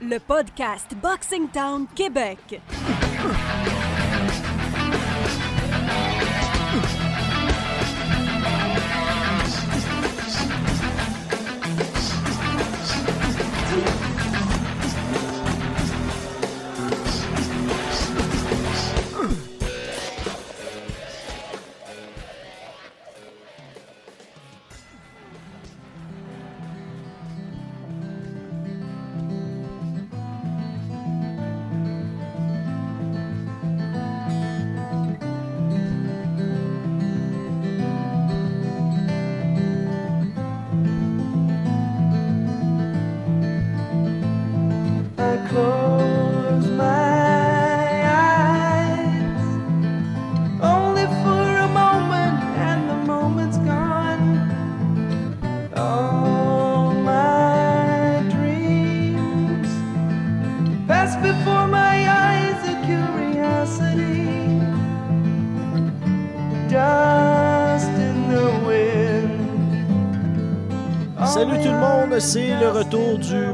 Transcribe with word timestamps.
le 0.00 0.18
podcast 0.18 0.94
Boxing 1.00 1.48
Town 1.48 1.86
Québec. 1.94 2.60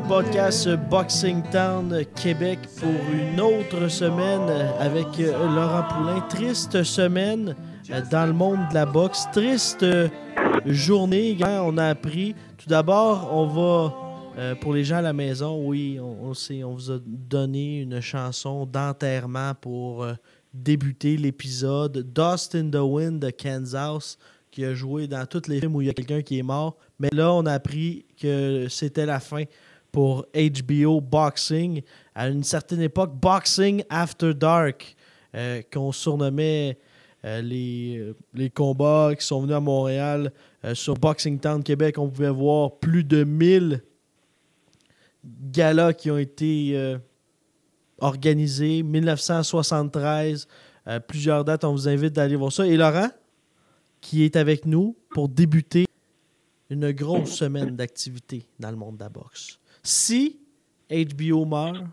Podcast 0.08 0.68
Boxing 0.90 1.42
Town 1.50 2.04
Québec 2.14 2.58
pour 2.78 2.90
une 3.12 3.40
autre 3.40 3.88
semaine 3.88 4.48
avec 4.78 5.06
euh, 5.20 5.32
Laurent 5.54 5.84
Poulain. 5.88 6.20
Triste 6.28 6.82
semaine 6.82 7.54
euh, 7.90 8.02
dans 8.10 8.26
le 8.26 8.32
monde 8.32 8.58
de 8.70 8.74
la 8.74 8.86
boxe, 8.86 9.24
triste 9.32 9.82
euh, 9.82 10.08
journée. 10.66 11.36
On 11.42 11.78
a 11.78 11.86
appris, 11.86 12.34
tout 12.58 12.68
d'abord, 12.68 13.30
on 13.32 13.46
va, 13.46 14.54
pour 14.60 14.74
les 14.74 14.84
gens 14.84 14.96
à 14.96 15.02
la 15.02 15.12
maison, 15.12 15.62
oui, 15.64 15.98
on, 16.00 16.30
on 16.30 16.64
on 16.64 16.74
vous 16.74 16.90
a 16.90 16.98
donné 17.04 17.80
une 17.80 18.00
chanson 18.00 18.66
d'enterrement 18.66 19.52
pour 19.60 20.06
débuter 20.52 21.16
l'épisode. 21.16 22.12
Dust 22.12 22.54
in 22.54 22.70
the 22.70 22.76
Wind 22.76 23.20
de 23.20 23.30
Kansas 23.30 24.18
qui 24.54 24.64
a 24.64 24.72
joué 24.72 25.08
dans 25.08 25.26
tous 25.26 25.48
les 25.48 25.58
films 25.58 25.74
où 25.74 25.80
il 25.80 25.88
y 25.88 25.90
a 25.90 25.92
quelqu'un 25.92 26.22
qui 26.22 26.38
est 26.38 26.44
mort. 26.44 26.76
Mais 27.00 27.08
là, 27.12 27.32
on 27.32 27.44
a 27.44 27.52
appris 27.52 28.06
que 28.20 28.68
c'était 28.68 29.04
la 29.04 29.18
fin 29.18 29.42
pour 29.94 30.26
HBO 30.34 31.00
Boxing. 31.00 31.82
À 32.16 32.28
une 32.28 32.42
certaine 32.42 32.80
époque, 32.80 33.14
Boxing 33.14 33.84
After 33.88 34.34
Dark, 34.34 34.96
euh, 35.36 35.62
qu'on 35.72 35.92
surnommait 35.92 36.76
euh, 37.24 37.40
les, 37.40 37.98
euh, 38.00 38.16
les 38.34 38.50
combats 38.50 39.12
qui 39.16 39.24
sont 39.24 39.40
venus 39.40 39.54
à 39.54 39.60
Montréal. 39.60 40.32
Sur 40.72 40.94
Boxing 40.94 41.38
Town 41.38 41.62
Québec, 41.62 41.96
on 41.98 42.08
pouvait 42.08 42.30
voir 42.30 42.78
plus 42.78 43.04
de 43.04 43.22
1000 43.22 43.84
galas 45.22 45.92
qui 45.92 46.10
ont 46.10 46.18
été 46.18 46.98
organisés. 47.98 48.82
1973, 48.82 50.48
euh, 50.88 51.00
plusieurs 51.00 51.44
dates. 51.44 51.64
On 51.64 51.72
vous 51.72 51.88
invite 51.88 52.14
d'aller 52.14 52.34
voir 52.34 52.50
ça. 52.50 52.66
Et 52.66 52.76
Laurent, 52.76 53.10
qui 54.00 54.24
est 54.24 54.34
avec 54.34 54.66
nous 54.66 54.96
pour 55.10 55.28
débuter 55.28 55.86
une 56.70 56.90
grosse 56.92 57.30
semaine 57.30 57.76
d'activité 57.76 58.46
dans 58.58 58.70
le 58.70 58.76
monde 58.76 58.96
de 58.96 59.04
la 59.04 59.08
boxe. 59.08 59.58
Si 59.84 60.40
HBO 60.90 61.44
meurt, 61.44 61.84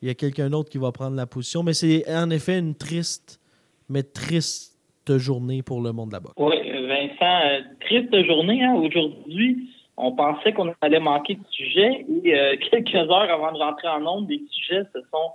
il 0.00 0.08
y 0.08 0.10
a 0.10 0.14
quelqu'un 0.14 0.48
d'autre 0.48 0.70
qui 0.70 0.78
va 0.78 0.92
prendre 0.92 1.16
la 1.16 1.26
position, 1.26 1.62
mais 1.62 1.74
c'est 1.74 2.04
en 2.08 2.30
effet 2.30 2.58
une 2.58 2.76
triste, 2.76 3.40
mais 3.88 4.04
triste 4.04 4.72
journée 5.18 5.62
pour 5.62 5.82
le 5.82 5.92
monde 5.92 6.08
de 6.10 6.14
la 6.14 6.20
boxe. 6.20 6.34
Oui, 6.36 6.54
Vincent, 6.86 7.40
euh, 7.44 7.62
triste 7.80 8.14
journée. 8.24 8.62
Hein? 8.62 8.74
Aujourd'hui, 8.74 9.68
on 9.96 10.12
pensait 10.12 10.52
qu'on 10.52 10.72
allait 10.80 11.00
manquer 11.00 11.34
de 11.34 11.44
sujets 11.50 12.06
et 12.24 12.38
euh, 12.38 12.54
quelques 12.70 12.94
heures 12.94 13.28
avant 13.30 13.50
de 13.52 13.58
rentrer 13.58 13.88
en 13.88 13.98
nombre, 14.00 14.28
des 14.28 14.40
sujets 14.50 14.84
se 14.94 15.00
sont 15.10 15.32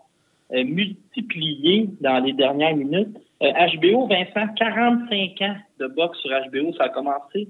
euh, 0.53 0.63
multipliés 0.63 1.89
dans 1.99 2.23
les 2.23 2.31
dernières 2.33 2.77
minutes. 2.77 3.17
HBO, 3.41 4.07
Vincent, 4.07 4.47
45 4.55 5.41
ans 5.41 5.57
de 5.79 5.87
boxe 5.87 6.17
sur 6.19 6.29
HBO, 6.31 6.71
ça 6.75 6.85
a 6.85 6.89
commencé 6.89 7.49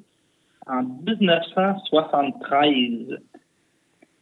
en 0.67 0.83
1973. 0.83 3.19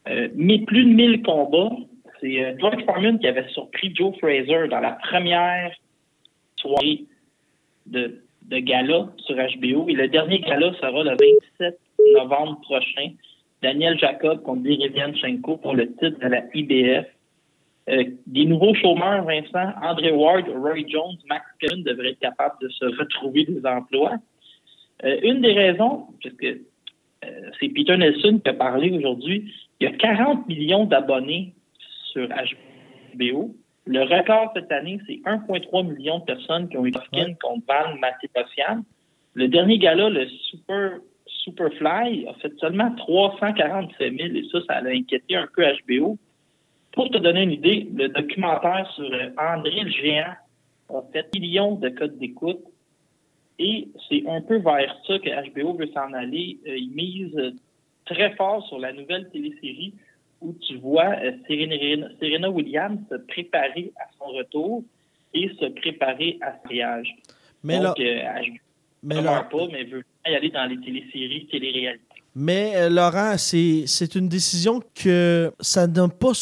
Euh, 0.08 0.28
mais 0.34 0.58
plus 0.60 0.84
de 0.84 0.90
1000 0.90 1.22
combats. 1.22 1.74
C'est 2.20 2.44
euh, 2.44 2.80
Foreman 2.86 3.18
qui 3.18 3.26
avait 3.26 3.48
surpris 3.48 3.94
Joe 3.94 4.16
Fraser 4.18 4.68
dans 4.68 4.80
la 4.80 4.92
première 4.92 5.72
soirée 6.56 7.04
de, 7.86 8.20
gala 8.50 9.08
sur 9.18 9.36
HBO. 9.36 9.88
Et 9.88 9.94
le 9.94 10.08
dernier 10.08 10.40
gala 10.40 10.72
sera 10.74 11.02
le 11.02 11.16
27 11.58 11.78
novembre 12.14 12.60
prochain. 12.62 13.10
Daniel 13.62 13.98
Jacob 13.98 14.42
contre 14.42 14.62
Derevianchenko 14.62 15.56
pour 15.56 15.74
le 15.74 15.88
titre 15.92 16.18
de 16.20 16.28
la 16.28 16.42
IBF. 16.54 17.06
Euh, 17.88 18.04
des 18.26 18.44
nouveaux 18.44 18.74
chômeurs, 18.74 19.24
Vincent, 19.24 19.72
André 19.82 20.10
Ward, 20.10 20.48
Roy 20.48 20.84
Jones, 20.88 21.16
Max 21.28 21.44
Kevin 21.60 21.84
devraient 21.84 22.10
être 22.10 22.18
capables 22.18 22.56
de 22.60 22.68
se 22.68 22.84
retrouver 22.84 23.44
des 23.44 23.64
emplois. 23.64 24.14
Euh, 25.04 25.18
une 25.22 25.40
des 25.40 25.52
raisons, 25.52 26.06
puisque 26.20 26.60
c'est 27.58 27.68
Peter 27.70 27.96
Nelson 27.96 28.40
qui 28.42 28.50
a 28.50 28.54
parlé 28.54 28.90
aujourd'hui, 28.90 29.52
il 29.80 29.84
y 29.84 29.92
a 29.92 29.96
40 29.96 30.46
millions 30.48 30.84
d'abonnés 30.84 31.54
sur 32.12 32.28
HBO. 32.28 33.54
Le 33.86 34.02
record 34.02 34.50
cette 34.54 34.72
année, 34.72 34.98
c'est 35.06 35.20
1,3 35.24 35.86
million 35.86 36.18
de 36.18 36.24
personnes 36.24 36.68
qui 36.68 36.76
ont 36.76 36.86
eu 36.86 36.92
skin 36.92 37.34
contre 37.40 37.64
Van 37.68 37.96
Matiposian. 37.98 38.84
Le 39.34 39.48
dernier 39.48 39.78
gala, 39.78 40.08
le 40.08 40.26
Super 40.28 40.98
Superfly, 41.26 42.26
a 42.26 42.34
fait 42.34 42.52
seulement 42.58 42.92
347 42.96 44.16
000 44.16 44.34
et 44.34 44.44
ça, 44.50 44.58
ça 44.66 44.74
a 44.74 44.88
inquiété 44.88 45.36
un 45.36 45.46
peu 45.54 45.64
HBO. 45.86 46.18
Pour 46.92 47.10
te 47.10 47.18
donner 47.18 47.42
une 47.42 47.52
idée, 47.52 47.88
le 47.94 48.08
documentaire 48.08 48.90
sur 48.94 49.04
euh, 49.04 49.30
André 49.38 49.82
le 49.82 49.90
Géant 49.90 50.34
a 50.88 51.02
fait 51.12 51.28
millions 51.34 51.76
de 51.76 51.88
codes 51.90 52.18
d'écoute 52.18 52.62
et 53.58 53.88
c'est 54.08 54.26
un 54.28 54.40
peu 54.40 54.58
vers 54.58 54.96
ça 55.06 55.18
que 55.18 55.50
HBO 55.50 55.74
veut 55.74 55.88
s'en 55.88 56.12
aller. 56.12 56.58
Euh, 56.66 56.76
il 56.76 56.90
mise 56.90 57.36
euh, 57.36 57.52
très 58.06 58.34
fort 58.36 58.66
sur 58.68 58.78
la 58.78 58.92
nouvelle 58.92 59.28
télésérie 59.30 59.94
où 60.40 60.54
tu 60.66 60.76
vois 60.78 61.14
euh, 61.22 61.32
Serena, 61.48 62.08
Serena 62.20 62.50
Williams 62.50 62.98
se 63.10 63.16
préparer 63.16 63.92
à 63.96 64.04
son 64.18 64.26
retour 64.32 64.84
et 65.34 65.48
se 65.60 65.66
préparer 65.66 66.38
à 66.42 66.52
ce 66.52 66.66
mariage. 66.68 67.08
Mais 67.62 67.78
Donc, 67.80 67.98
là, 67.98 68.04
euh, 68.04 68.42
mais 69.02 69.14
là- 69.16 69.22
meurt 69.22 69.50
pas, 69.50 69.66
mais 69.72 69.84
veut 69.84 70.04
y 70.26 70.34
aller 70.34 70.50
dans 70.50 70.66
les 70.66 70.78
téléséries, 70.80 71.46
téléréalités. 71.50 72.02
Mais 72.38 72.72
euh, 72.76 72.90
Laurent, 72.90 73.38
c'est 73.38 73.84
c'est 73.86 74.14
une 74.14 74.28
décision 74.28 74.80
que 74.94 75.50
ça 75.60 75.86
n'a 75.86 76.06
pas. 76.08 76.32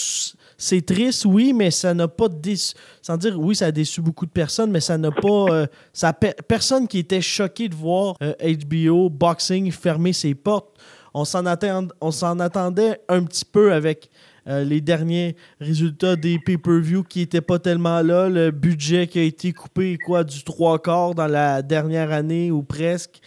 C'est 0.57 0.85
triste, 0.85 1.25
oui, 1.25 1.53
mais 1.53 1.71
ça 1.71 1.95
n'a 1.95 2.09
pas 2.09 2.29
déçu. 2.29 2.75
Sans 3.01 3.17
dire, 3.17 3.39
oui, 3.39 3.55
ça 3.55 3.67
a 3.67 3.71
déçu 3.73 4.01
beaucoup 4.01 4.27
de 4.27 4.31
personnes, 4.33 4.71
mais 4.73 4.81
ça 4.81 4.99
n'a 4.99 5.13
pas. 5.13 5.47
euh, 5.51 5.67
ça 5.93 6.09
a 6.09 6.13
pe- 6.13 6.35
personne 6.49 6.89
qui 6.89 6.99
était 6.99 7.21
choqué 7.21 7.69
de 7.69 7.75
voir 7.77 8.17
euh, 8.23 8.33
HBO 8.41 9.09
Boxing 9.09 9.71
fermer 9.71 10.13
ses 10.13 10.35
portes. 10.35 10.77
On 11.15 11.25
s'en 11.25 11.47
attendait 11.47 13.01
un 13.09 13.25
petit 13.25 13.45
peu 13.45 13.73
avec 13.73 14.11
euh, 14.47 14.63
les 14.63 14.81
derniers 14.81 15.37
résultats 15.59 16.17
des 16.17 16.39
pay-per-view 16.39 17.03
qui 17.05 17.21
n'étaient 17.21 17.41
pas 17.41 17.59
tellement 17.59 18.03
là. 18.03 18.29
Le 18.29 18.51
budget 18.51 19.07
qui 19.07 19.19
a 19.19 19.23
été 19.23 19.53
coupé, 19.53 19.97
quoi, 19.97 20.23
du 20.23 20.45
trois 20.45 20.79
quarts 20.79 21.15
dans 21.15 21.27
la 21.27 21.63
dernière 21.63 22.13
année 22.13 22.51
ou 22.51 22.63
presque. 22.63 23.21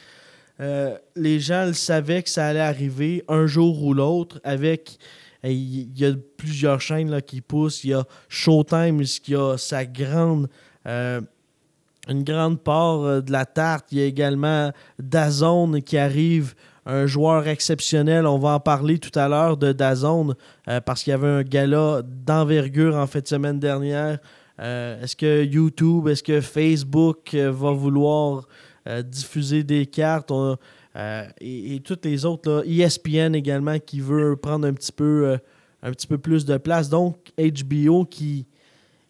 Euh, 0.59 0.97
les 1.15 1.39
gens 1.39 1.65
le 1.65 1.73
savaient 1.73 2.23
que 2.23 2.29
ça 2.29 2.47
allait 2.47 2.59
arriver 2.59 3.23
un 3.27 3.45
jour 3.45 3.83
ou 3.83 3.93
l'autre 3.93 4.39
avec 4.43 4.97
il 5.43 5.97
y 5.97 6.03
a 6.03 6.13
plusieurs 6.35 6.81
chaînes 6.81 7.11
là, 7.11 7.21
qui 7.21 7.41
poussent. 7.41 7.83
Il 7.83 7.91
y 7.91 7.93
a 7.93 8.03
Showtime 8.27 9.01
qui 9.03 9.35
a 9.35 9.55
sa 9.57 9.85
grande 9.85 10.49
euh, 10.87 11.21
une 12.09 12.23
grande 12.23 12.59
part 12.61 13.21
de 13.21 13.31
la 13.31 13.45
tarte. 13.45 13.91
Il 13.91 13.99
y 13.99 14.01
a 14.01 14.05
également 14.05 14.71
Dazone 14.99 15.81
qui 15.81 15.97
arrive, 15.97 16.55
un 16.87 17.05
joueur 17.05 17.47
exceptionnel. 17.47 18.25
On 18.25 18.39
va 18.39 18.55
en 18.55 18.59
parler 18.59 18.97
tout 18.97 19.17
à 19.19 19.27
l'heure 19.27 19.57
de 19.57 19.73
Dazone 19.73 20.35
euh, 20.67 20.79
parce 20.79 21.03
qu'il 21.03 21.11
y 21.11 21.13
avait 21.13 21.27
un 21.27 21.43
gala 21.43 22.01
d'envergure 22.03 22.95
en 22.95 23.05
fait 23.05 23.27
semaine 23.27 23.59
dernière. 23.59 24.19
Euh, 24.59 25.03
est-ce 25.03 25.15
que 25.15 25.43
YouTube, 25.43 26.07
est-ce 26.07 26.23
que 26.23 26.41
Facebook 26.41 27.33
euh, 27.33 27.51
va 27.51 27.71
vouloir 27.71 28.47
diffuser 29.03 29.63
des 29.65 29.85
cartes? 29.85 30.31
Et, 31.41 31.75
et 31.75 31.79
toutes 31.81 32.05
les 32.05 32.23
autres, 32.23 32.49
là, 32.49 32.63
ESPN 32.65 33.35
également 33.35 33.77
qui 33.79 33.99
veut 33.99 34.37
prendre 34.37 34.65
un 34.65 34.73
petit 34.73 34.93
peu 34.93 35.37
un 35.83 35.91
petit 35.91 36.07
peu 36.07 36.17
plus 36.17 36.45
de 36.45 36.55
place. 36.57 36.89
Donc, 36.89 37.17
HBO 37.37 38.05
qui, 38.05 38.47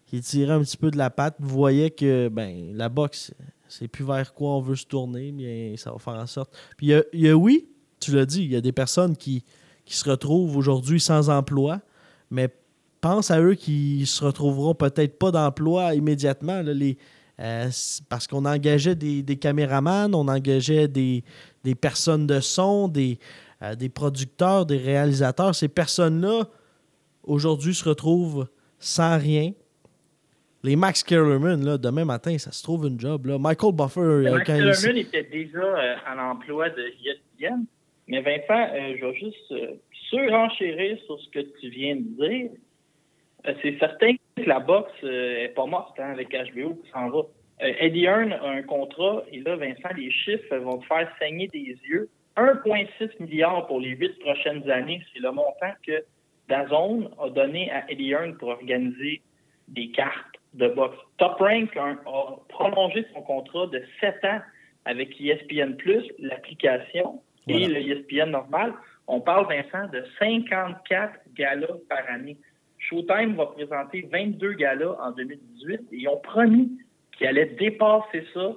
qui 0.06 0.20
tirait 0.20 0.54
un 0.54 0.60
petit 0.60 0.76
peu 0.76 0.90
de 0.90 0.98
la 0.98 1.10
patte 1.10 1.36
voyait 1.38 1.90
que 1.90 2.28
ben, 2.28 2.72
la 2.74 2.88
boxe, 2.88 3.32
c'est 3.68 3.88
plus 3.88 4.04
vers 4.04 4.32
quoi 4.34 4.50
on 4.56 4.60
veut 4.60 4.76
se 4.76 4.86
tourner, 4.86 5.32
bien 5.32 5.74
ça 5.76 5.92
va 5.92 5.98
faire 5.98 6.14
en 6.14 6.26
sorte. 6.26 6.56
Puis 6.76 6.92
il 7.12 7.20
y 7.20 7.28
a- 7.28 7.36
oui, 7.36 7.68
tu 8.00 8.12
l'as 8.14 8.26
dit, 8.26 8.44
il 8.44 8.52
y 8.52 8.56
a 8.56 8.60
des 8.60 8.72
personnes 8.72 9.16
qui, 9.16 9.44
qui 9.84 9.96
se 9.96 10.08
retrouvent 10.08 10.56
aujourd'hui 10.56 11.00
sans 11.00 11.30
emploi, 11.30 11.80
mais 12.30 12.48
pense 13.00 13.30
à 13.30 13.40
eux 13.40 13.54
qui 13.54 14.06
se 14.06 14.24
retrouveront 14.24 14.74
peut-être 14.74 15.18
pas 15.18 15.30
d'emploi 15.30 15.94
immédiatement. 15.94 16.62
les, 16.62 16.98
euh, 17.40 17.70
parce 18.08 18.26
qu'on 18.26 18.44
engageait 18.44 18.96
des, 18.96 19.22
des 19.22 19.36
caméramans, 19.36 20.14
on 20.14 20.26
engageait 20.26 20.88
des, 20.88 21.22
des 21.62 21.74
personnes 21.76 22.26
de 22.26 22.40
son, 22.40 22.88
des, 22.88 23.18
euh, 23.62 23.76
des 23.76 23.88
producteurs, 23.88 24.66
des 24.66 24.78
réalisateurs. 24.78 25.54
Ces 25.54 25.68
personnes-là, 25.68 26.48
aujourd'hui, 27.22 27.74
se 27.74 27.88
retrouvent 27.88 28.48
sans 28.80 29.18
rien. 29.18 29.52
Les 30.64 30.74
Max 30.76 31.04
Kellerman, 31.04 31.64
là, 31.64 31.78
demain 31.78 32.04
matin, 32.04 32.36
ça 32.38 32.50
se 32.50 32.62
trouve 32.62 32.86
une 32.86 32.98
job. 32.98 33.26
Là. 33.26 33.38
Michael 33.38 33.72
Buffer, 33.74 34.00
euh, 34.00 34.32
Max 34.32 34.44
quand 34.46 34.56
il- 34.56 34.62
Kellerman 34.64 34.96
était 34.98 35.22
déjà 35.22 35.58
euh, 35.58 35.94
à 36.04 36.14
l'emploi 36.16 36.68
de 36.70 36.82
ESPN. 37.04 37.64
Mais 38.08 38.20
Vincent, 38.22 38.74
euh, 38.74 38.96
je 38.98 39.04
vais 39.06 39.14
juste 39.14 39.52
euh, 39.52 39.74
surenchérir 40.08 40.98
sur 41.06 41.20
ce 41.20 41.28
que 41.30 41.40
tu 41.60 41.68
viens 41.68 41.96
de 41.96 42.00
dire. 42.02 42.50
Euh, 43.46 43.54
c'est 43.62 43.78
certain 43.78 44.14
que 44.36 44.42
la 44.42 44.58
boxe 44.58 44.90
n'est 45.02 45.48
pas 45.50 45.66
morte 45.66 45.98
hein, 46.00 46.10
avec 46.12 46.30
HBO 46.32 46.74
qui 46.82 46.90
s'en 46.90 47.08
va. 47.10 47.22
Eddie 47.60 48.04
Hearn 48.04 48.32
a 48.32 48.48
un 48.50 48.62
contrat 48.62 49.24
et 49.32 49.40
là, 49.40 49.56
Vincent, 49.56 49.88
les 49.96 50.10
chiffres 50.12 50.56
vont 50.58 50.78
te 50.78 50.86
faire 50.86 51.08
saigner 51.18 51.48
des 51.48 51.76
yeux. 51.88 52.08
1,6 52.36 53.10
milliard 53.20 53.66
pour 53.66 53.80
les 53.80 53.90
huit 53.90 54.16
prochaines 54.20 54.68
années, 54.70 55.02
c'est 55.12 55.18
le 55.20 55.32
montant 55.32 55.72
que 55.84 56.04
Dazone 56.48 57.10
a 57.20 57.28
donné 57.30 57.68
à 57.72 57.90
Eddie 57.90 58.10
Hearn 58.10 58.36
pour 58.36 58.50
organiser 58.50 59.22
des 59.66 59.90
cartes 59.90 60.36
de 60.58 60.68
boxe. 60.68 60.96
Top 61.18 61.38
Rank 61.38 61.76
a, 61.76 61.90
a 62.06 62.36
prolongé 62.48 63.06
son 63.14 63.22
contrat 63.22 63.66
de 63.68 63.82
7 64.00 64.24
ans 64.24 64.40
avec 64.84 65.20
ESPN+, 65.20 65.76
l'application, 66.18 67.22
et 67.48 67.66
Voilà. 67.66 67.80
le 67.80 67.86
ESPN 67.98 68.30
normal. 68.30 68.74
On 69.06 69.20
parle, 69.20 69.46
Vincent, 69.48 69.88
de 69.90 70.04
54 70.18 71.14
galas 71.34 71.66
par 71.88 72.02
année. 72.10 72.36
Showtime 72.78 73.34
va 73.36 73.46
présenter 73.46 74.08
22 74.12 74.52
galas 74.54 74.96
en 75.00 75.12
2018 75.12 75.72
et 75.74 75.96
ils 75.96 76.08
ont 76.08 76.20
promis 76.20 76.78
qu'ils 77.16 77.26
allaient 77.26 77.46
dépasser 77.58 78.24
ça 78.34 78.52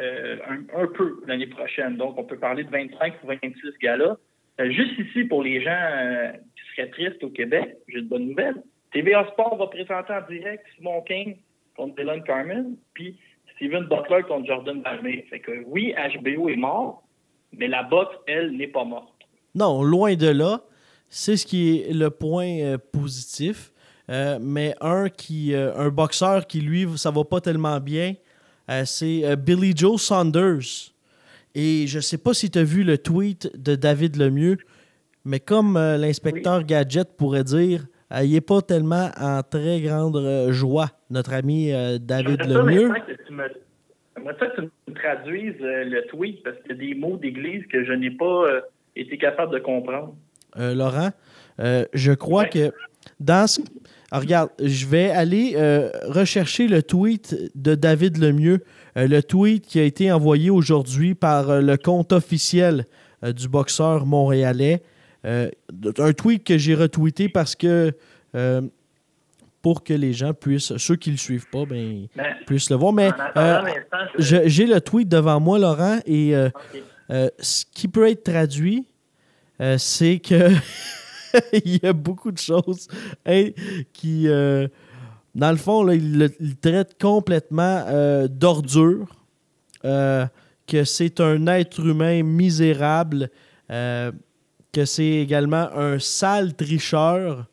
euh, 0.00 0.36
un, 0.48 0.82
un 0.82 0.86
peu 0.86 1.20
l'année 1.26 1.46
prochaine. 1.46 1.96
Donc, 1.96 2.18
on 2.18 2.24
peut 2.24 2.38
parler 2.38 2.64
de 2.64 2.70
25 2.70 3.14
ou 3.22 3.26
26 3.28 3.52
galas. 3.82 4.16
Euh, 4.60 4.70
juste 4.70 4.98
ici, 4.98 5.24
pour 5.24 5.42
les 5.42 5.60
gens 5.62 5.70
euh, 5.70 6.32
qui 6.32 6.74
seraient 6.76 6.90
tristes 6.90 7.22
au 7.22 7.30
Québec, 7.30 7.76
j'ai 7.88 8.00
de 8.02 8.08
bonnes 8.08 8.28
nouvelles. 8.28 8.62
TVA 8.92 9.26
Sport 9.32 9.56
va 9.56 9.66
présenter 9.68 10.12
en 10.12 10.22
direct 10.28 10.64
Simon 10.76 11.02
King 11.02 11.36
contre 11.76 11.96
Dylan 11.96 12.22
Carmen, 12.24 12.76
puis 12.94 13.16
Steven 13.54 13.84
Butler 13.84 14.22
contre 14.26 14.46
Jordan 14.46 14.82
Balmer. 14.82 15.24
Fait 15.30 15.40
que 15.40 15.62
oui, 15.66 15.94
HBO 15.94 16.48
est 16.48 16.56
mort, 16.56 17.02
mais 17.52 17.68
la 17.68 17.82
boxe, 17.82 18.14
elle, 18.26 18.56
n'est 18.56 18.68
pas 18.68 18.84
morte. 18.84 19.12
Non, 19.54 19.82
loin 19.82 20.14
de 20.14 20.28
là. 20.28 20.60
C'est 21.08 21.36
ce 21.36 21.44
qui 21.44 21.80
est 21.80 21.92
le 21.92 22.10
point 22.10 22.58
euh, 22.60 22.78
positif. 22.78 23.72
Euh, 24.08 24.38
mais 24.40 24.74
un 24.80 25.08
qui 25.08 25.54
euh, 25.54 25.72
un 25.76 25.88
boxeur 25.88 26.46
qui, 26.46 26.60
lui, 26.60 26.86
ça 26.96 27.10
va 27.10 27.22
pas 27.24 27.40
tellement 27.40 27.78
bien, 27.78 28.14
c'est 28.84 29.36
Billy 29.36 29.72
Joe 29.76 30.00
Saunders. 30.00 30.92
Et 31.56 31.88
je 31.88 31.98
sais 31.98 32.18
pas 32.18 32.34
si 32.34 32.50
tu 32.50 32.58
as 32.60 32.64
vu 32.64 32.84
le 32.84 32.98
tweet 32.98 33.50
de 33.60 33.74
David 33.74 34.16
Lemieux, 34.16 34.58
mais 35.24 35.40
comme 35.40 35.74
l'inspecteur 35.74 36.62
Gadget 36.62 37.16
pourrait 37.16 37.42
dire, 37.42 37.86
euh, 38.12 38.24
il 38.24 38.32
n'est 38.32 38.40
pas 38.40 38.62
tellement 38.62 39.10
en 39.18 39.42
très 39.42 39.80
grande 39.80 40.16
euh, 40.16 40.52
joie, 40.52 40.88
notre 41.10 41.32
ami 41.32 41.72
euh, 41.72 41.98
David 41.98 42.44
Lemieux. 42.46 42.90
J'aimerais 43.28 44.36
ça 44.38 44.46
que 44.48 44.60
tu 44.60 44.68
me 44.88 44.94
traduises 44.94 45.54
le 45.60 46.06
tweet 46.08 46.42
parce 46.42 46.56
qu'il 46.58 46.72
y 46.72 46.74
a 46.74 46.94
des 46.94 46.94
mots 46.94 47.16
d'église 47.16 47.64
que 47.68 47.84
je 47.84 47.92
n'ai 47.92 48.10
pas 48.10 48.44
été 48.96 49.16
capable 49.16 49.52
de 49.54 49.58
comprendre. 49.60 50.14
Laurent. 50.56 51.10
Je 51.58 52.12
crois 52.12 52.42
Ouais. 52.42 52.48
que 52.50 52.72
dans 53.18 53.46
ce. 53.46 53.60
Ah, 54.12 54.18
regarde, 54.18 54.50
je 54.60 54.86
vais 54.86 55.10
aller 55.10 55.52
euh, 55.54 55.88
rechercher 56.08 56.66
le 56.66 56.82
tweet 56.82 57.36
de 57.54 57.76
David 57.76 58.18
Lemieux, 58.18 58.64
euh, 58.96 59.06
le 59.06 59.22
tweet 59.22 59.64
qui 59.64 59.78
a 59.78 59.84
été 59.84 60.10
envoyé 60.10 60.50
aujourd'hui 60.50 61.14
par 61.14 61.48
euh, 61.48 61.60
le 61.60 61.76
compte 61.76 62.12
officiel 62.12 62.86
du 63.22 63.48
boxeur 63.48 64.06
montréalais. 64.06 64.82
Euh, 65.24 65.50
un 65.98 66.12
tweet 66.12 66.44
que 66.44 66.56
j'ai 66.56 66.74
retweeté 66.74 67.28
parce 67.28 67.54
que 67.54 67.92
euh, 68.34 68.62
pour 69.62 69.84
que 69.84 69.92
les 69.92 70.14
gens 70.14 70.32
puissent, 70.32 70.76
ceux 70.78 70.96
qui 70.96 71.10
ne 71.10 71.16
le 71.16 71.18
suivent 71.18 71.50
pas, 71.50 71.66
ben, 71.66 72.06
Mais, 72.16 72.34
puissent 72.46 72.70
le 72.70 72.76
voir. 72.76 72.94
Mais 72.94 73.10
euh, 73.36 73.60
j'ai 74.16 74.66
le 74.66 74.80
tweet 74.80 75.08
devant 75.08 75.38
moi, 75.38 75.58
Laurent, 75.58 75.98
et 76.06 76.34
euh, 76.34 76.48
ce 77.38 77.64
qui 77.74 77.88
peut 77.88 78.08
être 78.08 78.24
traduit, 78.24 78.86
c'est 79.76 80.18
que 80.20 80.50
il 81.52 81.80
y 81.82 81.86
a 81.86 81.92
beaucoup 81.92 82.32
de 82.32 82.38
choses 82.38 82.88
hein, 83.26 83.48
qui, 83.92 84.26
dans 85.34 85.50
le 85.50 85.56
fond, 85.58 85.82
là, 85.82 85.94
il 85.94 86.18
le 86.18 86.30
il 86.40 86.56
traite 86.56 86.96
complètement 86.98 87.84
d'ordure, 88.30 89.08
que 89.82 90.84
c'est 90.84 91.20
un 91.20 91.46
être 91.48 91.80
humain 91.80 92.22
misérable, 92.22 93.28
que 94.72 94.84
c'est 94.84 95.04
également 95.04 95.68
un 95.74 95.98
sale 95.98 96.54
tricheur. 96.54 97.46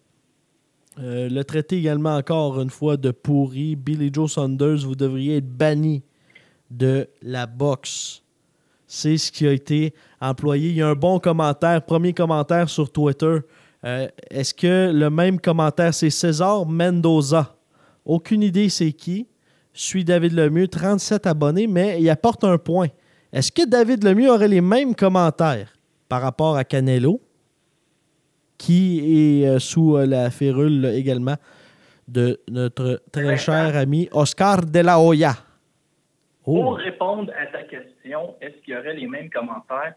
Euh, 0.99 1.29
le 1.29 1.43
traiter 1.43 1.77
également 1.77 2.15
encore 2.15 2.59
une 2.61 2.69
fois 2.69 2.97
de 2.97 3.11
pourri. 3.11 3.75
Billy 3.75 4.09
Joe 4.13 4.31
Saunders, 4.31 4.79
vous 4.85 4.95
devriez 4.95 5.37
être 5.37 5.49
banni 5.49 6.03
de 6.71 7.07
la 7.21 7.45
boxe. 7.45 8.23
C'est 8.87 9.17
ce 9.17 9.31
qui 9.31 9.45
a 9.47 9.51
été 9.51 9.93
employé. 10.21 10.69
Il 10.69 10.75
y 10.75 10.81
a 10.81 10.87
un 10.87 10.95
bon 10.95 11.19
commentaire, 11.19 11.85
premier 11.85 12.13
commentaire 12.13 12.69
sur 12.69 12.91
Twitter. 12.91 13.39
Euh, 13.83 14.07
Est-ce 14.29 14.53
que 14.53 14.91
le 14.91 15.09
même 15.09 15.39
commentaire, 15.39 15.93
c'est 15.93 16.09
César 16.09 16.65
Mendoza? 16.65 17.55
Aucune 18.05 18.41
idée 18.41 18.69
c'est 18.69 18.93
qui. 18.93 19.27
Suis 19.73 20.03
David 20.03 20.31
Lemieux, 20.33 20.67
37 20.67 21.27
abonnés, 21.27 21.67
mais 21.67 22.01
il 22.01 22.09
apporte 22.09 22.43
un 22.43 22.57
point. 22.57 22.88
Est-ce 23.31 23.51
que 23.51 23.67
David 23.67 24.03
Lemieux 24.03 24.31
aurait 24.31 24.47
les 24.47 24.62
mêmes 24.62 24.95
commentaires? 24.95 25.76
Par 26.09 26.21
rapport 26.21 26.57
à 26.57 26.63
Canelo, 26.63 27.21
qui 28.57 29.41
est 29.41 29.47
euh, 29.47 29.59
sous 29.59 29.97
euh, 29.97 30.05
la 30.05 30.29
férule 30.29 30.81
là, 30.81 30.93
également 30.93 31.35
de 32.07 32.39
notre 32.49 33.01
très 33.11 33.37
cher 33.37 33.75
ami 33.75 34.07
Oscar 34.11 34.65
de 34.65 34.79
la 34.79 34.99
Hoya? 34.99 35.33
Oh. 36.45 36.61
Pour 36.61 36.77
répondre 36.77 37.31
à 37.37 37.45
ta 37.47 37.63
question, 37.63 38.35
est-ce 38.39 38.55
qu'il 38.63 38.73
y 38.73 38.77
aurait 38.77 38.93
les 38.93 39.07
mêmes 39.07 39.29
commentaires? 39.29 39.93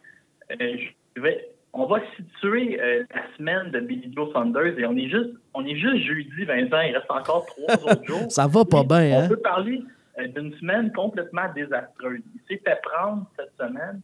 Euh, 0.51 0.77
je 1.17 1.23
vais, 1.23 1.49
on 1.73 1.87
va 1.87 2.01
situer 2.17 2.81
euh, 2.81 3.05
la 3.15 3.37
semaine 3.37 3.71
de 3.71 3.81
Billy 3.81 4.13
Joe 4.15 4.33
Saunders 4.33 4.77
et 4.79 4.85
on 4.85 4.97
est 4.97 5.09
juste, 5.09 5.31
on 5.55 5.65
est 5.65 5.77
juste 5.77 6.05
jeudi, 6.05 6.45
Vincent. 6.45 6.81
Il 6.81 6.97
reste 6.97 7.11
encore 7.11 7.47
trois 7.47 7.75
autres 7.93 8.05
jours. 8.05 8.31
Ça 8.31 8.49
va 8.49 8.65
pas 8.65 8.83
bien, 8.83 9.19
On 9.19 9.23
hein? 9.23 9.29
peut 9.29 9.37
parler 9.37 9.81
euh, 10.19 10.27
d'une 10.27 10.53
semaine 10.55 10.93
complètement 10.93 11.53
désastreuse. 11.55 12.21
Il 12.35 12.41
s'est 12.49 12.63
fait 12.65 12.81
prendre 12.83 13.27
cette 13.39 13.53
semaine. 13.57 14.01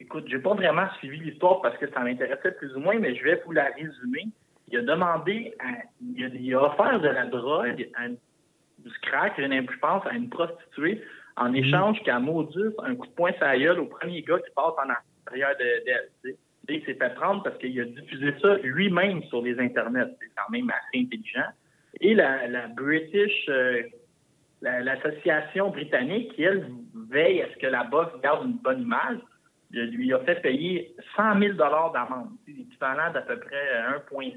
Écoute, 0.00 0.24
j'ai 0.28 0.38
pas 0.38 0.54
vraiment 0.54 0.88
suivi 0.98 1.18
l'histoire 1.18 1.60
parce 1.60 1.76
que 1.76 1.88
ça 1.90 2.00
m'intéressait 2.00 2.52
plus 2.52 2.74
ou 2.74 2.80
moins, 2.80 2.98
mais 2.98 3.14
je 3.14 3.22
vais 3.22 3.40
vous 3.44 3.52
la 3.52 3.66
résumer. 3.66 4.26
Il 4.68 4.78
a 4.78 4.82
demandé, 4.82 5.54
à, 5.58 5.82
il, 6.00 6.24
a, 6.24 6.28
il 6.28 6.54
a 6.54 6.62
offert 6.62 7.00
de 7.00 7.08
la 7.08 7.26
drogue, 7.26 7.88
à 7.96 8.08
du 8.08 8.90
crack, 9.02 9.34
je 9.36 9.78
pense, 9.78 10.06
à 10.06 10.14
une 10.14 10.30
prostituée 10.30 11.02
en 11.36 11.52
échange 11.52 12.02
qu'elle 12.02 12.20
maudisse 12.20 12.72
un 12.82 12.94
coup 12.94 13.06
de 13.06 13.12
poing 13.12 13.32
la 13.40 13.58
gueule 13.58 13.80
au 13.80 13.86
premier 13.86 14.22
gars 14.22 14.38
qui 14.38 14.50
passe 14.54 14.72
en 14.78 14.88
arrière 15.28 15.54
de- 15.58 15.84
d'elle. 15.84 16.08
Là, 16.24 16.74
il 16.74 16.84
s'est 16.84 16.94
fait 16.94 17.14
prendre 17.14 17.42
parce 17.42 17.58
qu'il 17.58 17.78
a 17.80 17.84
diffusé 17.84 18.32
ça 18.40 18.56
lui-même 18.58 19.22
sur 19.24 19.42
les 19.42 19.58
internets. 19.58 20.06
C'est 20.20 20.30
quand 20.36 20.50
même 20.50 20.70
assez 20.70 21.02
intelligent. 21.02 21.48
Et 22.00 22.14
la, 22.14 22.46
la 22.46 22.68
British, 22.68 23.48
euh, 23.48 23.82
la- 24.62 24.80
l'association 24.80 25.70
britannique, 25.70 26.32
qui, 26.34 26.44
elle, 26.44 26.66
veille 27.10 27.42
à 27.42 27.50
ce 27.52 27.58
que 27.58 27.66
la 27.66 27.84
boxe 27.84 28.12
garde 28.22 28.46
une 28.46 28.58
bonne 28.58 28.82
image, 28.82 29.18
lui 29.72 30.12
a 30.12 30.18
fait 30.20 30.36
payer 30.42 30.94
100 31.16 31.38
000 31.38 31.54
d'amende, 31.54 32.28
l'équivalent 32.46 33.12
d'à 33.12 33.20
peu 33.22 33.38
près 33.38 33.70
1,6, 34.12 34.34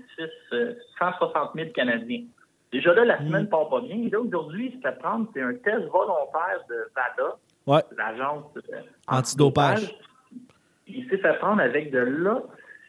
euh, 0.53 0.73
160 0.99 1.51
000 1.55 1.69
Canadiens. 1.71 2.23
Déjà 2.71 2.93
là, 2.93 3.05
la 3.05 3.17
semaine 3.19 3.47
part 3.49 3.69
pas 3.69 3.81
bien. 3.81 3.97
Et 3.97 4.09
là, 4.09 4.19
aujourd'hui, 4.19 4.79
fait 4.81 4.97
prendre, 4.99 5.27
c'est 5.33 5.41
un 5.41 5.53
test 5.53 5.85
volontaire 5.91 6.59
de 6.69 6.75
VADA, 6.95 7.37
Ouais. 7.65 7.81
l'agence 7.97 8.45
euh, 8.57 8.77
Antidopage. 9.07 9.77
antidopage. 9.83 9.95
Il 10.87 11.09
s'est 11.09 11.17
fait 11.17 11.37
prendre 11.39 11.61
avec 11.61 11.91
de 11.91 11.99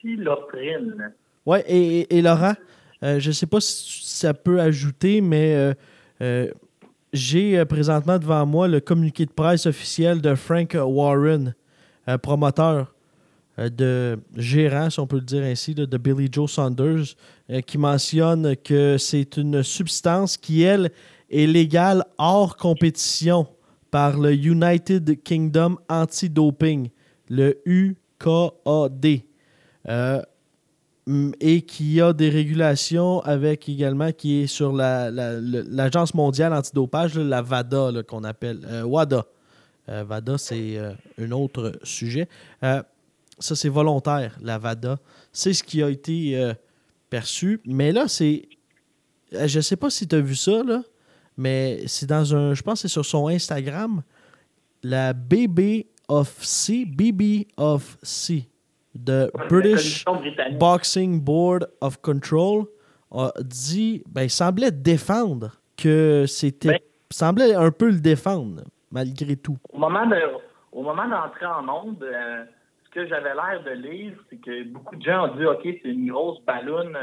l'oxyloprine. 0.05 1.13
Oui, 1.47 1.59
et, 1.67 2.01
et- 2.01 2.19
et 2.19 2.23
Laurent, 2.23 2.55
euh, 3.03 3.19
je 3.21 3.29
ne 3.29 3.33
sais 3.33 3.47
pas 3.47 3.61
si 3.61 4.05
ça 4.07 4.35
peut 4.35 4.61
ajouter, 4.61 5.21
mais 5.21 5.55
euh, 5.55 5.75
euh, 6.23 6.51
j'ai 7.13 7.65
présentement 7.67 8.19
devant 8.19 8.45
moi 8.47 8.67
le 8.69 8.81
communiqué 8.81 9.27
de 9.27 9.31
presse 9.33 9.67
officiel 9.67 10.21
de 10.21 10.35
Frank 10.35 10.75
Warren, 10.79 11.55
euh, 12.09 12.19
promoteur 12.19 12.95
euh, 13.59 13.69
de 13.69 14.19
gérant, 14.37 14.91
si 14.91 14.99
on 15.01 15.07
peut 15.07 15.17
le 15.17 15.23
dire 15.23 15.43
ainsi, 15.45 15.75
de 15.75 15.97
Billy 15.97 16.29
Joe 16.31 16.51
Saunders, 16.51 17.15
euh, 17.51 17.61
qui 17.61 17.79
mentionne 17.79 18.57
que 18.57 18.97
c'est 18.99 19.37
une 19.37 19.63
substance 19.63 20.37
qui, 20.37 20.63
elle, 20.63 20.91
est 21.31 21.47
légale 21.47 22.05
hors 22.19 22.57
compétition 22.57 23.47
par 23.91 24.19
le 24.19 24.33
United 24.35 25.23
Kingdom 25.23 25.77
Anti-Doping, 25.89 26.91
le 27.29 27.57
UKAD. 27.65 29.23
Mm, 31.07 31.33
et 31.39 31.61
qui 31.61 32.01
a 32.01 32.15
des 32.15 32.31
régulations 32.31 33.21
avec 33.21 33.69
également 33.69 34.11
qui 34.11 34.41
est 34.43 34.47
sur 34.47 34.73
la- 34.73 35.11
la- 35.11 35.39
le- 35.39 35.67
l'Agence 35.69 36.15
mondiale 36.15 36.55
antidopage, 36.55 37.19
la 37.19 37.43
VADA 37.43 37.91
qu'on 38.09 38.25
appelle 38.25 38.61
WADA. 38.87 39.27
Euh, 39.89 40.05
VADA, 40.05 40.39
c'est 40.39 40.79
euh, 40.79 40.93
un 41.19 41.31
autre 41.33 41.73
sujet. 41.83 42.29
Euh, 42.63 42.83
ça, 43.39 43.57
c'est 43.57 43.69
volontaire, 43.69 44.37
la 44.41 44.59
VADA. 44.59 44.99
C'est 45.33 45.53
ce 45.53 45.63
qui 45.63 45.83
a 45.83 45.91
été 45.91 46.53
perçu. 47.11 47.61
Mais 47.67 47.93
là, 47.93 48.07
c'est. 48.09 48.49
Je 49.33 49.61
sais 49.61 49.77
pas 49.77 49.91
si 49.91 50.07
tu 50.07 50.15
as 50.15 50.21
vu 50.21 50.37
ça, 50.37 50.63
là, 50.63 50.83
mais 51.37 51.83
c'est 51.87 52.07
dans 52.07 52.35
un. 52.35 52.55
Je 52.55 52.63
pense 52.63 52.83
que 52.83 52.89
c'est 52.89 52.93
sur 52.93 53.05
son 53.05 53.27
Instagram. 53.27 54.03
La 54.85 55.13
BB 55.13 55.87
of 56.09 56.43
C, 56.45 56.85
BB 56.85 57.49
of 57.57 57.99
C, 58.03 58.49
de 58.95 59.31
British. 59.49 60.05
Boxing 60.59 61.21
Board 61.21 61.69
of 61.81 62.01
Control 62.01 62.67
a 63.11 63.33
dit, 63.43 64.03
ben, 64.09 64.29
semblait 64.29 64.71
défendre 64.71 65.61
que 65.77 66.25
c'était, 66.29 66.69
Ben- 66.69 66.79
semblait 67.11 67.55
un 67.55 67.71
peu 67.71 67.91
le 67.91 68.01
défendre 68.01 68.63
malgré 68.95 69.37
tout. 69.37 69.59
Au 69.73 69.79
moment 69.79 70.07
de, 70.07 70.17
au 70.73 70.83
moment 70.83 71.07
d'entrer 71.07 71.47
en 71.47 71.69
onde, 71.69 72.03
euh, 72.03 72.45
ce 72.85 72.91
que 72.91 73.07
j'avais 73.07 73.35
l'air 73.35 73.63
de 73.65 73.73
lire, 73.73 74.13
c'est 74.31 74.41
que 74.41 74.65
beaucoup 74.65 74.97
de 74.97 75.03
gens 75.03 75.29
ont 75.29 75.37
dit 75.37 75.45
OK, 75.45 75.63
c'est 75.65 75.91
une 75.91 76.11
grosse 76.11 76.41
ballonne 76.45 76.97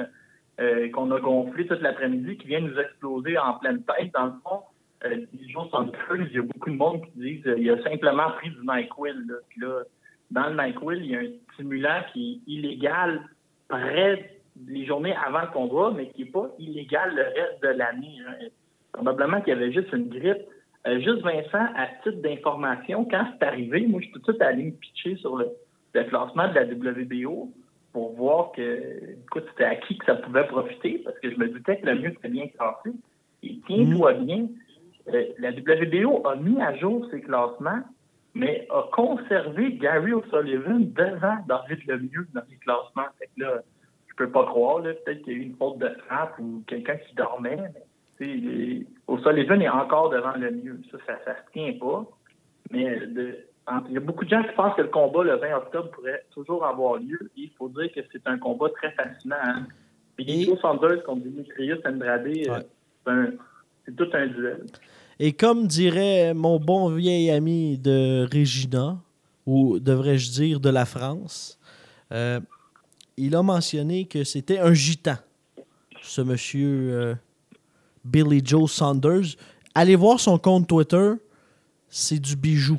euh, 0.59 0.89
qu'on 0.91 1.11
a 1.11 1.19
gonflée 1.19 1.67
toute 1.67 1.81
l'après-midi 1.81 2.37
qui 2.37 2.47
vient 2.47 2.61
nous 2.61 2.77
exploser 2.79 3.37
en 3.37 3.55
pleine 3.55 3.83
tête. 3.83 4.11
Dans 4.13 4.25
le 4.27 4.33
fond, 4.43 4.61
euh, 5.05 5.25
les 5.33 5.49
jours 5.49 5.69
sont 5.71 5.91
il 6.15 6.33
y 6.33 6.39
a 6.39 6.43
beaucoup 6.43 6.69
de 6.69 6.75
monde 6.75 7.01
qui 7.05 7.11
disent 7.19 7.47
euh, 7.47 7.59
il 7.59 7.69
a 7.69 7.81
simplement 7.83 8.31
pris 8.31 8.49
du 8.49 8.59
NyQuil. 8.63 9.15
Là. 9.27 9.35
Là, 9.57 9.83
dans 10.31 10.47
le 10.49 10.63
NyQuil, 10.63 10.99
il 10.99 11.11
y 11.11 11.15
a 11.15 11.19
un 11.19 11.31
stimulant 11.53 12.01
qui 12.13 12.41
est 12.47 12.51
illégal 12.51 13.21
près 13.67 14.37
les 14.67 14.85
journées 14.85 15.15
avant 15.25 15.41
le 15.41 15.47
combat, 15.47 15.91
mais 15.95 16.09
qui 16.09 16.23
n'est 16.25 16.31
pas 16.31 16.49
illégal 16.59 17.15
le 17.15 17.23
reste 17.23 17.63
de 17.63 17.69
l'année. 17.69 18.17
hein. 18.27 18.47
Probablement 18.93 19.39
qu'il 19.41 19.53
y 19.53 19.57
avait 19.57 19.71
juste 19.71 19.91
une 19.93 20.09
grippe. 20.09 20.45
Euh, 20.87 20.99
juste 20.99 21.21
Vincent, 21.21 21.67
à 21.75 21.87
titre 22.03 22.21
d'information, 22.21 23.05
quand 23.05 23.25
c'est 23.33 23.45
arrivé, 23.45 23.85
moi, 23.85 23.99
je 24.01 24.05
suis 24.05 24.13
tout 24.13 24.19
de 24.19 24.25
suite 24.31 24.41
allé 24.41 24.63
me 24.63 24.71
pitcher 24.71 25.15
sur 25.17 25.37
le, 25.37 25.49
le 25.93 26.03
classement 26.05 26.47
de 26.47 26.55
la 26.55 26.63
WBO 26.63 27.51
pour 27.93 28.15
voir 28.15 28.51
que, 28.53 29.17
écoute, 29.25 29.45
c'était 29.49 29.65
à 29.65 29.75
qui 29.75 29.97
que 29.97 30.05
ça 30.05 30.15
pouvait 30.15 30.47
profiter, 30.47 31.01
parce 31.03 31.19
que 31.19 31.31
je 31.31 31.37
me 31.37 31.49
doutais 31.49 31.77
que 31.77 31.85
le 31.85 31.99
mieux 31.99 32.11
c'était 32.15 32.29
bien 32.29 32.47
classé. 32.47 32.91
Et 33.43 33.59
tiens-toi 33.67 34.13
bien, 34.13 34.47
euh, 35.09 35.25
la 35.39 35.51
WBO 35.51 36.25
a 36.25 36.35
mis 36.35 36.59
à 36.61 36.75
jour 36.77 37.05
ses 37.11 37.21
classements, 37.21 37.81
mais 38.33 38.67
a 38.69 38.83
conservé 38.93 39.73
Gary 39.73 40.13
O'Sullivan 40.13 40.79
devant 40.79 41.37
David 41.47 41.85
Lemieux 41.87 42.27
dans 42.33 42.43
les 42.49 42.57
classements. 42.57 43.09
Fait 43.19 43.29
que 43.35 43.41
là, 43.41 43.61
je 44.07 44.15
peux 44.15 44.29
pas 44.29 44.45
croire, 44.45 44.79
là, 44.79 44.93
peut-être 44.93 45.23
qu'il 45.23 45.33
y 45.33 45.35
a 45.35 45.39
eu 45.39 45.43
une 45.43 45.55
faute 45.57 45.79
de 45.79 45.89
frappe 46.05 46.39
ou 46.39 46.63
quelqu'un 46.67 46.95
qui 46.95 47.13
dormait, 47.15 47.57
mais 47.57 47.83
tu 48.21 48.25
sais, 48.27 48.35
les- 48.37 48.87
O'Sullivan 49.07 49.61
est 49.61 49.69
encore 49.69 50.09
devant 50.09 50.33
le 50.37 50.51
mieux. 50.51 50.79
Ça, 50.91 50.97
ça, 51.05 51.13
ça 51.25 51.35
se 51.35 51.51
tient 51.53 51.73
pas. 51.79 52.05
Mais 52.71 52.99
il 53.09 53.93
y 53.93 53.97
a 53.97 53.99
beaucoup 53.99 54.23
de 54.23 54.29
gens 54.29 54.41
qui 54.43 54.53
pensent 54.55 54.75
que 54.75 54.81
le 54.83 54.87
combat 54.87 55.23
le 55.23 55.35
20 55.35 55.57
octobre 55.57 55.91
pourrait 55.91 56.23
toujours 56.31 56.65
avoir 56.65 56.95
lieu. 56.97 57.19
Et 57.37 57.41
il 57.41 57.51
faut 57.57 57.67
dire 57.69 57.91
que 57.93 57.99
c'est 58.11 58.25
un 58.25 58.37
combat 58.37 58.69
très 58.69 58.91
fascinant. 58.93 59.35
Hein? 59.43 59.67
Puis 60.15 60.25
Et- 60.29 60.45
Joe 60.45 60.59
Sanders 60.61 61.03
contre 61.03 61.21
Dimitrius 61.23 61.79
Andrade, 61.85 62.27
euh, 62.27 62.61
Ouais. 63.07 63.37
c'est 63.85 63.95
tout 63.95 64.07
un 64.13 64.27
duel. 64.27 64.65
Et 65.19 65.33
comme 65.33 65.67
dirait 65.67 66.33
mon 66.33 66.57
bon 66.59 66.89
vieil 66.89 67.29
ami 67.31 67.77
de 67.77 68.23
Regina, 68.33 68.97
ou 69.45 69.79
devrais-je 69.79 70.31
dire 70.31 70.59
de 70.59 70.69
la 70.69 70.85
France, 70.85 71.59
euh, 72.11 72.39
il 73.17 73.35
a 73.35 73.43
mentionné 73.43 74.05
que 74.05 74.23
c'était 74.23 74.59
un 74.59 74.73
gitan, 74.73 75.15
ce 76.01 76.21
monsieur 76.21 76.69
euh, 76.93 77.15
Billy 78.03 78.41
Joe 78.43 78.71
Saunders. 78.71 79.35
Allez 79.75 79.95
voir 79.95 80.19
son 80.19 80.37
compte 80.37 80.67
Twitter, 80.67 81.11
c'est 81.87 82.19
du 82.19 82.35
bijou. 82.35 82.77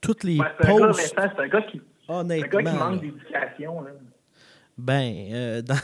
Toutes 0.00 0.24
les 0.24 0.38
Ouais, 0.38 0.46
c'est 0.60 0.66
un 0.68 0.76
gars, 0.78 0.86
posts, 0.86 1.14
Vincent, 1.16 1.32
c'est 1.36 1.42
un 1.42 1.48
gars 1.48 1.62
qui, 1.62 1.80
c'est 2.06 2.12
un 2.12 2.24
gars 2.24 2.48
qui 2.48 2.56
honnêtement, 2.56 2.72
manque 2.90 3.00
d'éducation. 3.00 3.84
ben, 4.78 5.14
euh, 5.32 5.62
dans- 5.62 5.74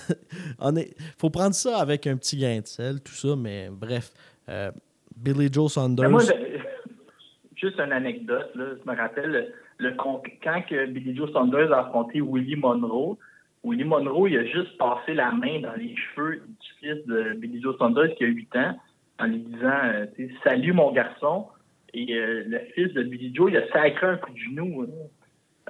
on 0.58 0.76
est, 0.76 0.94
faut 1.18 1.30
prendre 1.30 1.54
ça 1.54 1.78
avec 1.78 2.06
un 2.06 2.16
petit 2.16 2.38
grain 2.38 2.60
de 2.60 2.66
sel, 2.66 3.00
tout 3.02 3.12
ça, 3.12 3.36
mais 3.36 3.68
bref, 3.70 4.10
euh, 4.48 4.70
Billy 5.16 5.48
Joe 5.52 5.72
Saunders. 5.72 6.08
Moi, 6.10 6.22
j'ai- 6.22 6.60
juste 7.56 7.78
une 7.78 7.92
anecdote, 7.92 8.50
là, 8.54 8.64
je 8.82 8.90
me 8.90 8.96
rappelle, 8.96 9.52
le, 9.78 9.92
quand 9.96 10.22
que 10.62 10.86
Billy 10.86 11.14
Joe 11.14 11.30
Saunders 11.32 11.70
a 11.72 11.80
affronté 11.86 12.20
Willie 12.22 12.56
Monroe, 12.56 13.18
Willie 13.66 13.84
Monroe, 13.84 14.28
il 14.28 14.38
a 14.38 14.44
juste 14.44 14.78
passé 14.78 15.12
la 15.14 15.32
main 15.32 15.60
dans 15.60 15.74
les 15.74 15.94
cheveux 15.96 16.36
du 16.36 16.68
fils 16.80 17.04
de 17.06 17.34
Billy 17.36 17.60
Joe 17.60 17.76
Saunders 17.78 18.14
qui 18.16 18.24
a 18.24 18.28
8 18.28 18.56
ans 18.56 18.78
en 19.18 19.26
lui 19.26 19.38
disant 19.40 19.80
euh, 19.84 20.06
Salut 20.44 20.72
mon 20.72 20.92
garçon. 20.92 21.46
Et 21.92 22.14
euh, 22.14 22.44
le 22.46 22.60
fils 22.74 22.92
de 22.94 23.02
Billy 23.02 23.34
Joe, 23.34 23.50
il 23.50 23.56
a 23.56 23.66
sacré 23.72 24.06
un 24.06 24.16
coup 24.18 24.30
de 24.32 24.38
genou 24.38 24.82
euh, 24.82 24.86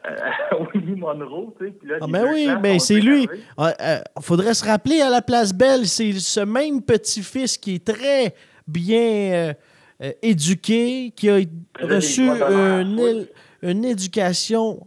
à 0.50 0.56
Willie 0.74 0.96
Monroe. 0.96 1.54
Tu 1.58 1.66
sais, 1.66 1.72
puis 1.72 1.88
là, 1.88 1.96
Ah, 2.00 2.06
ben 2.06 2.24
deux 2.24 2.32
oui, 2.34 2.44
clans 2.44 2.60
ben 2.60 2.78
c'est 2.78 3.00
lui. 3.00 3.28
Ah, 3.56 3.72
euh, 3.80 3.98
faudrait 4.20 4.54
se 4.54 4.64
rappeler 4.64 5.00
à 5.00 5.08
la 5.08 5.22
place 5.22 5.54
Belle, 5.54 5.86
c'est 5.86 6.12
ce 6.12 6.40
même 6.40 6.82
petit-fils 6.82 7.56
qui 7.56 7.76
est 7.76 7.86
très 7.86 8.34
bien 8.66 9.00
euh, 9.00 9.54
euh, 10.02 10.12
éduqué, 10.22 11.12
qui 11.16 11.30
a 11.30 11.38
reçu 11.80 12.28
une, 12.28 13.26
une 13.62 13.84
éducation 13.84 14.86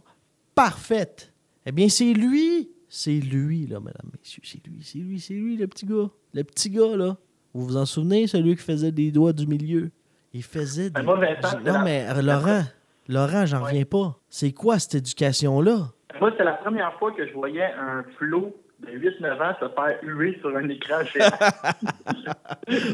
parfaite. 0.54 1.32
Eh 1.66 1.72
bien, 1.72 1.88
c'est 1.88 2.12
lui. 2.12 2.70
C'est 2.92 3.12
lui, 3.20 3.68
là, 3.68 3.78
mesdames, 3.78 4.10
messieurs. 4.18 4.42
C'est 4.44 4.66
lui, 4.66 4.82
c'est 4.82 4.98
lui, 4.98 5.20
c'est 5.20 5.34
lui, 5.34 5.56
le 5.56 5.68
petit 5.68 5.86
gars. 5.86 6.10
Le 6.34 6.42
petit 6.42 6.70
gars, 6.70 6.96
là. 6.96 7.16
Vous 7.54 7.64
vous 7.64 7.76
en 7.76 7.86
souvenez, 7.86 8.26
celui 8.26 8.56
qui 8.56 8.62
faisait 8.62 8.90
des 8.90 9.12
doigts 9.12 9.32
du 9.32 9.46
milieu? 9.46 9.90
Il 10.32 10.42
faisait 10.42 10.90
des... 10.90 11.00
Ben, 11.00 11.36
c'est 11.42 11.60
Non, 11.64 11.82
mais 11.84 12.04
euh, 12.08 12.20
Laurent, 12.20 12.62
Laurent, 13.08 13.46
j'en 13.46 13.62
reviens 13.62 13.84
pas. 13.84 14.18
C'est 14.28 14.52
quoi 14.52 14.80
cette 14.80 14.96
éducation-là? 14.96 15.86
Moi, 16.20 16.32
c'est 16.36 16.42
la 16.44 16.54
première 16.54 16.92
fois 16.98 17.12
que 17.12 17.24
je 17.26 17.32
voyais 17.32 17.70
un 17.78 18.04
flot 18.18 18.56
de 18.80 18.88
8-9 18.88 19.40
ans 19.40 19.54
se 19.60 19.68
faire 19.68 19.98
huer 20.02 20.36
sur 20.40 20.56
un 20.56 20.68
écran 20.68 21.04
géant. 21.04 21.30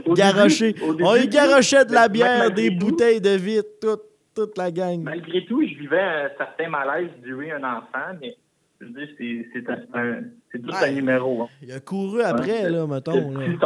Garoché. 0.14 0.74
On 0.82 1.16
y 1.16 1.28
garochait 1.28 1.84
de 1.84 1.92
la 1.92 2.08
bière, 2.08 2.50
des 2.50 2.68
tout- 2.76 2.86
bouteilles 2.86 3.20
de 3.20 3.30
vitre, 3.30 3.68
toute, 3.80 4.02
toute 4.34 4.58
la 4.58 4.70
gang. 4.70 5.00
Malgré 5.02 5.44
tout, 5.46 5.62
je 5.62 5.74
vivais 5.78 6.00
un 6.00 6.28
certain 6.36 6.68
malaise 6.68 7.10
d'huer 7.22 7.52
un 7.52 7.64
enfant, 7.64 8.16
mais 8.20 8.36
je 8.80 8.86
veux 8.86 8.92
dire, 8.92 9.08
c'est, 9.18 9.70
un, 9.70 10.22
tout 10.60 10.68
Ouais. 10.68 10.88
un 10.88 10.92
numéro. 10.92 11.42
Hein. 11.42 11.48
Il 11.62 11.72
a 11.72 11.80
couru 11.80 12.22
après, 12.22 12.64
Ouais, 12.64 12.70
là, 12.70 12.80
Le 12.80 12.86
mettons. 12.86 13.30
là. 13.32 13.46
petit 13.46 13.56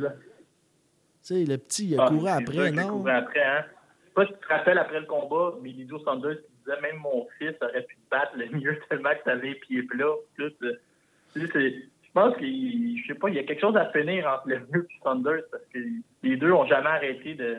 là. 0.00 0.10
Tu 0.10 1.34
sais, 1.34 1.44
le 1.44 1.58
petit, 1.58 1.88
il 1.90 2.00
a 2.00 2.04
Ah, 2.04 2.08
couru 2.08 2.28
après, 2.28 2.52
sûr 2.54 2.64
qu'il 2.70 2.78
a 2.78 2.82
non? 2.82 2.88
couru 2.98 3.10
après, 3.10 3.42
hein. 3.44 3.64
Je 3.66 4.06
sais 4.08 4.14
pas 4.14 4.26
si 4.26 4.32
tu 4.32 4.38
te 4.48 4.52
rappelles 4.52 4.78
après 4.78 5.00
le 5.00 5.06
combat, 5.06 5.54
Joe 5.88 6.02
Sanders 6.02 6.36
disait 6.58 6.80
même 6.80 6.96
mon 7.00 7.26
fils 7.38 7.54
aurait 7.62 7.82
pu 7.82 7.96
te 7.96 8.10
battre 8.10 8.32
le 8.36 8.48
mieux 8.58 8.76
tellement 8.88 9.10
que 9.10 9.24
t'avais 9.24 9.48
les 9.48 9.54
pieds 9.56 9.82
plats. 9.84 10.04
Euh, 10.40 10.50
tu 11.32 11.40
sais, 11.40 11.46
c'est- 11.52 11.70
je 12.02 12.12
pense 12.14 12.36
qu'il 12.38 13.00
je 13.02 13.06
sais 13.12 13.18
pas, 13.18 13.28
il 13.28 13.36
y 13.36 13.38
a 13.38 13.44
quelque 13.44 13.60
chose 13.60 13.76
à 13.76 13.90
finir 13.92 14.26
entre 14.26 14.48
le 14.48 14.60
mieux 14.72 14.84
et 14.90 15.02
Sanders 15.04 15.42
parce 15.52 15.62
que 15.72 15.78
les 16.22 16.36
deux 16.36 16.50
ont 16.50 16.66
jamais 16.66 16.88
arrêté 16.88 17.34
de. 17.34 17.58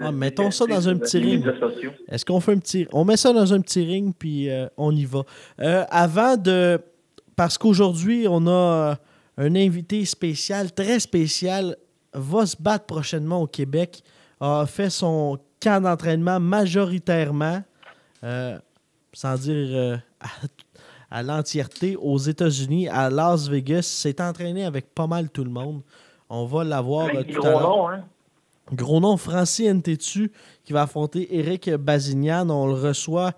Ah, 0.00 0.12
mettons 0.12 0.50
ça 0.50 0.66
dans 0.66 0.88
un 0.88 0.96
petit 0.96 1.18
ring. 1.18 1.44
Est-ce 2.08 2.24
qu'on 2.24 2.40
fait 2.40 2.52
un 2.52 2.58
petit. 2.58 2.86
On 2.92 3.04
met 3.04 3.16
ça 3.16 3.32
dans 3.32 3.52
un 3.54 3.60
petit 3.60 3.82
ring, 3.84 4.14
puis 4.18 4.50
euh, 4.50 4.66
on 4.76 4.94
y 4.94 5.04
va. 5.04 5.22
Euh, 5.60 5.84
avant 5.90 6.36
de. 6.36 6.78
Parce 7.34 7.56
qu'aujourd'hui, 7.58 8.26
on 8.28 8.46
a 8.46 8.50
euh, 8.50 8.94
un 9.38 9.54
invité 9.56 10.04
spécial, 10.04 10.72
très 10.72 11.00
spécial, 11.00 11.76
va 12.14 12.46
se 12.46 12.56
battre 12.60 12.86
prochainement 12.86 13.40
au 13.42 13.46
Québec, 13.46 14.02
a 14.40 14.64
fait 14.66 14.90
son 14.90 15.38
camp 15.60 15.82
d'entraînement 15.82 16.40
majoritairement, 16.40 17.62
euh, 18.24 18.58
sans 19.12 19.34
dire 19.36 20.00
à, 21.10 21.18
à 21.18 21.22
l'entièreté, 21.22 21.96
aux 22.00 22.18
États-Unis, 22.18 22.88
à 22.88 23.08
Las 23.10 23.48
Vegas. 23.48 23.82
S'est 23.82 24.20
entraîné 24.20 24.64
avec 24.64 24.94
pas 24.94 25.06
mal 25.06 25.30
tout 25.30 25.44
le 25.44 25.50
monde. 25.50 25.82
On 26.28 26.44
va 26.46 26.64
l'avoir 26.64 27.08
tout 27.10 27.42
à 27.46 27.50
l'heure. 27.50 27.88
hein. 27.90 28.04
Gros 28.72 28.98
nom, 28.98 29.16
Francis 29.16 29.68
Ntetu, 29.68 30.32
qui 30.64 30.72
va 30.72 30.82
affronter 30.82 31.36
Eric 31.38 31.70
Bazignan. 31.70 32.50
On 32.50 32.66
le 32.66 32.74
reçoit 32.74 33.32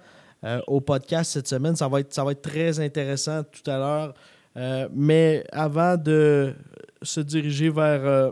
euh, 0.45 0.61
au 0.67 0.81
podcast 0.81 1.33
cette 1.33 1.49
semaine. 1.49 1.77
Ça 1.77 1.89
va 1.89 2.01
être, 2.01 2.41
très 2.41 2.81
intéressant 2.81 3.43
tout 3.43 3.71
à 3.71 3.77
l'heure. 3.77 4.15
Euh, 4.57 4.89
mais 4.95 5.45
avant 5.53 5.99
de 5.99 6.55
se 7.03 7.21
diriger 7.21 7.69
vers, 7.69 8.07
euh, 8.07 8.31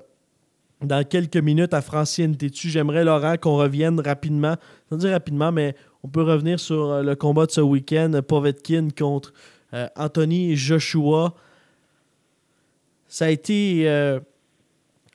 dans 0.81 1.07
quelques 1.07 1.37
minutes, 1.37 1.75
à 1.75 1.83
Francis 1.83 2.27
Ntetu, 2.27 2.71
j'aimerais, 2.71 3.05
Laurent, 3.05 3.37
qu'on 3.37 3.57
revienne 3.57 4.01
rapidement, 4.01 4.55
sans 4.89 4.97
dire 4.97 5.11
rapidement, 5.11 5.53
mais 5.53 5.75
on 6.03 6.09
peut 6.09 6.23
revenir 6.23 6.59
sur 6.59 7.03
le 7.03 7.15
combat 7.15 7.45
de 7.45 7.51
ce 7.51 7.61
week-end, 7.61 8.21
Povetkin 8.27 8.89
contre 8.97 9.35
Anthony 9.97 10.57
Joshua. 10.57 11.35
Ça 13.09 13.27
a 13.27 13.29
été. 13.29 13.87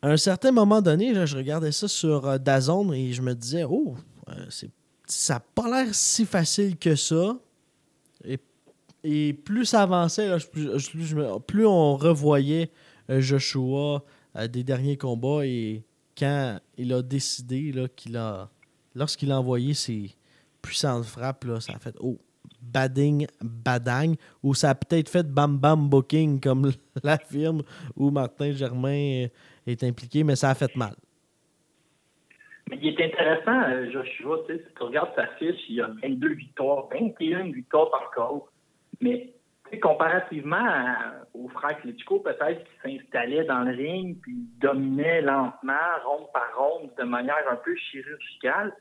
À 0.02 0.10
un 0.10 0.18
certain 0.18 0.52
moment 0.52 0.82
donné, 0.82 1.14
je 1.26 1.38
regardais 1.38 1.72
ça 1.72 1.88
sur 1.88 2.28
euh, 2.28 2.38
DAZN 2.38 2.94
et 2.94 3.14
je 3.14 3.22
me 3.22 3.36
disais, 3.36 3.64
oh, 3.64 3.96
euh, 4.30 4.46
ça 5.06 5.34
n'a 5.36 5.40
pas 5.40 5.70
l'air 5.70 5.94
si 5.94 6.26
facile 6.26 6.78
que 6.78 6.96
ça. 6.96 7.38
Et, 9.04 9.34
plus 9.34 9.66
ça 9.66 9.82
avançait, 9.82 10.30
plus, 11.48 11.66
on 11.66 11.98
revoyait 11.98 12.70
euh, 13.10 13.20
Joshua 13.20 14.04
euh, 14.36 14.48
des 14.48 14.64
derniers 14.64 14.98
combats 14.98 15.44
et 15.44 15.84
quand 16.16 16.60
il 16.78 16.94
a 16.94 17.02
décidé 17.02 17.74
qu'il 17.96 18.18
a. 18.18 18.50
Lorsqu'il 18.94 19.32
a 19.32 19.40
envoyé 19.40 19.74
ses 19.74 20.12
puissantes 20.62 21.06
frappes, 21.06 21.46
là, 21.46 21.62
ça 21.62 21.74
a 21.74 21.80
fait 21.80 21.96
oh, 22.02 22.20
bading, 22.62 23.26
badang, 23.42 24.16
ou 24.44 24.54
ça 24.54 24.72
a 24.72 24.76
peut-être 24.76 25.08
fait 25.08 25.24
bam 25.24 25.58
bam 25.58 25.90
booking 25.90 26.42
comme 26.42 26.72
l'affirme 27.04 27.64
où 27.96 28.12
Martin 28.12 28.52
Germain 28.52 29.28
est 29.68 29.84
impliqué, 29.84 30.24
mais 30.24 30.36
ça 30.36 30.50
a 30.50 30.56
fait 30.56 30.76
mal. 30.76 30.94
Mais 32.70 32.78
il 32.82 32.88
est 32.88 33.06
intéressant, 33.06 33.70
euh, 33.70 33.92
Joshua, 33.92 34.40
tu 34.48 34.56
si 34.58 34.74
tu 34.76 34.84
regardes 34.84 35.14
sa 35.16 35.28
fiche, 35.38 35.60
il 35.70 35.82
a 35.82 35.88
22 36.02 36.34
victoires, 36.34 36.88
21 36.92 37.52
victoires 37.52 37.90
par 37.90 38.12
KO. 38.12 38.48
Mais 39.02 39.34
comparativement 39.82 40.58
à- 40.58 41.14
au 41.34 41.48
frère 41.50 41.80
Klitschko, 41.80 42.20
peut-être 42.20 42.64
qui 42.64 42.72
s'installait 42.98 43.46
dans 43.46 43.62
le 43.62 43.72
ring 43.72 44.18
puis 44.22 44.36
dominait 44.60 45.22
lentement, 45.22 45.74
ronde 46.06 46.28
par 46.34 46.50
ronde, 46.58 46.92
de 46.98 47.04
manière 47.04 47.44
un 47.50 47.56
peu 47.56 47.76
chirurgicale, 47.76 48.74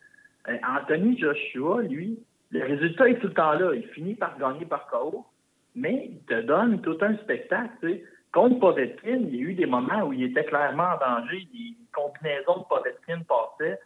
euh, 0.48 0.56
Anthony 0.66 1.18
Joshua, 1.18 1.82
lui, 1.82 2.18
le 2.50 2.64
résultat 2.64 3.08
est 3.08 3.18
tout 3.20 3.28
le 3.28 3.34
temps 3.34 3.52
là. 3.52 3.74
Il 3.74 3.86
finit 3.88 4.14
par 4.14 4.36
gagner 4.38 4.66
par 4.66 4.88
KO, 4.88 5.26
mais 5.74 6.10
il 6.10 6.20
te 6.26 6.40
donne 6.42 6.80
tout 6.80 6.98
un 7.00 7.16
spectacle. 7.18 8.00
Contre 8.32 8.60
Povetkin, 8.60 9.22
il 9.28 9.34
y 9.34 9.38
a 9.38 9.42
eu 9.42 9.54
des 9.54 9.66
moments 9.66 10.02
où 10.04 10.12
il 10.12 10.22
était 10.24 10.44
clairement 10.44 10.90
en 10.94 10.98
danger. 11.20 11.48
Les 11.52 11.74
combinaisons 11.92 12.58
de 12.58 12.64
Povetkin 12.68 13.22
passaient. 13.28 13.78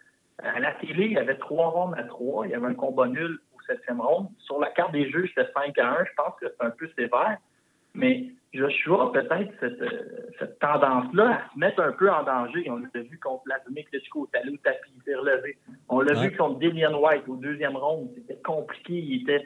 À 0.43 0.59
la 0.61 0.73
télé, 0.73 1.07
il 1.07 1.13
y 1.13 1.19
avait 1.19 1.37
trois 1.39 1.69
rondes 1.69 1.95
à 1.97 2.03
trois. 2.05 2.47
Il 2.47 2.51
y 2.51 2.55
avait 2.55 2.67
un 2.67 2.75
combat 2.75 3.07
nul 3.07 3.39
au 3.57 3.61
septième 3.67 4.01
ronde. 4.01 4.29
Sur 4.41 4.59
la 4.61 4.71
carte 4.71 4.93
des 4.93 5.09
jeux, 5.11 5.27
c'était 5.29 5.51
5 5.53 5.79
à 5.79 6.01
1. 6.01 6.05
Je 6.05 6.11
pense 6.17 6.35
que 6.41 6.47
c'est 6.49 6.67
un 6.67 6.71
peu 6.71 6.89
sévère. 6.97 7.39
Mais 7.95 8.25
Joshua 8.53 9.05
a 9.05 9.13
peut-être 9.13 9.53
cette, 9.61 9.81
euh, 9.81 10.29
cette 10.41 10.59
tendance-là 10.59 11.31
à 11.47 11.55
se 11.55 11.59
mettre 11.59 11.81
un 11.81 11.93
peu 11.93 12.11
en 12.11 12.25
danger. 12.25 12.69
On 12.69 12.77
l'a 12.79 13.03
vu 13.03 13.19
contre 13.21 13.45
Vladimir 13.47 13.85
Klitschko, 13.89 14.29
il 14.45 14.51
au 14.51 14.57
tapis, 14.59 14.91
il 14.97 15.03
s'est 15.05 15.15
relevé. 15.15 15.57
On 15.89 16.01
l'a 16.01 16.13
Ouais. 16.19 16.29
vu 16.29 16.37
contre 16.37 16.59
Dillian 16.59 17.01
White 17.01 17.23
au 17.29 17.37
deuxième 17.37 17.77
ronde. 17.77 18.11
C'était 18.17 18.41
compliqué, 18.43 18.95
il 18.95 19.23
était, 19.23 19.45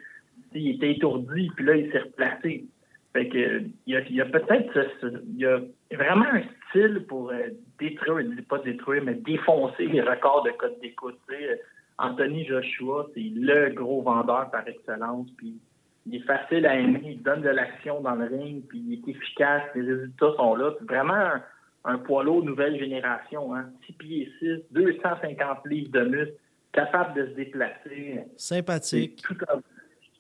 il 0.55 0.77
était 0.77 0.93
étourdi, 0.93 1.51
puis 1.57 1.65
là, 1.67 1.77
il 1.77 1.93
s'est 1.93 1.99
replacé. 1.99 2.65
Fait 3.13 3.29
que, 3.29 3.63
il 3.87 3.95
y 3.95 3.97
a, 3.97 4.01
il 4.01 4.17
y 4.17 4.21
a 4.21 4.27
peut-être 4.27 4.89
il 5.03 5.39
y 5.39 5.47
a 5.47 5.61
vraiment 5.93 6.27
un 6.27 6.43
style 6.69 7.05
pour 7.09 7.31
euh, 7.31 7.49
détruire, 7.79 8.27
pas 8.49 8.59
détruire, 8.59 9.03
mais 9.03 9.15
défoncer 9.15 9.87
les 9.87 10.03
records 10.03 10.43
de 10.45 10.51
code 10.51 10.79
d'écoute. 10.81 11.19
sais. 11.29 11.61
Anthony 11.99 12.47
Joshua, 12.47 13.07
c'est 13.15 13.21
le 13.21 13.71
gros 13.71 14.03
vendeur 14.03 14.51
par 14.51 14.67
excellence. 14.69 15.29
Puis 15.37 15.59
il 16.07 16.17
est 16.17 16.27
facile 16.27 16.67
à 16.67 16.79
aimer, 16.79 17.03
il 17.05 17.23
donne 17.23 17.43
de 17.43 17.49
l'action 17.49 18.01
dans 18.01 18.15
le 18.15 18.27
ring, 18.27 18.63
puis 18.69 18.79
il 18.79 18.95
est 18.95 19.09
efficace, 19.11 19.63
les 19.75 19.83
résultats 19.83 20.33
sont 20.37 20.55
là. 20.55 20.73
Puis 20.73 20.87
vraiment 20.87 21.15
un, 21.15 21.43
un 21.85 21.99
poids 21.99 22.23
lourd 22.23 22.45
nouvelle 22.45 22.79
génération, 22.79 23.55
hein. 23.55 23.71
6 23.87 23.93
pieds 23.95 24.33
6, 24.39 24.61
250 24.71 25.67
livres 25.67 25.91
de 25.93 26.05
muscle, 26.05 26.35
capable 26.73 27.15
de 27.15 27.27
se 27.27 27.35
déplacer. 27.35 28.21
Sympathique. 28.37 29.23
tout 29.23 29.37
un, 29.49 29.61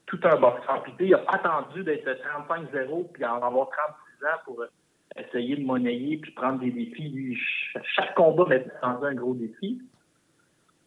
tout 0.09 0.21
un 0.25 0.37
boxeur. 0.37 0.83
Puis 0.83 0.93
il 1.01 1.13
pas 1.13 1.35
attendu 1.35 1.85
d'être 1.85 2.09
35-0 2.09 3.13
puis 3.13 3.25
en 3.25 3.43
avoir 3.43 3.69
36 3.71 4.27
ans 4.27 4.39
pour 4.45 4.61
euh, 4.61 4.67
essayer 5.17 5.57
de 5.57 5.65
monnayer 5.65 6.17
puis 6.17 6.33
prendre 6.33 6.59
des 6.61 6.71
défis. 6.71 7.39
Chaque 7.95 8.15
combat 8.15 8.59
dans 8.83 9.05
un 9.05 9.15
gros 9.15 9.35
défi. 9.35 9.81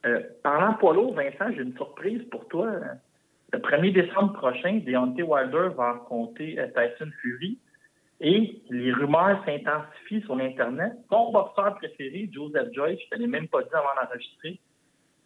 Euh, 0.05 0.21
parlant 0.43 0.77
lourd, 0.93 1.13
Vincent, 1.13 1.53
j'ai 1.55 1.61
une 1.61 1.75
surprise 1.75 2.23
pour 2.31 2.47
toi. 2.47 2.71
Le 3.53 3.59
1er 3.59 3.93
décembre 3.93 4.33
prochain, 4.33 4.81
Deontay 4.85 5.23
Wilder 5.23 5.69
va 5.77 5.89
affronter 5.91 6.59
euh, 6.59 6.67
Tyson 6.67 7.11
Fury. 7.21 7.59
Et 8.23 8.61
les 8.69 8.91
rumeurs 8.93 9.43
s'intensifient 9.45 10.21
sur 10.21 10.35
l'Internet. 10.35 10.93
Son 11.09 11.31
boxeur 11.31 11.75
préféré, 11.75 12.29
Joseph 12.31 12.71
Joyce, 12.73 12.99
je 12.99 13.05
ne 13.05 13.17
te 13.17 13.21
l'ai 13.21 13.27
même 13.27 13.47
pas 13.47 13.63
dit 13.63 13.73
avant 13.73 13.95
d'enregistrer, 13.99 14.59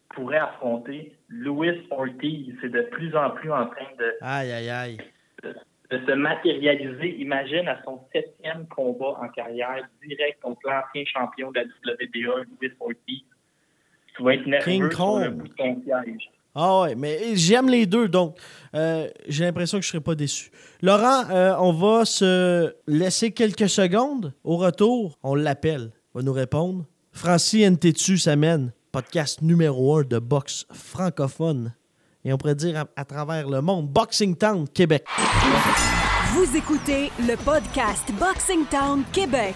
pourrait 0.09 0.37
affronter 0.37 1.13
Louis 1.29 1.71
Ortiz. 1.91 2.53
C'est 2.61 2.69
de 2.71 2.81
plus 2.83 3.15
en 3.15 3.31
plus 3.31 3.51
en 3.51 3.65
train 3.67 3.87
de, 3.99 4.13
Aïe, 4.21 4.51
aïe, 4.51 4.69
aïe. 4.69 4.97
de 5.43 5.97
se 6.05 6.11
matérialiser. 6.13 7.15
Imagine 7.19 7.67
à 7.67 7.81
son 7.83 7.99
septième 8.13 8.67
combat 8.67 9.17
en 9.21 9.27
carrière, 9.29 9.87
direct 10.07 10.39
contre 10.41 10.61
l'ancien 10.65 11.03
champion 11.05 11.51
de 11.51 11.59
la 11.59 11.93
WBA, 11.93 12.43
Louis 12.61 12.71
Ortiz. 12.79 13.23
Tu 14.15 14.23
vas 14.23 14.33
être 14.35 14.45
nerveux 14.45 14.71
King 14.71 14.91
sur 14.91 15.19
le 15.19 15.29
bout 15.31 15.47
de 15.47 15.53
ton 15.53 15.81
siège. 15.83 16.29
Ah 16.57 16.81
ouais, 16.83 16.95
mais 16.95 17.35
j'aime 17.35 17.67
les 17.67 17.85
deux, 17.85 18.07
donc 18.07 18.37
euh, 18.73 19.09
j'ai 19.27 19.43
l'impression 19.43 19.77
que 19.77 19.83
je 19.83 19.89
ne 19.89 19.91
serai 19.91 20.01
pas 20.03 20.15
déçu. 20.15 20.51
Laurent, 20.81 21.29
euh, 21.29 21.53
on 21.59 21.73
va 21.73 22.05
se 22.05 22.73
laisser 22.87 23.31
quelques 23.33 23.67
secondes. 23.67 24.33
Au 24.45 24.55
retour, 24.55 25.19
on 25.21 25.35
l'appelle. 25.35 25.91
Va 26.13 26.21
nous 26.21 26.31
répondre. 26.31 26.85
Francis 27.11 27.69
Ntetu 27.69 28.17
s'amène. 28.17 28.71
Podcast 28.95 29.41
numéro 29.41 29.97
un 29.97 30.03
de 30.03 30.19
boxe 30.19 30.65
francophone. 30.71 31.73
Et 32.23 32.31
on 32.31 32.37
pourrait 32.37 32.55
dire 32.55 32.77
à, 32.77 32.85
à 32.95 33.03
travers 33.03 33.49
le 33.49 33.59
monde. 33.59 33.89
Boxing 33.89 34.37
Town, 34.37 34.65
Québec. 34.69 35.03
Vous 36.33 36.55
écoutez 36.55 37.11
le 37.19 37.35
podcast 37.43 38.09
Boxing 38.17 38.63
Town 38.67 39.03
Québec. 39.11 39.55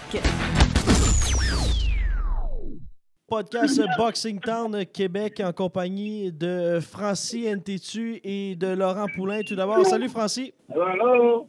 Podcast 3.26 3.80
Boxing 3.96 4.40
Town 4.40 4.84
Québec 4.84 5.40
en 5.42 5.54
compagnie 5.54 6.30
de 6.30 6.78
Francis 6.78 7.46
Ntetu 7.46 8.20
et 8.22 8.56
de 8.56 8.66
Laurent 8.66 9.06
Poulain. 9.16 9.40
Tout 9.40 9.56
d'abord, 9.56 9.86
salut 9.86 10.10
Francis. 10.10 10.52
Hello! 10.68 11.48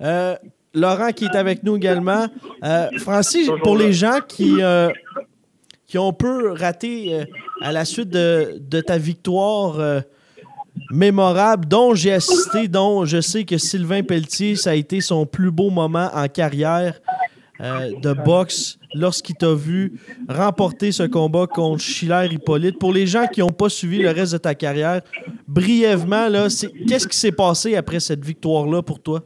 Euh, 0.00 0.34
Laurent 0.74 1.12
qui 1.12 1.26
est 1.26 1.36
avec 1.36 1.62
nous 1.62 1.76
également. 1.76 2.26
Euh, 2.64 2.88
Francis, 2.98 3.48
pour 3.62 3.76
les 3.76 3.92
gens 3.92 4.18
qui, 4.26 4.60
euh, 4.60 4.90
qui 5.86 5.98
ont 5.98 6.12
peu 6.12 6.52
raté 6.52 7.14
euh, 7.14 7.24
à 7.62 7.72
la 7.72 7.84
suite 7.84 8.10
de, 8.10 8.80
ta 8.80 8.98
victoire 8.98 9.78
euh, 9.78 10.00
mémorable, 10.90 11.66
dont 11.66 11.94
j'ai 11.94 12.12
assisté, 12.12 12.68
dont 12.68 13.04
je 13.04 13.20
sais 13.20 13.44
que 13.44 13.58
Sylvain 13.58 14.02
Pelletier, 14.02 14.56
ça 14.56 14.70
a 14.70 14.74
été 14.74 15.00
son 15.00 15.26
plus 15.26 15.50
beau 15.50 15.70
moment 15.70 16.10
en 16.12 16.28
carrière 16.28 17.00
euh, 17.60 17.92
de 18.00 18.12
boxe 18.12 18.78
lorsqu'il 18.92 19.36
t'a 19.36 19.54
vu 19.54 19.98
remporter 20.28 20.92
ce 20.92 21.04
combat 21.04 21.46
contre 21.46 21.80
Schiller 21.80 22.28
Hippolyte. 22.30 22.78
Pour 22.78 22.92
les 22.92 23.06
gens 23.06 23.26
qui 23.26 23.40
n'ont 23.40 23.52
pas 23.52 23.68
suivi 23.68 23.98
le 23.98 24.10
reste 24.10 24.32
de 24.32 24.38
ta 24.38 24.54
carrière, 24.54 25.00
brièvement, 25.46 26.28
qu'est-ce 26.88 27.08
qui 27.08 27.16
s'est 27.16 27.32
passé 27.32 27.76
après 27.76 28.00
cette 28.00 28.24
victoire-là 28.24 28.82
pour 28.82 29.00
toi? 29.00 29.22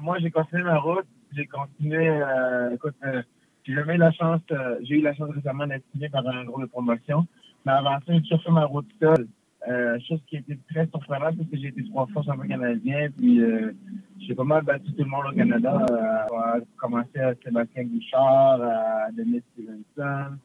Moi, 0.00 0.18
j'ai 0.20 0.30
continué 0.30 0.62
ma 0.64 0.78
route. 0.78 1.04
J'ai 1.34 1.46
continué. 1.46 2.08
Euh, 2.08 2.74
écoute, 2.74 2.94
euh, 3.04 3.22
eu 3.66 3.74
la 3.74 4.10
chance. 4.12 4.40
euh, 4.50 4.78
j'ai 4.82 4.96
eu 4.96 5.02
la 5.02 5.14
chance 5.14 5.30
récemment 5.34 5.66
d'être 5.66 5.84
signé 5.92 6.08
par 6.08 6.26
un 6.26 6.44
groupe 6.44 6.62
de 6.62 6.66
promotion. 6.66 7.26
Mais 7.64 7.72
avant 7.72 7.98
ça, 8.06 8.12
j'ai 8.12 8.38
fait 8.38 8.50
ma 8.50 8.64
route 8.64 8.88
seule. 9.00 9.26
Euh, 9.68 9.98
chose 10.08 10.20
qui 10.28 10.36
était 10.36 10.56
très 10.70 10.86
surprenante 10.86 11.36
parce 11.36 11.50
que 11.50 11.58
j'ai 11.58 11.68
été 11.68 11.84
trois 11.90 12.06
fois 12.06 12.22
champion 12.22 12.48
canadien. 12.48 13.08
Puis 13.16 13.40
euh, 13.40 13.72
j'ai 14.20 14.34
pas 14.34 14.44
mal 14.44 14.64
battu 14.64 14.92
tout 14.92 15.04
le 15.04 15.10
monde 15.10 15.26
au 15.30 15.36
Canada. 15.36 15.86
Euh, 15.90 16.36
à 16.36 16.58
commencer 16.76 17.18
à 17.18 17.34
Sébastien 17.44 17.84
Bouchard, 17.84 18.62
à 18.62 19.10
Denis 19.12 19.42
Stevenson, 19.52 20.38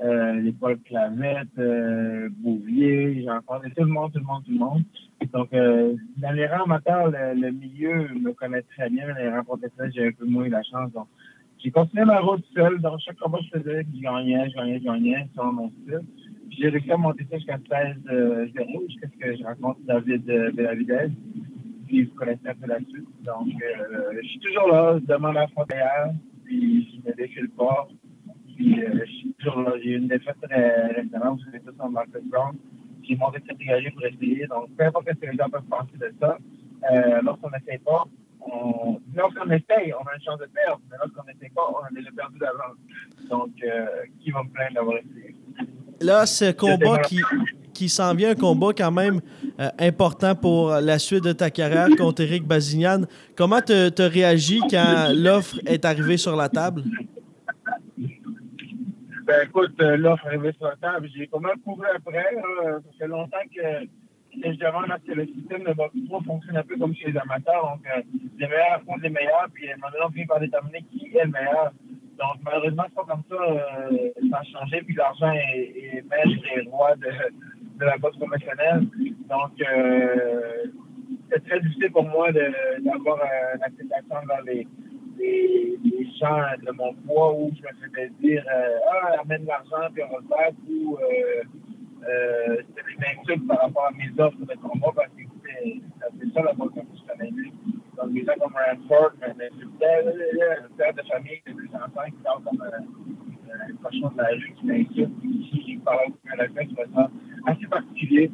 euh, 0.00 0.34
les 0.34 0.52
Paul 0.52 0.78
Clavette, 0.80 1.48
euh, 1.58 2.28
Bouvier. 2.38 3.22
J'ai 3.22 3.30
rencontré 3.30 3.70
tout 3.70 3.84
le 3.84 3.90
monde, 3.90 4.12
tout 4.12 4.18
le 4.18 4.24
monde, 4.24 4.44
tout 4.44 4.52
le 4.52 4.58
monde. 4.58 4.82
Donc, 5.32 5.52
euh, 5.52 5.94
dans 6.18 6.30
les 6.32 6.46
rangs 6.46 6.64
amateurs, 6.64 7.10
le, 7.10 7.40
le 7.40 7.50
milieu 7.50 8.08
me 8.14 8.32
connaît 8.32 8.62
très 8.62 8.88
bien. 8.90 9.06
Les 9.18 9.28
rangs 9.28 9.44
professionnels, 9.44 9.92
j'ai 9.94 10.06
un 10.06 10.12
peu 10.12 10.24
moins 10.24 10.44
eu 10.44 10.50
la 10.50 10.62
chance. 10.62 10.92
Donc, 10.92 11.08
j'ai 11.58 11.72
continué 11.72 12.04
ma 12.04 12.20
route 12.20 12.44
seule. 12.54 12.80
Dans 12.80 12.96
chaque 12.98 13.18
combat, 13.18 13.38
je 13.42 13.58
faisais, 13.58 13.84
je 13.92 14.00
gagnais, 14.00 14.48
je 14.50 14.54
gagnais, 14.54 14.78
je 14.78 14.84
gagnais, 14.84 15.28
selon 15.34 15.52
mon 15.52 15.70
style. 15.70 16.00
J'ai 16.50 16.68
réussi 16.68 16.90
à 16.90 16.96
monter 16.96 17.26
ça 17.30 17.36
jusqu'à 17.36 17.58
16 17.58 17.96
euh, 18.10 18.46
0 18.56 18.84
jusqu'à 18.88 19.08
ce 19.08 19.16
que 19.16 19.36
je 19.36 19.44
rencontre 19.44 19.80
David 19.84 20.28
euh, 20.30 20.50
Benavidez. 20.52 21.08
Puis 21.86 22.04
vous 22.04 22.14
connaissez 22.14 22.48
un 22.48 22.54
peu 22.54 22.66
la 22.66 22.78
suite. 22.78 23.06
Donc, 23.24 23.48
euh, 23.48 24.12
je 24.22 24.28
suis 24.28 24.40
toujours 24.40 24.68
là, 24.68 24.98
je 25.00 25.06
demande 25.06 25.36
à 25.36 25.40
la 25.42 25.48
frontière, 25.48 26.10
puis 26.44 26.88
je 27.04 27.08
me 27.08 27.16
défile 27.16 27.48
pas. 27.50 27.88
Puis 28.58 28.84
euh. 28.84 29.04
J'ai 29.82 29.90
eu 29.90 29.96
une 29.96 30.08
défaite 30.08 30.36
très 30.42 30.86
récemment, 30.88 31.36
vous 31.36 31.44
savez 31.44 31.60
tous 31.60 31.74
en 31.80 31.90
Marcus 31.90 32.22
Brown. 32.24 32.56
J'ai 33.08 33.16
monté 33.16 33.38
cette 33.46 33.56
engagé 33.60 33.90
pour 33.90 34.04
essayer. 34.04 34.46
Donc, 34.48 34.68
peu 34.76 34.84
importe 34.84 35.06
ce 35.08 35.14
que 35.14 35.30
les 35.30 35.36
gens 35.36 35.48
peuvent 35.48 35.62
penser 35.70 35.96
de 35.98 36.12
ça, 36.20 36.36
euh, 36.90 37.20
lorsqu'on 37.22 37.50
n'essaie 37.50 37.78
pas, 37.78 38.04
on... 38.40 39.00
lorsqu'on 39.14 39.48
essaye, 39.50 39.92
on 39.94 40.04
a 40.06 40.14
une 40.16 40.22
chance 40.24 40.40
de 40.40 40.46
perdre. 40.46 40.80
Mais 40.90 40.96
lorsqu'on 41.00 41.22
n'essaie 41.24 41.52
pas, 41.54 41.62
on 41.70 41.84
a 41.84 41.88
déjà 41.94 42.10
perdu 42.16 42.38
d'avance. 42.38 42.76
Donc, 43.30 43.50
euh, 43.62 43.86
qui 44.20 44.30
va 44.32 44.42
me 44.42 44.48
plaindre 44.48 44.74
d'avoir 44.74 44.96
essayé? 44.96 45.36
là, 46.00 46.26
ce 46.26 46.52
combat 46.52 46.98
qui, 46.98 47.20
qui 47.72 47.88
s'en 47.88 48.14
vient, 48.14 48.30
un 48.30 48.34
combat 48.34 48.72
quand 48.76 48.92
même 48.92 49.20
euh, 49.60 49.68
important 49.78 50.34
pour 50.34 50.70
la 50.70 50.98
suite 50.98 51.24
de 51.24 51.32
ta 51.32 51.50
carrière 51.50 51.88
contre 51.96 52.22
Eric 52.22 52.44
Bazignan. 52.44 53.02
Comment 53.36 53.60
tu 53.60 53.72
as 53.72 54.08
réagi 54.08 54.60
quand 54.68 55.12
l'offre 55.14 55.58
est 55.66 55.84
arrivée 55.84 56.16
sur 56.16 56.34
la 56.34 56.48
table? 56.48 56.82
Ben 59.28 59.46
écoute, 59.46 59.78
euh, 59.82 59.98
l'offre 59.98 60.26
arrivée 60.26 60.52
sur 60.52 60.68
la 60.68 60.76
table. 60.76 61.06
J'ai 61.14 61.26
pas 61.26 61.38
mal 61.38 61.52
couru 61.62 61.84
après. 61.94 62.24
Ça 62.34 62.80
fait 62.98 63.06
longtemps 63.06 63.36
que, 63.54 63.84
que 63.84 64.52
je 64.54 64.58
demande 64.58 64.90
à 64.90 64.96
ce 64.96 65.12
que 65.12 65.16
le 65.16 65.26
système 65.26 65.64
de 65.64 65.74
boxe 65.74 65.92
pro 66.08 66.22
fonctionne 66.22 66.56
un 66.56 66.62
peu 66.62 66.78
comme 66.78 66.94
chez 66.94 67.10
les 67.10 67.18
amateurs. 67.18 67.60
Donc, 67.60 67.86
euh, 67.94 68.00
les 68.38 68.46
meilleurs 68.48 68.80
font 68.86 68.96
les 69.02 69.10
meilleurs, 69.10 69.46
puis 69.52 69.68
maintenant, 69.68 70.06
on 70.06 70.10
finit 70.12 70.24
par 70.24 70.40
déterminer 70.40 70.82
qui 70.90 71.14
est 71.14 71.24
le 71.26 71.30
meilleur. 71.30 71.72
Donc, 72.18 72.36
malheureusement, 72.42 72.84
c'est 72.88 72.94
pas 72.94 73.04
comme 73.04 73.22
ça. 73.28 73.34
euh, 73.36 74.08
ça 74.30 74.38
a 74.38 74.44
changé, 74.44 74.80
puis 74.80 74.94
l'argent 74.94 75.30
est, 75.30 75.74
est 75.76 76.04
maître 76.08 76.46
et 76.56 76.66
roi 76.70 76.96
de, 76.96 77.10
de 77.80 77.84
la 77.84 77.98
boxe 77.98 78.16
professionnelle. 78.16 78.80
Donc, 79.28 79.52
c'est 81.30 81.44
très 81.46 81.60
difficile 81.60 81.92
pour 81.92 82.04
moi 82.04 82.32
d'avoir 82.32 83.18
une 83.54 83.62
acceptation 83.62 84.16
dans 84.26 84.42
les, 84.46 84.66
les, 85.18 85.78
les 85.84 86.10
champs 86.18 86.54
de 86.62 86.72
mon 86.72 86.94
poids 87.06 87.34
où 87.34 87.50
je 87.54 87.62
me 87.62 87.88
faisais 87.88 88.10
dire 88.20 88.44
euh, 88.52 88.78
Ah, 88.90 89.20
amène 89.22 89.44
l'argent, 89.46 89.92
puis 89.92 90.02
on 90.04 90.14
va 90.14 90.22
se 90.22 90.28
battre, 90.28 90.56
ou 90.68 90.96
euh, 90.96 91.42
euh, 92.08 92.56
c'était 92.68 92.82
des 92.96 93.20
insultes 93.20 93.46
par 93.46 93.60
rapport 93.60 93.86
à 93.86 93.90
mes 93.92 94.10
offres 94.22 94.38
de 94.40 94.54
combat, 94.54 94.92
parce 94.94 95.08
que 95.08 95.22
c'est 95.44 96.32
ça 96.34 96.42
la 96.42 96.52
boxe 96.52 96.74
professionnelle. 96.74 97.52
Donc, 97.96 98.12
des 98.12 98.24
gens 98.24 98.34
comme 98.40 98.54
Ranford 98.54 99.12
m'insultaient, 99.20 100.02
le 100.04 100.68
père 100.76 100.94
de 100.94 101.02
famille 101.02 101.42
de 101.46 101.52
deux 101.52 101.68
enfants 101.74 102.06
qui 102.06 102.22
parle 102.22 102.42
comme 102.44 102.62
euh, 102.62 103.68
un 103.68 103.74
cochon 103.82 104.08
de 104.10 104.18
la 104.18 104.28
rue 104.28 104.54
qui 104.58 104.66
m'insulte, 104.66 105.20
qui 105.20 105.62
qui 105.64 105.76
parle 105.78 105.98
avec 105.98 106.14
un 106.32 106.44
accent 106.44 106.66
qui 106.66 106.80
me 106.80 106.94
semble 106.94 107.10
assez 107.46 107.66
particulier. 107.66 108.30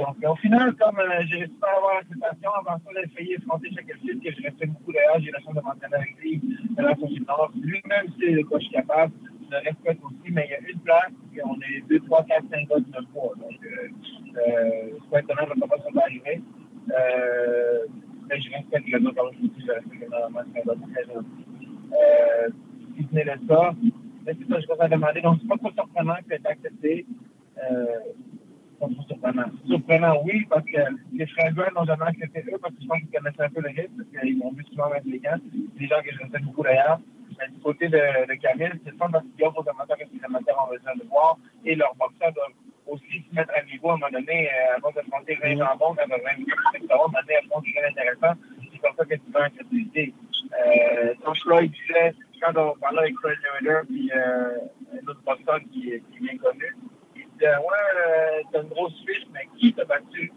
Donc, 0.00 0.16
au 0.26 0.36
final, 0.36 0.74
comme 0.76 0.98
euh, 0.98 1.22
j'ai 1.28 1.36
réussi 1.36 1.52
à 1.62 1.76
avoir 1.76 1.94
l'acceptation, 1.96 2.50
avant 2.54 2.78
ça, 2.78 2.90
j'ai 2.96 3.08
failli 3.08 3.36
affronter 3.36 3.68
chaque 3.74 3.92
fils 4.00 4.20
que 4.22 4.30
je 4.32 4.42
respecte 4.42 4.72
beaucoup 4.72 4.92
d'ailleurs, 4.92 5.20
j'ai 5.20 5.30
la 5.30 5.40
chance 5.40 5.54
de 5.54 5.60
m'entraîner 5.60 5.94
avec 5.94 6.16
lui, 6.20 6.38
de 6.38 6.82
la 6.82 6.94
gymnase. 6.94 7.52
Lui-même, 7.60 8.06
c'est 8.18 8.32
de 8.32 8.42
quoi 8.42 8.58
je 8.58 8.64
suis 8.64 8.74
capable, 8.74 9.12
je 9.44 9.50
le 9.50 9.58
respecte 9.58 10.02
aussi, 10.04 10.32
mais 10.32 10.48
il 10.48 10.52
y 10.52 10.54
a 10.54 10.70
une 10.72 10.80
place, 10.80 11.12
et 11.36 11.40
on 11.44 11.54
est 11.60 11.80
2, 11.88 12.00
3, 12.00 12.24
4, 12.24 12.44
5 12.50 12.68
gars 12.68 12.76
de 12.76 12.90
9 12.90 13.04
mois. 13.14 13.32
Donc, 13.36 13.58
euh, 13.62 13.88
euh, 14.38 14.98
c'est 15.02 15.10
pas 15.10 15.20
étonnant 15.20 15.54
de 15.54 15.60
comment 15.60 15.82
ça 15.82 15.90
va 15.92 16.02
arriver. 16.02 16.40
Euh, 16.90 17.86
mais 18.28 18.40
je 18.40 18.50
respecte 18.50 18.88
le 18.88 18.98
gars, 19.00 19.10
comme 19.16 19.32
je 19.34 19.40
vous 19.40 19.48
dis, 19.48 19.64
je 19.66 19.72
respecte 19.72 20.02
énormément 20.02 20.40
ce 20.48 20.66
gars 20.66 20.74
très 20.94 21.04
gentil. 21.12 21.44
Euh, 21.92 22.48
si 22.96 23.06
ce 23.06 23.14
n'est 23.14 23.24
le 23.24 23.36
ça, 23.48 23.74
c'est 24.24 24.48
ça, 24.48 24.60
je 24.60 24.66
commence 24.66 24.80
à 24.80 24.88
demander. 24.88 25.20
Donc, 25.20 25.38
c'est 25.42 25.48
pas 25.48 25.58
trop 25.58 25.72
surprenant 25.72 26.16
que 26.26 26.36
tu 26.36 26.46
accepté. 26.46 27.06
Euh, 27.58 27.86
surprenant. 29.06 29.50
Surprenant, 29.66 30.22
oui, 30.24 30.46
parce 30.48 30.64
que 30.64 30.80
les 31.12 31.26
frères 31.26 31.52
Gouin 31.54 31.68
n'ont 31.74 31.84
jamais 31.84 32.06
accepté 32.06 32.40
eux, 32.40 32.58
parce 32.60 32.74
que 32.74 32.82
je 32.82 32.86
pense 32.86 32.98
qu'ils 33.00 33.10
connaissaient 33.10 33.42
un 33.42 33.50
peu 33.50 33.60
le 33.60 33.68
rythme, 33.68 34.02
parce 34.02 34.24
qu'ils 34.24 34.38
m'ont 34.38 34.52
vu 34.52 34.64
souvent 34.64 34.88
mettre 34.90 35.06
les 35.06 35.18
gants. 35.18 35.38
Des 35.52 35.86
gens 35.86 36.00
que 36.02 36.12
je 36.12 36.18
respecte 36.18 36.44
beaucoup 36.44 36.62
d'ailleurs. 36.62 37.00
Mais 37.38 37.48
du 37.48 37.60
côté 37.60 37.88
de, 37.88 37.96
de 37.96 38.34
Camille, 38.34 38.72
c'est 38.84 38.90
le 38.90 38.96
fun 38.96 39.08
parce 39.10 39.24
qu'il 39.24 39.40
y 39.40 39.44
a 39.44 39.48
aux 39.48 39.68
amateurs 39.68 39.96
que 39.96 40.04
les 40.12 40.24
amateurs 40.24 40.66
ont 40.66 40.70
besoin 40.70 40.94
de 40.96 41.08
voir 41.08 41.38
et 41.64 41.74
leurs 41.74 41.94
boxeurs 41.94 42.32
doivent 42.32 42.52
aussi 42.86 43.24
se 43.28 43.34
mettre 43.34 43.52
à 43.56 43.62
niveau 43.62 43.90
à 43.90 43.94
un 43.94 43.96
moment 43.96 44.12
donné, 44.12 44.48
euh, 44.48 44.76
avant 44.76 44.90
de 44.90 45.00
monter 45.10 45.38
20 45.40 45.56
jambons, 45.56 45.94
quand 45.94 46.02
a 46.02 46.18
20 46.18 46.38
minutes, 46.38 46.54
etc. 46.74 46.86
À 46.90 46.94
un 46.94 46.98
moment 46.98 47.18
donné, 47.20 47.38
elles 47.40 47.48
font 47.48 47.60
quelque 47.60 47.76
chose 47.76 47.94
d'intéressant. 47.94 48.40
C'est 48.72 48.78
comme 48.78 48.96
ça 48.96 49.04
que 49.04 49.14
tu 49.14 49.30
vas 49.32 49.46
en 49.46 49.50
crédibilité. 49.50 50.14
Euh, 50.66 51.14
Tom 51.22 51.34
Floyd 51.36 51.70
disait, 51.70 52.14
quand 52.42 52.56
on 52.56 52.76
parlait 52.78 52.98
avec 52.98 53.14
Fred 53.22 53.38
Mayweather, 53.62 53.86
puis 53.86 54.10
euh, 54.12 54.58
un 54.92 55.08
autre 55.08 55.22
boxeur 55.24 55.60
qui, 55.70 55.80
qui 55.80 55.90
est 55.90 56.20
bien 56.20 56.38
connu, 56.38 56.76
disait 57.40 57.56
Ouais, 57.56 57.86
euh, 57.96 58.42
t'as 58.52 58.62
une 58.62 58.68
grosse 58.68 58.94
fiche, 59.06 59.26
mais 59.32 59.48
qui 59.56 59.72
t'a 59.72 59.84
battu? 59.84 60.32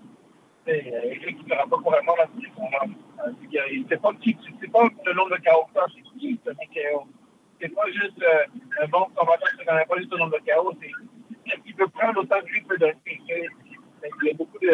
C'est 0.66 0.84
quelqu'un 0.84 1.34
qui 1.34 1.44
ne 1.44 1.50
fera 1.50 1.68
pas 1.68 1.78
couramment 1.78 2.16
dans 2.18 2.42
ses 2.42 2.50
combats. 2.52 2.86
Euh, 3.28 3.32
c'est 3.42 3.48
que- 3.48 3.86
C'est 3.90 4.02
pas 4.02 4.14
qui, 4.22 4.38
c'est 4.62 4.72
pas 4.72 4.84
le 5.06 5.14
nombre 5.14 5.32
de 5.32 5.42
t'as, 5.44 5.86
c'est 5.94 6.20
qui 6.20 6.28
mis 6.28 6.40
KO. 6.40 7.08
C'est 7.62 7.70
pas 7.70 7.86
juste 7.92 8.22
euh, 8.22 8.84
un 8.84 8.88
bon 8.88 9.06
combattant 9.16 9.46
qui 9.52 9.62
ne 9.62 9.66
connaît 9.66 9.86
pas 9.86 9.98
juste 9.98 10.12
le 10.12 10.18
nombre 10.18 10.38
de 10.40 10.52
KO, 10.52 10.74
c'est 10.82 11.62
qu'il 11.62 11.76
peut 11.76 11.88
prendre 11.88 12.22
autant 12.22 12.40
que 12.40 12.48
lui 12.48 12.62
peut 12.62 12.78
donner. 12.78 12.96
Il 13.06 14.28
y 14.28 14.32
a 14.32 14.34
beaucoup 14.34 14.60
de, 14.60 14.68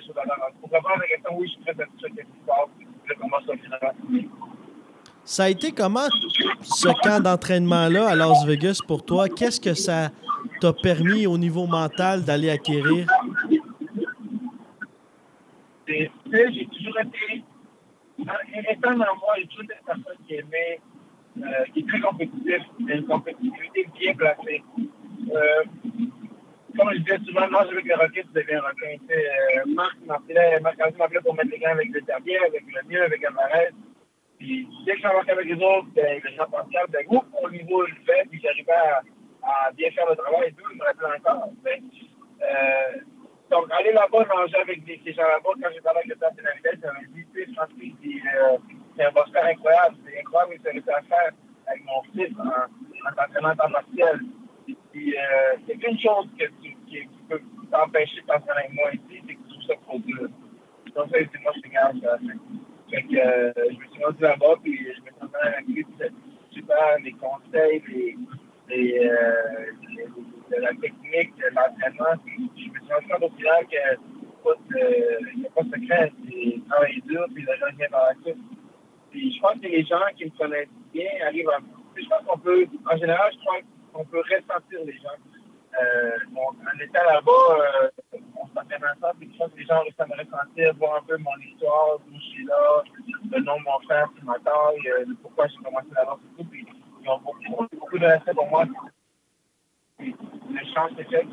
choses 0.00 0.16
à 0.16 0.22
faire. 0.22 0.36
Pour 0.60 0.70
répondre 0.70 0.94
à 0.94 0.98
la 0.98 1.06
question, 1.06 1.30
oui, 1.36 1.46
je 1.46 1.52
suis 1.52 1.62
très 1.62 1.74
satisfait 1.74 2.08
de 2.10 2.16
ce 2.16 2.22
qui 2.22 2.40
se 2.40 2.46
passe. 2.46 2.68
Le 3.08 3.14
combat 3.14 3.38
soit 3.44 3.56
finalement. 3.56 4.30
Ça 5.24 5.44
a 5.44 5.48
été 5.48 5.72
comment 5.72 6.08
ce 6.62 6.88
camp 7.02 7.20
d'entraînement-là 7.22 8.08
à 8.08 8.14
Las 8.14 8.44
Vegas 8.46 8.80
pour 8.86 9.04
toi? 9.04 9.28
Qu'est-ce 9.28 9.60
que 9.60 9.74
ça 9.74 10.10
t'a 10.60 10.72
permis 10.72 11.26
au 11.26 11.38
niveau 11.38 11.66
mental 11.66 12.24
d'aller 12.24 12.50
acquérir? 12.50 13.06
J'ai 15.86 16.10
toujours 16.66 17.00
été, 17.00 17.44
étant 18.70 18.90
dans 18.92 19.16
moi, 19.16 19.34
j'ai 19.38 19.46
toujours 19.46 19.64
été 19.64 19.74
une 19.74 19.86
personne 19.86 20.26
qui 20.26 20.34
aimait, 20.34 20.80
euh, 21.38 21.64
qui 21.72 21.80
est 21.80 21.88
très 21.88 22.00
compétitif, 22.00 22.62
une 22.80 23.06
compétitivité 23.06 23.86
bien 23.98 24.14
placée. 24.14 24.62
Euh, 25.34 25.64
comme 26.76 26.92
je 26.92 26.98
disais 26.98 27.18
souvent, 27.26 27.48
moi, 27.50 27.62
avec 27.62 27.84
le 27.84 27.94
requin, 27.94 28.22
tu 28.22 28.32
deviens 28.34 28.58
un 28.58 28.68
requin. 28.68 28.96
Euh, 29.10 29.74
Marc 29.74 29.96
m'appelait, 30.06 30.60
Marc 30.60 30.78
m'appelait 30.98 31.20
pour 31.20 31.34
mettre 31.34 31.50
les 31.50 31.58
gants 31.58 31.70
avec 31.70 31.90
le 31.90 32.02
Terrier, 32.02 32.38
avec 32.38 32.64
le 32.66 32.88
mieux, 32.88 33.02
avec 33.02 33.24
Alvarez. 33.24 33.70
Puis 34.38 34.68
dès 34.84 34.94
que 34.94 35.00
j'embarquais 35.00 35.32
avec 35.32 35.46
les 35.46 35.54
autres, 35.54 35.88
ben, 35.94 36.20
le 36.22 36.30
Jean-Pascal, 36.36 36.86
ben, 36.90 37.04
gros, 37.06 37.24
mon 37.42 37.48
niveau, 37.50 37.86
je 37.86 37.94
le 37.94 38.00
fais, 38.04 38.24
puis 38.28 38.40
j'arrivais 38.42 38.72
à, 38.72 39.02
à 39.46 39.70
bien 39.72 39.90
faire 39.92 40.08
le 40.10 40.16
travail 40.16 40.48
et 40.48 40.52
tout, 40.52 40.64
il 40.72 40.78
me 40.78 40.84
rappelait 40.84 41.18
encore. 41.18 41.48
Euh, 42.42 43.00
donc, 43.50 43.70
aller 43.70 43.92
là-bas, 43.92 44.26
manger 44.26 44.56
avec 44.56 44.84
des, 44.84 45.00
ces 45.04 45.12
gens 45.12 45.22
là-bas, 45.22 45.50
quand 45.62 45.68
j'ai 45.72 45.80
parlé 45.80 46.00
avec 46.00 46.08
le 46.08 46.16
père 46.16 46.32
de 46.32 46.42
Navidad, 46.42 46.78
j'avais 46.82 47.06
dit, 47.14 47.26
tu 47.32 47.44
sais, 47.44 47.52
Francis, 47.54 47.94
euh, 48.02 48.58
c'est 48.96 49.04
un 49.04 49.12
boxeur 49.12 49.44
incroyable, 49.44 49.96
c'est 50.04 50.18
incroyable 50.18 50.58
que 50.58 50.70
réussi 50.70 50.90
à 50.90 51.02
faire 51.02 51.30
avec 51.66 51.84
mon 51.84 52.02
fils 52.12 52.34
en, 52.38 53.08
en 53.08 53.14
t'entraînant 53.14 53.50
en 53.50 53.56
temps 53.56 53.70
partiel. 53.70 54.20
Et 54.68 54.76
puis, 54.90 55.16
euh, 55.16 55.56
c'est 55.66 55.76
qu'une 55.76 55.98
chose 55.98 56.26
que 56.38 56.44
tu, 56.60 56.74
qui, 56.86 57.06
qui 57.06 57.22
peut 57.28 57.40
t'empêcher 57.70 58.20
de 58.20 58.26
t'entraîner 58.26 58.66
avec 58.66 58.72
moi 58.74 58.90
ici, 58.92 59.22
c'est 59.26 59.34
que 59.34 59.42
tu 59.42 59.48
trouves 59.48 59.66
ça 59.68 59.74
trop 59.86 59.98
dur. 60.00 60.28
Donc, 60.94 61.10
ça, 61.10 61.18
c'est 61.32 61.42
moi, 61.42 61.52
je 61.54 61.60
te 61.60 61.68
garde 61.68 62.00
ça. 62.02 62.18
Fait 62.90 63.02
que 63.02 63.16
euh, 63.16 63.52
je 63.56 63.78
me 63.78 63.86
suis 63.92 64.04
rendu 64.04 64.22
là-bas, 64.22 64.54
puis 64.62 64.76
je 64.76 65.00
me 65.00 65.06
suis 65.06 65.22
entraîné 65.22 65.54
avec 65.54 65.66
lui, 65.68 65.84
puis 65.84 66.08
super, 66.50 66.98
les 67.02 67.12
conseils, 67.12 67.82
les, 67.88 68.16
euh, 68.72 69.72
de 70.50 70.60
la 70.60 70.70
technique, 70.70 71.36
de 71.36 71.54
l'entraînement. 71.54 72.22
Je 72.26 72.42
me 72.42 72.48
suis 72.56 72.92
rendu 72.92 73.06
compte 73.08 73.22
au 73.22 73.36
final 73.36 73.66
que 73.66 73.76
euh, 74.46 75.20
il 75.34 75.40
n'y 75.40 75.46
a 75.46 75.50
pas 75.50 75.62
de 75.62 75.70
secret, 75.70 76.12
c'est 76.28 76.68
travailler 76.68 77.00
dur, 77.06 77.26
puis 77.34 77.42
le 77.42 77.56
gens 77.56 77.76
vient 77.76 77.88
par 77.90 78.06
la 78.08 78.14
suite. 78.22 78.42
Puis 79.10 79.34
je 79.34 79.40
pense 79.40 79.54
que 79.54 79.66
les 79.66 79.84
gens 79.84 80.06
qui 80.16 80.26
me 80.26 80.30
connaissent 80.30 80.68
bien 80.92 81.10
arrivent 81.26 81.48
à. 81.50 81.58
Je 81.96 82.26
qu'on 82.26 82.38
peut, 82.38 82.66
en 82.92 82.96
général, 82.98 83.32
je 83.32 83.38
crois 83.38 83.60
qu'on 83.92 84.04
peut 84.04 84.20
ressentir 84.20 84.84
les 84.84 84.96
gens. 84.98 85.16
Euh, 85.80 86.16
en 86.36 86.80
étant 86.80 87.04
là-bas, 87.04 87.90
on 88.12 88.46
s'entraîne 88.48 88.84
ensemble, 88.84 89.18
puis 89.20 89.30
je 89.32 89.38
pense 89.38 89.52
que 89.52 89.58
les 89.58 89.64
gens 89.64 89.80
réussissent 89.80 90.00
à 90.00 90.06
me 90.06 90.12
ressentir, 90.12 90.74
voir 90.74 90.96
un 90.96 91.06
peu 91.06 91.16
mon 91.18 91.36
histoire, 91.44 91.98
d'où 92.06 92.14
je 92.14 92.24
suis 92.24 92.44
là, 92.44 92.82
le 93.32 93.42
nom 93.42 93.58
de 93.58 93.64
mon 93.64 93.78
frère, 93.80 94.08
puis 94.14 94.24
ma 94.24 94.38
taille, 94.38 95.06
pourquoi 95.22 95.46
j'ai 95.48 95.56
commencé 95.64 95.88
là-bas, 95.94 96.18
tout. 96.36 96.44
Puis 96.44 96.66
beaucoup, 97.06 97.68
beaucoup 97.72 97.98
de 97.98 98.06
respect 98.06 98.34
pour 98.34 98.48
moi. 98.48 98.64
L'échange 99.98 100.90
s'est 100.96 101.04
fait, 101.04 101.26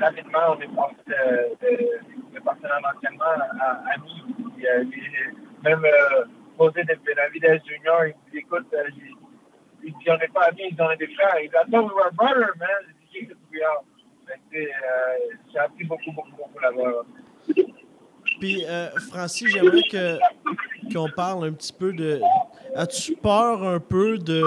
rapidement, 0.00 0.56
on 0.56 0.60
est 0.60 0.74
passé 0.74 0.96
de, 1.06 1.66
de, 1.66 2.34
de 2.34 2.40
partenaire 2.40 2.80
d'entraînement 2.82 3.24
à, 3.60 3.82
amis. 3.94 4.24
Euh, 4.64 4.84
même 5.62 5.84
euh, 5.84 6.24
posé 6.56 6.82
de 6.84 6.94
Benavides 7.04 7.62
Junior, 7.66 8.06
il 8.06 8.14
dit 8.30 8.38
écoute, 8.38 8.66
euh, 8.72 8.88
il 9.82 9.92
dit 9.92 10.10
on 10.10 10.16
n'est 10.16 10.28
pas 10.28 10.44
amis, 10.44 10.62
ils 10.70 10.82
ont 10.82 10.96
des 10.96 11.08
frères. 11.08 11.36
Il 11.42 11.48
dit 11.48 11.70
thought 11.70 11.84
we 11.84 11.92
were 11.94 12.12
brothers, 12.12 12.56
man. 12.58 12.94
J'ai 13.12 13.26
dit 13.26 13.32
euh, 13.62 14.66
J'ai 15.52 15.58
appris 15.58 15.84
beaucoup, 15.84 16.12
beaucoup, 16.12 16.30
beaucoup 16.36 16.58
là-bas. 16.60 17.02
Puis, 18.40 18.64
euh, 18.66 18.88
Francis, 19.10 19.48
j'aimerais 19.48 19.82
que 19.90 20.18
qu'on 20.92 21.08
parle 21.08 21.46
un 21.46 21.52
petit 21.52 21.72
peu 21.72 21.92
de. 21.92 22.20
As-tu 22.74 23.14
peur 23.16 23.62
un 23.62 23.78
peu 23.78 24.18
de 24.18 24.42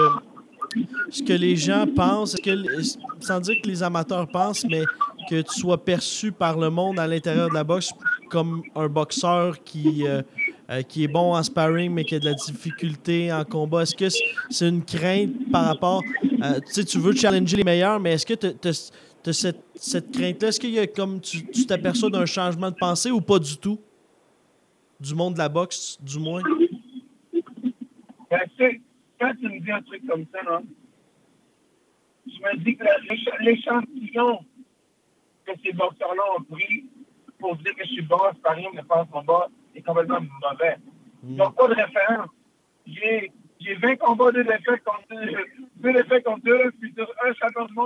ce 1.10 1.22
que 1.22 1.32
les 1.32 1.56
gens 1.56 1.86
pensent, 1.86 2.36
que, 2.36 2.50
sans 3.20 3.40
dire 3.40 3.56
que 3.62 3.68
les 3.68 3.82
amateurs 3.82 4.26
pensent, 4.28 4.64
mais 4.68 4.82
que 5.28 5.42
tu 5.42 5.60
sois 5.60 5.82
perçu 5.82 6.32
par 6.32 6.58
le 6.58 6.70
monde 6.70 6.98
à 6.98 7.06
l'intérieur 7.06 7.48
de 7.48 7.54
la 7.54 7.64
boxe 7.64 7.92
comme 8.30 8.62
un 8.74 8.88
boxeur 8.88 9.62
qui, 9.62 10.06
euh, 10.06 10.22
euh, 10.70 10.82
qui 10.82 11.04
est 11.04 11.08
bon 11.08 11.34
en 11.34 11.42
sparring, 11.42 11.92
mais 11.92 12.04
qui 12.04 12.14
a 12.14 12.18
de 12.18 12.26
la 12.26 12.34
difficulté 12.34 13.32
en 13.32 13.44
combat? 13.44 13.82
Est-ce 13.82 13.94
que 13.94 14.08
c'est 14.50 14.68
une 14.68 14.84
crainte 14.84 15.50
par 15.50 15.64
rapport. 15.66 16.02
euh, 16.42 16.60
tu 16.84 16.98
veux 16.98 17.14
challenger 17.14 17.56
les 17.56 17.64
meilleurs, 17.64 18.00
mais 18.00 18.12
est-ce 18.12 18.26
que 18.26 18.34
tu 18.34 18.68
as, 18.68 18.92
cette, 19.32 20.12
crainte-là? 20.12 20.48
Est-ce 20.48 20.60
qu'il 20.60 20.70
y 20.70 20.78
a 20.78 20.86
comme 20.86 21.20
tu 21.20 21.66
t'aperçois 21.66 22.10
d'un 22.10 22.26
changement 22.26 22.70
de 22.70 22.76
pensée 22.76 23.10
ou 23.10 23.20
pas 23.20 23.38
du 23.38 23.56
tout? 23.56 23.78
Du 25.00 25.14
monde 25.14 25.34
de 25.34 25.38
la 25.38 25.48
boxe, 25.48 25.98
du 26.02 26.18
moins? 26.18 26.42
Ben, 28.30 28.40
quand 29.20 29.32
tu 29.40 29.48
me 29.48 29.58
dis 29.60 29.70
un 29.72 29.82
truc 29.82 30.06
comme 30.06 30.24
ça, 30.32 30.42
là, 30.42 30.60
je 32.26 32.32
me 32.42 32.56
dis 32.58 32.76
que 32.76 32.84
l'éch- 33.08 33.38
l'échantillon 33.40 34.40
que 35.46 35.52
ces 35.64 35.72
boxeurs-là 35.72 36.22
ont 36.38 36.42
pris 36.42 36.84
pour 37.38 37.56
dire 37.56 37.74
que 37.74 37.84
je 37.84 37.88
suis 37.90 38.02
bon, 38.02 38.18
c'est 38.34 38.42
pas 38.42 38.52
rien, 38.52 38.68
mais 38.74 38.82
pas 38.82 39.02
en 39.02 39.06
combat, 39.06 39.48
est 39.74 39.82
complètement 39.82 40.20
mauvais. 40.20 40.76
Ils 41.24 41.36
n'ont 41.36 41.50
pas 41.52 41.68
de 41.68 41.74
référence. 41.74 42.28
J'ai 42.86 43.32
j'ai 43.60 43.74
20 43.74 43.96
combats, 43.96 44.30
deux 44.30 44.44
défaites 44.44 44.84
contre 44.84 45.02
deux, 45.10 45.36
deux 45.76 45.92
défaites 45.92 46.24
contre 46.24 46.44
deux, 46.44 46.70
puis 46.80 46.92
sur 46.94 47.08
un 47.24 47.32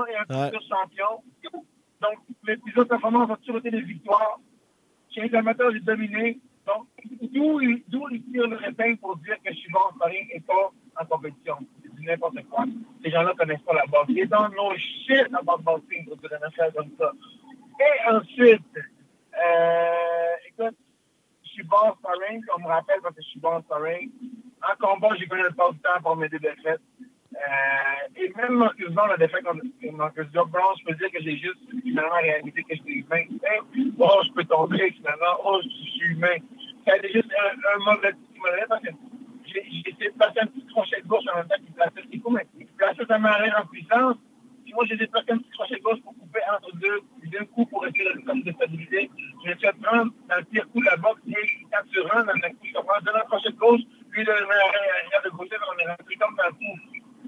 et 0.07 0.17
un 0.17 0.37
Ouais. 0.37 0.51
futur 0.51 0.63
champion. 0.69 1.23
Donc, 2.03 2.19
mes 2.47 2.57
plus 2.59 2.73
autres 2.79 2.91
performances 2.91 3.31
ont 3.31 3.37
toujours 3.37 3.57
été 3.59 3.71
des 3.71 3.81
victoires. 3.81 4.39
Chez 5.11 5.23
les 5.23 5.35
amateurs, 5.35 5.71
j'ai 5.73 5.81
dominé. 5.81 6.41
Donc, 6.67 6.89
d'où 7.33 7.61
ils 7.63 7.83
tirent 8.31 8.49
le 8.49 8.59
épingle 8.69 8.99
pour 8.99 9.17
dire 9.19 9.37
que 9.43 9.51
je 9.53 9.57
suis 9.59 9.73
bon 9.73 9.79
en 9.91 9.95
sparring 9.95 10.29
et 10.35 10.41
pas 10.41 10.73
en 11.01 11.05
compétition. 11.07 11.59
C'est 11.83 12.05
n'importe 12.05 12.43
quoi. 12.51 12.65
Ces 13.03 13.11
gens-là 13.11 13.33
connaissent 13.39 13.63
pas 13.63 13.75
la 13.75 13.87
boxe. 13.87 14.11
Ils 14.11 14.29
don't 14.29 14.51
know 14.51 14.73
shit 14.77 15.29
about 15.35 15.63
boxing 15.63 16.05
pour 16.07 16.21
comme 16.21 16.91
ça. 16.99 17.13
Et 17.81 18.11
ensuite, 18.11 18.63
euh, 18.77 20.35
écoute, 20.49 20.77
je 21.45 21.49
suis 21.51 21.63
bon 21.65 21.77
en 21.77 21.95
sparring, 21.97 22.43
on 22.57 22.61
me 22.61 22.67
rappelle 22.67 23.01
parce 23.03 23.15
que 23.15 23.23
je 23.23 23.29
suis 23.29 23.41
bon 23.41 23.57
en 23.57 23.63
sparring. 23.63 24.11
En 24.63 24.77
combat, 24.77 25.15
j'ai 25.19 25.27
connu 25.27 25.43
le 25.43 25.51
pas 25.53 25.71
du 25.73 25.79
temps 25.79 26.01
pour 26.03 26.17
mes 26.17 26.29
défaites. 26.29 26.81
Euh, 27.35 28.21
et 28.21 28.31
même 28.37 28.57
Marcus 28.57 28.91
Brown, 28.91 29.09
la 29.09 29.17
défaite 29.17 29.43
contre 29.43 29.65
Marcus 29.93 30.27
Brown, 30.33 30.75
je 30.79 30.85
peux 30.85 30.95
dire 30.95 31.11
que 31.11 31.23
j'ai 31.23 31.39
juste 31.39 31.59
finalement 31.83 32.21
réalisé 32.21 32.63
que 32.63 32.77
je 32.77 32.83
suis 32.83 33.01
humain. 33.01 33.25
Hey, 33.43 33.61
oh, 33.99 34.21
je 34.27 34.33
peux 34.33 34.45
tomber 34.45 34.91
finalement. 34.93 35.39
Oh, 35.45 35.59
je 35.63 35.69
suis 35.69 36.13
humain. 36.13 36.37
Été 36.87 37.13
juste 37.13 37.33
un, 37.33 37.57
un 37.75 37.79
mauvais 37.85 38.13
petit 38.13 38.39
modèle 38.39 38.67
parce 38.69 38.83
que 38.83 38.91
j'ai 39.53 39.65
j'ai 39.71 39.91
essayé 39.91 40.11
de 40.11 40.41
un 40.41 40.47
petit 40.47 40.67
crochet 40.67 41.01
de 41.03 41.07
gauche 41.07 41.25
en 41.33 41.37
même 41.37 41.49
temps 41.49 41.57
qu'il 41.57 41.73
plaçait 41.73 42.03
le 42.11 42.21
coup, 42.21 42.31
mais 42.31 42.47
il 42.59 42.67
plaçait 42.67 43.05
sa 43.07 43.19
marée 43.19 43.51
en 43.57 43.67
puissance. 43.67 44.17
Puis 44.65 44.73
moi, 44.75 44.85
j'ai 44.87 45.07
placer 45.07 45.33
un 45.33 45.39
petit 45.39 45.51
crochet 45.51 45.77
de 45.77 45.83
gauche 45.83 46.01
pour 46.03 46.15
couper 46.17 46.41
entre 46.55 46.77
deux, 46.77 47.01
deux 47.25 47.45
coups 47.47 47.71
pour 47.71 47.87
essayer 47.87 48.23
comme 48.25 48.43
de 48.43 48.53
stabilité. 48.53 49.11
Je 49.45 49.51
me 49.51 49.55
suis 49.55 49.67
fait 49.67 49.77
prendre 49.83 50.13
le 50.37 50.45
pire 50.45 50.69
coup 50.71 50.81
de 50.81 50.87
la 50.87 50.97
boxe 50.97 51.21
et 51.27 51.67
quand 51.71 51.85
tu 51.91 52.01
rentres 52.01 52.27
dans 52.27 52.47
un 52.47 52.51
coup, 52.51 52.67
je 52.67 52.73
comprends, 52.73 53.01
donne 53.03 53.17
un 53.17 53.27
crochet 53.27 53.51
de 53.51 53.57
gauche, 53.57 53.81
lui, 54.11 54.25
le 54.25 54.33
marée 54.33 55.25
de 55.25 55.31
gauche, 55.31 55.49
on 55.53 55.79
est 55.79 55.89
rentré 55.89 56.15
comme 56.17 56.37
dans 56.37 56.47
le 56.47 56.53
coup. 56.53 56.79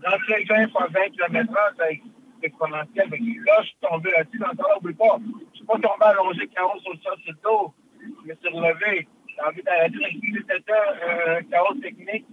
Rentrer 0.05 0.45
20 0.45 0.69
fois 0.71 0.87
20 0.91 1.11
km 1.11 1.53
h 1.53 1.73
c'est 1.79 2.03
exponentiel. 2.47 3.09
Mais 3.11 3.19
là, 3.19 3.57
je 3.63 3.67
suis 3.67 3.77
tombé 3.81 4.11
là-dessus. 4.11 4.39
Dans 4.39 4.51
le 4.51 4.57
temps, 4.57 4.65
n'oublie 4.75 4.95
pas, 4.95 5.19
je 5.53 5.57
suis 5.57 5.67
pas 5.67 5.75
tombé 5.75 6.05
allongé 6.05 6.47
carreau 6.49 6.79
sur 6.81 6.93
le 6.93 6.99
sol, 6.99 7.17
sur 7.25 7.33
le 7.33 7.39
dos. 7.43 7.75
Je 8.01 8.29
me 8.29 8.35
suis 8.35 8.49
relevé. 8.49 9.09
J'ai 9.35 9.43
envie 9.43 9.63
d'arrêter. 9.63 10.21
C'était 10.23 10.73
un 10.73 11.43
chaos 11.45 11.75
technique. 11.81 12.27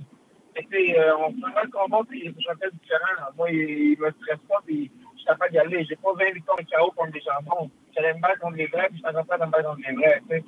Et 0.56 0.64
puis, 0.64 0.98
euh, 0.98 1.16
on 1.18 1.32
prenait 1.32 1.64
le 1.64 1.72
combat, 1.72 2.02
puis 2.08 2.34
je 2.38 2.44
sentais 2.44 2.70
différent. 2.72 3.32
Moi, 3.38 3.52
il, 3.52 3.94
il 3.94 4.00
me 4.00 4.12
stresse 4.12 4.40
pas, 4.50 4.60
puis 4.66 4.92
je 5.14 5.18
suis 5.18 5.26
capable 5.26 5.52
d'y 5.52 5.60
aller. 5.60 5.86
J'ai 5.86 5.96
pas 5.96 6.12
20 6.14 6.34
victoires 6.34 6.58
de 6.58 6.64
chaos 6.64 6.92
contre 6.92 7.14
des 7.14 7.22
jambons. 7.22 7.72
J'allais 7.96 8.14
me 8.14 8.20
battre 8.20 8.40
contre 8.40 8.58
les 8.58 8.68
vrais, 8.68 8.88
puis 8.90 9.02
je 9.02 9.08
suis 9.08 9.26
train 9.28 9.38
de 9.38 9.46
me 9.46 9.52
battre 9.52 9.70
contre 9.70 9.82
les 9.88 9.96
vrais. 9.96 10.22
tu. 10.30 10.44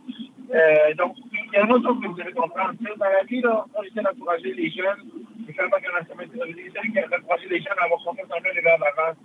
Euh, 0.54 0.94
donc, 0.96 1.16
il 1.32 1.54
y 1.54 1.58
a 1.58 1.64
une 1.64 1.72
autre 1.72 1.88
chose 1.88 2.02
que 2.02 2.08
vous 2.08 2.14
devez 2.14 2.34
comprendre. 2.34 2.74
Tu 2.78 2.86
Dans 2.98 3.06
la 3.06 3.24
vie, 3.24 3.42
là, 3.42 3.66
moi, 3.74 3.84
j'essaie 3.84 4.04
d'encourager 4.04 4.54
les 4.54 4.70
jeunes. 4.70 5.08
C'est 5.46 5.56
vraiment 5.56 5.78
qu'on 5.78 5.96
a 5.96 6.02
j'essaie 6.02 7.08
d'encourager 7.08 7.48
les 7.50 7.62
jeunes 7.62 7.80
à 7.80 7.86
avoir 7.86 8.04
confiance 8.04 8.30
en 8.30 8.40
eux 8.40 8.58
et 8.58 8.62
vers 8.62 8.78
l'avant. 8.78 9.18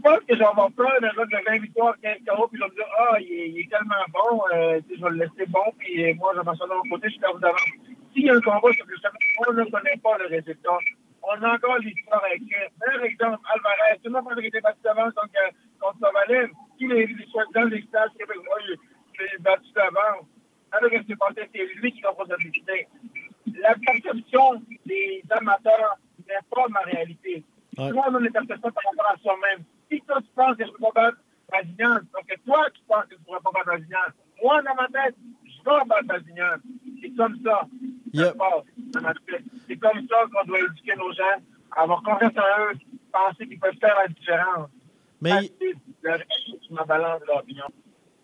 Je 0.00 0.08
pense 0.08 0.20
que 0.20 0.32
je 0.34 0.38
vais 0.38 0.44
avoir 0.46 0.72
peur 0.72 0.88
d'un 1.02 1.12
gars 1.12 1.26
de 1.26 1.44
20 1.50 1.58
victoires, 1.58 1.94
15 2.02 2.16
KO, 2.26 2.48
puis 2.48 2.58
je 2.58 2.64
vais 2.64 2.70
me 2.70 2.74
dire, 2.74 2.88
ah, 2.98 3.20
il 3.20 3.32
est, 3.32 3.48
il 3.50 3.60
est 3.60 3.68
tellement 3.68 4.08
bon, 4.08 4.40
euh, 4.54 4.80
je 4.88 4.96
vais 4.96 5.10
le 5.10 5.16
laisser 5.16 5.44
bon, 5.48 5.60
puis 5.76 6.08
euh, 6.08 6.14
moi, 6.14 6.32
je 6.32 6.38
vais 6.40 6.44
m'en 6.46 6.52
de 6.54 6.74
mon 6.74 6.88
côté, 6.88 7.08
je 7.08 7.12
suis 7.12 7.20
perdu 7.20 7.40
d'avance. 7.42 7.68
S'il 8.14 8.24
y 8.24 8.30
a 8.30 8.34
un 8.34 8.40
combat, 8.40 8.72
c'est 8.72 8.80
que 8.80 9.46
on 9.46 9.52
ne 9.52 9.64
connaît 9.64 10.00
pas 10.02 10.16
le 10.16 10.26
résultat. 10.28 10.78
On 11.22 11.42
a 11.42 11.52
encore 11.52 11.76
l'histoire 11.80 12.24
écrire. 12.32 12.68
Par 12.80 13.04
exemple, 13.04 13.44
Alvarez, 13.52 14.00
tout 14.02 14.08
le 14.08 14.10
monde 14.12 14.24
pensait 14.24 14.36
qu'il 14.36 14.46
était 14.46 14.60
battu 14.62 14.80
d'avance 14.82 15.12
donc, 15.12 15.30
euh, 15.36 15.50
contre 15.78 16.00
Kovalev. 16.00 16.48
Qui 16.78 16.86
les, 16.86 17.06
les 17.06 17.26
soi-disant 17.26 17.64
les 17.64 17.82
stades 17.82 18.16
québécois, 18.16 18.56
je 18.64 18.72
l'ai 19.20 19.38
battu 19.40 19.70
d'avance. 19.76 20.24
Alors 20.72 20.90
que 20.90 20.96
c'est 21.06 21.18
passé, 21.18 21.44
c'est 21.52 21.66
lui 21.76 21.92
qui 21.92 22.00
sa 22.00 22.36
décider. 22.36 22.88
La 23.60 23.74
perception 23.74 24.62
des 24.86 25.22
amateurs 25.28 25.98
n'est 26.26 26.46
pas 26.48 26.68
ma 26.70 26.80
réalité. 26.80 27.44
Ouais. 27.76 27.90
Tout 27.90 27.96
le 27.96 28.12
monde 28.12 28.16
a 28.16 28.18
une 28.20 28.32
perception 28.32 28.70
par 28.72 28.82
rapport 28.88 29.12
à 29.12 29.16
soi-même. 29.18 29.64
Si 29.90 30.00
toi, 30.02 30.20
tu 30.20 30.28
penses 30.34 30.56
que 30.56 30.66
je 30.66 30.70
peux 30.70 30.78
pas 30.78 31.10
battre 31.10 31.18
Bazignan, 31.50 31.94
donc 32.14 32.26
que 32.28 32.40
toi, 32.44 32.66
tu 32.74 32.80
penses 32.86 33.04
que 33.04 33.14
tu 33.14 33.20
ne 33.20 33.24
pourrais 33.24 33.40
pas 33.40 33.50
battre 33.52 33.66
Bazignan, 33.66 33.98
moi, 34.42 34.62
dans 34.62 34.74
ma 34.74 34.86
tête, 34.88 35.16
je 35.44 35.58
vais 35.64 35.84
battre 35.86 36.06
Bazignan. 36.06 36.56
C'est 37.02 37.10
comme 37.16 37.36
ça. 37.44 37.62
Yep. 38.12 38.36
C'est 39.68 39.76
comme 39.76 40.06
ça 40.08 40.16
qu'on 40.32 40.46
doit 40.46 40.60
éduquer 40.60 40.96
nos 40.96 41.12
jeunes, 41.12 41.44
avoir 41.76 42.02
confiance 42.02 42.32
en 42.36 42.62
eux, 42.62 42.78
penser 43.12 43.46
qu'ils 43.46 43.60
peuvent 43.60 43.78
faire 43.80 43.96
la 43.96 44.08
différence. 44.08 44.70
Mais 45.20 45.50
ma 46.70 46.84
balance 46.84 47.20
de 47.20 47.26
l'opinion. 47.26 47.66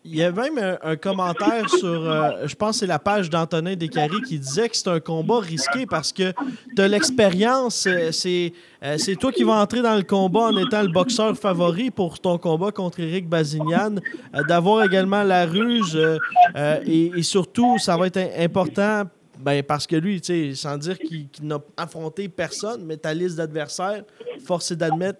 Il 0.09 0.15
y 0.17 0.23
a 0.23 0.31
même 0.31 0.57
un, 0.57 0.77
un 0.91 0.95
commentaire 0.95 1.69
sur, 1.69 1.85
euh, 2.09 2.47
je 2.47 2.55
pense 2.55 2.77
c'est 2.79 2.87
la 2.87 2.99
page 2.99 3.29
d'Antonin 3.29 3.75
Descaries 3.75 4.21
qui 4.27 4.39
disait 4.39 4.69
que 4.69 4.77
c'est 4.77 4.87
un 4.89 4.99
combat 4.99 5.39
risqué 5.39 5.85
parce 5.85 6.13
que 6.13 6.33
as 6.77 6.87
l'expérience, 6.87 7.85
euh, 7.87 8.11
c'est 8.11 8.53
euh, 8.83 8.97
toi 9.19 9.31
qui 9.31 9.43
vas 9.43 9.55
entrer 9.61 9.81
dans 9.81 9.95
le 9.95 10.03
combat 10.03 10.41
en 10.51 10.57
étant 10.57 10.81
le 10.81 10.87
boxeur 10.89 11.35
favori 11.37 11.91
pour 11.91 12.19
ton 12.19 12.37
combat 12.37 12.71
contre 12.71 12.99
Eric 13.01 13.27
Bazignan, 13.27 13.95
euh, 14.35 14.43
d'avoir 14.47 14.83
également 14.85 15.23
la 15.23 15.45
ruse 15.45 15.95
euh, 15.95 16.17
euh, 16.55 16.79
et, 16.85 17.21
surtout, 17.23 17.77
ça 17.77 17.97
va 17.97 18.07
être 18.07 18.17
im- 18.17 18.29
important 18.45 19.03
ben, 19.39 19.61
parce 19.61 19.85
que 19.85 19.95
lui, 19.95 20.21
sans 20.55 20.77
dire 20.77 20.97
qu'il 20.97 21.27
n'a 21.43 21.59
affronté 21.75 22.27
personne, 22.29 22.83
mais 22.85 22.97
ta 22.97 23.13
liste 23.13 23.35
d'adversaires, 23.35 24.03
force 24.45 24.71
est 24.71 24.75
d'admettre 24.75 25.19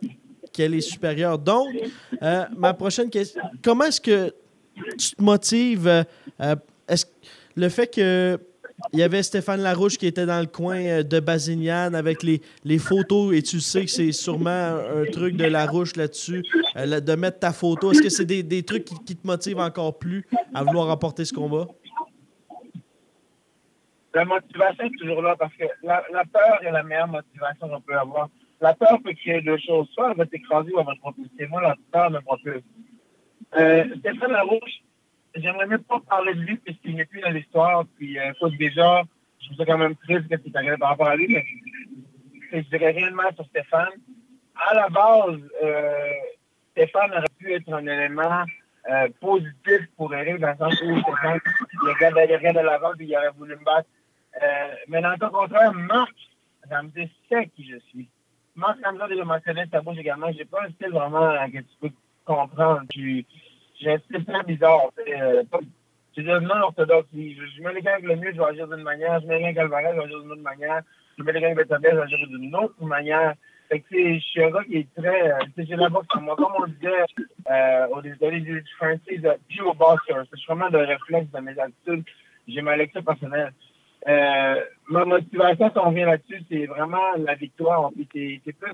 qu'elle 0.54 0.73
est 0.73 0.82
supérieure. 0.82 1.38
Donc, 1.38 1.67
euh, 2.23 2.43
ma 2.58 2.73
prochaine 2.73 3.10
question, 3.12 3.41
comment 3.63 3.84
est-ce 3.86 4.02
que 4.02 4.34
tu 4.98 5.16
te 5.16 5.22
motives? 5.22 5.88
euh, 5.88 6.04
euh, 6.42 6.56
le 7.56 7.70
fait 7.70 7.94
que 7.94 8.40
il 8.94 9.00
y 9.00 9.04
avait 9.04 9.24
Stéphane 9.24 9.62
Larouche 9.62 9.98
qui 9.98 10.06
était 10.06 10.28
dans 10.28 10.40
le 10.40 10.46
coin 10.46 10.78
euh, 10.78 11.04
de 11.04 11.20
Basignan 11.20 11.96
avec 11.96 12.22
les, 12.22 12.78
photos 12.78 13.36
et 13.36 13.42
tu 13.42 13.60
sais 13.60 13.86
que 13.86 13.92
c'est 13.92 14.12
sûrement 14.12 14.50
un, 14.50 15.06
truc 15.12 15.36
de 15.36 15.46
Larouche 15.46 15.96
là-dessus, 15.96 16.44
là, 16.76 17.02
de 17.02 17.16
mettre 17.16 17.40
ta 17.40 17.52
photo. 17.52 17.92
Est-ce 17.92 18.04
que 18.04 18.10
c'est 18.10 18.26
des, 18.26 18.63
trucs 18.63 18.86
qui, 18.86 19.16
te 19.16 19.26
motivent 19.26 19.60
encore 19.60 19.98
plus 19.98 20.26
à 20.54 20.63
vouloir 20.63 20.88
remporter 20.88 21.26
ce 21.26 21.34
combat? 21.34 21.66
La 24.13 24.26
motivation 24.26 24.86
est 24.86 24.98
toujours 25.00 25.22
là 25.22 25.36
parce 25.38 25.54
que 25.54 25.66
la, 25.84 26.04
la 26.12 26.24
peur 26.26 26.63
est 26.63 26.72
la 26.72 26.84
meilleure 26.84 27.08
motivation 27.08 27.70
qu'on 27.70 27.82
peut 27.82 27.98
avoir. 27.98 28.30
La 28.62 28.74
peur 28.74 29.00
peut 29.04 29.13
créer 29.13 29.42
deux 29.42 29.58
choses. 29.58 29.88
Soit 29.94 30.12
elle 30.12 30.18
va 30.18 30.26
t'écraser 30.26 30.72
ou 30.74 30.80
elle 30.80 30.86
va 30.86 30.94
te 30.94 31.00
propulser. 31.00 31.48
Moi, 31.48 31.62
la 31.62 31.76
peur 31.92 32.10
me 32.10 32.20
propulse. 32.22 32.63
Euh, 33.56 33.86
Stéphane 34.00 34.32
Larouche, 34.32 34.82
j'aimerais 35.36 35.68
même 35.68 35.84
pas 35.84 36.00
parler 36.00 36.34
de 36.34 36.42
lui 36.42 36.58
puisqu'il 36.58 36.96
n'est 36.96 37.06
plus 37.06 37.22
dans 37.22 37.30
l'histoire. 37.30 37.86
Puis, 37.98 38.20
euh, 38.20 38.32
déjà, 38.58 39.04
je 39.40 39.46
trouve 39.46 39.58
ça 39.58 39.66
quand 39.66 39.78
même 39.78 39.96
triste 39.96 40.28
que 40.28 40.36
c'est 40.44 40.56
arrivé 40.56 40.78
par 40.78 40.90
rapport 40.90 41.08
à 41.08 41.16
lui, 41.16 41.28
mais 41.30 41.46
je 42.52 42.70
dirais 42.70 42.92
réellement 42.92 43.32
sur 43.36 43.46
Stéphane. 43.46 43.90
À 44.56 44.74
la 44.74 44.90
base, 44.90 45.40
euh, 45.64 46.12
Stéphane 46.72 47.12
aurait 47.12 47.26
pu 47.38 47.54
être 47.54 47.72
un 47.72 47.86
élément 47.86 48.44
euh, 48.90 49.08
positif 49.20 49.88
pour 49.96 50.14
Eric 50.14 50.40
dans 50.40 50.52
le 50.52 50.58
sens 50.58 50.82
où 50.82 51.00
Stéphane, 51.00 51.40
il 51.74 51.90
regarde, 51.90 52.30
il 52.30 52.36
regarde 52.36 52.58
de 52.58 52.62
l'avant 52.62 52.92
puis 52.98 53.08
il 53.08 53.16
aurait 53.16 53.32
voulu 53.38 53.56
me 53.56 53.64
battre. 53.64 53.90
Mais 54.88 55.02
dans 55.02 55.12
le 55.12 55.30
contraire, 55.30 55.74
Marc 55.74 56.14
Ramsey 56.70 57.10
sait 57.30 57.48
qui 57.56 57.68
je 57.68 57.78
suis. 57.90 58.08
Marc 58.56 58.78
Ramsey 58.84 59.08
déjà 59.10 59.24
mentionné 59.24 59.66
sa 59.72 59.82
bouche 59.82 59.98
également. 59.98 60.32
J'ai 60.32 60.46
pas 60.46 60.64
un 60.64 60.70
style 60.70 60.92
vraiment 60.92 61.34
que 61.48 61.58
tu 61.58 61.76
peux 61.82 61.90
comprendre. 62.28 62.82
J'ai 62.94 63.92
un 63.92 63.98
style 64.00 64.26
très 64.26 64.44
bizarre. 64.44 64.92
euh, 65.00 65.44
Je 66.16 66.22
suis 66.22 66.30
non 66.30 66.62
orthodoxe. 66.63 67.08
Je, 67.13 67.46
je 67.56 67.62
mets 67.63 67.74
les 67.74 67.82
gars 67.82 67.94
avec 67.94 68.06
le 68.06 68.16
mieux, 68.16 68.32
je 68.34 68.38
vais 68.38 68.46
agir 68.46 68.68
d'une 68.68 68.84
manière. 68.84 69.20
Je 69.22 69.28
mets 69.28 69.44
avec 69.44 69.58
Alvarez, 69.58 69.92
je 69.94 69.98
vais 69.98 70.04
agir 70.06 70.22
d'une 70.22 70.32
autre 70.32 70.42
manière. 70.42 70.82
Je 71.18 71.24
mets 71.24 71.36
avec 71.36 71.56
Betabel, 71.56 71.92
je 71.92 71.98
vais 71.98 72.04
agir 72.04 72.28
d'une 72.28 72.56
autre 72.56 72.84
manière. 72.84 73.34
Fait 73.70 73.82
que, 73.82 73.86
je 74.16 74.20
suis 74.20 74.44
un 74.44 74.50
gars 74.52 74.63
qui 74.63 74.78
est 74.78 74.88
très. 74.96 75.32
euh, 75.32 75.40
j'ai 75.58 75.76
la 75.76 75.90
boxe. 75.90 76.08
Comme 76.08 76.30
on 76.30 76.68
disait 76.68 77.04
euh, 77.52 77.88
aux 77.88 78.02
États-Unis, 78.02 78.46
ils 78.48 78.62
disent 78.62 78.74
Francis, 78.78 79.20
uh, 79.24 79.38
pure 79.50 79.76
boxer. 79.76 80.13
C'est 80.32 80.46
vraiment 80.48 80.70
le 80.70 80.80
réflexe 80.94 81.30
de 81.32 81.40
mes 81.40 81.60
attitudes. 81.60 82.06
J'ai 82.48 82.62
ma 82.62 82.78
lecture 82.78 83.04
personnelle. 83.04 83.52
Euh, 84.08 84.62
ma 84.90 85.04
motivation, 85.04 85.70
si 85.70 85.78
on 85.80 85.90
revient 85.90 86.06
là-dessus, 86.06 86.42
c'est 86.50 86.66
vraiment 86.66 87.12
la 87.18 87.36
victoire. 87.36 87.92
C'est 88.13 88.42
plus 88.60 88.74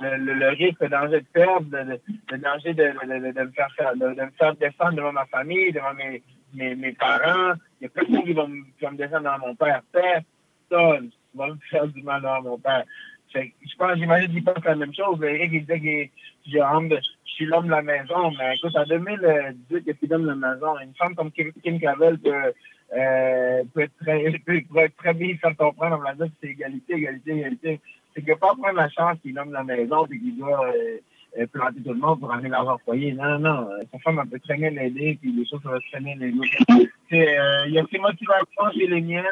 le, 0.00 0.16
le, 0.16 0.34
le 0.34 0.48
risque, 0.50 0.80
le 0.80 0.88
danger 0.88 1.20
de 1.20 1.26
perdre, 1.32 1.66
le, 1.72 1.98
le- 2.30 2.38
danger 2.38 2.74
de, 2.74 2.84
de, 2.84 3.32
de, 3.32 3.42
me 3.42 3.50
faire, 3.50 3.94
de, 3.96 4.06
me 4.06 4.30
faire 4.38 4.54
descendre 4.56 4.92
devant 4.92 5.12
ma 5.12 5.26
famille, 5.26 5.72
devant 5.72 5.94
mes, 5.94 6.22
mes, 6.54 6.74
mes 6.74 6.92
parents. 6.92 7.54
Il 7.80 7.84
y 7.84 7.86
a 7.86 7.88
personne 7.90 8.24
qui 8.24 8.32
va 8.32 8.46
me, 8.46 8.62
qui 8.78 8.84
va 8.84 8.90
me 8.90 8.96
descendre 8.96 9.22
devant 9.24 9.48
mon 9.48 9.54
père. 9.54 9.82
Personne 9.92 11.10
va 11.34 11.46
me 11.48 11.56
faire 11.70 11.86
du 11.88 12.02
mal 12.02 12.22
devant 12.22 12.42
mon 12.42 12.58
père. 12.58 12.84
Fait 13.32 13.52
je 13.62 13.76
pense, 13.76 13.96
j'imagine 13.98 14.30
qu'il 14.30 14.44
pense 14.44 14.64
la 14.64 14.74
même 14.74 14.94
chose. 14.94 15.22
Eric, 15.22 15.50
il 15.52 15.66
disait 15.66 15.80
que 15.80 16.10
je 16.46 17.00
suis 17.24 17.44
l'homme 17.44 17.66
de 17.66 17.70
la 17.70 17.82
maison. 17.82 18.30
Mais 18.38 18.56
écoute, 18.56 18.76
en 18.76 18.84
2018, 18.84 19.84
il 19.86 19.94
plus 19.94 20.08
d'homme 20.08 20.22
de 20.22 20.28
la 20.28 20.34
maison. 20.54 20.78
Une 20.78 20.94
femme 20.94 21.14
comme 21.14 21.30
Kim, 21.30 21.52
Kim 21.62 21.78
Cavell 21.78 22.18
peut, 22.18 22.52
euh, 22.96 23.64
peut, 23.74 23.82
être 23.82 23.96
très, 24.00 24.38
peut, 24.44 24.62
être 24.78 24.96
très 24.96 25.14
bien 25.14 25.36
faire 25.36 25.56
comprendre 25.56 25.96
en 25.96 26.00
me 26.00 26.12
disant 26.12 26.26
que 26.26 26.32
c'est 26.42 26.48
égalité, 26.48 26.94
égalité, 26.94 27.30
égalité. 27.32 27.80
C'est 28.24 28.32
va 28.32 28.36
pas 28.36 28.54
prendre 28.54 28.76
la 28.76 28.88
chance 28.88 29.18
qu'il 29.22 29.34
nomme 29.34 29.52
la 29.52 29.64
maison 29.64 30.04
et 30.06 30.18
qu'il 30.18 30.36
doit 30.36 30.68
euh, 30.68 30.98
euh, 31.38 31.46
planter 31.52 31.82
tout 31.82 31.92
le 31.92 32.00
monde 32.00 32.20
pour 32.20 32.28
ramener 32.28 32.48
l'argent 32.48 32.76
au 32.76 32.78
foyer. 32.78 33.12
Non, 33.12 33.38
non, 33.38 33.38
non. 33.38 33.70
Euh, 33.70 33.82
Sa 33.92 33.98
femme, 33.98 34.20
elle 34.22 34.30
peut 34.30 34.40
très 34.40 34.56
bien 34.56 34.70
l'aider, 34.70 35.18
puis 35.20 35.32
les 35.32 35.46
choses, 35.46 35.60
va 35.64 35.78
très 35.90 36.00
bien 36.00 36.16
l'aider. 36.16 36.40
C'est, 37.10 37.36
Il 37.66 37.72
y 37.72 37.78
a 37.78 37.84
ses 37.90 37.98
motivations, 37.98 38.70
j'ai 38.74 38.86
les 38.86 39.00
miennes. 39.00 39.24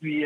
Puis, 0.00 0.24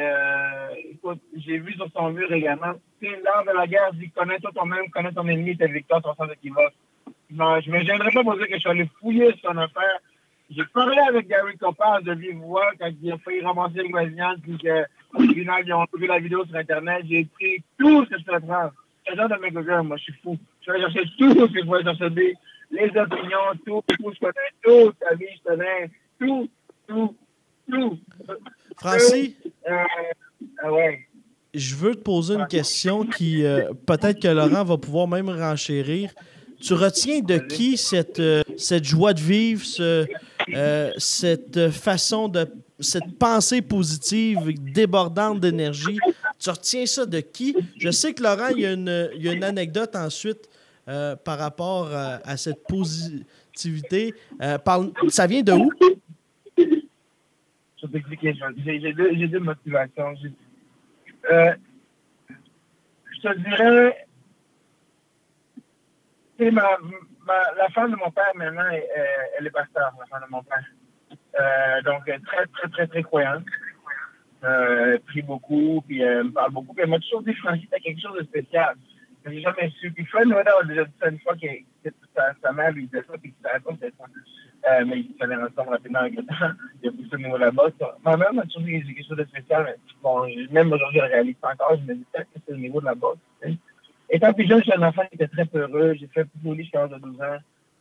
écoute, 0.90 1.20
j'ai 1.36 1.58
vu 1.58 1.72
sur 1.74 1.88
son 1.92 2.10
mur 2.10 2.32
également, 2.32 2.74
sais, 3.00 3.20
l'art 3.24 3.44
de 3.44 3.50
la 3.56 3.66
guerre 3.66 3.92
dit 3.94 4.10
connais-toi 4.10 4.50
toi-même, 4.52 4.88
connais 4.90 5.12
ton 5.12 5.26
ennemi, 5.26 5.56
ta 5.56 5.66
victoire, 5.66 6.02
ton 6.02 6.14
sens 6.14 6.28
d'équivoque. 6.28 6.72
Non, 7.30 7.60
je 7.60 7.70
me 7.70 7.82
gênerais 7.82 8.10
pas 8.12 8.22
pour 8.22 8.36
dire 8.36 8.46
que 8.46 8.54
je 8.54 8.60
suis 8.60 8.70
allé 8.70 8.88
fouiller 9.00 9.34
son 9.42 9.56
affaire. 9.56 9.98
J'ai 10.50 10.64
parlé 10.72 10.98
avec 11.08 11.26
Gary 11.26 11.56
Copaz 11.56 12.02
de 12.02 12.12
vive 12.12 12.38
voix 12.38 12.70
quand 12.78 12.90
il 13.02 13.12
a 13.12 13.18
failli 13.18 13.40
ramasser 13.40 13.82
le 13.82 13.88
voisinage, 13.88 14.38
puis 14.42 14.58
qu'au 15.14 15.22
final, 15.32 15.62
ils 15.66 15.72
ont 15.72 15.86
trouvé 15.86 16.06
la 16.06 16.18
vidéo 16.18 16.44
sur 16.44 16.56
Internet. 16.56 17.04
J'ai 17.08 17.24
pris 17.24 17.62
tout 17.78 18.04
ce 18.04 18.10
que 18.10 18.18
je 18.18 18.24
peux 18.24 18.40
prendre. 18.40 18.72
C'est 19.06 19.16
genre 19.16 19.28
de 19.28 19.36
mes 19.36 19.64
gars, 19.64 19.82
moi, 19.82 19.96
je 19.96 20.04
suis 20.04 20.14
fou. 20.22 20.38
Je 20.66 20.72
vais 20.72 20.80
chercher 20.80 21.02
tout 21.18 21.30
ce 21.30 21.52
que 21.52 21.60
je 21.60 21.70
peux 21.70 21.82
chercher, 21.82 22.34
les 22.70 22.88
opinions, 22.98 23.38
tout, 23.64 23.82
tout, 23.88 24.12
je 24.12 24.18
connais 24.18 24.50
tout, 24.62 24.92
ta 25.00 25.14
vie, 25.14 25.26
je 25.36 25.42
connais 25.48 25.90
tout, 26.18 26.48
tout, 26.88 27.16
tout. 27.70 27.98
Francis, 28.76 29.34
Euh, 29.68 29.82
ah 30.62 30.72
ouais. 30.72 31.06
je 31.54 31.74
veux 31.76 31.94
te 31.94 32.00
poser 32.00 32.34
une 32.34 32.46
question 32.46 33.04
qui, 33.06 33.44
euh, 33.44 33.72
peut-être 33.86 34.20
que 34.20 34.28
Laurent 34.28 34.64
va 34.64 34.76
pouvoir 34.76 35.08
même 35.08 35.28
renchérir. 35.30 36.12
Tu 36.60 36.74
retiens 36.74 37.20
de 37.20 37.38
qui 37.38 37.76
cette, 37.76 38.20
euh, 38.20 38.42
cette 38.56 38.84
joie 38.84 39.12
de 39.14 39.20
vivre, 39.20 39.64
ce, 39.64 40.06
euh, 40.54 40.90
cette 40.98 41.70
façon 41.70 42.28
de. 42.28 42.46
Cette 42.80 43.18
pensée 43.18 43.62
positive 43.62 44.52
débordante 44.72 45.40
d'énergie? 45.40 45.98
Tu 46.38 46.50
retiens 46.50 46.86
ça 46.86 47.06
de 47.06 47.20
qui? 47.20 47.56
Je 47.78 47.90
sais 47.90 48.12
que 48.14 48.22
Laurent, 48.22 48.48
il 48.48 48.60
y 48.60 48.66
a 48.66 48.72
une, 48.72 49.10
il 49.14 49.22
y 49.24 49.28
a 49.28 49.32
une 49.32 49.44
anecdote 49.44 49.94
ensuite 49.96 50.48
euh, 50.88 51.14
par 51.16 51.38
rapport 51.38 51.92
à, 51.92 52.16
à 52.28 52.36
cette 52.36 52.66
positivité. 52.66 54.14
Euh, 54.42 54.58
ça 55.08 55.26
vient 55.26 55.42
de 55.42 55.52
où? 55.52 55.70
Je 56.58 57.86
vais 57.86 57.92
t'expliquer. 57.92 58.34
je- 58.34 58.62
J'ai 58.64 58.92
deux, 58.92 59.14
deux 59.28 59.38
motivations. 59.40 60.14
Euh, 61.30 61.54
je 63.12 63.20
te 63.20 63.38
dirais, 63.38 64.06
ma, 66.50 66.76
ma- 67.26 67.52
la 67.56 67.68
femme 67.70 67.92
de 67.92 67.96
mon 67.96 68.10
père, 68.10 68.32
maintenant, 68.34 68.68
elle, 68.72 68.84
elle 69.38 69.46
est 69.46 69.50
pasteur, 69.50 69.92
la 69.98 70.06
femme 70.06 70.22
de 70.26 70.30
mon 70.32 70.42
père. 70.42 70.64
Euh, 71.40 71.82
donc, 71.82 72.06
est 72.08 72.18
très, 72.24 72.46
très, 72.46 72.68
très, 72.68 72.86
très 72.86 73.02
croyante. 73.02 73.44
Euh, 74.44 74.98
prie 75.06 75.22
beaucoup, 75.22 75.82
puis 75.86 76.00
elle 76.00 76.24
me 76.24 76.32
parle 76.32 76.52
beaucoup. 76.52 76.74
Puis 76.74 76.82
elle 76.82 76.90
m'a 76.90 76.98
toujours 76.98 77.22
dit, 77.22 77.34
Francis, 77.34 77.66
t'as 77.70 77.78
quelque 77.78 78.00
chose 78.00 78.18
de 78.18 78.24
spécial. 78.24 78.74
J'ai 79.26 79.40
jamais 79.40 79.70
su. 79.80 79.90
Puis 79.90 80.04
Fred 80.04 80.28
Noël 80.28 80.46
a 80.46 80.64
déjà 80.64 80.84
dit 80.84 80.92
ça 81.00 81.08
une 81.08 81.18
fois 81.20 81.34
que, 81.34 81.46
sa, 82.42 82.52
mère 82.52 82.72
lui 82.72 82.86
disait 82.86 83.04
ça, 83.06 83.14
puis 83.20 83.32
qu'il 83.32 83.42
savait 83.42 83.60
pas 83.60 83.72
ça. 83.80 84.04
Euh, 84.66 84.84
mais 84.86 85.00
il 85.00 85.14
fallait 85.18 85.36
ensemble 85.36 85.70
rapidement 85.70 86.00
avec 86.00 86.16
le 86.16 86.22
temps. 86.26 86.52
Il 86.82 86.88
a 86.88 86.92
poussé 86.92 87.14
au 87.14 87.18
niveau 87.18 87.36
de 87.36 87.44
la 87.44 87.50
bosse. 87.50 87.72
Ma 88.04 88.16
mère 88.16 88.34
m'a 88.34 88.42
toujours 88.44 88.62
dit 88.62 88.82
quelque 88.94 89.06
chose 89.06 89.16
de 89.16 89.24
spécial, 89.24 89.64
mais 89.64 89.76
bon, 90.02 90.26
même 90.50 90.72
aujourd'hui, 90.72 91.00
je 91.00 91.04
le 91.06 91.10
réalise 91.10 91.36
pas 91.36 91.52
encore. 91.52 91.76
Je 91.76 91.82
me 91.90 91.94
dis 91.94 92.04
peut-être 92.12 92.32
que 92.32 92.38
c'est 92.46 92.52
au 92.52 92.58
niveau 92.58 92.80
de 92.80 92.86
la 92.86 92.94
bosse. 92.94 93.18
Étant 94.10 94.32
plus 94.32 94.46
jeune, 94.46 94.62
j'étais 94.62 94.76
un 94.76 94.82
enfant 94.82 95.02
qui 95.06 95.14
était 95.14 95.28
très 95.28 95.46
peureux. 95.46 95.94
J'ai 95.98 96.06
fait 96.08 96.24
plus 96.24 96.56
jusqu'à 96.56 96.80
l'âge 96.80 96.90
de 96.90 96.98
12 96.98 97.20
ans. 97.22 97.38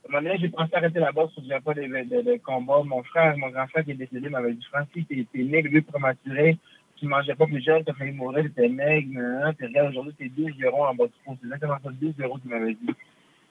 Un 0.10 0.22
moment 0.22 0.36
j'ai 0.38 0.50
pensé 0.50 0.76
arrêter 0.76 1.00
la 1.00 1.12
boxe 1.12 1.34
parce 1.36 1.48
que 1.48 1.64
pas 1.64 1.74
de, 1.74 1.82
de, 1.82 2.22
de 2.22 2.38
combat. 2.44 2.82
Mon 2.84 3.04
frère, 3.04 3.38
mon 3.38 3.50
grand 3.50 3.68
frère 3.68 3.84
qui 3.86 3.92
est 3.92 3.96
décédé 3.96 4.30
m'avait 4.30 4.54
dit 4.54 4.66
Francis, 4.72 5.06
t'es 5.08 5.44
maigre, 5.44 5.70
lui, 5.72 5.82
prématuré. 5.82 6.58
Tu 6.98 7.08
mangeais 7.08 7.36
pas 7.36 7.46
plus 7.46 7.62
jeune, 7.62 7.84
t'as 7.84 7.94
failli 7.94 8.12
mourir, 8.12 8.44
t'étais 8.44 8.70
maigre. 8.70 9.10
nan. 9.14 9.54
Puis 9.54 9.68
regarde, 9.68 9.90
aujourd'hui, 9.90 10.14
t'es 10.18 10.30
12 10.30 10.52
euros 10.64 10.86
en 10.86 10.94
bas 10.94 11.06
du 11.06 11.14
fond. 11.26 11.38
C'est 11.40 11.48
exactement 11.48 11.78
ça, 11.84 11.90
12 11.92 12.14
euros 12.20 12.38
qu'il 12.38 12.52
m'avait 12.52 12.74
dit. 12.74 12.96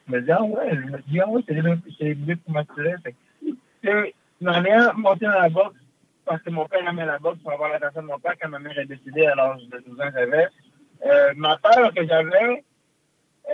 Je 0.08 0.12
me 0.12 0.20
dis, 0.20 0.30
ah 0.30 0.42
ouais, 0.42 0.70
je 0.72 0.90
me 0.90 0.98
dis, 1.08 1.20
ah 1.20 1.28
ouais, 1.28 1.42
c'est 1.46 2.14
les 2.14 2.36
prématurés. 2.36 2.94
Fait 3.02 3.14
que, 3.82 4.12
ayant 4.42 4.94
monté 4.94 5.24
dans 5.24 5.32
la 5.32 5.48
boxe, 5.48 5.76
parce 6.24 6.42
que 6.42 6.50
mon 6.50 6.66
père 6.66 6.86
aimait 6.88 7.06
la 7.06 7.18
boxe 7.18 7.38
pour 7.42 7.52
avoir 7.52 7.70
l'attention 7.70 8.02
de 8.02 8.06
mon 8.06 8.18
père 8.18 8.34
quand 8.40 8.48
ma 8.48 8.58
mère 8.58 8.78
est 8.78 8.86
décédée 8.86 9.26
à 9.26 9.34
l'âge 9.34 9.62
de 9.68 9.82
12 9.86 10.00
ans 10.00 10.10
j'avais. 10.14 10.48
Euh, 11.04 11.32
ma 11.36 11.56
peur 11.58 11.92
que 11.92 12.06
j'avais, 12.06 12.64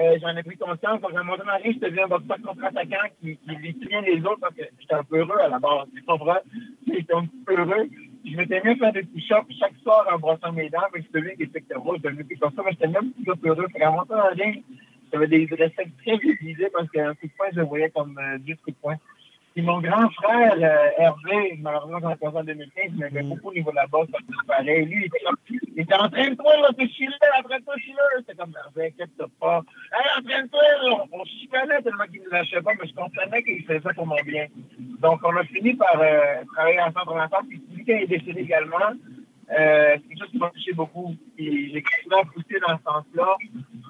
euh, 0.01 0.19
j'en 0.21 0.37
ai 0.37 0.43
pris 0.43 0.57
conscience. 0.57 1.01
Quand 1.01 1.09
j'ai 1.11 1.25
monté 1.25 1.43
ma 1.45 1.59
vie, 1.59 1.73
je 1.73 1.79
deviens 1.79 2.05
un 2.05 2.09
boxeur 2.09 2.37
contre-attaquant 2.45 3.09
qui, 3.21 3.37
qui 3.39 3.57
liquide 3.57 4.05
les 4.07 4.21
autres 4.21 4.41
parce 4.41 4.55
que 4.55 4.63
j'étais 4.79 4.95
un 4.95 5.05
peu 5.05 5.19
heureux 5.19 5.41
à 5.41 5.49
la 5.49 5.59
base. 5.59 5.89
Tu 5.95 6.03
comprends? 6.03 6.39
J'étais 6.87 7.15
un 7.15 7.27
peu 7.47 7.59
heureux. 7.59 7.89
Je 8.25 8.37
m'étais 8.37 8.61
mis 8.63 8.71
à 8.71 8.77
faire 8.77 8.93
des 8.93 9.03
push-ups 9.03 9.59
chaque 9.59 9.77
soir 9.83 10.07
en 10.13 10.19
brossant 10.19 10.53
mes 10.53 10.69
dents, 10.69 10.87
mais 10.95 11.03
je 11.03 11.35
qui 11.35 11.43
était 11.43 11.61
que 11.63 11.79
moi, 11.79 11.97
je 11.97 12.09
devenais 12.09 12.37
comme 12.37 12.53
ça, 12.55 12.63
mais 12.65 12.73
j'étais 12.73 12.89
même 12.89 13.13
plus 13.13 13.49
heureux. 13.49 13.67
Qu'en 13.75 13.93
montant 13.93 14.21
en 14.21 14.31
ligne, 14.35 14.63
j'avais 15.13 15.27
des 15.27 15.49
réflexes 15.51 15.97
très 16.05 16.17
visualisés 16.19 16.69
parce 16.73 16.91
qu'un 16.91 17.15
coup 17.15 17.27
de 17.27 17.33
poing, 17.37 17.47
je 17.55 17.61
voyais 17.63 17.91
comme 17.91 18.19
euh, 18.19 18.39
10 18.39 18.57
coups 18.57 18.77
de 18.77 18.81
poing. 18.83 18.97
Puis 19.55 19.63
mon 19.63 19.81
grand 19.81 20.09
frère, 20.11 20.55
euh, 20.57 20.91
Hervé, 20.99 21.59
malheureusement, 21.61 22.01
quand 22.01 22.17
on 22.21 22.31
est 22.31 22.39
en 22.39 22.45
2015, 22.45 22.85
il 22.87 22.97
m'aimait 22.99 23.23
beaucoup 23.23 23.49
au 23.49 23.53
niveau 23.53 23.71
de 23.71 23.77
la 23.77 23.87
bosse, 23.87 24.09
pareil. 24.47 24.85
Lui, 24.87 25.03
il 25.03 25.07
était, 25.07 25.19
comme, 25.25 25.37
il 25.49 25.83
était 25.83 25.95
en 25.95 26.09
train 26.09 26.31
de 26.31 26.35
toi, 26.35 26.57
là, 26.59 26.69
tu 26.79 26.89
chillais, 26.89 27.09
entraîne-toi, 27.39 27.75
chiller. 27.79 27.97
C'était 28.19 28.35
comme, 28.35 28.55
Hervé, 28.57 28.87
inquiète-toi 28.87 29.27
pas. 29.41 29.63
Hey, 29.93 30.21
entraîne-toi, 30.21 30.63
là. 30.83 31.05
On 31.13 31.25
chicanait 31.25 31.83
tellement 31.83 32.05
qu'il 32.05 32.23
ne 32.23 32.31
lâchait 32.31 32.63
pas, 32.63 32.73
mais 32.81 32.89
je 32.89 32.95
comprenais 32.95 33.43
qu'il 33.43 33.65
faisait 33.65 33.81
ça 33.81 33.93
pour 33.95 34.07
mon 34.07 34.23
bien. 34.25 34.47
Donc, 35.01 35.21
on 35.25 35.37
a 35.37 35.45
fini 35.45 35.75
par 35.75 36.01
euh, 36.01 36.45
travailler 36.55 36.81
ensemble, 36.81 37.21
ensemble. 37.21 37.49
Puis, 37.49 37.63
lui, 37.75 37.85
quand 37.85 37.95
il 37.95 38.03
est 38.03 38.19
décédé 38.19 38.41
également, 38.43 38.95
euh, 39.51 39.97
c'est 39.97 40.09
quelque 40.09 40.19
chose 40.21 40.31
qui 40.31 40.39
m'a 40.39 40.51
touché 40.51 40.73
beaucoup. 40.73 41.15
Puis 41.37 41.73
j'ai 41.73 41.83
souvent 42.03 42.23
poussé 42.25 42.59
dans 42.67 42.77
ce 42.77 42.83
sens-là. 42.85 43.37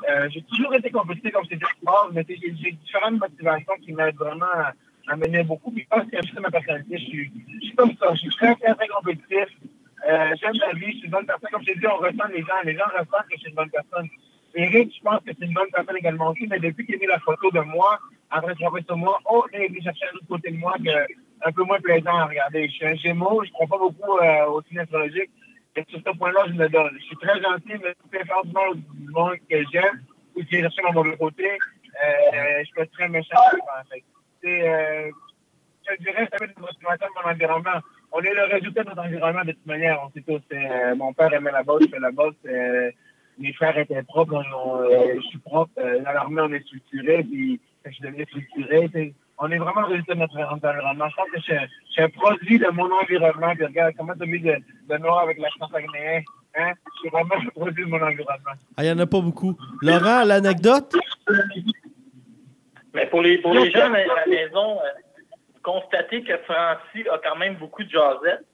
Euh, 0.09 0.29
j'ai 0.31 0.43
toujours 0.43 0.75
été 0.75 0.91
compétitif 0.91 1.33
comme 1.33 1.47
c'était 1.51 1.67
sport, 1.81 2.11
mais 2.13 2.25
j'ai 2.29 2.73
différentes 2.73 3.19
motivations 3.19 3.75
qui 3.83 3.93
m'aident 3.93 4.17
vraiment 4.17 4.47
à, 4.55 4.73
à 5.09 5.17
mener 5.17 5.43
beaucoup. 5.45 5.71
Puis 5.71 5.83
je 5.83 5.89
pense 5.89 6.11
que 6.11 6.17
c'est 6.23 6.41
ma 6.41 6.51
personnalité. 6.51 6.99
Je 6.99 7.05
suis, 7.05 7.75
comme 7.77 7.95
ça. 7.97 8.15
Je 8.15 8.21
suis 8.21 8.31
très, 8.31 8.55
très, 8.57 8.75
très 8.75 8.89
compétitif. 8.89 9.49
Euh, 10.09 10.35
J'aime 10.41 10.55
la 10.55 10.73
vie. 10.75 10.93
Je 10.93 10.99
suis 10.99 11.05
une 11.05 11.11
bonne 11.11 11.27
personne. 11.27 11.51
Comme 11.51 11.63
je 11.63 11.73
t'ai 11.73 11.79
dit, 11.79 11.87
on 11.87 11.97
ressent 11.97 12.29
les 12.33 12.43
gens. 12.43 12.61
Les 12.65 12.75
gens 12.75 12.87
ressentent 12.93 13.29
que 13.29 13.35
je 13.37 13.41
suis 13.41 13.49
une 13.51 13.57
bonne 13.57 13.71
personne. 13.71 14.09
Eric, 14.55 14.95
je 14.97 15.03
pense 15.03 15.21
que 15.21 15.31
c'est 15.39 15.45
une 15.45 15.53
bonne 15.53 15.71
personne 15.73 15.97
également 15.97 16.31
aussi, 16.31 16.47
mais 16.49 16.59
depuis 16.59 16.87
qu'il 16.87 16.95
a 16.97 16.99
mis 16.99 17.07
la 17.07 17.19
photo 17.21 17.51
de 17.51 17.61
moi, 17.61 17.99
après 18.31 18.55
travailler 18.55 18.85
sur 18.87 18.97
moi, 18.97 19.19
oh, 19.31 19.45
il 19.53 19.61
est 19.61 19.69
venu 19.69 19.83
chercher 19.83 20.07
un 20.07 20.17
autre 20.17 20.27
côté 20.27 20.51
de 20.51 20.57
moi 20.57 20.75
que, 20.85 21.13
un 21.45 21.53
peu 21.53 21.63
moins 21.65 21.81
plaisant 21.81 22.17
à 22.17 22.27
regarder. 22.27 22.67
Je 22.69 22.73
suis 22.73 22.87
un 22.87 22.95
gémeau, 22.95 23.43
je 23.45 23.51
ne 23.51 23.53
crois 23.53 23.67
pas 23.67 23.79
beaucoup 23.79 24.19
euh, 24.19 24.47
au 24.47 24.63
signe 24.63 24.81
astrologique. 24.81 25.31
Et 25.77 25.85
sur 25.89 26.01
ce 26.05 26.17
point-là, 26.17 26.41
je 26.49 26.55
me 26.55 26.69
donne. 26.69 26.91
Je 26.99 27.05
suis 27.05 27.17
très 27.17 27.41
gentil, 27.41 27.75
mais 27.83 27.95
je 28.05 28.19
peux 28.19 28.25
faire 28.25 28.43
du 28.45 29.13
monde 29.13 29.37
que 29.49 29.57
j'aime, 29.73 30.03
ou 30.35 30.43
qui 30.43 30.57
est 30.57 30.61
cherché 30.63 30.83
mon 30.83 30.93
mauvais 30.93 31.17
côté, 31.17 31.47
euh, 31.47 32.65
je 32.65 32.75
peux 32.75 32.83
être 32.83 32.93
très 32.93 33.09
méchant. 33.09 33.37
En 33.37 33.85
fait. 33.89 34.03
C'est, 34.43 34.69
euh, 34.69 35.11
je 35.89 35.95
te 35.97 36.03
dirais, 36.03 36.29
ça 36.31 36.45
être 36.45 36.53
une 36.57 36.63
motivation 36.63 37.07
de 37.07 37.23
mon 37.25 37.31
environnement. 37.33 37.81
On 38.13 38.21
est 38.23 38.35
le 38.35 38.45
résultat 38.45 38.85
de 38.85 38.89
notre 38.89 39.03
environnement 39.05 39.45
de 39.45 39.53
toute 39.53 39.67
manière. 39.67 40.01
On 40.07 40.11
sait 40.11 40.23
tous. 40.27 40.41
Euh, 40.53 40.95
mon 40.97 41.13
père 41.13 41.33
aimait 41.33 41.51
la 41.53 41.63
boxe, 41.63 41.85
je 41.87 41.91
fais 41.91 42.01
la 42.01 42.11
boxe. 42.11 42.37
Euh, 42.47 42.91
mes 43.39 43.53
frères 43.53 43.77
étaient 43.79 44.03
propres, 44.03 44.43
on, 44.65 44.81
euh, 44.83 45.15
je 45.17 45.21
suis 45.29 45.39
propre. 45.39 45.71
Euh, 45.79 46.01
dans 46.03 46.13
l'armée, 46.13 46.43
on 46.43 46.53
est 46.53 46.63
structuré, 46.65 47.23
puis 47.25 47.61
je 47.85 47.91
suis 47.91 48.03
devenu 48.03 48.25
structuré. 48.25 49.15
On 49.41 49.49
est 49.51 49.59
vraiment 49.59 49.83
le 49.83 49.87
résultat 49.89 50.15
de 50.15 50.21
notre 50.21 50.37
environnement. 50.39 51.09
Je 51.09 51.15
pense 51.17 51.31
que 51.31 51.37
je, 51.39 51.43
suis- 51.43 51.55
je 51.87 51.93
suis 51.93 52.03
un 52.03 52.09
produit 52.09 52.59
de 52.59 52.69
mon 52.73 52.91
environnement. 52.91 53.55
Puis 53.55 53.67
regarde, 53.67 53.95
comment 53.97 54.15
tu 54.15 54.23
as 54.25 54.27
mis 54.27 54.41
de, 54.41 54.57
de 54.89 54.97
noir 54.99 55.21
avec 55.21 55.39
l'accent 55.39 55.69
saguenéen. 55.69 56.23
Hein? 56.57 56.73
Je 56.95 56.99
suis 57.01 57.09
vraiment 57.11 57.35
un 57.37 57.47
produit 57.51 57.85
de 57.85 57.89
mon 57.91 58.03
environnement. 58.03 58.57
Ah, 58.77 58.83
il 58.85 58.87
n'y 58.87 58.93
en 58.93 58.99
a 58.99 59.07
pas 59.07 59.21
beaucoup. 59.21 59.57
Laurent, 59.83 60.25
l'anecdote? 60.25 60.97
Mais 62.95 63.07
pour 63.07 63.23
les, 63.23 63.39
pour 63.39 63.55
les 63.55 63.71
gens 63.71 63.93
à 63.93 64.05
la 64.05 64.27
maison, 64.27 64.79
euh, 64.79 64.89
constatez 65.63 66.23
que 66.23 66.37
Francis 66.39 67.07
a 67.11 67.19
quand 67.19 67.37
même 67.37 67.57
beaucoup 67.57 67.85
de 67.85 67.91
jasettes. 67.91 68.45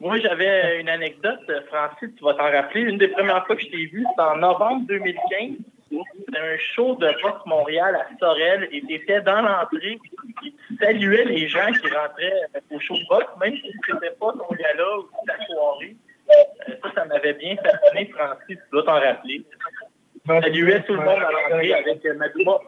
Moi, 0.00 0.18
j'avais 0.18 0.80
une 0.80 0.88
anecdote, 0.88 1.40
euh, 1.48 1.60
Francis, 1.68 2.10
tu 2.16 2.24
vas 2.24 2.34
t'en 2.34 2.50
rappeler. 2.50 2.82
Une 2.82 2.98
des 2.98 3.08
premières 3.08 3.46
fois 3.46 3.56
que 3.56 3.62
je 3.62 3.68
t'ai 3.68 3.86
vu, 3.86 4.04
c'était 4.10 4.22
en 4.22 4.36
novembre 4.36 4.86
2015. 4.86 5.56
C'était 5.90 6.38
un 6.38 6.56
show 6.58 6.96
de 6.96 7.06
Box 7.22 7.46
Montréal 7.46 7.94
à 7.94 8.06
Sorel 8.18 8.68
et 8.72 8.80
tu 8.82 8.94
étais 8.94 9.20
dans 9.20 9.42
l'entrée 9.42 9.98
et 10.44 10.52
tu 10.68 10.76
saluais 10.80 11.24
les 11.24 11.46
gens 11.48 11.70
qui 11.72 11.88
rentraient 11.88 12.42
euh, 12.54 12.76
au 12.76 12.80
show 12.80 12.94
de 12.94 13.06
boxe, 13.08 13.26
même 13.40 13.54
si 13.54 13.72
c'était 13.86 14.10
pas 14.18 14.32
ton 14.32 14.54
gala 14.54 14.98
ou 14.98 15.08
ta 15.26 15.44
soirée. 15.46 15.96
Euh, 16.30 16.74
ça, 16.82 16.92
ça 16.94 17.04
m'avait 17.04 17.34
bien 17.34 17.56
fasciné, 17.56 18.10
Francis, 18.12 18.46
tu 18.48 18.70
dois 18.72 18.82
t'en 18.82 19.00
rappeler. 19.00 19.44
Tu 20.26 20.42
saluais 20.42 20.82
tout 20.82 20.94
le 20.94 21.00
monde 21.00 21.22
à 21.22 21.30
l'entrée 21.30 21.74
avec 21.74 22.04
euh, 22.06 22.14
Madouma. 22.14 22.58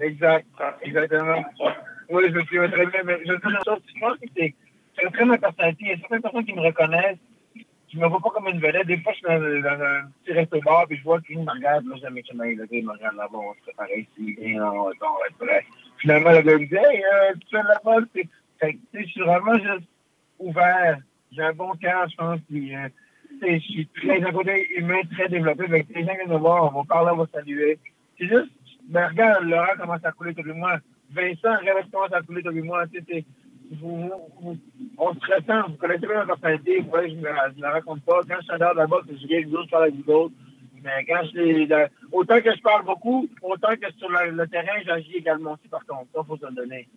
Exact. 0.00 0.46
Exactement. 0.82 1.44
Oui, 2.10 2.24
je 2.28 2.34
me 2.34 2.68
très 2.68 2.86
bien. 2.86 3.00
Mais 3.04 3.18
je 3.24 3.32
je 3.32 4.00
pense 4.00 4.18
que 4.18 4.26
c'est 4.36 4.54
très 5.12 5.24
ma 5.24 5.38
personnalité. 5.38 5.84
Il 5.84 5.88
y 5.88 5.92
a 5.92 5.96
certaines 5.98 6.22
personnes 6.22 6.44
qui 6.44 6.54
me 6.54 6.60
reconnaissent, 6.60 7.18
qui 7.88 7.98
me 7.98 8.06
voient 8.06 8.20
pas 8.20 8.30
comme 8.30 8.48
une 8.48 8.60
vedette. 8.60 8.86
Des 8.86 8.98
fois, 8.98 9.12
je 9.12 9.18
suis 9.18 9.62
dans, 9.62 9.70
un 9.70 10.08
petit 10.24 10.32
resto-bar, 10.32 10.86
puis 10.86 10.98
je 10.98 11.04
vois 11.04 11.20
qu'il 11.20 11.38
me 11.38 11.50
regarde. 11.50 11.86
Là, 11.86 11.96
jamais 12.00 12.22
que 12.22 12.34
le 12.34 12.66
gars, 12.66 12.66
me 12.70 12.92
regarde 12.92 13.16
là-bas, 13.16 13.38
on 13.38 13.54
se 13.54 13.60
prépare 13.60 13.90
ici, 13.90 14.36
bien, 14.38 14.62
on 14.62 14.84
va 14.84 14.90
être 14.92 15.38
prêt. 15.38 15.64
Finalement, 15.98 16.32
le 16.32 16.42
gars 16.42 16.58
me 16.58 16.66
dit, 16.66 16.74
hey, 16.74 17.02
euh, 17.04 17.34
tu 17.40 17.56
fais 17.56 17.62
boxe. 17.84 18.28
Fait 18.58 18.72
que, 18.74 18.78
je 18.94 19.04
suis 19.04 19.20
vraiment 19.20 19.54
juste 19.54 19.88
ouvert. 20.38 20.98
J'ai 21.32 21.42
un 21.42 21.52
bon 21.52 21.72
cœur, 21.74 22.08
je 22.08 22.16
pense. 22.16 22.40
Puis, 22.48 22.74
euh, 22.74 22.88
je 23.42 23.58
suis 23.58 23.88
très, 23.88 24.22
un 24.22 24.32
côté 24.32 24.66
humain 24.76 25.00
très 25.12 25.28
développé. 25.28 25.66
Fait 25.68 25.84
que 25.84 25.92
les 25.92 26.06
gens 26.06 26.14
viennent 26.14 26.30
me 26.30 26.38
voir, 26.38 26.64
on 26.64 26.80
va 26.80 26.86
parler, 26.88 27.10
on 27.12 27.18
va 27.18 27.26
saluer. 27.32 27.78
C'est 28.18 28.28
juste, 28.28 28.50
ben, 28.88 29.08
regarde, 29.08 29.44
Laurent 29.44 29.76
commence 29.78 30.04
à 30.04 30.12
couler 30.12 30.32
depuis 30.32 30.52
moi. 30.52 30.78
Vincent, 31.10 31.56
regarde, 31.60 31.90
commence 31.90 32.12
à 32.12 32.22
couler 32.22 32.42
depuis 32.42 32.62
moi. 32.62 32.84
C'est- 32.92 33.24
vous, 33.80 34.10
vous- 34.40 34.58
on 34.98 35.12
se 35.14 35.20
ressent, 35.20 35.68
vous 35.68 35.76
connaissez 35.76 36.06
bien 36.06 36.24
ma 36.24 36.26
personnalité, 36.26 36.80
vous 36.80 36.90
voyez, 36.90 37.10
je 37.10 37.16
ne 37.16 37.62
la, 37.62 37.70
raconte 37.70 38.02
pas. 38.02 38.20
Quand 38.28 38.36
je 38.38 38.44
suis 38.44 38.52
en 38.52 38.58
dehors 38.58 38.74
de 38.74 38.78
la 38.78 38.86
je 39.20 39.26
viens 39.26 39.38
avec 39.38 39.48
vous 39.48 39.62
je 39.64 39.70
parle 39.70 39.82
avec 39.84 39.94
vous. 40.06 40.32
Mais 40.84 41.04
quand 41.08 41.20
je 41.34 41.88
autant 42.12 42.40
que 42.40 42.54
je 42.54 42.62
parle 42.62 42.84
beaucoup, 42.84 43.28
autant 43.42 43.74
que 43.74 43.92
sur 43.98 44.08
le, 44.08 44.46
terrain, 44.46 44.78
j'agis 44.84 45.16
également 45.16 45.54
aussi 45.54 45.68
par 45.68 45.84
contre. 45.84 46.06
Ça, 46.14 46.20
faut 46.26 46.36
se 46.36 46.54
donner. 46.54 46.88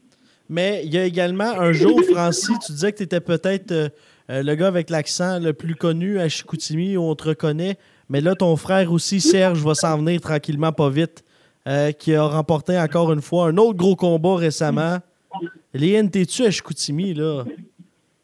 Mais 0.47 0.81
il 0.85 0.93
y 0.93 0.97
a 0.97 1.05
également 1.05 1.59
un 1.59 1.71
jour, 1.71 1.99
Francis, 2.11 2.57
tu 2.65 2.71
disais 2.71 2.91
que 2.91 2.97
tu 2.97 3.03
étais 3.03 3.21
peut-être 3.21 3.71
euh, 3.71 3.89
euh, 4.29 4.43
le 4.43 4.55
gars 4.55 4.67
avec 4.67 4.89
l'accent 4.89 5.39
le 5.39 5.53
plus 5.53 5.75
connu 5.75 6.19
à 6.19 6.29
Chicoutimi 6.29 6.97
où 6.97 7.01
on 7.01 7.15
te 7.15 7.29
reconnaît. 7.29 7.77
Mais 8.09 8.21
là, 8.21 8.35
ton 8.35 8.55
frère 8.57 8.91
aussi, 8.91 9.21
Serge, 9.21 9.63
va 9.63 9.75
s'en 9.75 9.97
venir 9.97 10.21
tranquillement, 10.21 10.71
pas 10.71 10.89
vite, 10.89 11.23
euh, 11.67 11.91
qui 11.91 12.15
a 12.15 12.23
remporté 12.23 12.77
encore 12.79 13.11
une 13.13 13.21
fois 13.21 13.47
un 13.47 13.57
autre 13.57 13.77
gros 13.77 13.95
combat 13.95 14.35
récemment. 14.35 14.97
Les 15.73 16.01
NTTU 16.01 16.45
à 16.45 16.51
Chicoutimi, 16.51 17.13
là, 17.13 17.43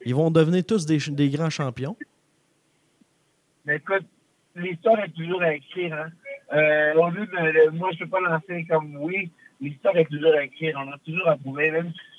ils 0.05 0.15
vont 0.15 0.31
devenir 0.31 0.63
tous 0.65 0.85
des, 0.85 1.29
grands 1.29 1.49
champions. 1.49 1.95
Mais 3.65 3.77
écoute, 3.77 4.05
l'histoire 4.55 4.99
est 4.99 5.09
toujours 5.09 5.41
à 5.41 5.53
écrire. 5.53 5.93
Hein. 5.93 6.09
Euh, 6.53 6.93
de, 6.93 7.69
de- 7.69 7.77
moi, 7.77 7.89
je 7.91 8.03
ne 8.03 8.05
peux 8.05 8.09
pas 8.09 8.19
lancer 8.21 8.65
comme 8.69 8.97
oui. 8.97 9.31
L'histoire 9.61 9.95
est 9.97 10.05
toujours 10.05 10.33
à 10.33 10.43
écrire. 10.43 10.75
On 10.77 10.91
a 10.91 10.97
toujours 10.99 11.27
à 11.27 11.37
prouver. 11.37 11.71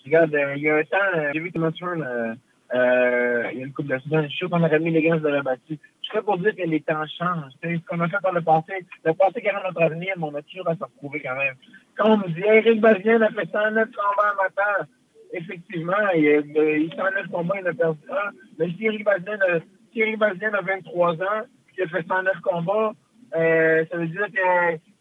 Regarde, 0.05 0.35
euh, 0.35 0.55
il 0.57 0.63
y 0.63 0.69
a 0.69 0.77
un 0.77 0.85
temps, 0.85 0.97
euh, 1.17 1.31
j'ai 1.35 1.41
vu 1.41 1.53
Thomas 1.53 1.73
Fern, 1.79 2.03
euh, 2.03 2.35
euh, 2.75 3.49
il 3.53 3.59
y 3.59 3.63
a 3.63 3.67
une 3.67 3.73
couple 3.73 3.95
de 3.95 3.99
semaines, 4.01 4.25
je 4.25 4.29
suis 4.29 4.39
sûr 4.39 4.51
qu'on 4.51 4.63
aurait 4.63 4.79
mis 4.81 4.91
les 4.91 5.03
gants 5.03 5.17
de 5.17 5.29
la 5.29 5.43
battue. 5.43 5.79
Je 6.03 6.09
serais 6.09 6.23
pour 6.23 6.39
dire 6.39 6.55
que 6.55 6.63
les 6.63 6.81
temps 6.81 7.05
changent. 7.19 7.53
Sais, 7.63 7.77
Ce 7.77 7.87
qu'on 7.87 8.01
a 8.01 8.09
fait 8.09 8.21
par 8.23 8.33
le 8.33 8.41
passé, 8.41 8.85
le 9.05 9.15
passé 9.15 9.41
garant 9.41 9.63
notre 9.67 9.83
avenir, 9.83 10.15
mais 10.17 10.25
on 10.25 10.35
a 10.35 10.43
toujours 10.43 10.69
à 10.69 10.75
se 10.75 10.83
retrouver 10.85 11.21
quand 11.21 11.37
même. 11.37 11.55
Quand 11.97 12.11
on 12.13 12.17
nous 12.19 12.29
dit, 12.29 12.43
Eric 12.45 12.81
Bazien 12.81 13.23
a 13.23 13.29
fait 13.31 13.49
109 13.51 13.89
combats 13.91 14.33
en 14.33 14.43
matin, 14.43 14.87
effectivement, 15.33 15.93
il, 16.15 16.29
a- 16.29 16.61
euh, 16.61 16.79
il 16.79 16.93
109 16.95 17.29
combats, 17.31 17.57
il 17.61 17.67
a 17.69 17.75
perdu 17.75 18.01
un. 18.11 18.31
Mais 18.59 18.69
si 18.71 18.87
Eric 18.87 19.05
Bazien 19.05 19.39
a, 19.41 19.61
si 19.93 20.03
a 20.03 20.61
23 20.61 21.15
ans, 21.23 21.43
il 21.77 21.83
a 21.85 21.87
fait 21.89 22.07
109 22.07 22.41
combats, 22.43 22.93
euh, 23.37 23.85
ça 23.91 23.97
veut 23.97 24.07
dire 24.09 24.27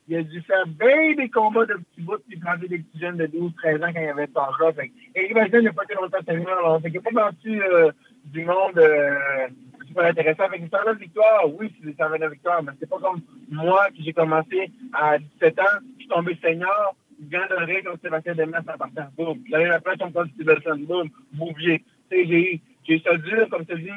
qu'il 0.06 0.18
a 0.18 0.24
dû 0.24 0.42
faire 0.42 0.66
bien 0.68 1.16
des 1.16 1.30
combats 1.30 1.66
de 1.66 1.74
petits 1.74 2.02
bouts, 2.02 2.18
puis 2.28 2.38
planter 2.38 2.68
des 2.68 2.80
petits 2.80 3.00
jeunes 3.00 3.18
de 3.18 3.26
12, 3.28 3.54
13 3.58 3.84
ans 3.84 3.94
quand 3.94 4.02
il 4.02 4.10
avait 4.10 4.28
cet 4.28 4.38
âge-là. 4.38 4.74
Fait 4.74 4.88
que 4.90 4.94
Eric 5.16 5.34
Bazien 5.34 5.62
n'a 5.62 5.74
pas 5.74 5.84
été 5.84 5.96
longtemps 5.96 6.18
senior, 6.28 6.58
alors. 6.58 6.82
Fait 6.82 6.92
qu'il 6.92 7.02
n'a 7.02 7.12
pas 7.12 7.26
battu 7.26 7.62
euh, 7.62 7.92
du 8.26 8.46
monde 8.46 8.78
euh, 8.78 9.48
super 9.88 10.06
intéressant. 10.06 10.50
Fait 10.50 10.60
que 10.60 10.70
109 10.70 10.98
victoires, 11.00 11.44
oui, 11.60 11.74
c'est 11.78 11.88
des 11.88 11.96
129 11.96 12.32
victoires, 12.32 12.64
mais 12.64 12.72
c'est 12.80 12.90
pas 12.90 13.00
comme 13.00 13.22
moi, 13.50 13.88
qui 13.94 14.04
j'ai 14.04 14.14
commencé 14.14 14.72
à 14.94 15.18
17 15.18 15.60
ans, 15.60 15.64
je 15.96 16.00
suis 16.00 16.08
tombé 16.08 16.38
senior, 16.42 16.96
grand 17.22 17.48
doré 17.50 17.82
comme 17.84 17.98
Sébastien 18.02 18.36
Demas 18.36 18.60
en 18.60 18.78
partant, 18.78 19.08
boum. 19.18 19.40
L'année 19.50 19.70
après, 19.70 19.94
je 20.00 20.12
comme 20.12 20.30
Stevenson, 20.30 20.78
boum, 20.86 21.10
Bouvier. 21.34 21.84
Tu 22.10 22.18
sais, 22.18 22.26
j'ai 22.28 22.62
j'ai 22.88 23.00
ça 23.00 23.18
dur, 23.18 23.50
comme 23.50 23.66
tu 23.66 23.80
dis, 23.80 23.90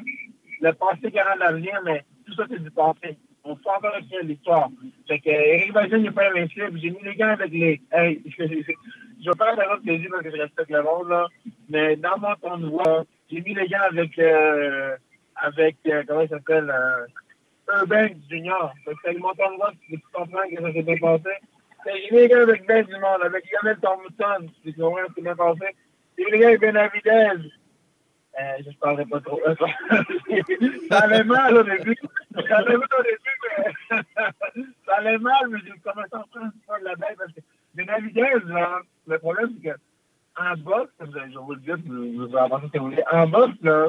le 0.60 0.72
passé 0.72 1.10
garant 1.10 1.36
l'avenir, 1.38 1.78
mais 1.84 2.04
tout 2.26 2.34
ça, 2.34 2.44
c'est 2.48 2.62
du 2.62 2.70
passé. 2.70 3.16
On 3.44 3.56
fait 3.56 3.68
encore 3.68 3.96
écrire 3.98 4.24
l'histoire. 4.24 4.70
Fait 5.08 5.18
que, 5.20 5.30
euh, 5.30 5.54
Eric 5.54 5.72
Bazin 5.72 5.98
n'est 5.98 6.10
pas 6.10 6.28
invincible. 6.30 6.78
J'ai 6.80 6.90
mis 6.90 7.02
les 7.02 7.14
gants 7.16 7.28
avec 7.28 7.50
les. 7.50 7.80
Hey, 7.92 8.22
je, 8.26 8.44
je, 8.46 8.54
je, 8.54 8.72
je 9.24 9.30
vais 9.30 10.02
de 10.02 10.08
parce 10.10 10.22
que 10.22 10.30
je 10.30 10.42
respecte 10.42 10.70
le 10.70 10.82
monde, 10.82 11.08
là. 11.08 11.26
Mais 11.68 11.96
dans 11.96 12.18
mon 12.18 12.34
tournoi, 12.36 13.04
j'ai 13.30 13.40
mis 13.40 13.54
les 13.54 13.66
gants 13.68 13.88
avec. 13.90 14.18
Euh, 14.18 14.96
avec. 15.36 15.76
euh, 15.86 16.02
comment 16.06 16.20
il 16.20 16.28
s'appelle 16.28 16.72
Urban 17.68 18.08
Junior. 18.30 18.72
Fait 18.84 18.92
que 18.92 18.98
c'est 19.04 19.18
mon 19.18 19.32
tournoi, 19.34 19.72
tu 19.86 19.96
tu 19.96 20.02
comprends 20.12 20.48
que 20.48 20.62
ça 20.62 20.72
s'est 20.72 20.82
bien 20.82 20.96
passé. 20.96 21.30
Fait 21.84 21.92
J'ai 22.02 22.14
mis 22.14 22.22
les 22.22 22.28
gants 22.28 22.42
avec 22.42 22.66
Ben 22.66 22.84
du 22.84 22.94
avec 22.94 23.44
Lionel 23.52 23.78
Thompson, 23.80 24.46
tu 24.62 24.72
comprends 24.72 25.04
que 25.06 25.12
c'est 25.14 25.22
bien 25.22 25.36
passé. 25.36 25.66
J'ai 26.16 26.24
mis 26.24 26.30
les 26.32 26.38
gants 26.38 26.48
avec 26.48 26.60
Benavidez. 26.60 27.50
Euh, 28.40 28.62
je 28.62 28.68
ne 28.68 28.74
parlerai 28.74 29.04
pas 29.06 29.20
trop. 29.20 29.40
ça 30.88 30.98
allait 30.98 31.24
mal 31.24 31.56
au 31.56 31.62
début. 31.62 31.96
Ça 32.34 32.58
allait 32.58 32.76
mal 32.76 32.88
au 32.98 33.02
début, 33.02 33.38
mais 33.90 34.02
ça 34.86 34.94
allait 34.98 35.18
mal, 35.18 35.48
mais 35.48 35.58
j'ai 35.64 35.72
commencé 35.80 36.08
à 36.12 36.24
prendre 36.30 36.52
pas 36.66 36.78
de 36.78 36.84
la 36.84 36.94
bête 36.94 37.16
parce 37.18 37.32
que 37.32 37.40
Benavidez, 37.74 38.46
là, 38.46 38.80
le 39.06 39.18
problème, 39.18 39.50
c'est 39.56 39.70
que 39.70 39.76
en 40.40 40.56
boxe, 40.56 40.92
je 41.00 41.38
vous 41.38 41.52
le 41.52 41.60
dire, 41.60 41.76
vous 41.84 42.28
vous 42.28 42.36
avancer 42.36 42.66
si 42.72 42.78
vous 42.78 42.86
voulez. 42.86 43.02
En 43.10 43.26
boxe, 43.26 43.56
là, 43.62 43.88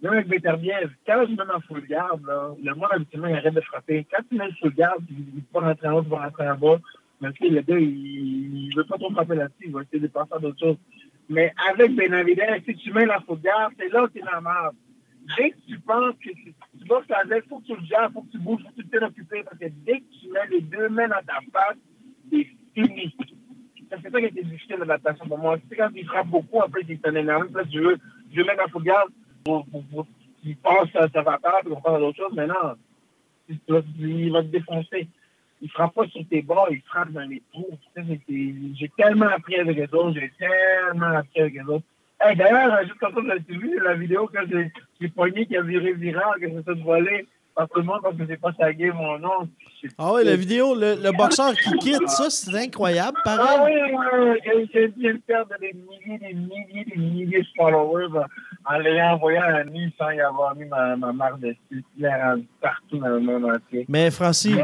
même 0.00 0.12
avec 0.12 0.28
Beterbiev, 0.28 0.90
quand 1.04 1.24
je 1.28 1.32
mets 1.32 1.52
en 1.52 1.60
full 1.60 1.84
garde, 1.86 2.24
là, 2.24 2.50
le 2.62 2.74
monde 2.74 2.88
habituellement 2.92 3.28
il 3.28 3.36
arrête 3.36 3.54
de 3.54 3.60
frapper. 3.62 4.06
Quand 4.10 4.22
tu 4.28 4.36
mets 4.36 4.46
le 4.46 4.54
full 4.60 4.74
garde, 4.74 5.04
tu 5.06 5.14
ne 5.14 5.18
veux 5.18 5.42
pas 5.52 5.60
rentrer 5.60 5.88
en 5.88 5.94
haut, 5.94 6.02
tu 6.02 6.08
vas 6.08 6.24
rentrer 6.24 6.48
en 6.48 6.56
bas. 6.56 6.78
Mais 7.20 7.32
tu 7.32 7.48
le 7.48 7.60
gars, 7.62 7.78
il 7.78 8.70
ne 8.70 8.76
veut 8.76 8.84
pas 8.84 8.96
trop 8.96 9.10
frapper 9.10 9.34
là-dessus, 9.34 9.66
il 9.66 9.72
va 9.72 9.82
essayer 9.82 10.00
de 10.00 10.08
passer 10.08 10.32
à 10.32 10.38
d'autres 10.38 10.58
choses. 10.58 10.76
Mais 11.32 11.52
avec 11.70 11.94
Benavidez, 11.94 12.62
si 12.66 12.74
tu 12.76 12.92
mets 12.92 13.06
la 13.06 13.20
full 13.20 13.40
garde, 13.40 13.72
c'est 13.78 13.88
là 13.88 14.06
que 14.06 14.12
tu 14.12 14.18
es 14.18 14.22
dans 14.22 14.32
la 14.32 14.40
merde. 14.40 14.76
Dès 15.36 15.50
que 15.50 15.56
tu 15.66 15.78
penses 15.80 16.14
que 16.16 16.30
tu, 16.30 16.54
tu 16.78 16.86
vas 16.88 17.02
faire 17.02 17.22
faut 17.48 17.60
que 17.60 17.66
tu 17.66 17.76
le 17.76 17.86
gères, 17.86 18.10
faut 18.12 18.22
que 18.22 18.32
tu 18.32 18.38
bouges, 18.38 18.60
il 18.60 18.64
faut 18.64 18.70
que 18.70 18.80
tu 18.82 18.84
te 18.84 18.90
tiennes 18.90 19.04
occupé, 19.04 19.42
parce 19.42 19.58
que 19.58 19.66
dès 19.86 20.00
que 20.00 20.04
tu 20.20 20.28
mets 20.30 20.46
les 20.50 20.60
deux 20.60 20.88
mains 20.88 21.08
dans 21.08 21.22
ta 21.26 21.38
face, 21.52 21.78
c'est 22.30 22.46
fini. 22.74 23.14
C'est 23.88 24.10
ça 24.10 24.18
qui 24.18 24.24
a 24.24 24.28
été 24.28 24.42
difficile 24.42 24.76
l'adaptation 24.78 25.26
pour 25.26 25.38
moi. 25.38 25.58
Tu 25.58 25.68
sais, 25.68 25.76
quand 25.76 25.90
il 25.94 26.06
frappe 26.06 26.28
beaucoup, 26.28 26.60
après, 26.60 26.80
il 26.88 26.98
s'en 26.98 27.14
énerve. 27.14 27.46
Puis 27.46 27.54
là, 27.54 27.64
tu 27.70 27.80
veux, 27.80 27.98
je 28.30 28.40
veux 28.40 28.46
mettre 28.46 28.64
en 28.64 28.68
full 28.68 28.82
garde 28.82 29.10
pour, 29.44 29.64
pour, 29.66 29.84
pour 29.84 30.06
qu'il 30.40 30.56
passe 30.56 30.94
à 30.96 31.08
sa 31.08 31.22
vapeur, 31.22 31.60
puis 31.60 31.72
qu'on 31.72 31.80
passe 31.80 31.94
à 31.94 31.98
d'autres 31.98 32.18
choses. 32.18 32.32
Mais 32.34 32.46
non, 32.46 32.76
va, 33.68 33.80
il 33.98 34.32
va 34.32 34.42
te 34.42 34.48
défoncer. 34.48 35.08
Il 35.64 35.70
frappe 35.70 35.94
pas 35.94 36.06
sur 36.08 36.22
tes 36.28 36.42
bras, 36.42 36.66
il 36.70 36.80
frappe 36.82 37.12
dans 37.12 37.20
les 37.28 37.40
trous. 37.52 37.78
J'ai 37.96 38.90
tellement 38.96 39.28
appris 39.28 39.56
avec 39.56 39.76
les 39.76 39.94
autres, 39.94 40.14
j'ai 40.18 40.32
tellement 40.38 41.16
appris 41.18 41.40
avec 41.40 41.54
les 41.54 41.62
autres. 41.62 41.84
Hey, 42.20 42.36
D'ailleurs, 42.36 42.78
juste 42.82 42.98
comme 42.98 43.14
ça, 43.14 43.34
j'ai 43.48 43.56
vu 43.56 43.80
la 43.82 43.94
vidéo 43.94 44.26
que 44.26 44.38
j'ai 44.50 44.70
j'ai 45.00 45.08
pogné 45.08 45.46
qui 45.46 45.56
a 45.56 45.62
viré 45.62 45.92
viral, 45.92 46.38
que 46.40 46.46
ça 46.62 46.74
de 46.74 46.82
voler 46.82 47.26
par 47.54 47.68
tout 47.68 47.80
le 47.80 47.84
monde 47.84 48.00
parce 48.02 48.16
que 48.16 48.26
j'ai 48.26 48.36
pas 48.36 48.52
tagué 48.52 48.90
mon 48.92 49.18
nom. 49.18 49.48
Ah 49.98 50.12
ouais, 50.14 50.24
la 50.24 50.36
vidéo, 50.36 50.74
le, 50.74 50.94
le 51.02 51.12
boxeur 51.16 51.52
qui 51.54 51.70
quitte, 51.78 52.08
ça, 52.08 52.30
c'est 52.30 52.56
incroyable, 52.56 53.18
Ah 53.26 53.36
pareil. 53.36 53.74
oui, 53.74 53.92
oui, 53.92 54.40
oui, 54.56 54.70
j'ai- 54.72 54.72
j'ai 54.72 54.88
bien 54.88 55.16
perdre 55.26 55.54
des 55.60 55.72
milliers, 55.74 56.18
des 56.18 56.32
milliers, 56.34 56.84
des 56.86 56.96
milliers 56.96 57.40
de 57.42 57.46
followers 57.56 58.06
en- 58.64 58.78
l'ayant 58.78 59.14
envoyé 59.14 59.38
à 59.38 59.56
ami 59.56 59.92
sans 59.98 60.10
y 60.10 60.20
avoir 60.20 60.54
mis 60.56 60.64
ma, 60.66 60.96
ma 60.96 61.12
marque 61.12 61.40
de 61.40 61.54
partout 62.60 62.98
dans 62.98 63.08
le 63.08 63.20
monde 63.20 63.44
entier. 63.46 63.84
Mais 63.88 64.10
Francis, 64.12 64.56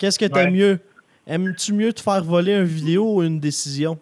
qu'est-ce 0.00 0.18
que 0.18 0.24
t'aimes 0.24 0.46
Ouais. 0.54 0.58
mieux? 0.58 0.78
Aimes-tu 1.26 1.72
mieux 1.74 1.92
te 1.92 2.00
faire 2.00 2.24
voler 2.24 2.54
une 2.54 2.64
vidéo 2.64 3.16
ou 3.16 3.22
une 3.22 3.38
décision? 3.38 3.98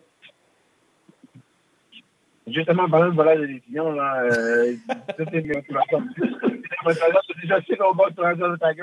Justement, 2.47 2.85
en 2.85 2.89
parlant 2.89 3.11
de 3.11 3.15
volage 3.17 3.41
de 3.41 3.47
décision, 3.47 3.93
là, 3.93 4.23
euh, 4.23 4.73
ça, 4.89 5.25
c'est 5.31 5.39
une 5.41 5.49
motivation. 5.49 6.03
J'ai 6.17 7.43
déjà 7.43 7.61
qu'on 7.77 7.95
boxe 7.95 8.15
sur 8.15 8.25
un 8.25 8.35
de 8.35 8.57
Tiger. 8.57 8.83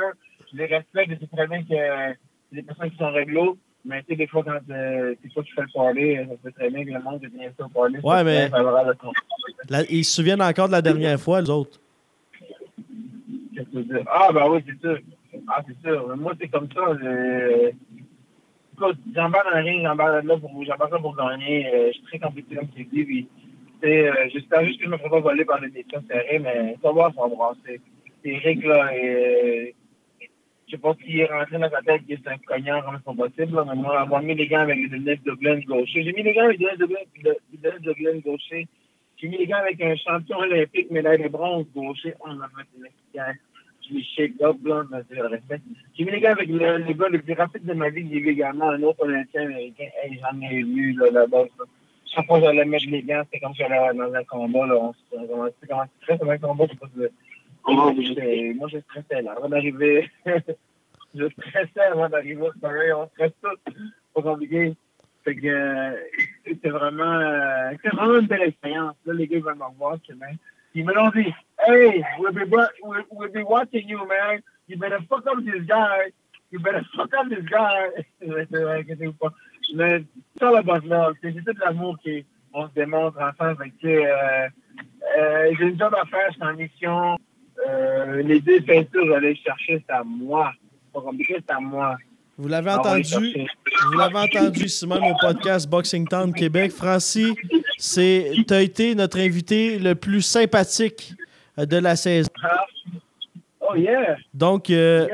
Je 0.51 0.57
les 0.57 0.65
respecte, 0.67 1.11
je 1.13 1.19
sais 1.19 1.27
très 1.35 1.47
bien 1.47 1.63
que 1.63 1.69
c'est 1.69 2.55
des 2.57 2.61
personnes 2.61 2.91
qui 2.91 2.97
sont 2.97 3.11
réglo, 3.11 3.57
mais 3.83 4.01
tu 4.03 4.09
sais, 4.09 4.15
des 4.17 4.27
fois, 4.27 4.43
quand 4.43 4.59
euh, 4.69 5.15
c'est 5.23 5.29
toi 5.29 5.43
qui 5.43 5.51
fais 5.53 5.61
le 5.61 5.67
parler, 5.73 6.25
ça 6.29 6.35
se 6.35 6.41
fait 6.43 6.51
très 6.51 6.69
bien 6.69 6.85
que 6.85 6.91
le 6.91 7.01
monde 7.01 7.21
bien 7.21 7.49
ça 7.57 7.65
au 7.65 7.69
parler. 7.69 7.99
Ouais, 8.03 8.17
c'est 8.17 8.23
mais- 8.23 8.49
La- 9.69 9.83
ils 9.89 10.05
se 10.05 10.15
souviennent 10.17 10.41
encore 10.43 10.67
de 10.67 10.73
la 10.73 10.81
dernière 10.83 11.19
fois, 11.19 11.41
les 11.41 11.49
autres. 11.49 11.79
Qu'est-ce 13.55 13.63
que 13.65 13.69
tu 13.71 13.77
veux 13.77 13.83
dire? 13.85 14.03
Ah, 14.07 14.29
ben 14.31 14.47
oui, 14.49 14.63
c'est 14.67 14.79
sûr. 14.79 14.99
Ah, 15.47 15.63
c'est 15.67 15.87
sûr. 15.87 16.07
Mais 16.09 16.15
Moi, 16.15 16.33
c'est 16.39 16.47
comme 16.47 16.67
ça. 16.71 16.81
Je... 17.01 17.71
Écoute, 18.73 18.97
j'embarque 19.13 19.51
dans 19.51 19.57
le 19.57 19.63
ring, 19.63 19.83
j'embarque 19.83 20.25
là 20.25 20.37
pour, 20.37 20.65
j'embarque 20.65 20.91
là 20.91 20.99
pour 20.99 21.15
gagner. 21.15 21.67
Euh, 21.67 21.87
je 21.87 21.93
suis 21.93 22.03
très 22.03 22.19
compétitif, 22.19 22.59
comme 22.59 22.69
tu 22.69 22.83
dis. 22.85 23.03
Puis, 23.05 23.27
euh, 23.85 24.13
j'espère 24.33 24.65
juste 24.65 24.79
que 24.79 24.85
je 24.85 24.89
ne 24.89 24.93
me 24.93 24.97
ferai 24.97 25.09
pas 25.09 25.19
voler 25.19 25.45
par 25.45 25.61
des 25.61 25.69
décisions 25.69 26.03
serrées, 26.09 26.39
mais 26.39 26.75
ça 26.81 26.91
va, 26.91 27.11
ça 27.15 27.21
va 27.21 27.27
brasser. 27.27 27.79
C'est 28.23 28.29
Eric, 28.29 28.63
là, 28.65 28.97
et, 28.97 29.09
euh, 29.09 29.71
je 30.67 30.71
sais 30.71 30.77
pas 30.77 30.93
s'il 30.95 31.19
est 31.19 31.25
rentré 31.25 31.59
dans 31.59 31.69
sa 31.69 31.81
tête 31.81 32.01
que 32.07 32.15
c'est 32.15 32.27
un 32.27 32.37
cognard 32.37 33.01
comme 33.05 33.15
possible, 33.15 33.63
mais 33.67 33.75
moi, 33.75 34.01
avoir 34.01 34.21
mis 34.21 34.33
les 34.33 34.47
gants 34.47 34.61
avec 34.61 34.77
le 34.77 34.99
Dennis 34.99 35.21
Dublin 35.23 35.59
gaucher. 35.59 36.03
J'ai 36.03 36.13
mis 36.13 36.23
les 36.23 36.33
gants 36.33 36.45
avec 36.45 36.59
le 36.59 36.65
Dennis 36.65 36.77
Dublin, 36.79 36.99
le 37.23 37.57
Dennis 37.59 37.81
Dublin 37.81 38.19
gaucher. 38.19 38.67
J'ai 39.17 39.27
mis 39.27 39.37
les 39.37 39.47
gants 39.47 39.57
avec 39.57 39.79
un 39.81 39.95
champion 39.95 40.39
olympique, 40.39 40.89
médaille 40.91 41.21
de 41.21 41.29
bronze 41.29 41.67
gaucher. 41.73 42.13
On 42.21 42.41
a 42.41 42.49
fait 42.49 42.67
une 42.77 42.87
là, 43.93 44.83
mais 44.91 44.97
je 45.09 45.15
le 45.15 45.27
respecte. 45.27 45.63
J'ai 45.97 46.05
mis 46.05 46.11
les 46.11 46.19
gars 46.19 46.31
avec 46.31 46.47
le, 46.47 46.77
le 46.77 46.93
gars 46.93 47.09
le 47.09 47.21
plus 47.21 47.33
rapide 47.33 47.65
de 47.65 47.73
ma 47.73 47.89
vie, 47.89 48.07
j'ai 48.11 48.19
vu 48.19 48.29
également 48.29 48.69
un 48.69 48.81
autre 48.83 49.03
Olympien 49.03 49.43
américain. 49.43 49.87
Hey, 50.03 50.19
j'en 50.19 50.39
ai 50.41 50.63
vu, 50.63 50.93
là, 50.93 51.11
là-bas. 51.11 51.43
là. 51.43 51.65
Chaque 52.05 52.25
fois 52.27 52.39
que 52.39 52.45
j'allais 52.45 52.65
mettre 52.65 52.85
les 52.89 53.03
gants, 53.03 53.23
c'était 53.25 53.39
comme 53.39 53.53
si 53.53 53.59
j'allais 53.59 53.93
dans 53.97 54.13
un 54.13 54.23
combat, 54.23 54.65
là. 54.67 54.75
On 54.75 54.93
se, 54.93 55.27
comment, 55.67 55.85
tu 55.85 55.91
stresses 56.01 56.19
dans 56.19 56.29
un 56.29 56.37
combat, 56.37 56.65
je 56.67 56.71
sais 56.71 56.77
pas 56.77 57.09
moi, 57.67 58.67
je 58.71 58.79
stressais, 58.79 59.21
là, 59.21 59.33
avant 59.37 59.49
d'arriver. 59.49 60.09
je 61.15 61.29
stressais 61.29 61.79
avant 61.91 62.09
d'arriver, 62.09 62.47
c'est 62.53 62.61
pareil, 62.61 62.93
on 62.93 63.07
stresse 63.07 63.31
tous. 63.41 63.73
Pas 64.13 64.21
compliqué. 64.21 64.73
Fait 65.23 65.35
que, 65.35 65.47
euh, 65.47 65.95
c'était 66.45 66.69
vraiment, 66.69 67.03
euh, 67.03 67.71
vraiment 67.91 68.19
une 68.19 68.27
belle 68.27 68.43
expérience. 68.43 68.95
Là, 69.05 69.13
les 69.13 69.27
gars, 69.27 69.37
ils 69.37 69.43
vont 69.43 69.55
me 69.55 69.63
revoir, 69.63 69.97
c'est 70.05 70.15
dit, 70.83 71.33
hey, 71.65 72.03
we'll 72.19 72.33
be, 72.33 72.41
we'll, 73.11 73.31
be 73.31 73.43
watching 73.43 73.87
you, 73.87 74.07
man. 74.07 74.43
You 74.67 74.77
better 74.77 74.99
fuck 75.09 75.25
up 75.27 75.43
this 75.43 75.63
guy. 75.67 76.11
You 76.51 76.59
better 76.59 76.83
fuck 76.95 77.13
up 77.13 77.29
this 77.29 77.45
guy. 77.45 77.89
Mais 79.73 80.03
sur 80.37 80.51
le 80.51 80.61
boss 80.61 80.83
love, 80.83 81.15
c'est 81.21 81.33
c'est 81.33 81.43
tout 81.43 81.59
l'amour 81.59 81.97
qu'on 82.53 82.67
se 82.67 82.73
démontre 82.73 83.19
ensemble. 83.19 83.71
Euh, 83.83 84.49
euh, 85.17 85.53
j'ai 85.57 85.65
une 85.65 85.79
job 85.79 85.95
à 85.95 86.05
faire, 86.05 86.29
je 86.29 86.45
suis 86.45 86.57
mission. 86.57 87.17
Euh, 87.67 88.21
les 88.21 88.41
deux 88.41 88.61
peintures, 88.61 89.07
j'allais 89.07 89.35
chercher, 89.35 89.83
c'est 89.87 89.95
à 89.95 90.03
moi. 90.03 90.51
Pas 90.93 91.01
compliqué, 91.01 91.37
c'est 91.39 91.55
à 91.55 91.59
moi. 91.59 91.95
Vous 92.37 92.47
l'avez 92.49 92.71
entendu, 92.71 93.33
vous 93.91 93.97
l'avez 93.97 94.17
entendu 94.17 94.65
même 94.87 95.03
au 95.03 95.15
podcast 95.21 95.69
Boxing 95.69 96.05
Town 96.07 96.33
Québec. 96.33 96.71
Francis, 96.71 97.33
c'est, 97.77 98.31
t'as 98.45 98.61
été 98.61 98.93
notre 98.93 99.19
invité 99.19 99.79
le 99.79 99.95
plus 99.95 100.21
sympathique 100.21 101.13
euh, 101.57 101.65
de 101.65 101.77
la 101.77 101.95
saison. 101.95 102.27
Oh 103.61 103.75
yeah! 103.75 104.17
Donc, 104.33 104.69
euh, 104.69 105.07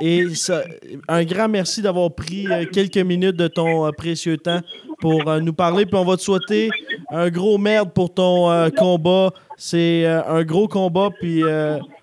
et 0.00 0.28
ça- 0.34 0.64
un 1.08 1.24
grand 1.24 1.48
merci 1.48 1.80
d'avoir 1.80 2.12
pris 2.12 2.46
euh, 2.50 2.64
quelques 2.66 2.98
minutes 2.98 3.36
de 3.36 3.46
ton 3.48 3.90
précieux 3.92 4.36
temps 4.36 4.60
pour 4.98 5.24
nous 5.40 5.52
parler. 5.54 5.86
Puis 5.86 5.94
on 5.94 6.04
va 6.04 6.16
te 6.16 6.22
souhaiter 6.22 6.70
un 7.10 7.30
gros 7.30 7.56
merde 7.56 7.92
pour 7.92 8.12
ton 8.12 8.50
euh, 8.50 8.68
combat. 8.70 9.30
C'est 9.56 10.04
euh, 10.04 10.22
un 10.26 10.42
gros 10.42 10.66
combat, 10.68 11.10
puis 11.20 11.42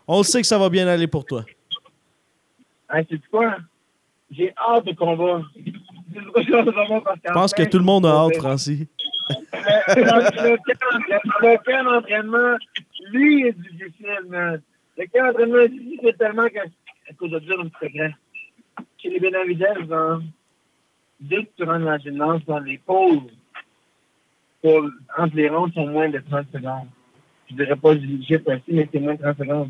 on 0.07 0.23
sait 0.23 0.39
que 0.41 0.47
ça 0.47 0.57
va 0.57 0.69
bien 0.69 0.87
aller 0.87 1.07
pour 1.07 1.25
toi. 1.25 1.43
Hein, 2.89 3.01
c'est 3.09 3.19
quoi? 3.29 3.57
J'ai 4.31 4.53
hâte 4.57 4.85
de 4.85 4.93
combat. 4.93 5.41
Je 6.13 7.31
pense 7.33 7.53
que 7.53 7.63
tout 7.63 7.77
le 7.77 7.83
monde 7.83 8.05
a 8.05 8.09
hâte, 8.25 8.37
Francis. 8.37 8.87
Le, 9.95 11.57
camp 11.63 11.83
d'entraînement- 11.83 12.57
lui, 13.11 13.47
est 13.47 13.53
difficile, 13.53 14.19
man. 14.29 14.61
Le 14.97 15.05
camp 15.07 15.25
d'entraînement 15.27 15.59
est 15.59 15.69
difficile 15.69 16.13
tellement 16.17 16.47
que. 16.47 16.59
Écoute, 17.09 17.29
je 17.31 17.35
vais 17.37 17.45
dire 17.45 17.59
un 17.59 17.69
secret. 17.85 18.15
Chez 18.97 19.09
les 19.09 19.19
Benavidez, 19.19 19.65
dans- 19.87 20.21
dès 21.19 21.43
que 21.45 21.49
tu 21.57 21.63
rentres 21.63 21.79
dans 21.79 21.91
la 21.91 21.97
gymnase, 21.97 22.41
dans 22.47 22.59
les 22.59 22.77
pauses, 22.77 23.21
pour, 24.61 24.83
entre 25.17 25.35
les 25.35 25.49
rondes, 25.49 25.73
sont 25.73 25.87
moins 25.87 26.09
de 26.09 26.19
30 26.19 26.47
secondes. 26.53 26.87
Je 27.49 27.55
dirais 27.55 27.75
pas 27.75 27.93
j'ai 28.27 28.39
précis, 28.39 28.63
mais 28.69 28.87
c'est 28.91 28.99
moins 28.99 29.15
de 29.15 29.21
30 29.21 29.37
secondes. 29.37 29.69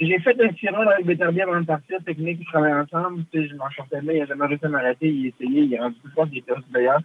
J'ai 0.00 0.18
fait 0.20 0.40
un 0.40 0.52
round 0.70 0.88
avec 0.88 1.06
Beterbiev 1.06 1.48
avant 1.48 1.60
de 1.60 1.66
partir, 1.66 1.98
technique, 2.04 2.38
ils 2.40 2.46
travaillent 2.46 2.72
ensemble. 2.74 3.24
Je 3.32 3.54
m'en 3.56 3.68
bien, 4.02 4.12
il 4.14 4.22
a 4.22 4.26
jamais 4.26 4.46
réussi 4.46 4.64
à 4.64 4.68
m'arrêter, 4.68 5.08
il 5.08 5.26
a 5.26 5.28
essayé, 5.28 5.60
il 5.62 5.74
est 5.74 5.78
rendu 5.80 5.96
plus 6.02 6.12
fort 6.12 6.28
qu'il 6.28 6.38
était 6.38 6.52
aussi 6.52 6.70
d'ailleurs. 6.70 7.00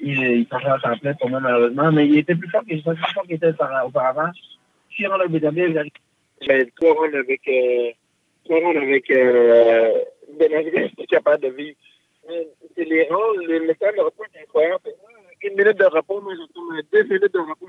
Il, 0.00 0.18
il 0.22 0.46
s'en 0.48 0.58
à 0.70 0.78
temps 0.78 0.96
plein 0.98 1.14
pour 1.14 1.28
moi, 1.28 1.40
malheureusement, 1.40 1.92
mais 1.92 2.06
il 2.06 2.18
était 2.18 2.34
plus 2.34 2.48
fort 2.50 2.62
que 2.64 2.76
je 2.76 2.82
plus 2.94 3.12
fort 3.12 3.24
qu'il 3.24 3.34
était 3.34 3.50
aupa- 3.50 3.84
auparavant. 3.86 4.30
Je 4.90 4.94
rendu 5.06 5.20
avec 5.22 5.32
Beterbiev, 5.32 5.74
j'arrive. 5.74 5.92
J'ai 6.40 6.70
trois 6.76 6.92
rounds 6.94 7.14
avec, 7.16 7.40
euh, 7.48 7.90
trois 8.44 8.60
rounds 8.60 8.76
avec, 8.80 9.10
euh, 9.10 9.92
Benavidez, 10.38 10.88
je 10.88 10.94
suis 10.96 11.06
capable 11.08 11.42
de 11.42 11.48
vivre. 11.48 11.76
C'est 12.76 12.84
les 12.84 13.08
rounds, 13.10 13.44
le, 13.46 13.58
le 13.66 13.74
temps 13.74 13.86
de 13.96 14.02
repos 14.02 14.24
est 14.34 14.40
incroyable. 14.42 14.80
Fait 14.84 14.92
que 14.92 14.96
moi, 15.00 15.10
Une 15.42 15.56
minute 15.56 15.78
de 15.78 15.84
repos, 15.84 16.20
moi, 16.20 16.32
j'ai 16.36 16.82
deux 16.92 17.02
minutes 17.04 17.32
de 17.34 17.38
repos, 17.40 17.66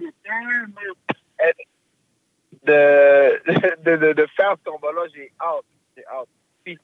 de, 2.64 3.42
de, 3.84 3.96
de, 3.98 4.14
de 4.14 4.28
faire 4.36 4.56
ce 4.64 4.70
combat-là, 4.70 5.02
j'ai 5.14 5.32
hâte. 5.40 5.66
J'ai 5.96 6.06
hâte. 6.06 6.30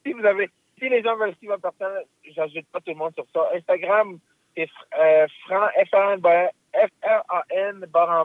Si 0.04 0.12
vous 0.12 0.24
avez, 0.24 0.50
si 0.78 0.88
les 0.88 1.02
gens 1.02 1.16
veulent 1.16 1.34
suivre 1.36 1.54
ma 1.54 1.70
personne, 1.70 2.02
j'ajoute 2.34 2.66
pas 2.72 2.80
tout 2.80 2.92
le 2.92 2.96
monde 2.96 3.14
sur 3.14 3.26
ça. 3.32 3.48
Instagram, 3.54 4.18
c'est 4.56 4.68
euh, 4.98 5.26
Fran, 5.46 5.68
F-R-A-N, 6.74 7.86
en 7.94 8.24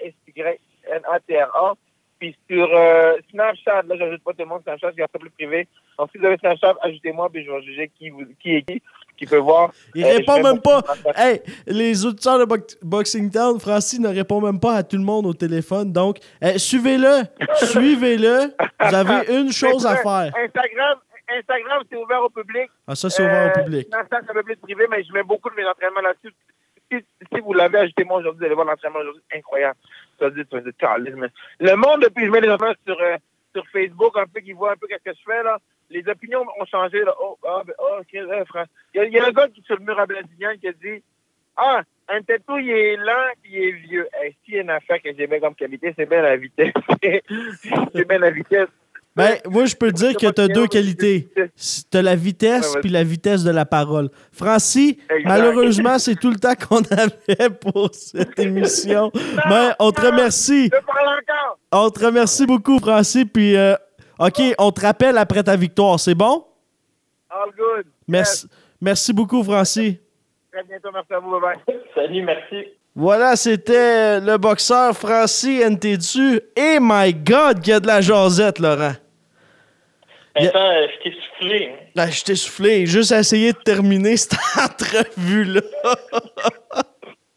S-Y-N-A-T-R-A. 0.00 1.74
Puis 2.18 2.34
sur 2.50 2.68
euh, 2.74 3.14
Snapchat, 3.30 3.82
là, 3.82 3.94
j'ajoute 3.98 4.22
pas 4.24 4.32
tout 4.32 4.38
le 4.40 4.46
monde 4.46 4.62
Snapchat, 4.62 4.90
je 4.92 4.96
garde 4.96 5.10
ça 5.12 5.18
plus 5.18 5.30
privé. 5.30 5.68
Donc 5.98 6.08
si 6.12 6.18
vous 6.18 6.24
avez 6.24 6.36
Snapchat, 6.38 6.74
ajoutez-moi, 6.82 7.28
puis 7.30 7.44
je 7.44 7.50
vais 7.50 7.62
juger 7.62 7.90
qui, 7.98 8.08
vous, 8.10 8.22
qui 8.40 8.56
est 8.56 8.62
qui, 8.62 8.82
qui 9.18 9.26
peut 9.26 9.36
voir. 9.36 9.70
Il 9.94 10.04
Euh, 10.04 10.16
répond 10.16 10.42
même 10.42 10.60
pas. 10.60 10.82
Hey, 11.14 11.42
les 11.66 12.04
auditeurs 12.06 12.38
de 12.38 12.44
Box- 12.44 12.78
Boxing 12.82 13.30
Town, 13.30 13.60
Francis 13.60 13.98
ne 14.00 14.08
répond 14.08 14.40
même 14.40 14.58
pas 14.60 14.74
à 14.76 14.82
tout 14.82 14.96
le 14.96 15.02
monde 15.02 15.26
au 15.26 15.34
téléphone. 15.34 15.92
Donc, 15.92 16.18
suivez-le. 16.56 17.22
Suivez-le. 17.56 18.52
Vous 18.80 18.94
avez 18.94 19.34
une 19.38 19.52
chose 19.52 19.84
à 19.86 19.96
faire. 19.96 20.32
Instagram, 20.36 20.98
Instagram, 21.28 21.82
c'est 21.90 21.96
ouvert 21.96 22.22
au 22.22 22.30
public. 22.30 22.70
Ah, 22.86 22.94
ça, 22.94 23.10
c'est 23.10 23.22
ouvert 23.22 23.52
au 23.54 23.58
Euh, 23.58 23.62
public. 23.64 23.88
Snapchat, 23.88 24.20
c'est 24.24 24.30
un 24.30 24.34
peu 24.34 24.42
plus 24.42 24.56
privé, 24.56 24.86
mais 24.90 25.02
je 25.04 25.12
mets 25.12 25.22
beaucoup 25.22 25.50
de 25.50 25.54
mes 25.56 25.66
entraînements 25.66 26.00
là-dessus. 26.00 26.34
Si, 26.90 26.98
si 27.34 27.40
vous 27.40 27.52
l'avez 27.52 27.78
ajouté 27.78 28.04
moi 28.04 28.18
aujourd'hui, 28.18 28.38
vous 28.40 28.46
allez 28.46 28.54
voir 28.54 28.66
l'entraînement 28.66 29.00
aujourd'hui. 29.00 29.22
Incroyable. 29.34 29.76
Mais 31.16 31.28
Le 31.60 31.76
monde, 31.76 32.02
depuis 32.02 32.22
que 32.22 32.26
je 32.26 32.30
mets 32.32 32.40
les 32.40 32.50
entraînements 32.50 32.74
sur, 32.86 33.00
euh, 33.00 33.16
sur 33.54 33.66
Facebook, 33.68 34.16
un 34.16 34.26
peu, 34.26 34.40
qui 34.40 34.52
voit 34.52 34.72
un 34.72 34.76
peu 34.76 34.86
ce 34.90 34.96
que 34.96 35.16
je 35.16 35.22
fais, 35.24 35.42
là, 35.42 35.58
les 35.90 36.06
opinions 36.08 36.44
ont 36.58 36.64
changé. 36.66 37.02
Là. 37.04 37.14
Oh, 37.20 37.38
ah, 37.46 37.62
ben, 37.66 37.74
oh, 37.78 38.00
frère. 38.46 38.66
Il 38.94 38.98
y, 38.98 39.00
a- 39.00 39.04
il 39.06 39.12
y 39.12 39.18
a 39.18 39.26
un 39.26 39.30
gars 39.30 39.48
qui, 39.48 39.62
sur 39.62 39.76
le 39.76 39.84
mur 39.84 39.98
à 39.98 40.06
Blasignan 40.06 40.56
qui 40.60 40.68
a 40.68 40.72
dit 40.72 41.02
Ah, 41.56 41.82
un 42.08 42.22
tatou, 42.22 42.58
il 42.58 42.70
est 42.70 42.96
lent, 42.96 43.30
il 43.44 43.56
est 43.56 43.72
vieux. 43.72 44.08
Hey, 44.20 44.36
S'il 44.44 44.54
y 44.54 44.58
a 44.58 44.62
une 44.62 44.70
affaire 44.70 45.00
que 45.02 45.10
j'ai 45.16 45.26
bien 45.26 45.40
comme 45.40 45.54
qualité, 45.54 45.94
c'est 45.96 46.06
bien 46.08 46.22
la 46.22 46.36
vitesse. 46.36 46.72
c'est 47.94 48.08
bien 48.08 48.18
la 48.18 48.30
vitesse. 48.30 48.68
Ben, 49.16 49.38
moi, 49.48 49.64
je 49.64 49.74
peux 49.74 49.90
te 49.90 49.96
dire 49.96 50.14
que 50.14 50.30
tu 50.30 50.40
as 50.42 50.48
deux 50.48 50.66
qualités. 50.66 51.28
Tu 51.56 51.96
as 51.96 52.02
la 52.02 52.14
vitesse 52.14 52.76
puis 52.82 52.90
la 52.90 53.02
vitesse 53.02 53.42
de 53.44 53.50
la 53.50 53.64
parole. 53.64 54.10
Francis, 54.30 54.90
Exact. 55.08 55.24
malheureusement, 55.24 55.98
c'est 55.98 56.16
tout 56.16 56.28
le 56.30 56.36
temps 56.36 56.52
qu'on 56.54 56.82
avait 56.90 57.48
pour 57.58 57.88
cette 57.94 58.38
émission. 58.38 59.10
Mais 59.48 59.70
on 59.78 59.90
te 59.90 60.02
remercie. 60.02 60.66
Je 60.66 60.84
parle 60.84 61.08
encore. 61.08 61.58
On 61.72 61.88
te 61.88 62.04
remercie 62.04 62.44
beaucoup, 62.44 62.78
Francis. 62.78 63.24
Puis, 63.32 63.56
euh, 63.56 63.74
OK, 64.18 64.38
on 64.58 64.70
te 64.70 64.82
rappelle 64.82 65.16
après 65.16 65.42
ta 65.42 65.56
victoire. 65.56 65.98
C'est 65.98 66.14
bon? 66.14 66.44
All 67.30 67.50
good. 67.56 67.86
Merci, 68.06 68.46
merci 68.82 69.14
beaucoup, 69.14 69.42
Francis. 69.42 69.94
Très 70.52 70.62
bientôt. 70.64 70.90
Merci 70.92 71.14
à 71.14 71.18
vous. 71.20 71.30
Bye 71.30 71.40
bye. 71.66 71.76
Salut, 71.94 72.22
merci. 72.22 72.68
Voilà, 72.94 73.34
c'était 73.36 74.20
le 74.20 74.36
boxeur 74.36 74.94
Francis 74.96 75.64
Ntedu. 75.64 76.40
Et 76.54 76.78
my 76.80 77.14
God, 77.14 77.60
qu'il 77.60 77.72
y 77.72 77.76
a 77.76 77.80
de 77.80 77.86
la 77.86 78.02
jasette, 78.02 78.58
Laurent. 78.58 78.92
Vincent, 80.36 80.70
euh, 80.70 80.86
je 80.92 80.98
t'ai 81.10 81.16
soufflé. 81.16 81.70
hein. 81.72 81.76
Là, 81.94 82.10
je 82.10 82.24
t'ai 82.24 82.34
soufflé. 82.34 82.86
Juste 82.86 83.12
à 83.12 83.20
essayer 83.20 83.52
de 83.52 83.58
terminer 83.58 84.16
cette 84.16 84.34
entrevue-là. 84.56 85.60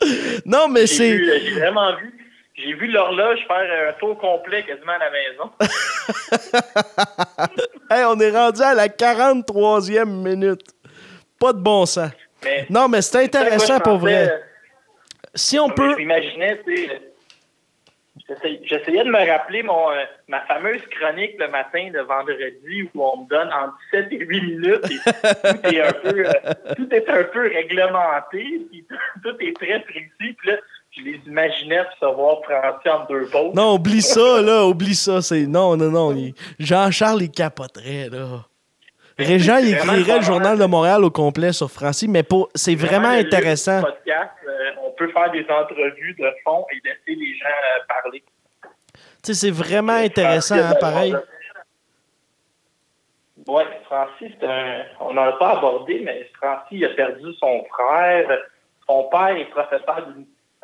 non, 0.46 0.68
mais 0.68 0.88
c'est. 0.88 1.12
euh, 1.12 1.40
j'ai 1.44 1.52
vraiment 1.60 1.96
vu. 1.98 2.14
J'ai 2.56 2.74
vu 2.74 2.88
l'horloge 2.88 3.40
faire 3.48 3.90
un 3.90 3.94
tour 4.00 4.18
complet 4.20 4.64
quasiment 4.66 4.92
à 4.92 4.98
la 4.98 5.12
maison. 5.12 5.52
Hey, 7.92 8.04
on 8.06 8.20
est 8.20 8.30
rendu 8.30 8.62
à 8.62 8.76
la 8.76 8.88
43e 8.88 10.06
minute. 10.06 10.62
Pas 11.40 11.54
de 11.54 11.58
bon 11.60 11.88
sens. 11.88 12.12
Mais 12.44 12.68
Non, 12.70 12.88
mais 12.88 13.02
c'est 13.02 13.24
intéressant 13.24 13.80
pour 13.80 13.98
pensais, 14.00 14.14
vrai. 14.14 14.32
euh, 14.32 14.38
Si 15.34 15.58
on 15.58 15.70
peut. 15.70 15.94
Je 15.94 15.98
m'imaginais, 15.98 16.62
tu 16.68 16.78
sais, 16.88 17.02
j'essayais- 18.64 19.04
de 19.04 19.10
me 19.10 19.30
rappeler 19.32 19.64
mon, 19.64 19.92
euh, 19.92 20.04
ma 20.28 20.42
fameuse 20.42 20.82
chronique 21.00 21.36
le 21.40 21.48
matin 21.50 21.90
de 21.94 22.00
vendredi 22.00 22.90
où 22.94 23.04
on 23.04 23.24
me 23.24 23.30
donne 23.30 23.48
entre 23.54 23.76
7 23.92 24.08
et 24.12 24.20
8 24.20 24.42
minutes 24.42 24.86
et 24.92 25.00
tout 25.00 25.76
est 25.76 25.82
un 25.82 25.94
peu, 25.94 26.26
euh, 26.26 26.32
tout 26.78 26.94
est 26.94 27.10
un 27.10 27.24
peu 27.26 27.42
réglementé, 27.42 28.62
puis 28.70 28.86
tout 29.24 29.36
est 29.40 29.56
très 29.56 29.80
précis. 29.82 30.34
Puis 30.38 30.50
là, 30.50 30.58
je 30.92 31.02
les 31.04 31.20
imaginais 31.28 31.82
recevoir 31.82 32.38
Francis 32.44 32.92
en 32.92 33.06
deux 33.06 33.26
pauses. 33.28 33.54
Non, 33.56 33.74
oublie 33.76 34.02
ça, 34.02 34.42
là. 34.42 34.66
Oublie 34.66 34.96
ça. 34.96 35.22
C'est... 35.22 35.46
Non, 35.46 35.78
non, 35.78 35.90
non. 35.92 36.12
il- 36.16 36.34
Jean-Charles, 36.60 37.22
il 37.24 37.32
capoterait, 37.32 38.10
là. 38.12 38.46
Régent, 39.18 39.58
il 39.58 39.74
écrirait 39.74 40.20
le 40.20 40.24
Journal 40.24 40.58
de 40.58 40.64
Montréal 40.66 41.04
au 41.04 41.10
complet 41.10 41.52
sur 41.52 41.70
Francis, 41.70 42.08
mais 42.08 42.24
pour... 42.24 42.48
c'est 42.56 42.76
vraiment 42.76 43.10
intéressant. 43.10 43.82
podcast, 43.82 44.32
euh, 44.48 44.70
peut 45.00 45.12
faire 45.12 45.32
des 45.32 45.46
entrevues 45.50 46.14
de 46.20 46.32
fond 46.44 46.66
et 46.72 46.76
laisser 46.88 47.20
les 47.20 47.36
gens 47.38 47.46
euh, 47.48 47.80
parler. 47.88 48.24
Tu 48.62 48.70
sais, 49.24 49.34
c'est 49.34 49.52
vraiment 49.52 49.94
intéressant, 49.94 50.56
hein, 50.56 50.76
pareil. 50.80 51.16
Oui, 53.48 53.64
Francis, 53.86 54.32
un- 54.44 54.84
on 55.00 55.14
n'en 55.14 55.24
a 55.24 55.32
pas 55.34 55.58
abordé, 55.58 56.02
mais 56.04 56.30
Francis 56.36 56.84
a 56.84 56.90
perdu 56.90 57.34
son 57.40 57.64
frère. 57.66 58.28
Son 58.88 59.04
père 59.10 59.36
est 59.36 59.50
professeur 59.50 60.08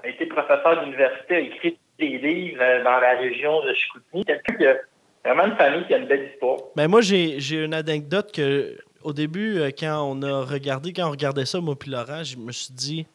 a 0.03 0.07
été 0.07 0.25
professeur 0.25 0.83
d'université, 0.83 1.35
a 1.35 1.39
écrit 1.39 1.79
des 1.97 2.17
livres 2.17 2.61
euh, 2.61 2.83
dans 2.83 2.99
la 2.99 3.17
région 3.17 3.61
de 3.63 3.73
Chicoutimi. 3.73 4.25
Quelqu'un 4.25 4.75
vraiment 5.23 5.45
une 5.45 5.55
famille 5.55 5.87
qui 5.87 5.93
a 5.93 5.97
une 5.97 6.07
belle 6.07 6.29
histoire. 6.31 6.57
Ben 6.75 6.87
moi, 6.87 7.01
j'ai, 7.01 7.39
une 7.51 7.73
anecdote 7.73 8.31
que, 8.31 8.77
au 9.03 9.13
début, 9.13 9.59
euh, 9.59 9.71
quand 9.77 10.03
on 10.03 10.21
a 10.21 10.43
regardé, 10.43 10.91
quand 10.93 11.07
on 11.07 11.11
regardait 11.11 11.45
ça, 11.45 11.61
moi 11.61 11.75
puis 11.79 11.89
Laurent, 11.89 12.23
je 12.23 12.37
me 12.37 12.51
suis 12.51 12.73
dit, 12.73 13.07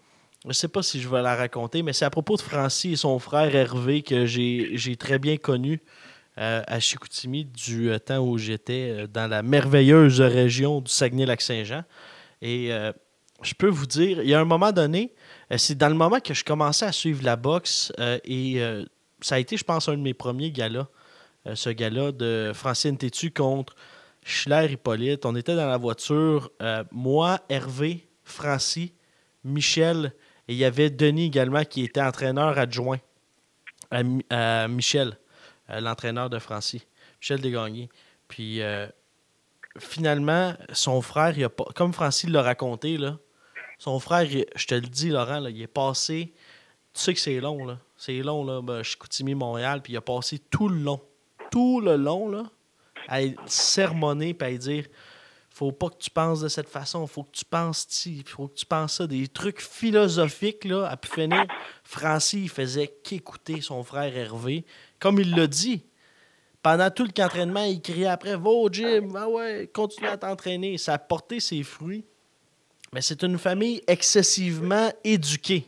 je 0.46 0.52
sais 0.52 0.68
pas 0.68 0.82
si 0.82 1.00
je 1.00 1.08
vais 1.08 1.20
la 1.22 1.36
raconter, 1.36 1.82
mais 1.82 1.92
c'est 1.92 2.04
à 2.04 2.10
propos 2.10 2.36
de 2.36 2.40
Francis 2.40 2.92
et 2.92 2.96
son 2.96 3.18
frère 3.18 3.54
Hervé 3.54 4.02
que 4.02 4.24
j'ai, 4.24 4.96
très 4.98 5.18
bien 5.18 5.36
connu 5.36 5.82
euh, 6.38 6.62
à 6.66 6.80
Chicoutimi 6.80 7.44
du 7.44 7.90
euh, 7.90 7.98
temps 7.98 8.20
où 8.20 8.38
j'étais 8.38 8.90
euh, 8.90 9.06
dans 9.06 9.28
la 9.28 9.42
merveilleuse 9.42 10.20
région 10.20 10.80
du 10.80 10.90
Saguenay-Lac-Saint-Jean. 10.90 11.84
Et 12.40 12.70
je 13.42 13.52
peux 13.52 13.68
vous 13.68 13.84
dire, 13.84 14.22
il 14.22 14.30
y 14.30 14.32
a 14.32 14.40
un 14.40 14.46
moment 14.46 14.72
donné, 14.72 15.12
c'est 15.58 15.76
dans 15.76 15.90
le 15.90 15.94
moment 15.94 16.20
que 16.20 16.32
je 16.32 16.42
commençais 16.42 16.86
à 16.86 16.92
suivre 16.92 17.22
la 17.22 17.36
boxe 17.36 17.92
et 18.24 18.62
ça 19.20 19.34
a 19.34 19.38
été, 19.38 19.58
je 19.58 19.64
pense, 19.64 19.90
un 19.90 19.92
de 19.98 20.02
mes 20.02 20.14
premiers 20.14 20.50
galas. 20.50 20.86
ce 21.52 21.68
gala 21.68 22.12
de 22.12 22.52
Francine 22.54 22.96
Tétu 22.96 23.30
contre 23.30 23.76
Schiller 24.24 24.72
Hippolyte. 24.72 25.26
On 25.26 25.36
était 25.36 25.54
dans 25.54 25.66
la 25.66 25.76
voiture, 25.76 26.50
moi, 26.92 27.40
Hervé, 27.50 28.08
Francis, 28.24 28.92
Michel 29.44 30.14
et 30.50 30.54
il 30.54 30.58
y 30.58 30.64
avait 30.64 30.90
Denis 30.90 31.26
également 31.26 31.64
qui 31.64 31.84
était 31.84 32.02
entraîneur 32.02 32.58
adjoint 32.58 32.98
à, 33.92 34.02
Mi- 34.02 34.26
à 34.30 34.66
Michel, 34.66 35.16
euh, 35.70 35.78
l'entraîneur 35.80 36.28
de 36.28 36.40
Francis, 36.40 36.84
Michel 37.20 37.40
Desgagnés. 37.40 37.88
Puis 38.26 38.60
euh, 38.60 38.88
finalement, 39.78 40.54
son 40.72 41.00
frère, 41.02 41.38
il 41.38 41.44
a 41.44 41.48
pas, 41.48 41.66
comme 41.76 41.92
Francis 41.92 42.28
l'a 42.28 42.42
raconté, 42.42 42.98
son 43.78 44.00
frère, 44.00 44.26
je 44.28 44.66
te 44.66 44.74
le 44.74 44.80
dis, 44.80 45.10
Laurent, 45.10 45.46
il 45.46 45.62
est 45.62 45.68
passé. 45.68 46.32
Tu 46.92 47.00
sais 47.00 47.14
que 47.14 47.20
c'est 47.20 47.38
long, 47.38 47.64
là. 47.64 47.78
C'est 47.96 48.18
long, 48.18 48.44
là. 48.44 48.60
Ben, 48.60 48.82
Chicoutimi, 48.82 49.36
Montréal, 49.36 49.82
puis 49.82 49.92
il 49.92 49.96
a 49.96 50.00
passé 50.00 50.40
tout 50.40 50.68
le 50.68 50.80
long, 50.80 51.00
tout 51.52 51.80
le 51.80 51.94
long, 51.96 52.28
là, 52.28 52.42
à 53.06 53.20
sermonner 53.46 54.34
puis 54.34 54.48
à 54.48 54.58
dire 54.58 54.86
faut 55.60 55.72
pas 55.72 55.90
que 55.90 55.98
tu 55.98 56.08
penses 56.08 56.40
de 56.40 56.48
cette 56.48 56.70
façon, 56.70 57.06
faut 57.06 57.24
que 57.24 57.36
tu 57.36 57.44
penses 57.44 57.84
ci, 57.90 58.24
faut 58.26 58.48
que 58.48 58.54
tu 58.54 58.64
penses 58.64 58.94
ça, 58.94 59.06
des 59.06 59.28
trucs 59.28 59.60
philosophiques, 59.60 60.64
là, 60.64 60.86
à 60.86 60.96
pu 60.96 61.08
finir. 61.08 61.44
Francis, 61.84 62.44
il 62.44 62.48
faisait 62.48 62.88
qu'écouter 63.04 63.60
son 63.60 63.82
frère 63.82 64.16
Hervé, 64.16 64.64
comme 64.98 65.18
il 65.18 65.36
l'a 65.36 65.46
dit. 65.46 65.84
Pendant 66.62 66.90
tout 66.90 67.04
le 67.04 67.10
camp 67.10 67.24
d'entraînement, 67.24 67.64
il 67.64 67.82
criait 67.82 68.06
après 68.06 68.36
Va 68.36 68.48
au 68.48 68.70
gym, 68.70 69.14
ah 69.14 69.28
ouais, 69.28 69.68
continue 69.70 70.08
à 70.08 70.16
t'entraîner. 70.16 70.78
Ça 70.78 70.94
a 70.94 70.98
porté 70.98 71.40
ses 71.40 71.62
fruits. 71.62 72.06
Mais 72.94 73.02
c'est 73.02 73.22
une 73.22 73.36
famille 73.36 73.82
excessivement 73.86 74.88
éduquée. 75.04 75.64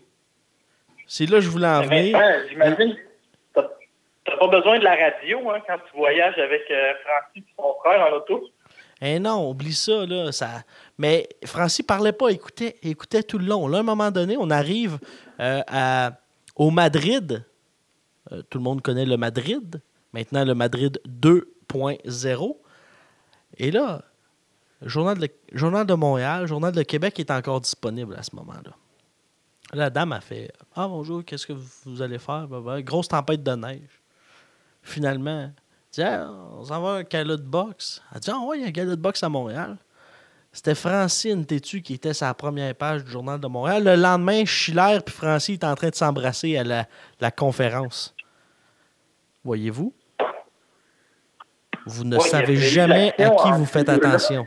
C'est 1.07 1.27
là 1.27 1.37
que 1.37 1.43
je 1.43 1.51
voulais 1.51 1.69
en 1.69 1.83
venir. 1.83 2.19
J'imagine, 2.49 2.97
t'as 3.55 3.69
t'as 4.25 4.37
pas 4.39 4.49
besoin 4.49 4.79
de 4.79 4.85
la 4.85 4.97
radio 4.97 5.51
hein, 5.51 5.61
quand 5.67 5.77
tu 5.91 5.99
voyages 5.99 6.39
avec 6.39 6.63
euh, 6.71 6.95
Francis 7.05 7.43
et 7.43 7.55
son 7.59 7.75
frère 7.83 8.07
en 8.11 8.17
auto. 8.17 8.49
Eh 9.05 9.19
non, 9.19 9.51
oublie 9.51 9.75
ça, 9.75 10.07
là. 10.07 10.31
Ça... 10.31 10.63
Mais 10.97 11.29
Francis 11.45 11.85
parlait 11.85 12.13
pas, 12.13 12.29
écoutait, 12.29 12.77
écoutait 12.85 13.25
tout 13.25 13.37
le 13.37 13.47
long. 13.47 13.67
Là, 13.67 13.79
à 13.79 13.81
un 13.81 13.85
moment 13.85 14.13
donné, 14.13 14.37
on 14.39 14.49
arrive 14.49 15.01
euh, 15.41 15.61
à, 15.67 16.13
au 16.55 16.71
Madrid. 16.71 17.45
Euh, 18.31 18.43
tout 18.49 18.59
le 18.59 18.65
monde 18.65 18.81
connaît 18.81 19.05
le 19.05 19.17
Madrid. 19.17 19.83
Maintenant, 20.13 20.45
le 20.45 20.55
Madrid 20.55 21.01
2.0. 21.09 22.57
Et 23.59 23.73
là, 23.73 24.05
Journal 24.83 25.19
de, 25.19 25.29
Journal 25.53 25.85
de 25.85 25.95
Montréal, 25.95 26.47
Journal 26.47 26.73
de 26.73 26.83
Québec 26.85 27.19
est 27.19 27.33
encore 27.33 27.61
disponible 27.61 28.15
à 28.15 28.23
ce 28.23 28.37
moment-là. 28.37 28.71
La 29.73 29.91
dame 29.91 30.13
a 30.13 30.21
fait 30.21 30.53
Ah 30.77 30.87
bonjour, 30.87 31.25
qu'est-ce 31.25 31.47
que 31.47 31.55
vous 31.87 32.03
allez 32.03 32.19
faire? 32.19 32.47
Grosse 32.83 33.09
tempête 33.09 33.43
de 33.43 33.53
neige. 33.53 34.01
Finalement, 34.83 35.51
Ah, 35.99 36.31
on 36.59 36.65
s'en 36.65 36.81
va 36.81 36.91
à 36.91 36.97
un 36.99 37.03
gala 37.03 37.37
de 37.37 37.43
boxe. 37.43 38.03
Elle 38.15 38.21
dit 38.21 38.31
Ah 38.33 38.39
ouais, 38.47 38.59
il 38.59 38.63
y 38.63 38.65
a 38.65 38.69
un 38.69 38.71
gala 38.71 38.91
de 38.93 39.01
boxe 39.01 39.23
à 39.23 39.29
Montréal. 39.29 39.77
C'était 40.53 40.75
Francine 40.75 41.45
Tétu 41.47 41.81
qui 41.83 41.95
était 41.95 42.13
sa 42.15 42.33
première 42.35 42.75
page 42.75 43.05
du 43.05 43.11
Journal 43.11 43.41
de 43.41 43.47
Montréal. 43.47 43.85
Le 43.85 43.97
lendemain, 43.97 44.45
Schiller 44.45 44.99
et 45.07 45.11
Francis 45.11 45.55
étaient 45.57 45.67
en 45.67 45.75
train 45.75 45.89
de 45.89 45.95
s'embrasser 45.95 46.57
à 46.59 46.65
la, 46.65 46.87
la 47.21 47.31
conférence. 47.31 48.15
Voyez-vous? 49.45 49.95
Vous 51.87 52.05
ne 52.05 52.17
Ouais, 52.17 52.29
savez 52.29 52.57
jamais 52.57 53.13
à 53.19 53.31
qui 53.31 53.51
vous 53.59 53.65
faites 53.67 53.89
attention. 53.89 54.47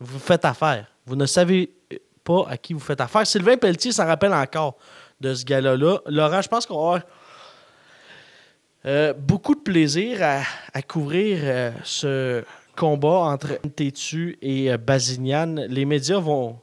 Vous 0.00 0.18
faites 0.18 0.44
affaire. 0.44 0.86
Vous 1.04 1.16
ne 1.16 1.26
savez 1.26 1.72
pas 2.24 2.46
à 2.48 2.56
qui 2.56 2.72
vous 2.72 2.80
faites 2.80 3.00
affaire. 3.00 3.26
Sylvain 3.26 3.56
Pelletier 3.56 3.92
s'en 3.92 4.06
rappelle 4.06 4.32
encore 4.32 4.76
de 5.20 5.34
ce 5.34 5.44
gala-là. 5.44 5.98
Laurent, 6.06 6.40
je 6.40 6.48
pense 6.48 6.66
qu'on 6.66 6.74
va 6.76 6.80
avoir 6.96 7.02
euh, 8.86 9.12
beaucoup 9.12 9.54
de 9.54 9.60
plaisir 9.60 10.18
à, 10.22 10.42
à 10.72 10.82
couvrir 10.82 11.38
euh, 11.42 11.70
ce 11.84 12.44
combat 12.76 13.18
entre 13.32 13.58
Tétu 13.74 14.38
et 14.42 14.70
euh. 14.78 15.66
Les 15.68 15.84
médias 15.84 16.18
vont, 16.20 16.58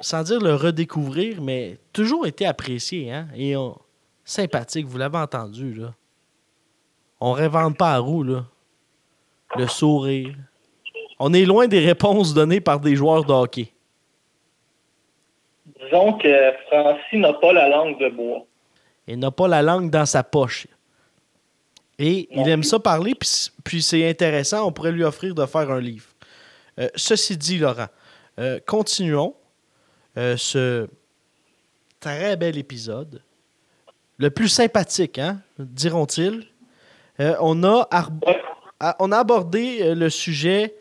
sans 0.00 0.22
dire 0.24 0.40
le 0.40 0.54
redécouvrir, 0.54 1.40
mais 1.40 1.78
toujours 1.92 2.26
été 2.26 2.44
appréciés. 2.46 3.12
Hein? 3.12 3.28
Et 3.36 3.56
on- 3.56 3.78
sympathique, 4.24 4.86
vous 4.86 4.98
l'avez 4.98 5.18
entendu. 5.18 5.74
Là. 5.74 5.94
On 7.20 7.32
réinvente 7.32 7.78
pas 7.78 7.94
à 7.94 7.98
roue. 7.98 8.24
Là. 8.24 8.44
Le 9.56 9.66
sourire. 9.66 10.34
On 11.18 11.32
est 11.32 11.46
loin 11.46 11.66
des 11.66 11.80
réponses 11.80 12.34
données 12.34 12.60
par 12.60 12.78
des 12.78 12.94
joueurs 12.94 13.24
de 13.24 13.32
hockey. 13.32 13.72
Disons 15.80 16.12
que 16.18 16.52
Francis 16.68 17.18
n'a 17.18 17.32
pas 17.32 17.52
la 17.52 17.68
langue 17.68 17.98
de 17.98 18.08
bois. 18.10 18.44
Il 19.06 19.18
n'a 19.18 19.30
pas 19.30 19.48
la 19.48 19.62
langue 19.62 19.90
dans 19.90 20.04
sa 20.04 20.22
poche. 20.22 20.66
Et 21.98 22.28
il 22.30 22.48
aime 22.48 22.62
ça 22.62 22.78
parler, 22.78 23.14
puis, 23.14 23.28
puis 23.64 23.82
c'est 23.82 24.08
intéressant. 24.08 24.66
On 24.66 24.72
pourrait 24.72 24.92
lui 24.92 25.02
offrir 25.02 25.34
de 25.34 25.44
faire 25.46 25.70
un 25.70 25.80
livre. 25.80 26.06
Euh, 26.78 26.88
ceci 26.94 27.36
dit, 27.36 27.58
Laurent, 27.58 27.88
euh, 28.38 28.60
continuons 28.64 29.34
euh, 30.16 30.36
ce 30.36 30.88
très 31.98 32.36
bel 32.36 32.56
épisode. 32.56 33.20
Le 34.18 34.30
plus 34.30 34.48
sympathique, 34.48 35.18
hein, 35.18 35.40
diront-ils. 35.58 36.46
On, 37.40 37.64
a 37.64 37.88
on 39.00 39.10
a 39.10 39.18
abordé 39.18 39.92
le 39.96 40.08
sujet 40.08 40.76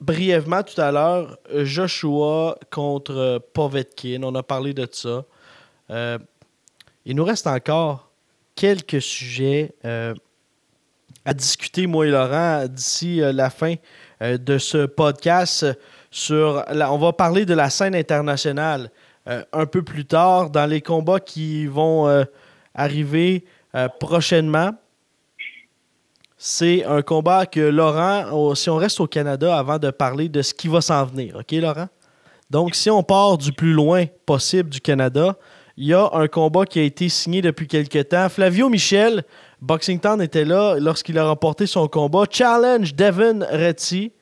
brièvement 0.00 0.62
tout 0.62 0.80
à 0.80 0.90
l'heure. 0.90 1.36
Joshua 1.54 2.58
contre 2.70 3.44
Povetkin. 3.52 4.22
On 4.22 4.34
a 4.34 4.42
parlé 4.42 4.72
de 4.72 4.88
ça. 4.90 5.26
Il 7.04 7.16
nous 7.16 7.24
reste 7.24 7.46
encore 7.46 8.10
quelques 8.54 9.02
sujets 9.02 9.74
discuter, 11.34 11.86
moi 11.86 12.06
et 12.06 12.10
Laurent, 12.10 12.66
d'ici 12.68 13.22
euh, 13.22 13.32
la 13.32 13.50
fin 13.50 13.74
euh, 14.22 14.38
de 14.38 14.58
ce 14.58 14.86
podcast. 14.86 15.66
Sur 16.10 16.64
on 16.68 16.98
va 16.98 17.12
parler 17.12 17.46
de 17.46 17.54
la 17.54 17.70
scène 17.70 17.94
internationale 17.94 18.90
euh, 19.28 19.44
un 19.52 19.66
peu 19.66 19.82
plus 19.82 20.04
tard 20.04 20.50
dans 20.50 20.66
les 20.66 20.80
combats 20.80 21.20
qui 21.20 21.66
vont 21.66 22.24
arriver 22.74 23.44
prochainement. 24.00 24.72
C'est 26.36 26.84
un 26.84 27.02
combat 27.02 27.46
que 27.46 27.60
Laurent, 27.60 28.30
au- 28.32 28.54
si 28.54 28.70
on 28.70 28.76
reste 28.76 28.98
au 29.00 29.06
Canada 29.06 29.56
avant 29.58 29.78
de 29.78 29.90
parler 29.90 30.28
de 30.28 30.40
ce 30.42 30.54
qui 30.54 30.68
va 30.68 30.80
s'en 30.80 31.04
venir, 31.04 31.36
OK, 31.36 31.52
Laurent? 31.52 31.88
Donc, 32.48 32.74
si 32.74 32.90
on 32.90 33.02
part 33.02 33.38
du 33.38 33.52
plus 33.52 33.72
loin 33.72 34.06
possible 34.26 34.70
du 34.70 34.80
Canada, 34.80 35.36
il 35.76 35.86
y 35.86 35.94
a 35.94 36.08
un 36.12 36.26
combat 36.26 36.64
qui 36.66 36.80
a 36.80 36.82
été 36.82 37.08
signé 37.08 37.42
depuis 37.42 37.66
quelque 37.68 38.02
temps. 38.02 38.28
Flavio 38.28 38.68
Michel, 38.68 39.22
Boxington 39.60 40.20
était 40.20 40.44
là 40.44 40.76
lorsqu'il 40.78 41.18
a 41.18 41.24
remporté 41.24 41.66
son 41.66 41.86
combat. 41.86 42.24
Challenge 42.30 42.94
Devin 42.94 43.40
Retty 43.40 44.12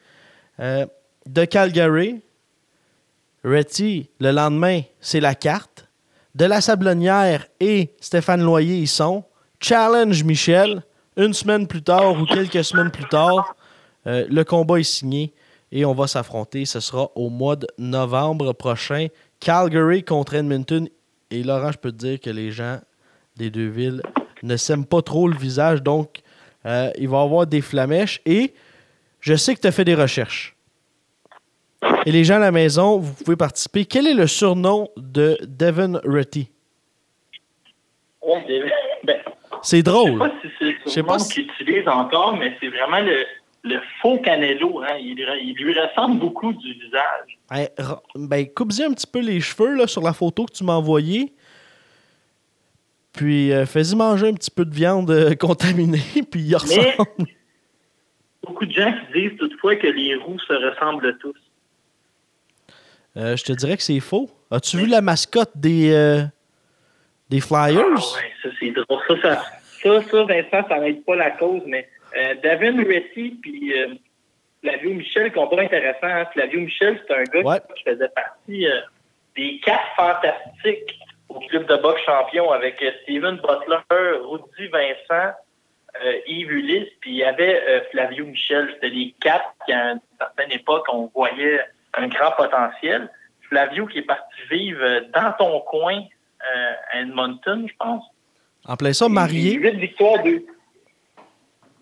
euh, 0.61 0.87
de 1.27 1.45
Calgary. 1.45 2.21
Retty, 3.45 4.11
le 4.19 4.33
lendemain, 4.33 4.81
c'est 5.01 5.21
la 5.21 5.35
carte. 5.35 5.87
De 6.35 6.45
la 6.45 6.61
Sablonnière 6.61 7.47
et 7.61 7.95
Stéphane 8.01 8.43
Loyer 8.43 8.79
y 8.79 8.87
sont. 8.87 9.25
Challenge 9.61 10.25
Michel. 10.25 10.83
Une 11.17 11.35
semaine 11.35 11.67
plus 11.67 11.83
tard 11.83 12.21
ou 12.21 12.27
quelques 12.27 12.63
semaines 12.63 12.93
plus 12.93 13.09
tard, 13.09 13.57
euh, 14.07 14.25
le 14.31 14.45
combat 14.45 14.79
est 14.79 14.85
signé 14.85 15.35
et 15.73 15.85
on 15.85 15.93
va 15.93 16.07
s'affronter. 16.07 16.65
Ce 16.65 16.79
sera 16.79 17.11
au 17.17 17.29
mois 17.29 17.57
de 17.57 17.67
novembre 17.77 18.53
prochain. 18.53 19.09
Calgary 19.41 20.05
contre 20.05 20.35
Edmonton. 20.35 20.89
Et 21.31 21.43
Laurent, 21.43 21.73
je 21.73 21.79
peux 21.79 21.91
te 21.93 21.97
dire 21.97 22.21
que 22.21 22.31
les 22.31 22.53
gens 22.53 22.79
des 23.37 23.51
deux 23.51 23.69
villes 23.69 24.01
ne 24.43 24.57
s'aiment 24.57 24.87
pas 24.87 25.03
trop 25.03 25.29
le 25.29 25.37
visage. 25.37 25.83
Donc, 25.83 26.21
euh, 26.67 26.91
il 26.99 27.09
va 27.09 27.21
y 27.21 27.25
avoir 27.25 27.47
des 27.47 27.61
flamèches. 27.61 28.21
Et 28.27 28.53
je 29.21 29.35
sais 29.35 29.55
que 29.55 29.61
tu 29.61 29.67
as 29.67 29.73
fait 29.73 29.85
des 29.85 29.95
recherches. 29.95 30.55
Et 32.07 32.13
les 32.13 32.25
gens 32.25 32.37
à 32.37 32.41
la 32.41 32.53
maison, 32.53 32.99
vous 32.99 33.13
pouvez 33.25 33.37
participer. 33.37 33.85
Quel 33.85 34.07
est 34.07 34.15
le 34.15 34.27
surnom 34.27 34.89
de 34.97 35.39
Devin 35.43 36.01
c'est- 38.47 38.63
ben, 39.05 39.17
C'est 39.63 39.77
je 39.79 39.83
sais 39.83 39.83
drôle. 39.83 40.19
pas 40.19 40.31
si 40.43 40.49
c'est 40.59 40.65
le 40.65 40.73
si- 41.19 41.41
utilise 41.43 41.89
encore, 41.89 42.37
mais 42.37 42.57
c'est 42.61 42.69
vraiment 42.69 43.01
le, 43.01 43.25
le 43.65 43.81
faux 44.03 44.19
Canelo. 44.19 44.81
Hein. 44.83 44.97
Il, 45.01 45.19
il 45.43 45.55
lui 45.55 45.79
ressemble 45.79 46.19
beaucoup 46.19 46.53
du 46.53 46.73
visage. 46.75 47.39
Hey, 47.51 47.69
ben, 48.17 48.47
coupe-y 48.55 48.83
un 48.85 48.93
petit 48.93 49.07
peu 49.07 49.21
les 49.21 49.41
cheveux 49.41 49.75
là, 49.75 49.87
sur 49.87 50.03
la 50.03 50.13
photo 50.13 50.47
que 50.47 50.53
tu 50.53 50.65
m'as 50.65 50.75
envoyée. 50.75 51.33
Puis, 53.19 53.53
euh, 53.53 53.67
fais-y 53.67 53.97
manger 53.97 54.29
un 54.29 54.35
petit 54.35 54.51
peu 54.53 54.65
de 54.65 54.73
viande 54.73 55.11
euh, 55.11 55.35
contaminée, 55.41 55.99
puis 56.31 56.41
il 56.41 56.55
ressemble. 56.55 56.87
Mais 57.19 57.25
beaucoup 58.45 58.65
de 58.65 58.71
gens 58.71 58.93
qui 58.93 59.21
disent 59.21 59.37
toutefois 59.39 59.75
que 59.75 59.89
les 59.89 60.15
roues 60.15 60.39
se 60.39 60.53
ressemblent 60.53 61.19
tous. 61.19 61.35
Euh, 63.17 63.35
je 63.37 63.43
te 63.43 63.53
dirais 63.53 63.77
que 63.77 63.83
c'est 63.83 63.99
faux. 63.99 64.31
As-tu 64.53 64.77
vu 64.77 64.87
la 64.87 65.01
mascotte 65.01 65.51
des, 65.57 65.91
des 67.29 67.41
Flyers? 67.41 67.83
Ah 67.85 67.95
ouais, 67.95 68.33
ça 68.41 68.49
c'est 68.61 68.71
drôle. 68.71 69.01
Ça, 69.09 69.17
ça, 69.21 69.45
ça, 69.83 70.03
ça, 70.09 70.23
Vincent, 70.23 70.69
ça 70.69 70.79
n'aide 70.79 71.05
pas 71.05 71.17
la 71.17 71.33
cause, 71.33 71.63
mais 71.67 71.89
David 72.45 72.79
Retty 72.87 73.37
puis 73.43 73.73
Flavio 74.63 74.95
Michel, 74.95 75.33
combat 75.33 75.63
intéressant. 75.63 76.07
Hein? 76.07 76.27
Flavio 76.33 76.61
Michel, 76.61 77.01
c'est 77.07 77.15
un 77.17 77.25
gars 77.25 77.43
Ouais. 77.43 77.59
qui 77.77 77.83
faisait 77.83 78.09
partie 78.11 78.67
des 79.37 79.61
quatre 79.65 79.89
fantastiques 79.97 80.99
au 81.29 81.41
club 81.41 81.67
de 81.67 81.77
boxe 81.77 82.01
champion 82.03 82.51
avec 82.53 82.83
euh, 82.83 82.91
Steven 83.03 83.37
Butler, 83.37 84.19
Rudy 84.23 84.69
Vincent, 84.69 85.35
euh, 86.05 86.13
Yves 86.27 86.51
Ulysse, 86.53 86.89
puis 87.01 87.11
il 87.11 87.17
y 87.17 87.25
avait 87.25 87.63
euh, 87.69 87.81
Flavio 87.91 88.25
Michel. 88.27 88.71
C'était 88.75 88.89
les 88.89 89.15
quatre 89.21 89.53
qui, 89.67 89.73
à 89.73 89.93
une 89.93 90.01
certaine 90.19 90.53
époque, 90.53 90.87
on 90.93 91.11
voyait 91.15 91.61
un 91.95 92.09
grand 92.09 92.33
potentiel. 92.33 93.09
Flavio 93.49 93.87
qui 93.87 93.99
est 93.99 94.03
parti 94.03 94.35
vivre 94.51 95.01
dans 95.15 95.33
ton 95.39 95.61
coin 95.61 95.99
euh, 96.01 96.73
à 96.93 97.01
Edmonton, 97.01 97.67
je 97.69 97.75
pense. 97.79 98.05
En 98.67 98.77
plein 98.77 98.93
ça, 98.93 99.09
marié. 99.09 99.55
8 99.55 99.71
victoires, 99.77 100.23
2. 100.23 100.45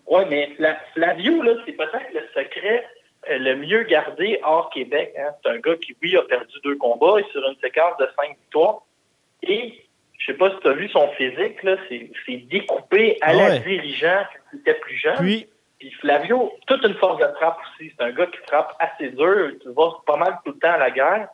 Oui, 0.07 0.21
mais 0.29 0.51
Fla- 0.57 0.79
Flavio, 0.93 1.41
là, 1.41 1.53
c'est 1.65 1.73
peut-être 1.73 2.13
le 2.13 2.21
secret 2.33 2.87
le 3.29 3.55
mieux 3.55 3.83
gardé 3.83 4.39
hors 4.41 4.69
Québec. 4.69 5.13
hein. 5.19 5.31
C'est 5.43 5.51
un 5.51 5.57
gars 5.57 5.75
qui, 5.75 5.93
oui, 6.01 6.15
a 6.15 6.21
perdu 6.21 6.55
deux 6.63 6.77
combats 6.77 7.19
et 7.19 7.25
sur 7.33 7.45
une 7.45 7.57
séquence 7.59 7.97
de 7.99 8.07
cinq 8.15 8.37
victoires. 8.37 8.83
Et 9.43 9.73
je 10.17 10.25
sais 10.25 10.37
pas 10.37 10.49
si 10.51 10.57
tu 10.61 10.67
as 10.67 10.73
vu 10.73 10.89
son 10.89 11.07
physique, 11.13 11.61
là, 11.63 11.77
c'est 11.89 12.37
découpé 12.49 13.17
à 13.21 13.33
la 13.33 13.49
Ouais. 13.49 13.59
dirigeant 13.59 14.23
quand 14.33 14.39
il 14.53 14.59
était 14.59 14.73
plus 14.75 14.97
jeune. 14.97 15.17
Puis, 15.17 15.47
Puis 15.79 15.91
Flavio, 16.01 16.51
toute 16.65 16.83
une 16.83 16.95
force 16.95 17.19
de 17.19 17.27
frappe 17.35 17.59
aussi. 17.75 17.91
C'est 17.95 18.03
un 18.03 18.11
gars 18.11 18.25
qui 18.25 18.37
frappe 18.47 18.75
assez 18.79 19.09
dur. 19.11 19.51
Tu 19.61 19.69
vois 19.69 20.01
pas 20.07 20.17
mal 20.17 20.39
tout 20.43 20.51
le 20.53 20.57
temps 20.57 20.71
à 20.71 20.77
la 20.79 20.89
guerre. 20.89 21.27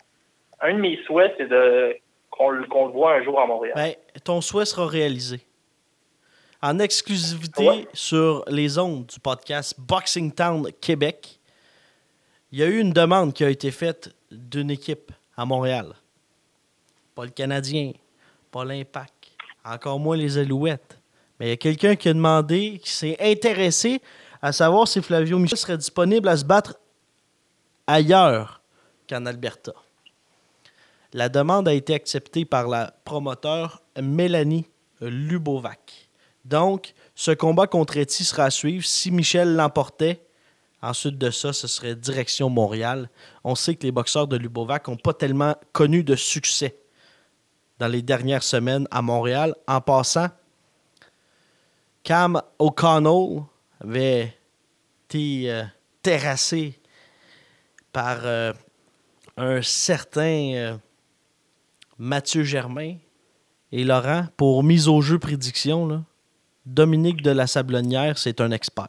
Un 0.59 0.73
de 0.73 0.79
mes 0.79 1.01
souhaits, 1.05 1.33
c'est 1.37 1.47
de 1.47 1.95
qu'on 2.29 2.49
le- 2.49 2.65
qu'on 2.67 2.87
le 2.87 2.91
voit 2.91 3.13
un 3.15 3.23
jour 3.23 3.39
à 3.39 3.45
Montréal. 3.47 3.73
ben, 3.75 3.93
ton 4.25 4.41
souhait 4.41 4.65
sera 4.65 4.85
réalisé. 4.85 5.39
En 6.61 6.77
exclusivité 6.79 7.65
Ouais. 7.69 7.87
sur 7.93 8.43
les 8.49 8.77
ondes 8.77 9.05
du 9.05 9.17
podcast 9.19 9.75
Boxing 9.79 10.33
Town 10.33 10.67
Québec, 10.81 11.39
il 12.51 12.59
y 12.59 12.63
a 12.63 12.65
eu 12.67 12.79
une 12.79 12.91
demande 12.91 13.33
qui 13.33 13.45
a 13.45 13.49
été 13.49 13.71
faite 13.71 14.13
d'une 14.29 14.71
équipe 14.71 15.11
à 15.37 15.45
Montréal. 15.45 15.93
Pas 17.15 17.25
le 17.25 17.31
Canadien, 17.31 17.91
pas 18.51 18.65
l'Impact, 18.65 19.31
encore 19.63 19.99
moins 19.99 20.17
les 20.17 20.37
Alouettes. 20.37 20.99
Mais 21.39 21.47
il 21.47 21.49
y 21.49 21.53
a 21.53 21.57
quelqu'un 21.57 21.95
qui 21.95 22.09
a 22.09 22.13
demandé, 22.13 22.79
qui 22.83 22.91
s'est 22.91 23.17
intéressé 23.19 24.01
à 24.41 24.51
savoir 24.51 24.87
si 24.87 25.01
Flavio 25.01 25.39
Michel 25.39 25.57
serait 25.57 25.77
disponible 25.77 26.27
à 26.27 26.37
se 26.37 26.45
battre 26.45 26.77
ailleurs 27.87 28.61
qu'en 29.09 29.25
Alberta. 29.25 29.73
La 31.13 31.29
demande 31.29 31.67
a 31.67 31.73
été 31.73 31.93
acceptée 31.93 32.45
par 32.45 32.67
la 32.67 32.93
promoteur 33.05 33.83
Mélanie 34.01 34.65
Lubovac. 35.01 36.09
Donc, 36.45 36.93
ce 37.15 37.31
combat 37.31 37.67
contre 37.67 37.97
Etty 37.97 38.23
sera 38.23 38.45
à 38.45 38.49
suivre. 38.49 38.85
Si 38.85 39.11
Michel 39.11 39.55
l'emportait, 39.55 40.25
ensuite 40.81 41.17
de 41.17 41.29
ça, 41.29 41.53
ce 41.53 41.67
serait 41.67 41.95
direction 41.95 42.49
Montréal. 42.49 43.09
On 43.43 43.55
sait 43.55 43.75
que 43.75 43.83
les 43.83 43.91
boxeurs 43.91 44.27
de 44.27 44.35
Lubovac 44.35 44.87
n'ont 44.87 44.97
pas 44.97 45.13
tellement 45.13 45.55
connu 45.71 46.03
de 46.03 46.15
succès 46.15 46.82
dans 47.83 47.89
les 47.89 48.01
dernières 48.01 48.43
semaines 48.43 48.87
à 48.91 49.01
Montréal. 49.01 49.53
En 49.67 49.81
passant, 49.81 50.29
Cam 52.01 52.41
O'Connell 52.57 53.43
avait 53.81 54.33
été 55.03 55.51
euh, 55.51 55.63
terrassé 56.01 56.79
par 57.91 58.19
euh, 58.23 58.53
un 59.35 59.61
certain 59.61 60.53
euh, 60.53 60.77
Mathieu 61.97 62.43
Germain 62.43 62.95
et 63.73 63.83
Laurent 63.83 64.27
pour 64.37 64.63
mise 64.63 64.87
au 64.87 65.01
jeu 65.01 65.19
prédiction. 65.19 66.05
Dominique 66.65 67.21
de 67.21 67.31
la 67.31 67.47
Sablonnière, 67.47 68.17
c'est 68.17 68.39
un 68.39 68.51
expert. 68.51 68.87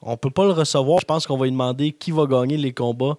On 0.00 0.16
peut 0.16 0.30
pas 0.30 0.44
le 0.44 0.52
recevoir. 0.52 1.00
Je 1.00 1.06
pense 1.06 1.26
qu'on 1.26 1.36
va 1.36 1.46
lui 1.46 1.50
demander 1.50 1.90
qui 1.90 2.12
va 2.12 2.24
gagner 2.24 2.56
les 2.56 2.72
combats 2.72 3.18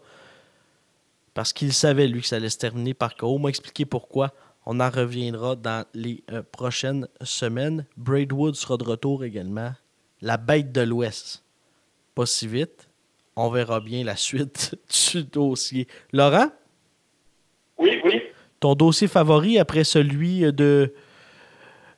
parce 1.34 1.54
qu'il 1.54 1.74
savait, 1.74 2.08
lui, 2.08 2.22
que 2.22 2.28
ça 2.28 2.36
allait 2.38 2.50
se 2.50 2.58
terminer 2.58 2.94
par 2.94 3.16
KO. 3.16 3.38
m'a 3.38 3.50
expliqué 3.50 3.86
pourquoi. 3.86 4.34
On 4.66 4.80
en 4.80 4.90
reviendra 4.90 5.56
dans 5.56 5.86
les 5.94 6.24
euh, 6.32 6.42
prochaines 6.52 7.08
semaines. 7.22 7.86
Braidwood 7.98 8.56
sera 8.56 8.78
de 8.78 8.84
retour 8.84 9.24
également. 9.24 9.74
La 10.22 10.38
bête 10.38 10.72
de 10.72 10.82
l'Ouest. 10.82 11.44
Pas 12.16 12.26
si 12.26 12.48
vite. 12.48 12.88
On 13.36 13.50
verra 13.50 13.80
bien 13.80 14.04
la 14.04 14.16
suite 14.16 14.76
du 15.12 15.24
dossier. 15.24 15.88
Laurent, 16.14 16.50
Oui, 17.80 18.00
oui. 18.06 18.22
ton 18.60 18.76
dossier 18.76 19.08
favori 19.08 19.58
après 19.58 19.84
celui 19.84 20.42
de 20.54 20.94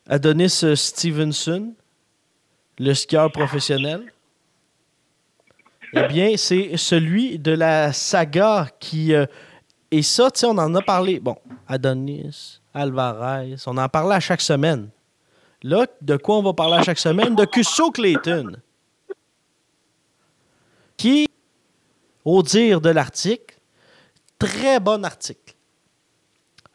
Adonis 0.07 0.63
Stevenson, 0.75 1.73
le 2.79 2.93
skieur 2.93 3.31
professionnel? 3.31 4.11
Eh 5.97 6.07
bien, 6.07 6.35
c'est 6.35 6.75
celui 6.75 7.39
de 7.39 7.51
la 7.51 7.93
saga 7.93 8.67
qui. 8.79 9.13
euh, 9.13 9.25
et 9.91 10.01
ça, 10.01 10.29
tu 10.29 10.41
sais, 10.41 10.45
on 10.45 10.57
en 10.57 10.75
a 10.75 10.81
parlé. 10.81 11.21
Bon, 11.21 11.37
Adonis, 11.67 12.59
Alvarez, 12.73 13.55
on 13.65 13.77
en 13.77 13.87
parlait 13.87 14.15
à 14.15 14.19
chaque 14.19 14.41
semaine. 14.41 14.89
Là, 15.63 15.87
de 16.01 16.17
quoi 16.17 16.37
on 16.37 16.43
va 16.43 16.53
parler 16.53 16.75
à 16.75 16.83
chaque 16.83 16.99
semaine? 16.99 17.33
De 17.33 17.45
Cusco 17.45 17.91
Clayton. 17.91 18.57
Qui, 20.97 21.27
au 22.25 22.43
dire 22.43 22.81
de 22.81 22.89
l'article, 22.89 23.57
très 24.37 24.81
bon 24.81 25.05
article. 25.05 25.55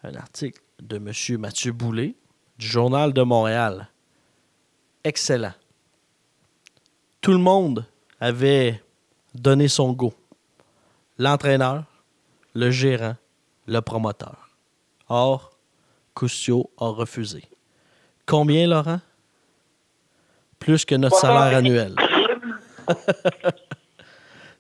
Un 0.03 0.15
article 0.15 0.63
de 0.81 0.97
M. 0.97 1.39
Mathieu 1.39 1.73
Boulay, 1.73 2.15
du 2.59 2.67
Journal 2.67 3.13
de 3.13 3.23
Montréal. 3.23 3.89
Excellent. 5.05 5.53
Tout 7.21 7.33
le 7.33 7.39
monde 7.39 7.85
avait 8.19 8.83
donné 9.35 9.69
son 9.69 9.93
go. 9.93 10.13
L'entraîneur, 11.19 11.85
le 12.55 12.71
gérant, 12.71 13.17
le 13.67 13.81
promoteur. 13.81 14.51
Or, 15.09 15.51
Custio 16.15 16.71
a 16.79 16.89
refusé. 16.89 17.43
Combien, 18.27 18.67
Laurent? 18.67 19.01
Plus 20.59 20.85
que 20.85 20.95
notre 20.95 21.17
salaire 21.17 21.57
annuel. 21.57 21.95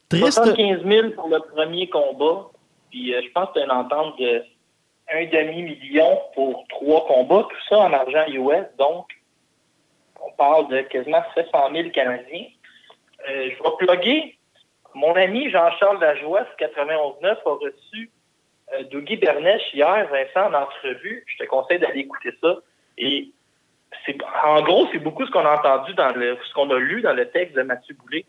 Triste. 0.08 0.32
75 0.32 0.84
000 0.84 1.10
pour 1.10 1.28
le 1.28 1.38
premier 1.54 1.88
combat. 1.88 2.48
Puis 2.90 3.14
euh, 3.14 3.20
je 3.22 3.30
pense 3.32 3.46
que 3.48 3.52
c'est 3.56 3.64
une 3.64 3.70
entente 3.70 4.18
de 4.18 4.42
un 5.12 5.26
demi-million 5.26 6.20
pour 6.34 6.64
trois 6.68 7.06
combats. 7.06 7.46
Tout 7.48 7.56
ça 7.68 7.78
en 7.78 7.92
argent 7.92 8.26
US. 8.28 8.66
Donc, 8.78 9.06
on 10.20 10.30
parle 10.32 10.68
de 10.68 10.80
quasiment 10.82 11.22
700 11.34 11.70
000 11.72 11.90
Canadiens. 11.90 12.46
Euh, 13.28 13.50
je 13.50 13.62
vais 13.62 13.70
plugger. 13.78 14.38
Mon 14.94 15.14
ami 15.14 15.50
Jean-Charles 15.50 16.00
Lajoie, 16.00 16.44
91.9, 16.58 17.24
a 17.24 17.50
reçu 17.50 18.10
euh, 18.72 18.82
Dougie 18.90 19.16
Bernèche 19.16 19.72
hier, 19.74 20.08
Vincent, 20.10 20.50
en 20.50 20.62
entrevue. 20.62 21.24
Je 21.26 21.38
te 21.38 21.48
conseille 21.48 21.78
d'aller 21.78 22.00
écouter 22.00 22.30
ça. 22.40 22.56
Et 22.98 23.30
c'est 24.06 24.16
en 24.44 24.62
gros, 24.62 24.86
c'est 24.92 24.98
beaucoup 24.98 25.26
ce 25.26 25.30
qu'on 25.30 25.44
a 25.44 25.56
entendu 25.58 25.94
dans 25.94 26.14
le 26.14 26.36
ce 26.46 26.54
qu'on 26.54 26.70
a 26.70 26.78
lu 26.78 27.02
dans 27.02 27.12
le 27.12 27.28
texte 27.28 27.56
de 27.56 27.62
Mathieu 27.62 27.94
Boulay. 27.94 28.24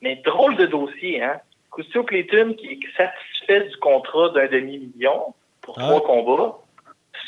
Mais 0.00 0.16
drôle 0.16 0.56
de 0.56 0.66
dossier, 0.66 1.22
hein? 1.22 1.40
Custio 1.72 2.02
Clayton 2.04 2.54
qui 2.54 2.66
est 2.72 2.96
satisfait 2.96 3.68
du 3.68 3.76
contrat 3.76 4.30
d'un 4.30 4.46
demi-million 4.46 5.34
pour 5.62 5.76
Ah. 5.78 5.82
trois 5.88 6.02
combats, 6.02 6.56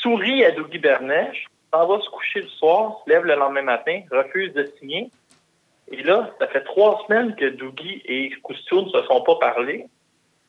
sourit 0.01 0.43
à 0.45 0.51
Dougie 0.51 0.79
Bernèche, 0.79 1.45
s'en 1.73 1.85
va 1.87 1.99
se 2.01 2.09
coucher 2.09 2.41
le 2.41 2.47
soir, 2.47 3.01
se 3.05 3.09
lève 3.09 3.23
le 3.23 3.35
lendemain 3.35 3.61
matin, 3.61 4.01
refuse 4.11 4.53
de 4.53 4.65
signer. 4.79 5.09
Et 5.91 6.03
là, 6.03 6.29
ça 6.39 6.47
fait 6.47 6.63
trois 6.63 7.03
semaines 7.05 7.35
que 7.35 7.45
Dougie 7.45 8.01
et 8.05 8.31
Custio 8.43 8.83
ne 8.83 8.89
se 8.89 9.03
sont 9.03 9.21
pas 9.21 9.35
parlé. 9.35 9.85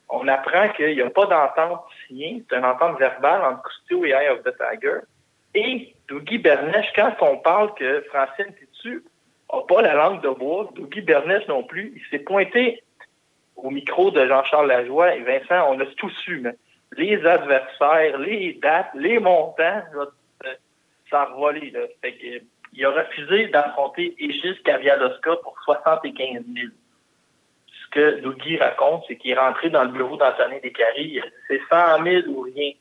On 0.08 0.28
apprend 0.28 0.68
qu'il 0.70 0.94
n'y 0.94 1.00
a 1.00 1.10
pas 1.10 1.26
d'entente 1.26 1.84
signée. 2.06 2.44
C'est 2.48 2.56
une 2.56 2.64
entente 2.64 2.98
verbale 2.98 3.42
entre 3.42 3.62
Custio 3.62 4.04
et 4.04 4.10
Eye 4.10 4.28
of 4.28 4.42
the 4.44 4.54
Tiger. 4.56 4.98
Et 5.54 5.94
Dougie 6.08 6.38
Bernèche, 6.38 6.92
quand 6.94 7.14
on 7.20 7.38
parle 7.38 7.74
que 7.74 8.02
Francine 8.10 8.54
Titu 8.54 9.02
n'a 9.52 9.60
pas 9.66 9.82
la 9.82 9.94
langue 9.94 10.22
de 10.22 10.30
bois, 10.30 10.70
Dougie 10.74 11.00
Bernèche 11.00 11.48
non 11.48 11.62
plus, 11.62 11.92
il 11.96 12.02
s'est 12.10 12.24
pointé 12.24 12.82
au 13.56 13.70
micro 13.70 14.10
de 14.10 14.26
Jean-Charles 14.26 14.68
Lajoie 14.68 15.14
et 15.16 15.22
Vincent, 15.22 15.70
on 15.70 15.80
a 15.80 15.86
tout 15.96 16.10
su, 16.10 16.40
mais 16.40 16.54
les 16.96 17.24
adversaires, 17.24 18.18
les 18.18 18.58
dates, 18.62 18.90
les 18.94 19.18
montants, 19.18 19.82
euh, 19.94 20.54
ça 21.10 21.22
a 21.22 21.24
revolé. 21.26 21.70
Là. 21.70 21.80
Que, 22.02 22.42
il 22.72 22.84
a 22.84 22.90
refusé 22.90 23.48
d'affronter 23.48 24.14
Égis 24.18 24.58
Kavialoska 24.64 25.36
pour 25.36 25.56
75 25.64 26.42
000. 26.54 26.68
Ce 27.66 27.90
que 27.90 28.20
Dougie 28.20 28.56
raconte, 28.56 29.04
c'est 29.06 29.16
qu'il 29.16 29.32
est 29.32 29.38
rentré 29.38 29.68
dans 29.70 29.84
le 29.84 29.90
bureau 29.90 30.16
d'Antonin 30.16 30.58
Descaries, 30.62 31.20
c'est 31.48 31.60
100 31.70 32.04
000 32.04 32.28
ou 32.28 32.42
rien, 32.42 32.72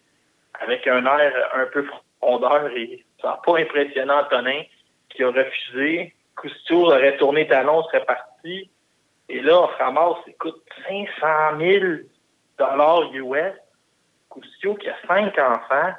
avec 0.60 0.88
un 0.88 1.06
air 1.06 1.50
un 1.54 1.66
peu 1.66 1.86
frondeur 2.20 2.68
et 2.76 3.04
ça 3.22 3.30
n'a 3.30 3.40
pas 3.46 3.60
impressionné 3.60 4.12
Antonin 4.12 4.62
qui 5.10 5.24
a 5.24 5.32
refusé. 5.32 6.14
Cousteau 6.36 6.86
aurait 6.86 7.18
tourné 7.18 7.48
talon, 7.48 7.84
serait 7.84 8.06
parti. 8.06 8.70
Et 9.28 9.42
là, 9.42 9.62
on 9.62 9.68
se 9.68 9.78
ramasse, 9.78 10.28
écoute, 10.28 10.62
500 10.88 11.60
000 11.60 11.86
dollars 12.58 13.14
US. 13.14 13.54
Cousteau 14.30 14.76
qui 14.76 14.90
a 14.90 14.96
cinq 15.08 15.38
enfants. 15.38 15.94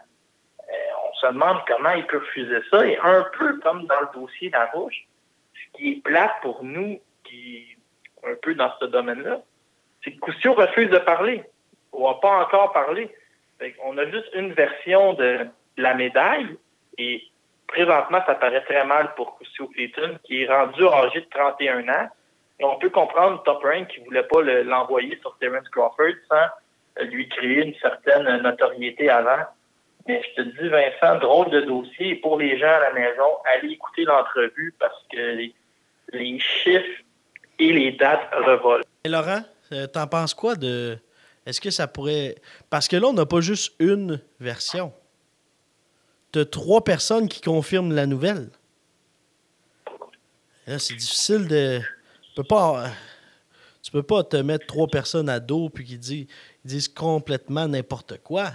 Se 1.23 1.29
demande 1.29 1.59
comment 1.69 1.93
il 1.93 2.05
peut 2.07 2.19
refuser 2.19 2.59
ça. 2.69 2.85
Et 2.85 2.99
un 2.99 3.25
peu 3.39 3.59
comme 3.61 3.87
dans 3.87 4.01
le 4.01 4.09
dossier 4.21 4.51
d'Arouche, 4.51 5.07
ce 5.55 5.79
qui 5.79 5.93
est 5.93 6.03
plate 6.03 6.33
pour 6.43 6.65
nous, 6.65 7.01
un 8.25 8.35
peu 8.43 8.55
dans 8.55 8.73
ce 8.81 8.87
domaine-là, 8.87 9.41
c'est 10.03 10.13
que 10.13 10.19
Cousteau 10.19 10.55
refuse 10.55 10.91
de 10.91 10.99
parler. 10.99 11.45
On 11.93 12.09
n'a 12.09 12.15
pas 12.15 12.43
encore 12.43 12.73
parlé. 12.73 13.09
On 13.85 13.97
a 13.99 14.05
juste 14.11 14.29
une 14.35 14.53
version 14.53 15.15
de 15.15 15.47
la 15.77 15.95
médaille 15.95 16.57
et 16.99 17.23
présentement, 17.69 18.19
ça 18.27 18.35
paraît 18.35 18.65
très 18.65 18.85
mal 18.85 19.15
pour 19.15 19.39
Cusio 19.39 19.69
Clayton, 19.69 20.19
qui 20.25 20.43
est 20.43 20.49
rendu 20.49 20.85
âgé 20.87 21.21
de 21.21 21.27
31 21.31 21.89
ans. 21.89 22.09
Et 22.59 22.65
on 22.65 22.77
peut 22.79 22.91
comprendre 22.91 23.43
Top 23.45 23.63
Rank 23.63 23.89
qui 23.89 24.01
ne 24.01 24.07
voulait 24.07 24.25
pas 24.25 24.43
l'envoyer 24.43 25.17
sur 25.21 25.37
Terence 25.39 25.69
Crawford 25.69 26.15
sans 26.29 27.05
lui 27.07 27.29
créer 27.29 27.65
une 27.65 27.75
certaine 27.77 28.43
notoriété 28.43 29.09
avant. 29.09 29.45
Mais 30.07 30.23
je 30.23 30.43
te 30.43 30.49
dis, 30.49 30.69
Vincent, 30.69 31.19
drôle 31.19 31.51
de 31.51 31.61
dossier. 31.61 32.17
pour 32.17 32.39
les 32.39 32.59
gens 32.59 32.67
à 32.67 32.81
la 32.81 32.93
maison, 32.93 33.25
allez 33.45 33.73
écouter 33.73 34.05
l'entrevue 34.05 34.75
parce 34.79 35.01
que 35.11 35.49
les, 36.13 36.39
chiffres 36.39 37.03
et 37.59 37.73
les 37.73 37.93
dates 37.93 38.29
revolent. 38.33 38.83
Et 39.05 39.09
Laurent, 39.09 39.43
euh, 39.73 39.87
t'en 39.87 40.07
penses 40.07 40.35
quoi 40.35 40.57
de. 40.57 40.99
Est-ce 41.47 41.61
que 41.61 41.71
ça 41.71 41.87
pourrait. 41.87 42.37
Parce 42.71 42.89
que 42.89 42.97
là, 42.97 43.09
on 43.09 43.13
n'a 43.13 43.27
pas 43.27 43.41
juste 43.41 43.75
une 43.79 44.21
version. 44.41 44.93
Tu 46.33 46.45
trois 46.47 46.83
personnes 46.83 47.29
qui 47.29 47.41
confirment 47.41 47.93
la 47.93 48.07
nouvelle. 48.07 48.49
Là, 50.67 50.79
c'est 50.79 50.95
difficile 50.95 51.47
de. 51.49 51.81
Tu 51.81 52.35
peux 52.37 52.45
pas. 52.45 52.91
Tu 53.83 53.91
peux 53.91 54.03
pas 54.03 54.23
te 54.23 54.37
mettre 54.37 54.67
trois 54.67 54.87
personnes 54.87 55.29
à 55.29 55.41
dos 55.41 55.69
puis 55.69 55.85
qui 55.85 55.99
disent, 55.99 56.27
disent 56.65 56.89
complètement 56.89 57.67
n'importe 57.67 58.19
quoi. 58.23 58.53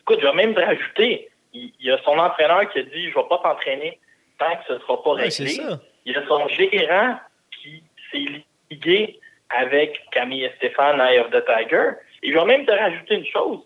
Écoute, 0.00 0.20
je 0.20 0.26
vais 0.26 0.34
même 0.34 0.56
rajouter, 0.56 1.28
il, 1.52 1.72
y 1.80 1.90
a 1.90 1.98
son 2.02 2.18
entraîneur 2.18 2.68
qui 2.70 2.80
a 2.80 2.82
dit 2.82 3.10
Je 3.10 3.14
vais 3.14 3.28
pas 3.28 3.38
t'entraîner 3.38 3.98
tant 4.38 4.54
que 4.56 4.64
ce 4.68 4.72
ne 4.74 4.78
sera 4.80 5.02
pas 5.02 5.12
réglé. 5.12 5.58
Il 6.04 6.12
y 6.12 6.16
a 6.16 6.26
son 6.26 6.46
gérant 6.48 7.18
qui 7.50 7.82
s'est 8.10 8.42
ligué 8.70 9.18
avec 9.50 10.02
Camille 10.10 10.44
et 10.44 10.52
Stéphane, 10.56 11.00
Eye 11.00 11.18
of 11.18 11.30
the 11.30 11.44
Tiger. 11.44 11.92
Et 12.22 12.32
je 12.32 12.38
vais 12.38 12.44
même 12.44 12.66
te 12.66 12.72
rajouter 12.72 13.16
une 13.16 13.26
chose. 13.26 13.60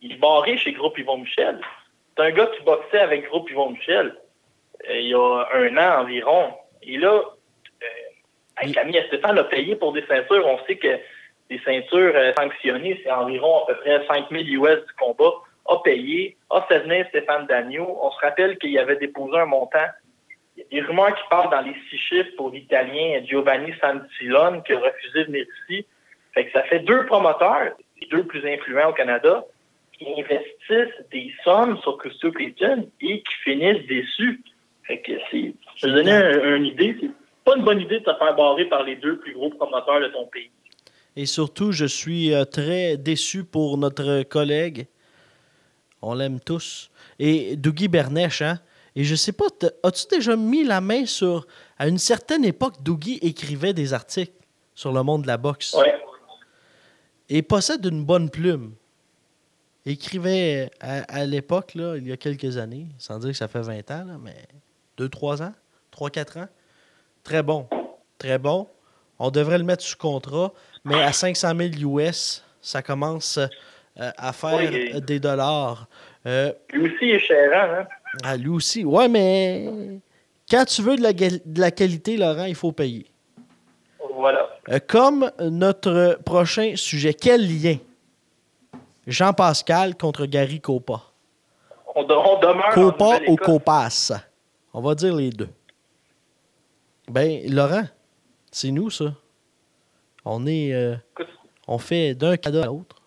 Il 0.00 0.12
est 0.12 0.16
barré 0.16 0.56
chez 0.56 0.72
Groupe 0.72 0.98
Yvon 0.98 1.18
Michel. 1.18 1.60
C'est 2.16 2.24
un 2.24 2.30
gars 2.30 2.46
qui 2.46 2.62
boxait 2.62 2.98
avec 2.98 3.28
Groupe 3.28 3.50
Yvon 3.50 3.70
Michel 3.70 4.14
euh, 4.88 5.00
il 5.00 5.08
y 5.08 5.14
a 5.14 5.48
un 5.54 5.76
an 5.76 6.02
environ. 6.02 6.54
Et 6.82 6.98
là, 6.98 7.22
euh, 8.62 8.72
Camille 8.72 8.98
et 8.98 9.06
Stéphane 9.06 9.38
a 9.38 9.44
payé 9.44 9.76
pour 9.76 9.92
des 9.92 10.04
ceintures. 10.06 10.46
On 10.46 10.58
sait 10.66 10.76
que 10.76 10.98
des 11.50 11.60
ceintures 11.64 12.12
euh, 12.14 12.32
sanctionnées, 12.38 13.00
c'est 13.02 13.10
environ 13.10 13.62
à 13.62 13.66
peu 13.66 13.74
près 13.76 14.04
5 14.06 14.30
000 14.30 14.64
US 14.64 14.84
du 14.86 14.92
combat, 14.98 15.32
a 15.68 15.76
payé, 15.82 16.36
a 16.50 16.62
fait 16.62 16.80
venir 16.80 17.06
Stéphane 17.08 17.46
Dagneau. 17.46 17.98
On 18.02 18.10
se 18.10 18.18
rappelle 18.20 18.58
qu'il 18.58 18.78
avait 18.78 18.96
déposé 18.96 19.38
un 19.38 19.46
montant. 19.46 19.86
Il 20.56 20.62
y 20.62 20.62
a 20.62 20.68
des 20.70 20.86
rumeurs 20.86 21.14
qui 21.14 21.22
parlent 21.28 21.50
dans 21.50 21.62
les 21.62 21.74
six 21.90 21.98
chiffres 21.98 22.30
pour 22.36 22.50
l'Italien 22.50 23.22
Giovanni 23.24 23.72
Santilone 23.80 24.62
qui 24.62 24.72
a 24.72 24.78
refusé 24.78 25.20
de 25.20 25.24
venir 25.24 25.46
ici. 25.68 25.86
Fait 26.32 26.46
que 26.46 26.52
ça 26.52 26.62
fait 26.64 26.80
deux 26.80 27.06
promoteurs, 27.06 27.72
les 28.00 28.08
deux 28.08 28.24
plus 28.24 28.46
influents 28.46 28.90
au 28.90 28.92
Canada, 28.92 29.44
qui 29.92 30.06
investissent 30.08 31.06
des 31.10 31.32
sommes 31.44 31.78
sur 31.78 31.98
Custio 31.98 32.32
Clayton 32.32 32.88
et 33.00 33.22
qui 33.22 33.34
finissent 33.44 33.86
déçus. 33.86 34.42
Fait 34.84 34.98
que 34.98 35.12
c'est, 35.30 35.54
je 35.76 35.86
vais 35.86 35.92
donner 35.92 36.56
une 36.56 36.66
idée, 36.66 36.96
c'est 37.00 37.10
pas 37.44 37.56
une 37.56 37.64
bonne 37.64 37.80
idée 37.80 38.00
de 38.00 38.04
se 38.04 38.16
faire 38.16 38.36
barrer 38.36 38.66
par 38.66 38.82
les 38.82 38.96
deux 38.96 39.18
plus 39.18 39.32
gros 39.32 39.50
promoteurs 39.50 40.00
de 40.00 40.08
ton 40.08 40.26
pays. 40.26 40.50
Et 41.16 41.26
surtout, 41.26 41.72
je 41.72 41.84
suis 41.84 42.34
euh, 42.34 42.44
très 42.44 42.96
déçu 42.96 43.44
pour 43.44 43.78
notre 43.78 44.22
collègue. 44.24 44.86
On 46.02 46.14
l'aime 46.14 46.40
tous. 46.40 46.90
Et 47.18 47.56
Dougie 47.56 47.88
Bernèche, 47.88 48.42
hein? 48.42 48.60
Et 48.96 49.04
je 49.04 49.14
sais 49.14 49.32
pas, 49.32 49.46
as-tu 49.82 50.06
déjà 50.08 50.36
mis 50.36 50.64
la 50.64 50.80
main 50.80 51.06
sur. 51.06 51.46
À 51.78 51.88
une 51.88 51.98
certaine 51.98 52.44
époque, 52.44 52.74
Dougie 52.82 53.18
écrivait 53.22 53.72
des 53.72 53.92
articles 53.92 54.32
sur 54.74 54.92
le 54.92 55.02
monde 55.02 55.22
de 55.22 55.26
la 55.26 55.36
boxe? 55.36 55.74
Oui. 55.76 55.88
Et 57.28 57.42
possède 57.42 57.84
une 57.84 58.04
bonne 58.04 58.30
plume. 58.30 58.74
écrivait 59.86 60.70
à, 60.80 61.24
l'époque, 61.26 61.72
il 61.74 62.06
y 62.06 62.12
a 62.12 62.16
quelques 62.16 62.56
années, 62.56 62.86
sans 62.98 63.18
dire 63.18 63.30
que 63.30 63.36
ça 63.36 63.48
fait 63.48 63.62
20 63.62 63.90
ans, 63.90 64.06
mais 64.20 64.46
2-3 64.98 65.42
ans, 65.42 65.52
3-4 65.92 66.40
ans. 66.40 66.48
Très 67.24 67.42
bon. 67.42 67.66
Très 68.18 68.38
bon. 68.38 68.68
On 69.18 69.30
devrait 69.30 69.58
le 69.58 69.64
mettre 69.64 69.82
sous 69.82 69.96
contrat, 69.96 70.52
mais 70.84 71.00
à 71.02 71.12
500 71.12 71.52
000 71.56 71.98
US, 71.98 72.44
ça 72.60 72.82
commence 72.82 73.38
euh, 73.38 74.10
à 74.16 74.32
faire 74.32 75.00
des 75.00 75.20
dollars. 75.20 75.86
Euh, 76.26 76.52
lui 76.72 76.92
aussi 76.92 77.10
est 77.10 77.18
cher, 77.18 77.50
hein? 77.54 77.86
Ah, 78.24 78.36
lui 78.36 78.48
aussi. 78.48 78.84
Ouais, 78.84 79.08
mais 79.08 80.00
quand 80.50 80.64
tu 80.64 80.82
veux 80.82 80.96
de 80.96 81.02
la, 81.02 81.12
de 81.12 81.60
la 81.60 81.70
qualité, 81.70 82.16
Laurent, 82.16 82.44
il 82.44 82.54
faut 82.54 82.72
payer. 82.72 83.06
Voilà. 84.14 84.48
Euh, 84.70 84.78
comme 84.86 85.30
notre 85.40 86.18
prochain 86.24 86.74
sujet, 86.76 87.14
quel 87.14 87.42
lien? 87.42 87.76
Jean-Pascal 89.06 89.96
contre 89.96 90.26
Gary 90.26 90.60
Copa. 90.60 91.02
On, 91.94 92.02
demeure. 92.04 92.70
Copa 92.72 93.18
ou 93.28 93.36
Copas? 93.36 94.12
On 94.72 94.80
va 94.80 94.94
dire 94.94 95.14
les 95.14 95.30
deux. 95.30 95.50
Ben, 97.08 97.42
Laurent, 97.48 97.84
c'est 98.54 98.70
nous, 98.70 98.88
ça. 98.88 99.06
On 100.24 100.46
est. 100.46 100.72
Euh, 100.72 100.94
on 101.66 101.78
fait 101.78 102.14
d'un 102.14 102.36
cadeau 102.36 102.62
à 102.62 102.66
l'autre. 102.66 103.02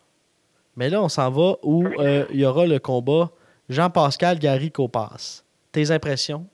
Mais 0.75 0.89
là, 0.89 1.01
on 1.01 1.07
s'en 1.07 1.31
va 1.31 1.55
où 1.63 1.85
euh, 1.85 2.25
il 2.31 2.41
y 2.41 2.45
aura 2.45 2.67
le 2.67 2.79
combat 2.79 3.31
Jean-Pascal 3.69 4.39
Gary 4.39 4.71
Copas. 4.71 5.43
Tes 5.71 5.89
impressions 5.91 6.45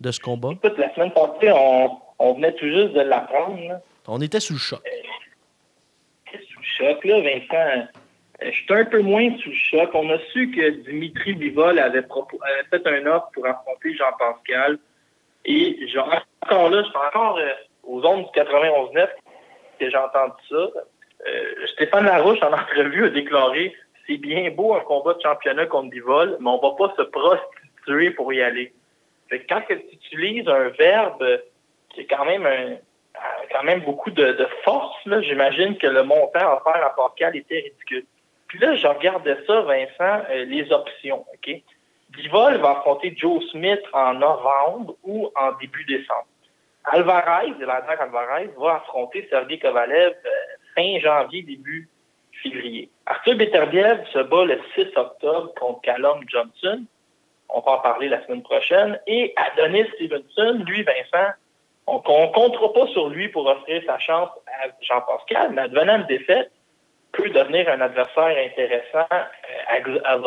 de 0.00 0.10
ce 0.10 0.20
combat? 0.20 0.50
Écoute, 0.52 0.76
la 0.78 0.94
semaine 0.94 1.12
passée, 1.12 1.50
on, 2.18 2.34
venait 2.34 2.52
tout 2.54 2.66
juste 2.66 2.92
de 2.92 3.00
l'apprendre. 3.00 3.80
On 4.06 4.20
était 4.20 4.40
sous 4.40 4.52
le 4.52 4.58
choc. 4.58 4.80
Euh, 4.86 6.38
sous 6.52 6.60
le 6.60 6.64
choc, 6.64 7.04
là, 7.04 7.20
Vincent. 7.20 7.88
Je 8.42 8.50
suis 8.50 8.66
un 8.70 8.84
peu 8.84 9.00
moins 9.00 9.36
sous 9.38 9.48
le 9.48 9.54
choc. 9.54 9.90
On 9.94 10.10
a 10.10 10.18
su 10.32 10.50
que 10.50 10.70
Dimitri 10.84 11.34
Bivol 11.34 11.78
avait, 11.78 12.04
fait 12.70 12.86
un 12.86 13.06
offre 13.06 13.30
pour 13.32 13.46
affronter 13.46 13.96
Jean-Pascal. 13.96 14.78
Et 15.46 15.78
encore 16.42 16.70
là, 16.70 16.82
je 16.82 16.88
suis 16.88 16.98
encore 17.16 17.38
aux 17.88 18.04
ondes 18.06 18.26
du 18.32 18.40
91.9 18.40 19.08
que 19.80 19.90
j'ai 19.90 19.96
entendu 19.96 20.34
ça. 20.48 20.56
Euh, 21.26 21.66
Stéphane 21.74 22.04
Larouche, 22.04 22.42
en 22.42 22.52
entrevue, 22.52 23.06
a 23.06 23.10
déclaré 23.10 23.74
c'est 24.06 24.16
bien 24.16 24.50
beau 24.50 24.74
un 24.74 24.80
combat 24.80 25.14
de 25.14 25.20
championnat 25.20 25.66
contre 25.66 25.90
Divol, 25.90 26.38
mais 26.40 26.48
on 26.48 26.58
va 26.58 26.74
pas 26.76 26.94
se 26.96 27.02
prostituer 27.02 28.10
pour 28.10 28.32
y 28.32 28.40
aller. 28.40 28.72
Quand 29.48 29.60
tu 29.68 29.74
utilises 29.92 30.48
un 30.48 30.68
verbe 30.70 31.40
qui 31.90 32.00
est 32.00 32.06
quand 32.06 32.24
même 32.24 32.46
un, 32.46 33.62
même 33.62 33.80
beaucoup 33.80 34.10
de, 34.10 34.48
force, 34.64 34.96
j'imagine 35.22 35.76
que 35.76 35.86
le 35.86 36.04
montant 36.04 36.56
offert 36.56 36.82
à 36.82 36.94
Pascal 36.96 37.36
était 37.36 37.60
ridicule. 37.60 38.06
Puis 38.46 38.58
là, 38.60 38.74
je 38.76 38.86
regardais 38.86 39.36
ça, 39.46 39.60
Vincent, 39.60 40.24
euh, 40.30 40.44
les 40.46 40.72
options, 40.72 41.26
OK? 41.34 41.62
Divol 42.16 42.56
va 42.56 42.70
affronter 42.70 43.14
Joe 43.14 43.44
Smith 43.50 43.82
en 43.92 44.14
novembre 44.14 44.96
ou 45.02 45.30
en 45.36 45.52
début 45.60 45.84
décembre. 45.84 46.26
Alvarez, 46.92 47.52
l'adversaire 47.58 48.00
Alvarez, 48.00 48.50
va 48.58 48.76
affronter 48.76 49.26
Sergei 49.30 49.58
Kovalev 49.58 50.14
euh, 50.24 50.30
fin 50.74 50.98
janvier, 51.00 51.42
début 51.42 51.88
février. 52.42 52.90
Arthur 53.06 53.36
Beterbiev 53.36 54.04
se 54.12 54.18
bat 54.20 54.44
le 54.44 54.60
6 54.74 54.96
octobre 54.96 55.52
contre 55.54 55.80
Callum 55.82 56.20
Johnson. 56.28 56.84
On 57.48 57.60
va 57.60 57.72
en 57.72 57.78
parler 57.78 58.08
la 58.08 58.24
semaine 58.24 58.42
prochaine. 58.42 59.00
Et 59.06 59.34
Adonis 59.36 59.86
Stevenson, 59.94 60.62
lui, 60.66 60.82
Vincent, 60.82 61.32
on 61.86 61.96
ne 61.96 62.32
comptera 62.32 62.72
pas 62.72 62.86
sur 62.88 63.08
lui 63.08 63.28
pour 63.28 63.46
offrir 63.46 63.82
sa 63.86 63.98
chance 63.98 64.28
à 64.46 64.68
Jean-Pascal, 64.82 65.52
mais 65.52 65.62
advenant 65.62 65.96
une 65.96 66.06
défaite, 66.06 66.50
peut 67.12 67.30
devenir 67.30 67.68
un 67.70 67.80
adversaire 67.80 68.36
intéressant 68.44 69.06
euh, 69.10 70.02
à, 70.04 70.12
à 70.12 70.18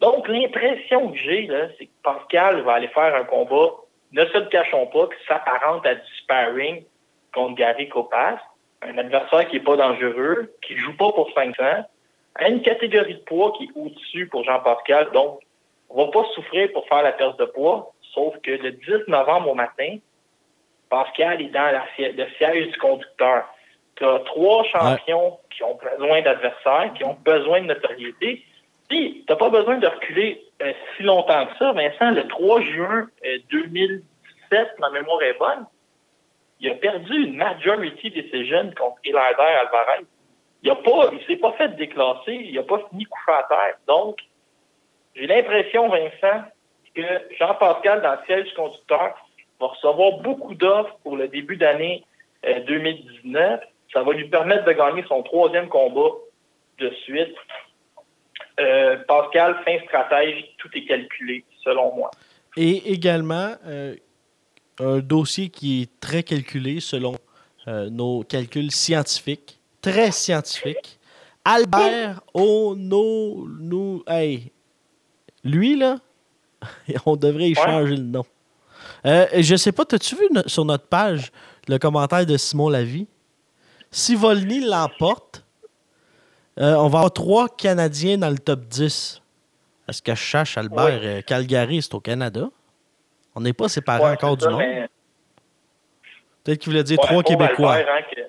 Donc, 0.00 0.28
l'impression 0.28 1.10
que 1.10 1.18
j'ai, 1.18 1.48
c'est 1.78 1.86
que 1.86 1.90
Pascal 2.04 2.60
va 2.62 2.74
aller 2.74 2.88
faire 2.88 3.14
un 3.14 3.24
combat 3.24 3.72
ne 4.12 4.24
se 4.26 4.38
le 4.38 4.46
cachons 4.46 4.86
pas, 4.86 5.06
que 5.06 5.16
s'apparente 5.26 5.86
à 5.86 5.94
du 5.94 6.16
sparring 6.22 6.84
contre 7.32 7.54
Gary 7.54 7.88
Copas, 7.88 8.38
un 8.82 8.98
adversaire 8.98 9.48
qui 9.48 9.56
n'est 9.56 9.64
pas 9.64 9.76
dangereux, 9.76 10.52
qui 10.62 10.74
ne 10.74 10.78
joue 10.78 10.96
pas 10.96 11.12
pour 11.12 11.32
500, 11.34 11.54
à 12.34 12.48
une 12.48 12.62
catégorie 12.62 13.14
de 13.14 13.20
poids 13.20 13.52
qui 13.56 13.64
est 13.64 13.70
au-dessus 13.74 14.26
pour 14.28 14.44
Jean-Pascal. 14.44 15.10
Donc, 15.12 15.40
on 15.90 16.00
ne 16.00 16.06
va 16.06 16.10
pas 16.10 16.24
souffrir 16.34 16.72
pour 16.72 16.86
faire 16.88 17.02
la 17.02 17.12
perte 17.12 17.38
de 17.38 17.44
poids, 17.44 17.92
sauf 18.14 18.34
que 18.42 18.50
le 18.50 18.72
10 18.72 19.08
novembre 19.08 19.50
au 19.50 19.54
matin, 19.54 19.98
Pascal 20.88 21.40
est 21.40 21.48
dans 21.48 21.82
le 21.98 22.26
siège 22.36 22.70
du 22.70 22.78
conducteur. 22.78 23.44
Tu 23.96 24.04
as 24.04 24.18
trois 24.20 24.64
champions 24.64 25.38
qui 25.50 25.62
ont 25.62 25.78
besoin 25.98 26.22
d'adversaires, 26.22 26.92
qui 26.94 27.04
ont 27.04 27.16
besoin 27.24 27.60
de 27.62 27.66
notoriété. 27.66 28.44
Puis, 28.88 29.24
tu 29.26 29.32
n'as 29.32 29.36
pas 29.36 29.50
besoin 29.50 29.78
de 29.78 29.86
reculer 29.86 30.42
euh, 30.62 30.72
si 30.96 31.02
longtemps 31.02 31.46
que 31.46 31.56
ça, 31.58 31.72
Vincent, 31.72 32.10
le 32.12 32.26
3 32.28 32.60
juin 32.62 33.08
2017, 33.50 34.02
euh, 34.52 34.64
ma 34.78 34.90
mémoire 34.90 35.22
est 35.22 35.38
bonne, 35.38 35.66
il 36.60 36.70
a 36.70 36.74
perdu 36.74 37.24
une 37.24 37.36
majority 37.36 38.10
decision 38.10 38.70
contre 38.76 38.98
Elander 39.04 39.42
Alvarez. 39.42 40.06
Il 40.62 40.70
ne 40.70 40.74
pas, 40.76 41.10
il 41.12 41.26
s'est 41.26 41.40
pas 41.40 41.52
fait 41.52 41.74
déclasser, 41.76 42.34
il 42.34 42.54
n'a 42.54 42.62
pas 42.62 42.80
fini 42.88 43.04
couché 43.04 43.32
à 43.32 43.42
terre. 43.48 43.76
Donc, 43.88 44.18
j'ai 45.16 45.26
l'impression, 45.26 45.88
Vincent, 45.88 46.44
que 46.94 47.02
Jean-Pascal, 47.38 48.02
dans 48.02 48.12
le 48.12 48.18
siège 48.26 48.48
du 48.48 48.54
conducteur, 48.54 49.14
va 49.60 49.66
recevoir 49.66 50.18
beaucoup 50.18 50.54
d'offres 50.54 50.96
pour 51.02 51.16
le 51.16 51.28
début 51.28 51.56
d'année 51.56 52.04
2019. 52.44 53.60
Euh, 53.60 53.64
ça 53.92 54.02
va 54.02 54.12
lui 54.12 54.28
permettre 54.28 54.64
de 54.64 54.72
gagner 54.72 55.04
son 55.08 55.22
troisième 55.22 55.68
combat 55.68 56.10
de 56.78 56.90
suite. 57.04 57.34
Euh, 58.60 58.96
Pascal, 59.08 59.56
fin 59.64 59.78
stratège, 59.86 60.44
tout 60.58 60.68
est 60.74 60.84
calculé, 60.84 61.44
selon 61.64 61.94
moi. 61.94 62.10
Et 62.56 62.92
également, 62.92 63.54
euh, 63.66 63.94
un 64.78 64.98
dossier 64.98 65.48
qui 65.48 65.82
est 65.82 66.00
très 66.00 66.22
calculé 66.22 66.80
selon 66.80 67.16
euh, 67.68 67.88
nos 67.88 68.22
calculs 68.24 68.70
scientifiques, 68.70 69.58
très 69.80 70.10
scientifiques. 70.10 70.98
Albert 71.44 72.20
Ono, 72.34 73.46
nous, 73.48 74.04
hey, 74.06 74.52
lui 75.44 75.76
là, 75.76 75.98
on 77.06 77.16
devrait 77.16 77.48
y 77.50 77.58
Ouais. 77.58 77.64
changer 77.64 77.96
le 77.96 78.02
nom. 78.02 78.24
Je 79.04 79.56
sais 79.56 79.72
pas, 79.72 79.84
t'as-tu 79.84 80.14
vu 80.14 80.28
no- 80.30 80.46
sur 80.46 80.64
notre 80.64 80.86
page 80.86 81.32
le 81.68 81.78
commentaire 81.78 82.24
de 82.26 82.36
Simon 82.36 82.68
Lavie? 82.68 83.06
Si 83.90 84.14
Volny 84.14 84.60
l'emporte, 84.60 85.41
euh, 86.58 86.74
on 86.74 86.88
va 86.88 86.98
avoir 87.00 87.12
trois 87.12 87.48
Canadiens 87.48 88.18
dans 88.18 88.30
le 88.30 88.38
top 88.38 88.60
10. 88.66 89.22
Est-ce 89.88 90.02
que 90.02 90.14
je 90.14 90.20
cherche 90.20 90.56
Albert? 90.58 90.84
Ouais. 90.84 91.00
euh, 91.02 91.22
Calgary, 91.22 91.82
c'est 91.82 91.94
au 91.94 92.00
Canada. 92.00 92.48
On 93.34 93.40
n'est 93.40 93.52
pas 93.52 93.68
séparés 93.68 94.02
Ouais, 94.04 94.10
encore 94.12 94.36
du 94.36 94.44
ça, 94.44 94.50
mais- 94.56 94.88
Peut-être 96.44 96.58
qu'il 96.60 96.72
voulait 96.72 96.82
dire 96.84 96.98
Ouais, 96.98 97.06
trois 97.06 97.22
Québécois. 97.22 97.74
Albert, 97.74 97.94
hein, 97.94 98.02
que, 98.14 98.20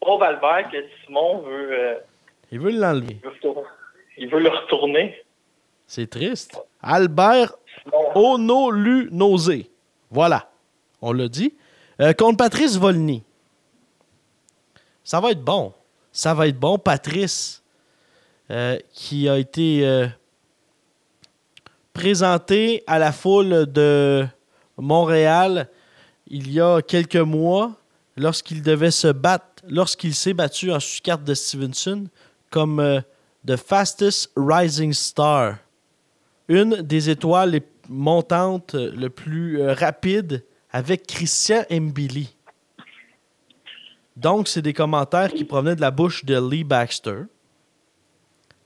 pauvre 0.00 0.22
Albert, 0.24 0.70
que 0.70 0.76
Simon 1.04 1.38
veut, 1.42 1.72
euh, 1.72 1.94
Il 2.50 2.60
veut 2.60 2.70
l'enlever. 2.72 3.20
il 4.18 4.28
veut 4.28 4.40
le 4.40 4.48
retourner. 4.50 5.24
C'est 5.86 6.08
triste. 6.08 6.58
Albert 6.82 7.54
Onolunosé. 8.14 9.70
Voilà. 10.10 10.50
On 11.00 11.12
l'a 11.12 11.28
dit. 11.28 11.54
Euh, 12.00 12.12
contre 12.12 12.36
Patrice 12.38 12.76
Volny. 12.78 13.22
Ça 15.04 15.20
va 15.20 15.30
être 15.32 15.42
bon. 15.42 15.72
Ça 16.12 16.34
va 16.34 16.46
être 16.48 16.58
bon. 16.58 16.78
Patrice, 16.78 17.62
euh, 18.50 18.78
qui 18.92 19.30
a 19.30 19.38
été 19.38 19.86
euh, 19.86 20.06
présenté 21.94 22.84
à 22.86 22.98
la 22.98 23.10
foule 23.10 23.64
de 23.72 24.26
Montréal 24.76 25.70
il 26.26 26.52
y 26.52 26.60
a 26.60 26.82
quelques 26.82 27.16
mois 27.16 27.72
lorsqu'il 28.16 28.62
devait 28.62 28.90
se 28.90 29.08
battre, 29.08 29.62
lorsqu'il 29.66 30.14
s'est 30.14 30.34
battu 30.34 30.70
en 30.70 30.80
sous-carte 30.80 31.24
de 31.24 31.32
Stevenson 31.32 32.08
comme 32.50 32.78
euh, 32.78 33.00
The 33.46 33.56
Fastest 33.56 34.30
Rising 34.36 34.92
Star 34.92 35.56
une 36.48 36.82
des 36.82 37.08
étoiles 37.08 37.52
les 37.52 37.62
montantes 37.88 38.74
le 38.74 39.08
plus 39.08 39.66
rapide 39.70 40.44
avec 40.72 41.06
Christian 41.06 41.62
Mbili. 41.70 42.34
Donc, 44.16 44.48
c'est 44.48 44.62
des 44.62 44.72
commentaires 44.74 45.32
qui 45.32 45.44
provenaient 45.44 45.76
de 45.76 45.80
la 45.80 45.90
bouche 45.90 46.24
de 46.24 46.38
Lee 46.38 46.64
Baxter 46.64 47.22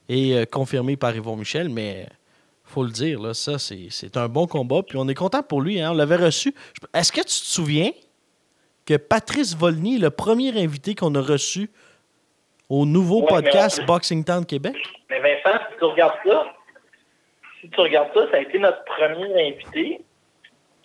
et 0.09 0.35
euh, 0.35 0.45
confirmés 0.45 0.97
par 0.97 1.15
Yvon 1.15 1.35
Michel, 1.35 1.69
mais 1.69 2.07
faut 2.63 2.83
le 2.83 2.91
dire, 2.91 3.21
là, 3.21 3.33
ça, 3.33 3.57
c'est 3.59 4.17
un 4.17 4.27
bon 4.27 4.45
combat. 4.47 4.83
Puis 4.83 4.97
on 4.97 5.07
est 5.07 5.13
content 5.15 5.41
pour 5.43 5.61
lui. 5.61 5.79
hein, 5.79 5.91
on 5.91 5.95
l'avait 5.95 6.17
reçu. 6.17 6.53
Est-ce 6.93 7.11
que 7.11 7.21
tu 7.21 7.25
te 7.27 7.29
souviens 7.31 7.91
que 8.85 8.95
Patrice 8.97 9.55
Volny 9.55 9.95
est 9.95 9.99
le 9.99 10.09
premier 10.09 10.49
invité 10.61 10.95
qu'on 10.95 11.15
a 11.15 11.21
reçu 11.21 11.69
au 12.69 12.85
nouveau 12.85 13.21
Ouais, 13.21 13.27
podcast 13.27 13.79
on- 13.81 13.85
Boxing 13.85 14.23
Town 14.25 14.45
Québec? 14.45 14.75
Mais 15.09 15.19
Vincent, 15.21 15.59
si 15.71 15.77
tu 15.77 15.85
regardes 15.85 16.17
ça, 16.25 16.45
si 17.61 17.69
tu 17.69 17.79
regardes 17.79 18.13
ça, 18.13 18.29
ça 18.31 18.37
a 18.37 18.39
été 18.41 18.59
notre 18.59 18.83
premier 18.83 19.47
invité. 19.47 20.01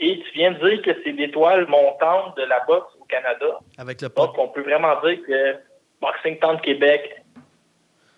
Et 0.00 0.18
tu 0.20 0.32
viens 0.34 0.50
de 0.52 0.58
dire 0.68 0.82
que 0.82 0.90
c'est 1.04 1.12
l'étoile 1.12 1.66
montante 1.68 2.36
de 2.36 2.42
la 2.42 2.60
boxe 2.66 2.92
Canada. 3.12 3.58
Avec 3.78 4.00
le 4.00 4.08
Donc, 4.08 4.36
on 4.38 4.48
peut 4.48 4.62
vraiment 4.62 5.00
dire 5.02 5.18
que 5.26 5.56
Boxing 6.00 6.38
Town 6.38 6.60
Québec 6.60 7.22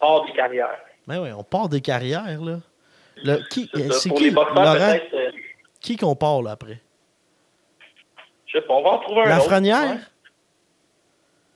hors 0.00 0.24
des 0.26 0.32
carrières. 0.32 0.78
Ben 1.06 1.20
oui, 1.20 1.30
on 1.36 1.42
part 1.44 1.68
des 1.68 1.80
carrières, 1.80 2.40
là. 2.40 2.58
Le- 3.16 3.48
qui, 3.48 3.70
C'est 3.74 4.10
euh, 4.10 4.14
qui, 4.14 4.24
les 4.24 4.30
boxeurs, 4.30 4.54
Laurent, 4.54 4.98
euh, 5.14 5.30
qui 5.80 5.96
qu'on 5.96 6.14
part, 6.16 6.42
là, 6.42 6.52
après? 6.52 6.80
je 8.46 8.58
sais 8.58 8.64
pas, 8.66 8.74
on 8.74 8.82
va 8.82 8.90
en 8.90 8.98
trouver 8.98 9.22
un 9.22 9.28
La 9.28 9.38
autre. 9.38 9.48
Ouais, 9.50 9.98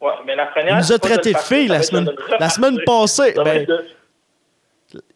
Ouais, 0.01 0.13
mais. 0.27 0.37
Il 0.37 0.65
nous 0.75 0.79
a 0.79 0.83
c'est 0.83 0.99
pas 1.01 1.09
traité 1.09 1.33
de 1.33 1.39
filles 1.39 1.69
la 1.69 1.83
semaine, 1.83 2.05
de 2.05 2.17
la 2.39 2.49
semaine 2.49 2.79
passée. 2.85 3.35
Ben, 3.35 3.65
de- 3.65 3.85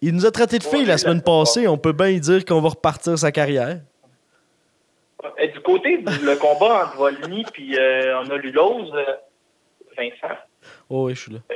il 0.01 0.15
nous 0.15 0.27
a 0.27 0.31
traité 0.31 0.59
de 0.59 0.65
filles 0.65 0.85
la 0.85 0.99
semaine 0.99 1.23
passée. 1.23 1.67
On 1.69 1.79
peut 1.79 1.93
bien 1.93 2.13
dire 2.19 2.45
qu'on 2.45 2.61
va 2.61 2.71
repartir 2.71 3.17
sa 3.19 3.31
carrière. 3.31 3.81
Et 5.39 5.49
du 5.49 5.61
côté 5.61 5.99
du 5.99 6.37
combat 6.41 6.85
entre 6.87 6.97
Volny 6.97 7.45
et 7.59 7.79
euh, 7.79 8.21
Honolulose, 8.21 8.93
euh, 8.95 9.15
Vincent, 9.97 10.37
Oh 10.91 11.07
oui, 11.07 11.15
je 11.15 11.21
suis 11.21 11.33
là. 11.33 11.39
euh, 11.51 11.55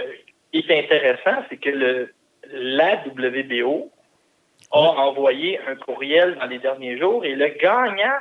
ce 0.53 0.61
qui 0.61 0.73
est 0.73 0.85
intéressant, 0.85 1.45
c'est 1.49 1.57
que 1.57 1.71
le, 1.71 2.15
la 2.53 3.03
WBO 3.07 3.91
a 4.73 4.79
envoyé 4.79 5.61
un 5.67 5.77
courriel 5.77 6.37
dans 6.41 6.47
les 6.47 6.59
derniers 6.59 6.99
jours 6.99 7.25
et 7.25 7.35
le 7.35 7.49
gagnant 7.49 8.19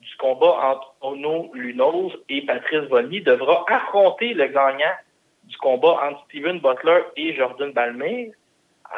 du 0.00 0.16
combat 0.18 0.56
entre 0.72 0.94
Ono 1.02 1.50
Lunos 1.54 2.12
et 2.28 2.42
Patrice 2.42 2.88
Volny 2.88 3.20
devra 3.20 3.64
affronter 3.68 4.34
le 4.34 4.46
gagnant 4.46 4.94
du 5.44 5.56
combat 5.58 5.98
entre 6.08 6.24
Steven 6.26 6.58
Butler 6.60 7.02
et 7.16 7.34
Jordan 7.34 7.72
Balmer 7.72 8.32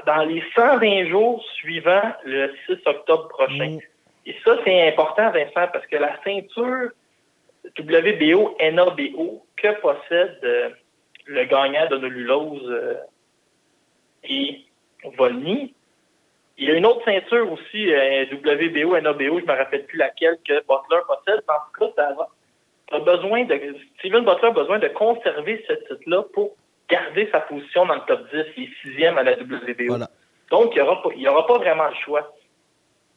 dans 0.06 0.24
les 0.24 0.42
120 0.54 1.08
jours 1.08 1.44
suivant 1.54 2.02
le 2.24 2.52
6 2.66 2.78
octobre 2.86 3.28
prochain. 3.28 3.70
Mm. 3.70 3.78
Et 4.26 4.36
ça, 4.44 4.56
c'est 4.64 4.88
important, 4.88 5.30
Vincent, 5.30 5.68
parce 5.72 5.86
que 5.86 5.96
la 5.96 6.16
ceinture 6.24 6.90
WBO, 7.78 8.56
NABO, 8.60 9.44
que 9.56 9.80
possède 9.80 10.38
euh, 10.44 10.70
le 11.26 11.44
gagnant 11.44 11.86
d'Honolulose 11.88 12.70
euh, 12.70 12.94
et 14.24 14.60
Volny, 15.16 15.74
il 16.58 16.68
y 16.68 16.70
a 16.70 16.74
une 16.74 16.86
autre 16.86 17.04
ceinture 17.04 17.50
aussi, 17.50 17.92
euh, 17.92 18.26
WBO, 18.32 19.00
NABO, 19.00 19.40
je 19.40 19.44
ne 19.44 19.52
me 19.52 19.56
rappelle 19.56 19.86
plus 19.86 19.98
laquelle, 19.98 20.38
que 20.46 20.54
Butler 20.60 21.02
possède. 21.06 21.42
En 21.48 21.86
tout 21.86 21.92
cas, 21.94 22.26
t'as 22.88 22.98
besoin 23.00 23.44
de, 23.44 23.76
Steven 23.98 24.24
Butler 24.24 24.48
a 24.48 24.52
besoin 24.52 24.78
de 24.78 24.88
conserver 24.88 25.64
ce 25.66 25.72
titre-là 25.72 26.22
pour 26.34 26.54
garder 26.88 27.28
sa 27.32 27.40
position 27.40 27.86
dans 27.86 27.94
le 27.94 28.02
top 28.06 28.20
10. 28.32 28.44
Il 28.56 28.64
est 28.64 28.68
sixième 28.82 29.18
à 29.18 29.22
la 29.22 29.32
WBO. 29.32 29.86
Voilà. 29.88 30.10
Donc, 30.50 30.72
il 30.74 30.82
n'y 30.82 30.82
aura, 30.82 31.02
aura 31.04 31.46
pas 31.46 31.58
vraiment 31.58 31.88
le 31.88 31.94
choix. 32.04 32.32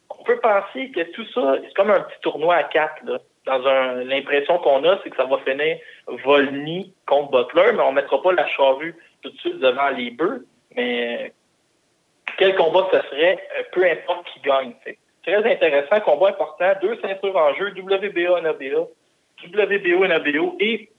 On 0.09 0.23
peut 0.23 0.39
penser 0.39 0.91
que 0.91 1.01
tout 1.11 1.25
ça, 1.33 1.57
c'est 1.63 1.73
comme 1.73 1.91
un 1.91 2.01
petit 2.01 2.19
tournoi 2.21 2.55
à 2.55 2.63
quatre. 2.63 3.03
Là. 3.03 3.19
Dans 3.45 3.59
l'impression 4.05 4.57
qu'on 4.57 4.83
a, 4.85 4.99
c'est 5.03 5.11
que 5.11 5.17
ça 5.17 5.25
va 5.25 5.37
finir 5.39 5.77
Volny 6.07 6.93
contre 7.05 7.31
Butler, 7.31 7.73
mais 7.73 7.81
on 7.81 7.91
ne 7.91 7.95
mettra 7.95 8.21
pas 8.21 8.33
la 8.33 8.47
charrue 8.47 8.95
tout 9.21 9.29
de 9.29 9.37
suite 9.37 9.59
devant 9.59 9.89
les 9.89 10.11
bœufs. 10.11 10.45
Mais 10.75 11.31
quel 12.37 12.55
combat 12.55 12.87
ce 12.91 13.01
serait, 13.09 13.39
euh, 13.57 13.63
peu 13.71 13.85
importe 13.85 14.27
qui 14.33 14.39
gagne. 14.41 14.73
Très 15.23 15.51
intéressant, 15.51 15.99
combat 16.01 16.29
important, 16.29 16.73
deux 16.81 16.99
ceintures 17.01 17.35
en 17.35 17.53
jeu, 17.55 17.71
WBA, 17.71 18.41
NABA, 18.41 18.87
WBO, 19.43 20.07
NABO, 20.07 20.55
et 20.59 20.89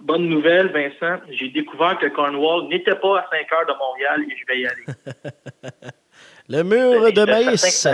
bonne 0.00 0.28
nouvelle, 0.28 0.68
Vincent, 0.68 1.22
j'ai 1.30 1.48
découvert 1.48 1.98
que 1.98 2.06
Cornwall 2.06 2.68
n'était 2.68 2.94
pas 2.94 3.20
à 3.20 3.28
5 3.30 3.52
heures 3.52 3.66
de 3.66 3.78
Montréal 3.78 4.24
et 4.28 4.36
je 4.36 4.46
vais 4.46 4.60
y 4.60 4.66
aller. 4.66 5.90
Le 6.50 6.64
mur 6.64 7.12
de 7.12 7.24
maïs. 7.24 7.88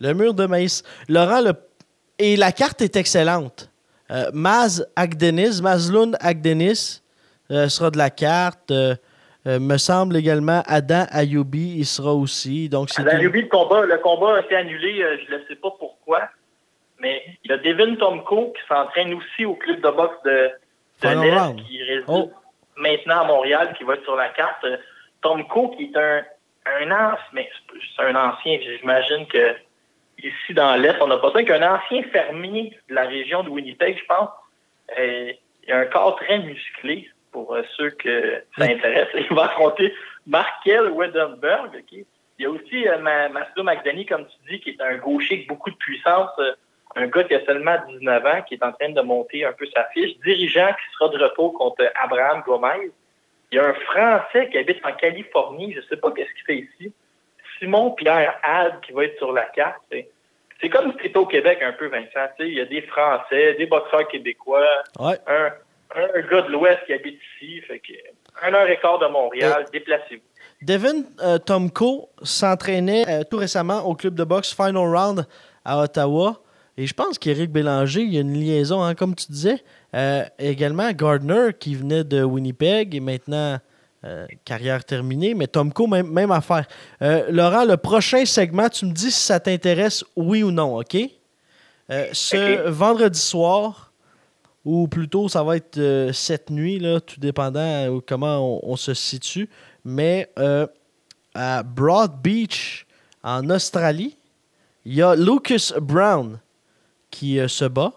Le 0.00 0.14
mur 0.14 0.32
de 0.32 0.46
maïs. 0.46 0.82
Laurent, 1.06 1.42
le... 1.42 1.52
et 2.18 2.34
la 2.36 2.50
carte 2.50 2.80
est 2.80 2.96
excellente. 2.96 3.70
Euh, 4.10 4.30
Maz 4.32 4.90
Agdenis, 4.96 5.60
Mazloun 5.62 6.16
Agdenis 6.20 7.02
euh, 7.50 7.68
sera 7.68 7.90
de 7.90 7.98
la 7.98 8.08
carte. 8.08 8.70
Euh, 8.70 8.96
me 9.44 9.76
semble 9.76 10.16
également 10.16 10.62
Adam 10.66 11.04
Ayoubi, 11.10 11.76
il 11.78 11.84
sera 11.84 12.14
aussi. 12.14 12.68
Donc, 12.68 12.88
Ruby, 12.96 13.42
le 13.42 13.48
combat, 13.48 13.84
le 13.84 13.98
combat 13.98 14.36
a 14.36 14.40
été 14.40 14.56
annulé, 14.56 15.04
je 15.28 15.34
ne 15.34 15.40
sais 15.46 15.54
pas 15.54 15.70
pourquoi, 15.78 16.22
mais 16.98 17.22
il 17.44 17.50
y 17.52 17.54
a 17.54 17.58
Devin 17.58 17.94
Tomko 17.94 18.54
qui 18.54 18.62
s'entraîne 18.66 19.14
aussi 19.14 19.44
au 19.44 19.54
club 19.54 19.80
de 19.82 19.90
boxe 19.90 20.16
de, 20.24 20.50
de 21.02 21.62
qui 21.62 21.80
réside 21.80 22.04
Oh. 22.08 22.32
maintenant 22.76 23.20
à 23.20 23.24
Montréal, 23.24 23.72
qui 23.78 23.84
va 23.84 23.94
être 23.94 24.02
sur 24.02 24.16
la 24.16 24.30
carte. 24.30 24.66
Tomko, 25.22 25.68
qui 25.76 25.84
est 25.84 25.96
un, 25.96 26.22
un 26.82 26.90
ancien, 26.90 27.18
mais 27.32 27.48
c'est- 27.96 28.02
un 28.02 28.14
ancien, 28.16 28.58
j'imagine 28.60 29.26
que 29.26 29.54
ici 30.18 30.54
dans 30.54 30.76
l'Est, 30.76 30.96
on 31.00 31.06
n'a 31.08 31.18
pas 31.18 31.32
ça, 31.32 31.42
qu'un 31.42 31.62
ancien 31.74 32.02
fermier 32.04 32.76
de 32.88 32.94
la 32.94 33.04
région 33.06 33.42
de 33.42 33.48
Winnipeg, 33.50 33.98
je 33.98 34.04
pense. 34.06 34.28
Euh, 34.98 35.32
il 35.66 35.72
a 35.72 35.78
un 35.80 35.86
corps 35.86 36.16
très 36.16 36.38
musclé 36.38 37.08
pour 37.32 37.54
euh, 37.54 37.62
ceux 37.76 37.90
que 37.90 38.42
ça 38.56 38.64
intéresse. 38.64 39.08
Il 39.14 39.34
va 39.36 39.44
affronter 39.46 39.92
Markel 40.26 40.90
Wedenberg. 40.90 41.82
Il 41.92 42.04
y 42.38 42.44
a 42.46 42.50
aussi 42.50 42.86
euh, 42.88 42.98
Ma- 42.98 43.28
Maslow 43.28 43.62
McDonny, 43.64 44.06
comme 44.06 44.26
tu 44.26 44.36
dis, 44.52 44.60
qui 44.60 44.70
est 44.70 44.80
un 44.80 44.96
gaucher 44.96 45.34
avec 45.34 45.48
beaucoup 45.48 45.70
de 45.70 45.76
puissance, 45.76 46.30
euh, 46.38 46.52
un 46.94 47.06
gars 47.08 47.24
qui 47.24 47.34
a 47.34 47.44
seulement 47.44 47.76
19 47.88 48.24
ans, 48.26 48.42
qui 48.42 48.54
est 48.54 48.62
en 48.64 48.72
train 48.72 48.90
de 48.90 49.00
monter 49.02 49.44
un 49.44 49.52
peu 49.52 49.66
sa 49.74 49.84
fiche, 49.92 50.16
dirigeant 50.24 50.68
qui 50.68 50.94
sera 50.98 51.08
de 51.10 51.18
retour 51.22 51.52
contre 51.54 51.84
Abraham 52.02 52.42
Gomez. 52.46 52.90
Il 53.52 53.56
y 53.56 53.58
a 53.58 53.68
un 53.68 53.74
Français 53.74 54.48
qui 54.50 54.58
habite 54.58 54.84
en 54.84 54.92
Californie, 54.92 55.72
je 55.72 55.78
ne 55.80 55.84
sais 55.84 55.96
pas 55.96 56.10
qu'est-ce 56.12 56.32
qu'il 56.34 56.44
fait 56.46 56.58
ici. 56.82 56.92
Simon 57.58 57.92
Pierre 57.92 58.38
Had 58.42 58.80
qui 58.82 58.92
va 58.92 59.04
être 59.04 59.16
sur 59.18 59.32
la 59.32 59.44
carte. 59.44 59.80
C'est- 59.90 60.68
comme 60.70 60.92
si 60.92 60.98
c'était 61.02 61.18
au 61.18 61.26
Québec 61.26 61.58
un 61.62 61.72
peu, 61.72 61.86
Vincent. 61.88 62.28
tu 62.38 62.46
Il 62.48 62.54
y 62.54 62.60
a 62.60 62.64
des 62.64 62.82
Français, 62.82 63.54
des 63.54 63.66
boxeurs 63.66 64.08
québécois, 64.08 64.66
Ouais. 64.98 65.16
un, 65.26 65.50
un 65.94 66.20
gars 66.22 66.42
de 66.42 66.50
l'Ouest 66.50 66.80
qui 66.86 66.92
habite 66.94 67.20
ici. 67.40 67.60
Fait 67.62 67.78
que 67.78 67.92
Un 68.42 68.52
heure 68.52 68.68
et 68.68 68.78
quart 68.78 68.98
de 68.98 69.06
Montréal, 69.06 69.64
déplacez-vous. 69.72 70.22
Devin 70.62 71.04
euh, 71.22 71.38
Tomko 71.38 72.08
s'entraînait 72.22 73.04
euh, 73.08 73.22
tout 73.30 73.36
récemment 73.38 73.80
au 73.84 73.94
club 73.94 74.14
de 74.14 74.24
boxe 74.24 74.54
Final 74.54 74.76
Round 74.94 75.26
à 75.64 75.78
Ottawa. 75.82 76.40
Et 76.78 76.86
je 76.86 76.92
pense 76.94 77.18
qu'Éric 77.18 77.50
Bélanger, 77.50 78.00
il 78.00 78.12
y 78.14 78.18
a 78.18 78.20
une 78.20 78.34
liaison, 78.34 78.82
hein, 78.82 78.94
comme 78.94 79.14
tu 79.14 79.26
disais. 79.30 79.62
Euh, 79.96 80.24
également, 80.38 80.92
Gardner, 80.92 81.50
qui 81.58 81.74
venait 81.74 82.04
de 82.04 82.22
Winnipeg 82.22 82.94
et 82.94 83.00
maintenant 83.00 83.58
euh, 84.04 84.26
carrière 84.44 84.84
terminée. 84.84 85.32
Mais 85.32 85.46
Tomko, 85.46 85.86
même, 85.86 86.08
même 86.08 86.30
affaire. 86.30 86.66
Euh, 87.00 87.24
Laurent, 87.30 87.64
le 87.64 87.78
prochain 87.78 88.26
segment, 88.26 88.68
tu 88.68 88.84
me 88.84 88.92
dis 88.92 89.10
si 89.10 89.22
ça 89.22 89.40
t'intéresse, 89.40 90.04
oui 90.14 90.42
ou 90.42 90.50
non, 90.50 90.78
OK? 90.78 90.96
Ce 91.88 92.68
vendredi 92.68 93.18
soir, 93.18 93.92
ou 94.64 94.88
plutôt 94.88 95.28
ça 95.28 95.44
va 95.44 95.56
être 95.56 96.10
cette 96.12 96.50
nuit, 96.50 96.80
là, 96.80 97.00
tout 97.00 97.20
dépendant 97.20 98.00
comment 98.04 98.58
on, 98.64 98.72
on 98.72 98.76
se 98.76 98.92
situe. 98.92 99.48
Mais 99.84 100.28
à 101.32 101.62
Broad 101.62 102.20
Beach, 102.20 102.86
en 103.22 103.48
Australie, 103.50 104.16
il 104.84 104.94
y 104.94 105.02
a 105.02 105.14
Lucas 105.14 105.74
Brown 105.80 106.40
qui 107.08 107.38
se 107.48 107.66
bat 107.66 107.92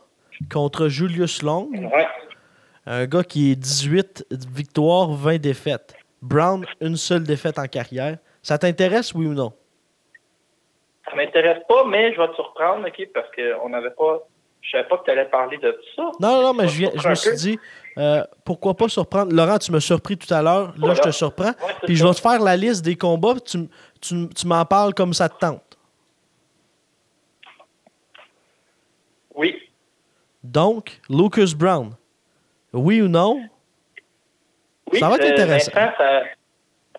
contre 0.51 0.87
Julius 0.87 1.41
Long, 1.43 1.69
Ouais. 1.73 2.07
un 2.85 3.05
gars 3.05 3.23
qui 3.23 3.51
est 3.51 3.55
18 3.55 4.25
victoires, 4.51 5.11
20 5.11 5.37
défaites. 5.39 5.95
Brown, 6.21 6.65
une 6.81 6.95
seule 6.97 7.23
défaite 7.23 7.57
en 7.59 7.65
carrière. 7.67 8.17
Ça 8.41 8.57
t'intéresse, 8.57 9.13
oui 9.13 9.25
ou 9.27 9.33
non? 9.33 9.53
Ça 11.09 11.15
m'intéresse 11.15 11.63
pas, 11.67 11.85
mais 11.85 12.13
je 12.13 12.19
vais 12.21 12.27
te 12.27 12.35
surprendre, 12.35 12.87
OK, 12.87 13.07
parce 13.13 13.27
qu'on 13.35 13.69
n'avait 13.69 13.91
pas. 13.91 14.19
Je 14.61 14.71
savais 14.71 14.87
pas 14.89 14.97
que 14.97 15.05
tu 15.05 15.11
allais 15.11 15.25
parler 15.25 15.57
de 15.57 15.79
ça. 15.95 16.11
Non, 16.19 16.41
non, 16.41 16.53
mais 16.53 16.65
Tu 16.67 16.73
je, 16.73 16.77
viens- 16.79 17.09
me 17.09 17.15
suis 17.15 17.35
dit, 17.35 17.59
euh, 17.97 18.21
pourquoi 18.43 18.75
pas 18.75 18.89
surprendre? 18.89 19.33
Laurent, 19.33 19.57
tu 19.57 19.71
m'as 19.71 19.79
surpris 19.79 20.17
tout 20.17 20.31
à 20.33 20.41
l'heure. 20.41 20.67
Là, 20.67 20.73
Voilà. 20.77 20.93
je 20.95 21.01
te 21.01 21.11
surprends. 21.11 21.45
Ouais, 21.45 21.73
Puis 21.85 21.95
je 21.95 22.05
vais 22.05 22.13
te 22.13 22.19
faire 22.19 22.41
la 22.41 22.57
liste 22.57 22.83
des 22.83 22.97
combats. 22.97 23.33
puis 23.35 23.41
Tu, 23.43 23.57
tu, 24.01 24.27
tu 24.29 24.47
m'en 24.47 24.65
parles 24.65 24.93
comme 24.93 25.13
ça 25.13 25.29
te 25.29 25.37
tente. 25.39 25.77
Oui. 29.33 29.68
Donc, 30.43 30.99
Lucas 31.09 31.53
Brown, 31.57 31.91
oui 32.73 33.01
ou 33.01 33.07
non? 33.07 33.41
Oui, 34.91 34.99
Ça 34.99 35.09
va 35.09 35.15
être 35.17 35.25
euh, 35.25 35.31
intéressant. 35.33 35.71
Ça, 35.73 35.93
ça 35.97 36.23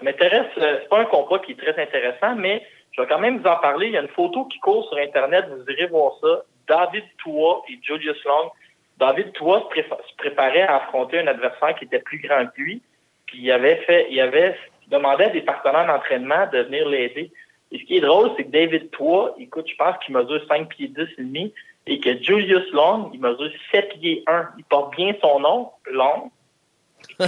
m'intéresse. 0.02 0.46
euh, 0.58 0.78
C'est 0.82 0.88
pas 0.88 1.00
un 1.00 1.04
combat 1.06 1.38
qui 1.40 1.52
est 1.52 1.56
très 1.58 1.80
intéressant, 1.82 2.36
mais 2.36 2.62
je 2.92 3.00
vais 3.00 3.08
quand 3.08 3.18
même 3.18 3.38
vous 3.38 3.48
en 3.48 3.56
parler. 3.56 3.86
Il 3.86 3.92
y 3.92 3.96
a 3.96 4.02
une 4.02 4.08
photo 4.08 4.44
qui 4.46 4.58
court 4.60 4.86
sur 4.88 4.98
Internet, 4.98 5.46
vous 5.48 5.64
irez 5.72 5.86
voir 5.86 6.12
ça. 6.20 6.42
David 6.68 7.04
Toua 7.18 7.62
et 7.68 7.78
Julius 7.82 8.22
Long. 8.24 8.50
David 8.98 9.32
Toua 9.32 9.68
se, 9.74 9.80
se 9.82 10.16
préparait 10.18 10.62
à 10.62 10.76
affronter 10.76 11.18
un 11.20 11.26
adversaire 11.26 11.74
qui 11.76 11.86
était 11.86 11.98
plus 12.00 12.18
grand 12.20 12.46
que 12.46 12.60
lui. 12.60 12.82
Puis 13.26 13.38
il 13.40 13.50
avait 13.50 13.76
fait, 13.86 14.06
il 14.10 14.20
avait 14.20 14.56
demandé 14.88 15.24
à 15.24 15.28
des 15.30 15.40
partenaires 15.42 15.86
d'entraînement 15.86 16.46
de 16.52 16.58
venir 16.62 16.86
l'aider. 16.88 17.32
Et 17.72 17.78
ce 17.78 17.84
qui 17.84 17.96
est 17.96 18.00
drôle, 18.00 18.30
c'est 18.36 18.44
que 18.44 18.50
David 18.50 18.90
Toua, 18.90 19.34
écoute, 19.38 19.66
je 19.68 19.76
pense 19.76 19.96
qu'il 20.04 20.14
mesure 20.14 20.40
5 20.48 20.68
pieds 20.68 20.88
10 20.88 21.00
et 21.18 21.22
demi, 21.22 21.54
et 21.86 22.00
que 22.00 22.22
Julius 22.22 22.70
Long, 22.72 23.10
il 23.14 23.20
mesure 23.20 23.50
7 23.70 23.98
pieds 24.00 24.22
1. 24.26 24.48
Il 24.58 24.64
porte 24.64 24.96
bien 24.96 25.14
son 25.20 25.40
nom, 25.40 25.70
Long. 25.90 26.30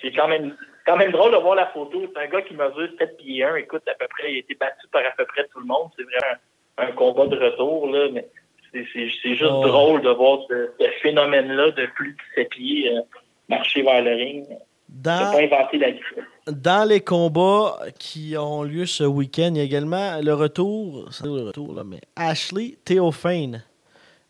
C'est 0.00 0.12
quand 0.12 0.28
même, 0.28 0.56
quand 0.86 0.96
même 0.96 1.12
drôle 1.12 1.32
de 1.32 1.36
voir 1.36 1.56
la 1.56 1.66
photo. 1.66 2.02
C'est 2.12 2.20
un 2.22 2.26
gars 2.26 2.42
qui 2.42 2.54
mesure 2.54 2.88
7 2.98 3.16
pieds 3.16 3.44
1. 3.44 3.56
Écoute, 3.56 3.82
à 3.88 3.94
peu 3.94 4.06
près, 4.08 4.32
il 4.32 4.36
a 4.36 4.38
été 4.38 4.54
battu 4.54 4.86
par 4.90 5.02
à 5.04 5.10
peu 5.16 5.24
près 5.26 5.46
tout 5.52 5.60
le 5.60 5.66
monde. 5.66 5.90
C'est 5.96 6.04
vraiment 6.04 6.40
un, 6.78 6.86
un 6.88 6.92
combat 6.92 7.26
de 7.26 7.36
retour, 7.36 7.88
là, 7.88 8.08
mais 8.12 8.26
c'est, 8.72 8.84
juste 8.84 9.42
Oh. 9.44 9.66
drôle 9.66 10.00
de 10.02 10.10
voir 10.10 10.38
ce, 10.48 10.70
ce 10.80 10.88
phénomène-là 11.02 11.72
de 11.72 11.86
plus 11.94 12.12
de 12.12 12.18
7 12.36 12.48
pieds 12.50 12.96
euh, 12.96 13.02
marcher 13.48 13.82
vers 13.82 14.02
le 14.02 14.14
ring. 14.14 14.46
Dans, 14.92 16.88
les 16.88 17.00
combats 17.00 17.78
qui 17.98 18.36
auront 18.36 18.62
lieu 18.62 18.84
ce 18.84 19.04
week-end, 19.04 19.50
il 19.52 19.56
y 19.56 19.60
a 19.60 19.64
également 19.64 20.20
le 20.20 20.34
retour, 20.34 21.08
le 21.24 21.46
retour 21.46 21.74
là, 21.74 21.82
mais 21.84 22.00
Ashley 22.14 22.76
Théophane 22.84 23.64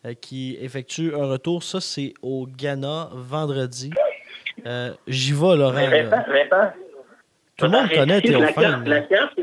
euh, 0.05 0.13
qui 0.13 0.57
effectue 0.61 1.13
un 1.13 1.25
retour. 1.25 1.63
Ça, 1.63 1.81
c'est 1.81 2.13
au 2.21 2.47
Ghana 2.47 3.09
vendredi. 3.13 3.91
Euh, 4.65 4.91
J'y 5.07 5.33
vais, 5.33 5.55
Laurent. 5.57 5.73
Mais. 5.73 6.03
Vincent, 6.03 6.23
Vincent, 6.27 6.73
Tout 7.57 7.65
le 7.65 7.71
monde 7.71 7.89
connaît 7.89 8.21
Théophane. 8.21 8.87
la, 8.87 9.01
carte, 9.01 9.39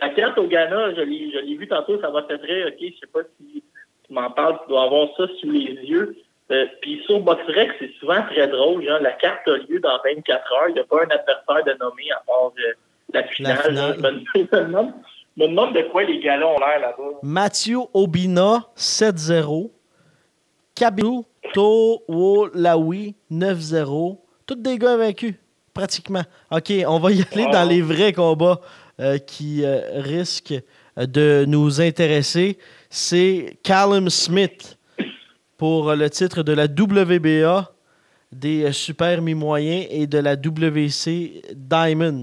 la 0.00 0.08
carte 0.10 0.38
au 0.38 0.46
Ghana, 0.46 0.94
je 0.94 1.00
l'ai, 1.00 1.32
je 1.32 1.38
l'ai 1.38 1.56
vu 1.56 1.66
tantôt, 1.66 2.00
ça 2.00 2.10
va 2.10 2.22
très 2.22 2.36
OK. 2.36 2.76
Je 2.80 2.86
sais 3.00 3.06
pas 3.12 3.20
si 3.38 3.64
tu 4.06 4.12
m'en 4.12 4.30
parles, 4.30 4.58
tu 4.62 4.68
dois 4.68 4.84
avoir 4.84 5.08
ça 5.16 5.24
sous 5.40 5.50
les 5.50 5.74
yeux. 5.84 6.16
Euh, 6.50 6.66
Puis 6.82 7.02
sur 7.06 7.20
BoxRec, 7.20 7.70
c'est 7.78 7.92
souvent 8.00 8.22
très 8.30 8.48
drôle. 8.48 8.84
Genre, 8.84 8.98
la 9.00 9.12
carte 9.12 9.46
a 9.46 9.56
lieu 9.68 9.78
dans 9.80 9.98
24 10.04 10.52
heures. 10.52 10.68
Il 10.68 10.74
n'y 10.74 10.80
a 10.80 10.84
pas 10.84 10.96
un 10.98 11.10
adversaire 11.10 11.64
de 11.64 11.78
nommer 11.78 12.10
à 12.16 12.22
part 12.26 12.52
euh, 12.58 12.72
la 13.12 13.22
finale. 13.24 13.58
finale. 13.62 13.94
Je, 13.96 14.00
me, 14.02 14.20
je 14.34 14.40
me 14.40 14.64
demande, 14.66 14.92
je 15.36 15.42
me 15.44 15.48
demande 15.48 15.74
de 15.74 15.82
quoi 15.82 16.02
les 16.04 16.18
gars 16.20 16.36
ont 16.46 16.58
l'air 16.58 16.80
là-bas. 16.80 17.18
Mathieu 17.22 17.78
Obina, 17.94 18.64
7-0. 18.76 19.70
Kabiru 20.74 21.22
Towolawi, 21.52 23.14
9-0. 23.30 24.18
Tous 24.46 24.54
des 24.56 24.78
gars 24.78 24.96
vaincus, 24.96 25.34
pratiquement. 25.74 26.22
OK, 26.50 26.72
on 26.86 26.98
va 26.98 27.12
y 27.12 27.22
aller 27.32 27.44
Wow. 27.44 27.52
dans 27.52 27.68
les 27.68 27.82
vrais 27.82 28.12
combats 28.12 28.60
euh, 29.00 29.18
qui 29.18 29.64
euh, 29.64 29.80
risquent 30.00 30.54
de 30.96 31.44
nous 31.46 31.80
intéresser. 31.80 32.58
C'est 32.88 33.56
Callum 33.62 34.10
Smith 34.10 34.76
pour 35.60 35.90
euh, 35.90 35.94
le 35.94 36.08
titre 36.08 36.42
de 36.42 36.54
la 36.54 36.64
WBA 36.64 37.70
des 38.32 38.64
euh, 38.64 38.72
super 38.72 39.20
mi-moyens 39.20 39.86
et 39.90 40.06
de 40.06 40.16
la 40.16 40.34
WC 40.34 41.42
Diamond 41.52 42.22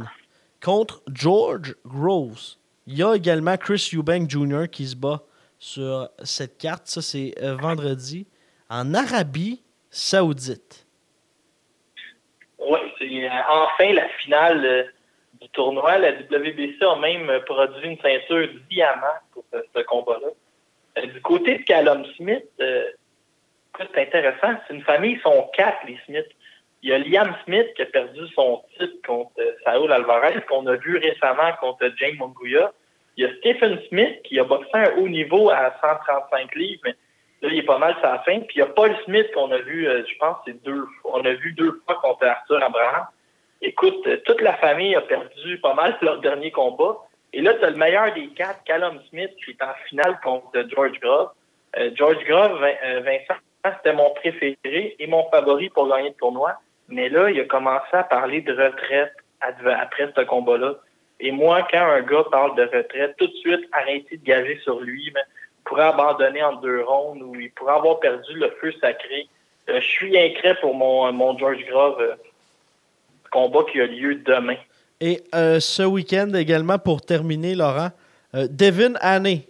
contre 0.60 1.04
George 1.14 1.76
Groves. 1.86 2.56
Il 2.88 2.98
y 2.98 3.04
a 3.04 3.14
également 3.14 3.56
Chris 3.56 3.92
Eubank 3.94 4.28
Jr. 4.28 4.68
qui 4.72 4.88
se 4.88 4.96
bat 4.96 5.22
sur 5.60 6.10
cette 6.24 6.58
carte. 6.58 6.88
Ça, 6.88 7.04
c'est 7.04 7.36
euh, 7.44 7.56
vendredi 7.58 8.26
en 8.72 8.96
Arabie 8.96 9.62
Saoudite. 9.92 10.88
Oui, 12.58 12.80
c'est 12.98 13.30
enfin 13.48 13.94
la 13.94 14.10
finale 14.24 14.92
du 15.40 15.48
tournoi. 15.50 16.00
La 16.00 16.14
WBC 16.14 16.78
a 16.82 16.96
même 16.96 17.30
produit 17.46 17.88
une 17.88 18.00
ceinture 18.00 18.50
diamant 18.68 19.20
pour 19.32 19.44
ce, 19.54 19.82
combat-là. 19.84 21.06
Du 21.06 21.22
côté 21.22 21.60
de 21.60 21.64
Callum 21.66 22.04
Smith, 22.16 22.44
c'est 23.94 24.02
intéressant. 24.02 24.60
C'est 24.68 24.74
une 24.74 24.84
famille, 24.84 25.14
ils 25.14 25.22
sont 25.22 25.50
quatre, 25.54 25.80
les 25.88 25.98
Smith. 26.06 26.26
Il 26.84 26.90
y 26.90 26.94
a 26.94 27.00
Liam 27.00 27.36
Smith 27.46 27.68
qui 27.76 27.82
a 27.82 27.86
perdu 27.88 28.22
son 28.36 28.64
titre 28.78 28.96
contre 29.06 29.32
euh, 29.40 29.52
Saul 29.66 29.92
Alvarez, 29.92 30.42
qu'on 30.48 30.66
a 30.68 30.76
vu 30.76 30.98
récemment 30.98 31.52
contre 31.60 31.92
James 32.00 32.16
Monguia. 32.18 32.72
Il 33.18 33.26
y 33.26 33.28
a 33.28 33.34
Stephen 33.38 33.80
Smith 33.90 34.22
qui 34.24 34.40
a 34.40 34.44
boxé 34.44 34.70
un 34.74 34.92
haut 34.98 35.08
niveau 35.10 35.50
à 35.50 35.74
135 35.82 36.54
livres, 36.56 36.82
mais 36.86 36.92
là, 37.42 37.50
il 37.52 37.58
est 37.58 37.64
pas 37.64 37.80
mal 37.80 37.94
sur 37.96 38.04
la 38.04 38.20
fin. 38.20 38.40
Puis 38.42 38.58
il 38.58 38.60
y 38.60 38.62
a 38.62 38.68
Paul 38.68 38.96
Smith 39.06 39.26
qu'on 39.34 39.52
a 39.52 39.58
vu, 39.58 39.88
euh, 39.88 40.04
je 40.08 40.18
pense, 40.20 40.38
c'est 40.46 40.64
deux 40.64 40.86
fois. 41.02 41.14
On 41.20 41.26
a 41.26 41.34
vu 41.34 41.54
deux 41.54 41.82
fois 41.86 41.96
contre 42.02 42.26
Arthur 42.26 42.62
Abraham. 42.64 43.08
Écoute, 43.62 44.06
euh, 44.06 44.18
toute 44.26 44.42
la 44.42 44.54
famille 44.58 44.96
a 44.96 45.02
perdu 45.02 45.58
pas 45.60 45.74
mal 45.74 45.98
leur 46.04 46.20
dernier 46.20 46.52
combat. 46.52 46.96
Et 47.34 47.42
là, 47.42 47.56
tu 47.56 47.66
as 47.66 47.72
le 47.72 47.76
meilleur 47.78 48.14
des 48.14 48.28
quatre, 48.30 48.64
Callum 48.66 49.02
Smith, 49.10 49.32
qui 49.44 49.52
est 49.52 49.64
en 49.64 49.74
finale 49.90 50.20
contre 50.24 50.52
George 50.74 51.00
Grove. 51.02 51.32
George 51.96 52.24
Grove, 52.26 52.60
Vin- 52.62 53.02
Vincent, 53.02 53.40
c'était 53.88 53.96
mon 53.96 54.10
préféré 54.12 54.96
et 55.00 55.08
mon 55.08 55.30
favori 55.30 55.70
pour 55.70 55.88
gagner 55.90 56.10
le 56.10 56.16
tournoi. 56.16 56.54
Mais 56.90 57.10
là, 57.10 57.30
il 57.30 57.40
a 57.40 57.46
commencé 57.46 57.94
à 57.94 58.04
parler 58.04 58.42
de 58.42 58.52
retraite 58.52 59.14
après 59.42 60.12
ce 60.16 60.22
combat-là. 60.22 60.76
Et 61.20 61.32
moi, 61.32 61.66
quand 61.72 61.80
un 61.80 62.02
gars 62.02 62.26
parle 62.32 62.56
de 62.56 62.64
retraite, 62.64 63.16
tout 63.18 63.28
de 63.28 63.34
suite, 63.34 63.62
arrêtez 63.72 64.18
de 64.18 64.24
gager 64.24 64.60
sur 64.64 64.80
lui. 64.80 65.06
Il 65.06 65.14
pourrait 65.64 65.86
abandonner 65.86 66.44
en 66.44 66.54
deux 66.54 66.84
rondes 66.84 67.22
ou 67.22 67.36
il 67.36 67.52
pourrait 67.52 67.76
avoir 67.76 68.00
perdu 68.00 68.34
le 68.34 68.50
feu 68.62 68.74
sacré. 68.80 69.28
Euh, 69.70 69.80
je 69.82 69.86
suis 69.86 70.18
inquiet 70.18 70.56
pour 70.62 70.74
mon, 70.76 71.12
mon 71.12 71.38
George 71.38 71.66
Grove 71.70 72.00
euh, 72.00 72.16
combat 73.32 73.64
qui 73.72 73.82
a 73.82 73.86
lieu 73.86 74.16
demain. 74.16 74.56
Et 75.02 75.24
euh, 75.36 75.60
ce 75.60 75.84
week-end 75.84 76.34
également, 76.34 76.80
pour 76.80 77.02
terminer, 77.02 77.56
Laurent, 77.56 77.90
euh, 78.34 78.48
Devin 78.50 78.94
Haney, 79.02 79.42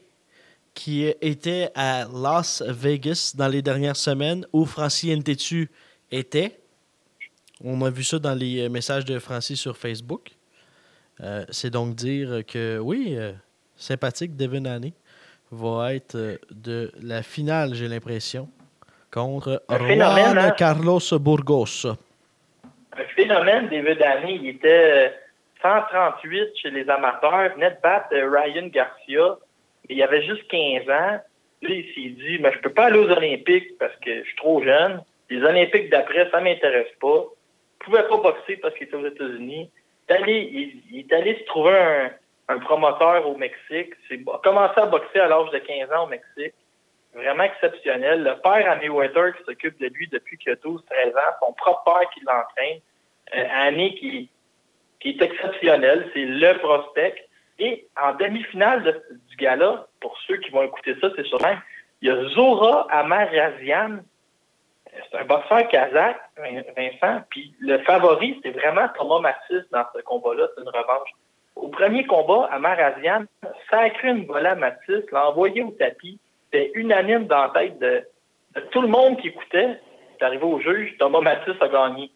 qui 0.78 1.12
était 1.22 1.72
à 1.74 2.06
Las 2.14 2.62
Vegas 2.62 3.34
dans 3.36 3.48
les 3.48 3.64
dernières 3.64 3.96
semaines, 3.96 4.46
où 4.54 4.64
Francis 4.64 5.12
Ntetu 5.18 5.72
était. 6.12 6.60
On 7.64 7.82
a 7.82 7.90
vu 7.90 8.04
ça 8.04 8.20
dans 8.20 8.36
les 8.36 8.62
euh, 8.62 8.70
messages 8.70 9.04
de 9.04 9.18
Francis 9.18 9.60
sur 9.60 9.76
Facebook. 9.76 10.30
Euh, 11.22 11.44
C'est 11.50 11.72
donc 11.72 11.96
dire 11.96 12.44
que 12.46 12.78
oui, 12.78 13.16
euh, 13.18 13.32
sympathique 13.76 14.36
Devin 14.36 14.66
Haney 14.66 14.94
va 15.52 15.96
être 15.96 16.14
euh, 16.14 16.38
de 16.52 16.92
la 17.02 17.24
finale, 17.24 17.74
j'ai 17.74 17.88
l'impression, 17.88 18.48
contre 19.12 19.64
Juan 19.68 20.38
hein? 20.38 20.52
Carlos 20.52 21.00
Burgos. 21.20 21.88
Un 21.88 23.08
phénomène, 23.16 23.68
David 23.70 24.00
Haney, 24.04 24.36
il 24.44 24.50
était 24.50 25.08
euh, 25.08 25.10
138 25.64 26.50
chez 26.62 26.70
les 26.70 26.88
amateurs, 26.88 27.56
venait 27.56 27.72
de 27.72 27.82
battre 27.82 28.14
Ryan 28.14 28.68
Garcia, 28.68 29.40
il 29.90 30.02
avait 30.04 30.24
juste 30.24 30.48
15 30.48 30.84
ans. 30.90 31.20
Là, 31.62 31.70
il 31.70 31.86
s'est 31.96 32.10
dit, 32.10 32.38
mais 32.40 32.52
je 32.54 32.60
peux 32.60 32.74
pas 32.74 32.86
aller 32.86 33.00
aux 33.00 33.10
Olympiques 33.10 33.78
parce 33.80 33.96
que 33.98 34.20
je 34.20 34.24
suis 34.28 34.36
trop 34.36 34.62
jeune. 34.64 35.02
Les 35.30 35.42
Olympiques 35.44 35.90
d'après, 35.90 36.30
ça 36.30 36.40
m'intéresse 36.42 36.92
pas. 37.02 37.24
pouvait 37.80 38.08
pas 38.08 38.18
boxer 38.18 38.58
parce 38.58 38.74
qu'il 38.76 38.88
était 38.88 38.96
aux 38.96 39.06
États-Unis. 39.06 39.70
Il, 40.10 40.14
est 40.14 40.16
allé- 40.18 40.50
il- 40.92 41.06
il 41.10 41.36
se 41.38 41.44
trouver 41.46 41.78
un, 42.50 42.60
promoteur 42.60 43.28
au 43.28 43.36
Mexique. 43.38 43.94
Il 44.10 44.24
a 44.34 44.38
commencé 44.40 44.80
à 44.80 44.86
boxer 44.88 45.20
à 45.20 45.28
l'âge 45.28 45.50
de 45.52 45.60
15 45.60 45.92
ans 45.92 46.06
au 46.06 46.08
Mexique. 46.08 46.54
Vraiment 47.14 47.44
exceptionnel. 47.44 48.24
Le 48.24 48.36
père 48.42 48.70
à 48.72 48.76
Mayweather 48.76 49.36
qui 49.38 49.44
s'occupe 49.44 49.80
de 49.80 49.88
lui 49.88 50.08
depuis 50.08 50.38
qu'il 50.38 50.52
a 50.52 50.56
12-13 50.56 51.16
ans, 51.16 51.34
son 51.42 51.54
propre 51.54 51.84
père 51.86 52.10
qui 52.12 52.22
l'entraîne. 52.22 52.80
Euh, 53.36 53.46
Annie 53.54 53.96
qui, 53.96 54.30
est 55.10 55.22
exceptionnel, 55.22 56.10
c'est 56.14 56.26
le 56.26 56.54
prospect. 56.60 57.16
Et 57.60 57.88
en 58.02 58.14
demi-finale 58.14 58.84
de- 58.84 59.04
du 59.38 59.44
gala, 59.44 59.88
pour 60.02 60.18
ceux 60.28 60.38
qui 60.38 60.50
vont 60.52 60.64
écouter 60.64 60.96
ça, 61.02 61.10
c'est 61.16 61.26
sûr 61.26 61.42
même, 61.42 61.60
il 62.02 62.10
y 62.10 62.12
a 62.12 62.24
Zora 62.30 62.88
Amarazian. 62.92 64.00
C'est 65.12 65.18
un 65.20 65.26
boxeur 65.26 65.68
kazakh, 65.68 66.18
Vin- 66.38 66.64
Vincent. 66.76 67.24
Puis 67.30 67.54
le 67.60 67.80
favori, 67.80 68.40
c'est 68.44 68.52
vraiment 68.52 68.88
Thomas 68.98 69.20
Mathis 69.20 69.66
dans 69.72 69.86
ce 69.96 70.02
combat-là. 70.02 70.48
C'est 70.56 70.62
une 70.62 70.70
revanche. 70.70 71.10
Au 71.56 71.68
premier 71.70 72.06
combat, 72.06 72.48
Amarazian 72.52 73.26
sacré 73.70 74.10
une 74.10 74.26
volée 74.26 74.48
à 74.48 74.56
Mathis, 74.56 75.04
l'a 75.12 75.30
envoyé 75.30 75.64
au 75.64 75.72
tapis. 75.72 76.20
C'était 76.46 76.72
unanime 76.76 77.26
dans 77.28 77.44
la 77.44 77.50
tête 77.50 77.80
de, 77.80 78.04
de 78.56 78.62
tout 78.72 78.82
le 78.82 78.88
monde 78.88 79.18
qui 79.20 79.28
écoutait. 79.30 79.80
C'est 80.18 80.26
arrivé 80.26 80.44
au 80.44 80.60
juge, 80.60 80.96
Thomas 80.98 81.22
Mathis 81.22 81.56
a 81.62 81.68
gagné. 81.68 82.12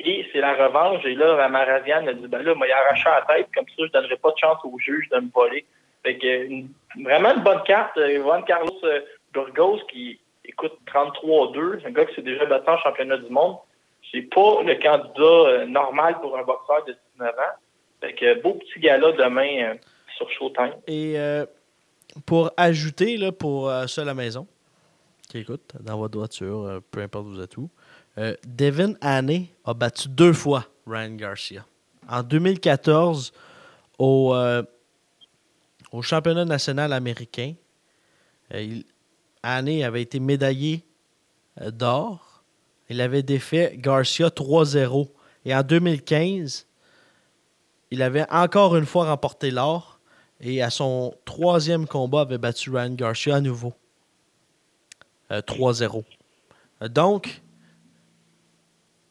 Et 0.00 0.26
c'est 0.32 0.40
la 0.40 0.54
revanche. 0.54 1.04
Et 1.04 1.14
là, 1.14 1.44
Amarazian 1.44 2.06
a 2.06 2.12
dit, 2.12 2.26
ben 2.26 2.42
là, 2.42 2.54
moi, 2.54 2.66
il 2.66 2.72
a 2.72 2.78
arraché 2.78 3.08
la 3.08 3.22
tête, 3.34 3.48
comme 3.54 3.66
ça, 3.68 3.74
je 3.86 3.92
donnerai 3.92 4.16
pas 4.16 4.30
de 4.30 4.38
chance 4.38 4.58
au 4.64 4.76
juge 4.78 5.08
de 5.10 5.20
me 5.20 5.30
voler. 5.32 5.64
Fait 6.02 6.18
que, 6.18 7.02
vraiment 7.02 7.34
une 7.34 7.42
bonne 7.42 7.62
carte. 7.64 7.96
euh, 7.96 8.20
Juan 8.20 8.44
Carlos 8.44 8.78
euh, 8.84 9.00
Burgos, 9.32 9.80
qui 9.90 10.18
écoute 10.44 10.72
33-2, 10.92 11.86
un 11.86 11.90
gars 11.90 12.06
qui 12.06 12.16
s'est 12.16 12.22
déjà 12.22 12.44
battu 12.46 12.68
en 12.68 12.78
championnat 12.78 13.18
du 13.18 13.30
monde. 13.30 13.56
C'est 14.10 14.22
pas 14.22 14.62
le 14.62 14.74
candidat 14.74 15.22
euh, 15.22 15.66
normal 15.66 16.18
pour 16.20 16.36
un 16.36 16.42
boxeur 16.42 16.84
de 16.86 16.96
19 17.14 17.30
ans. 17.30 17.56
Fait 18.00 18.14
que, 18.14 18.42
beau 18.42 18.54
petit 18.54 18.80
gala 18.80 19.12
demain 19.12 19.76
sur 20.16 20.28
Showtime. 20.30 20.74
Et 20.88 21.16
pour 22.26 22.50
ajouter, 22.56 23.16
là, 23.16 23.30
pour 23.30 23.70
euh, 23.70 23.86
ceux 23.86 24.02
à 24.02 24.04
la 24.04 24.14
maison, 24.14 24.46
qui 25.28 25.38
écoute, 25.38 25.72
dans 25.80 25.96
votre 25.96 26.18
voiture, 26.18 26.80
peu 26.90 27.00
importe 27.00 27.26
vous 27.26 27.40
êtes 27.40 27.56
où, 27.56 27.70
Devin 28.44 28.94
Haney 29.00 29.46
a 29.64 29.72
battu 29.72 30.08
deux 30.08 30.32
fois 30.32 30.66
Ryan 30.86 31.14
Garcia. 31.14 31.64
En 32.10 32.22
2014, 32.22 33.32
au, 33.98 34.34
au 35.92 36.02
championnat 36.02 36.44
national 36.44 36.92
américain, 36.92 37.54
euh, 38.54 38.60
il- 38.62 38.84
Haney 39.42 39.82
avait 39.84 40.02
été 40.02 40.20
médaillé 40.20 40.84
euh, 41.60 41.70
d'or. 41.70 42.42
Il 42.88 43.00
avait 43.00 43.22
défait 43.22 43.74
Garcia 43.76 44.28
3-0. 44.28 45.08
Et 45.44 45.54
en 45.54 45.62
2015, 45.62 46.66
il 47.90 48.02
avait 48.02 48.24
encore 48.30 48.76
une 48.76 48.86
fois 48.86 49.06
remporté 49.06 49.50
l'or 49.50 49.98
et 50.40 50.62
à 50.62 50.70
son 50.70 51.14
troisième 51.24 51.86
combat 51.86 52.22
avait 52.22 52.38
battu 52.38 52.70
Ryan 52.70 52.90
Garcia 52.94 53.36
à 53.36 53.40
nouveau. 53.40 53.72
Euh, 55.30 55.40
3-0. 55.42 56.04
Euh, 56.82 56.88
Donc, 56.88 57.40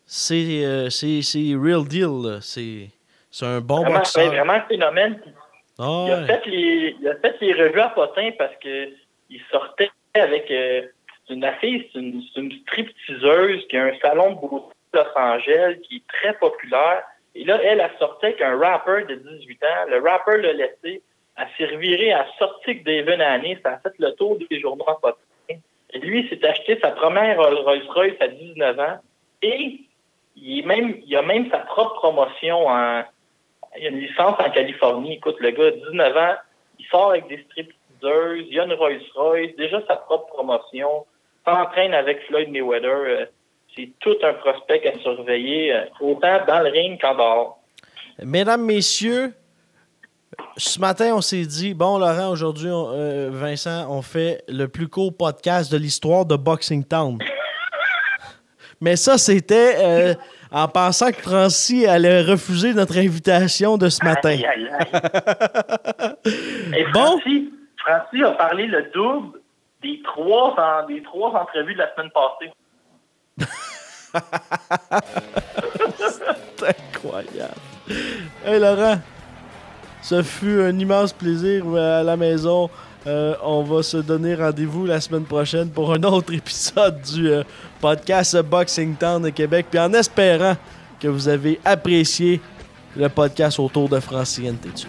c'est 0.05 0.65
euh, 0.65 0.89
c'est 0.89 1.21
c'est 1.21 1.55
real 1.55 1.87
deal. 1.87 2.39
C'est 2.41 2.89
c'est 3.29 3.45
un 3.45 3.61
bon 3.61 3.83
boxeur. 3.85 4.23
ouais, 4.29 4.29
vraiment 4.37 4.53
un 4.53 4.61
phénomène. 4.67 5.19
Ah 5.81 6.05
Il 6.05 6.11
a, 6.11 6.19
ouais. 6.19 6.25
fait 6.27 6.45
les, 6.45 6.95
il 6.99 7.07
a 7.07 7.15
fait 7.15 7.35
les 7.41 7.53
revues 7.53 7.79
à 7.79 7.89
potin 7.89 8.29
parce 8.37 8.55
que 8.57 8.89
il 9.29 9.41
sortait 9.49 9.89
avec 10.13 10.51
euh, 10.51 10.83
une 11.29 11.49
fille, 11.59 11.89
c'est 11.91 11.99
une, 11.99 12.21
une 12.35 12.51
stripteaseuse 12.61 13.65
qui 13.67 13.77
a 13.77 13.85
un 13.85 13.97
salon 13.99 14.33
de 14.33 14.41
beauté 14.41 14.75
de 14.93 14.99
Los 14.99 15.17
Angeles 15.17 15.79
qui 15.83 15.97
est 15.97 16.07
très 16.07 16.33
populaire. 16.33 17.03
Et 17.33 17.45
là, 17.45 17.59
elle 17.63 17.79
a 17.81 17.89
sorti 17.97 18.27
avec 18.27 18.41
un 18.41 18.57
rapper 18.57 19.05
de 19.05 19.15
18 19.15 19.63
ans. 19.63 19.89
Le 19.89 20.01
rapper 20.01 20.41
l'a 20.41 20.53
laissé. 20.53 21.01
Elle 21.37 21.47
s'est 21.57 21.73
revirée 21.73 22.11
à 22.11 22.27
sortir 22.37 22.75
que 22.75 22.83
David 22.83 23.21
Haney. 23.21 23.57
Ça 23.63 23.73
a 23.73 23.77
fait 23.77 23.97
le 23.97 24.11
tour 24.15 24.37
des 24.49 24.59
journaux 24.59 24.89
à 24.89 24.99
potin. 24.99 25.17
Et 25.93 25.99
lui, 25.99 26.27
s'est 26.29 26.45
acheté 26.45 26.77
sa 26.81 26.91
première 26.91 27.37
Rolls 27.37 27.87
Royce 27.93 28.15
à 28.19 28.27
19 28.27 28.79
ans. 28.79 28.97
Et 29.41 29.79
il, 30.35 30.59
est 30.59 30.65
même, 30.65 30.97
il 31.05 31.15
a 31.15 31.21
même 31.21 31.49
sa 31.49 31.59
propre 31.59 31.95
promotion 31.95 32.67
en, 32.67 33.03
il 33.77 33.85
a 33.85 33.89
une 33.89 33.99
licence 33.99 34.35
en 34.39 34.49
Californie. 34.51 35.13
Écoute, 35.13 35.37
le 35.39 35.51
gars, 35.51 35.71
19 35.71 36.17
ans, 36.17 36.35
il 36.79 36.85
sort 36.87 37.11
avec 37.11 37.27
des 37.27 37.43
stripteaseuses, 37.49 38.45
il 38.49 38.59
a 38.59 38.65
une 38.65 38.73
Rolls-Royce, 38.73 39.55
déjà 39.57 39.81
sa 39.87 39.95
propre 39.95 40.27
promotion, 40.27 41.05
s'entraîne 41.45 41.93
avec 41.93 42.21
Floyd 42.27 42.49
Mayweather. 42.49 42.89
euh, 42.89 43.25
c'est 43.75 43.89
tout 43.99 44.17
un 44.23 44.33
prospect 44.33 44.85
à 44.87 44.99
surveiller, 44.99 45.73
euh, 45.73 45.85
autant 46.01 46.39
dans 46.45 46.59
le 46.59 46.69
ring 46.69 46.99
qu'en 46.99 47.15
dehors. 47.15 47.59
Mesdames, 48.21 48.65
messieurs, 48.65 49.33
ce 50.57 50.79
matin, 50.79 51.13
on 51.15 51.21
s'est 51.21 51.45
dit, 51.45 51.73
bon, 51.73 51.97
Laurent, 51.97 52.29
aujourd'hui, 52.29 52.69
euh, 52.69 53.29
Vincent, 53.31 53.87
on 53.89 54.01
fait 54.01 54.43
le 54.47 54.67
plus 54.67 54.87
court 54.87 55.15
podcast 55.15 55.71
de 55.71 55.77
l'histoire 55.77 56.25
de 56.25 56.35
Boxing 56.35 56.83
Town. 56.83 57.17
Mais 58.81 58.95
ça, 58.95 59.17
c'était 59.17 59.75
euh, 59.77 60.13
en 60.51 60.67
pensant 60.67 61.11
que 61.11 61.21
Francie 61.21 61.85
allait 61.87 62.21
refuser 62.21 62.73
notre 62.73 62.97
invitation 62.97 63.77
de 63.77 63.87
ce 63.89 64.03
matin. 64.03 64.29
Aïe, 64.29 64.45
aïe, 64.45 64.69
aïe. 64.79 64.87
Et 66.77 66.85
Bon. 66.91 66.99
Francis, 67.19 67.43
Francis 67.77 68.23
a 68.23 68.31
parlé 68.31 68.67
le 68.67 68.89
double 68.93 69.39
des 69.81 70.01
trois, 70.03 70.55
en- 70.59 70.85
des 70.87 71.01
trois 71.03 71.29
entrevues 71.31 71.73
de 71.73 71.79
la 71.79 71.93
semaine 71.95 72.11
passée. 72.11 72.51
C'est 76.57 76.67
incroyable. 76.93 77.53
Hey 78.45 78.59
Laurent, 78.59 78.99
ce 80.01 80.21
fut 80.21 80.61
un 80.61 80.77
immense 80.77 81.13
plaisir 81.13 81.63
à 81.75 82.03
la 82.03 82.17
maison. 82.17 82.69
Euh, 83.07 83.35
on 83.43 83.63
va 83.63 83.81
se 83.81 83.97
donner 83.97 84.35
rendez-vous 84.35 84.85
la 84.85 85.01
semaine 85.01 85.23
prochaine 85.23 85.69
pour 85.69 85.91
un 85.91 86.03
autre 86.03 86.33
épisode 86.35 87.01
du 87.01 87.29
euh, 87.29 87.43
podcast 87.79 88.37
Boxing 88.43 88.95
Town 88.95 89.23
de 89.23 89.29
Québec. 89.29 89.67
Puis 89.71 89.79
en 89.79 89.91
espérant 89.93 90.55
que 90.99 91.07
vous 91.07 91.27
avez 91.27 91.59
apprécié 91.65 92.39
le 92.95 93.09
podcast 93.09 93.57
autour 93.59 93.89
de 93.89 93.99
Francine 93.99 94.55
Tétu. 94.57 94.87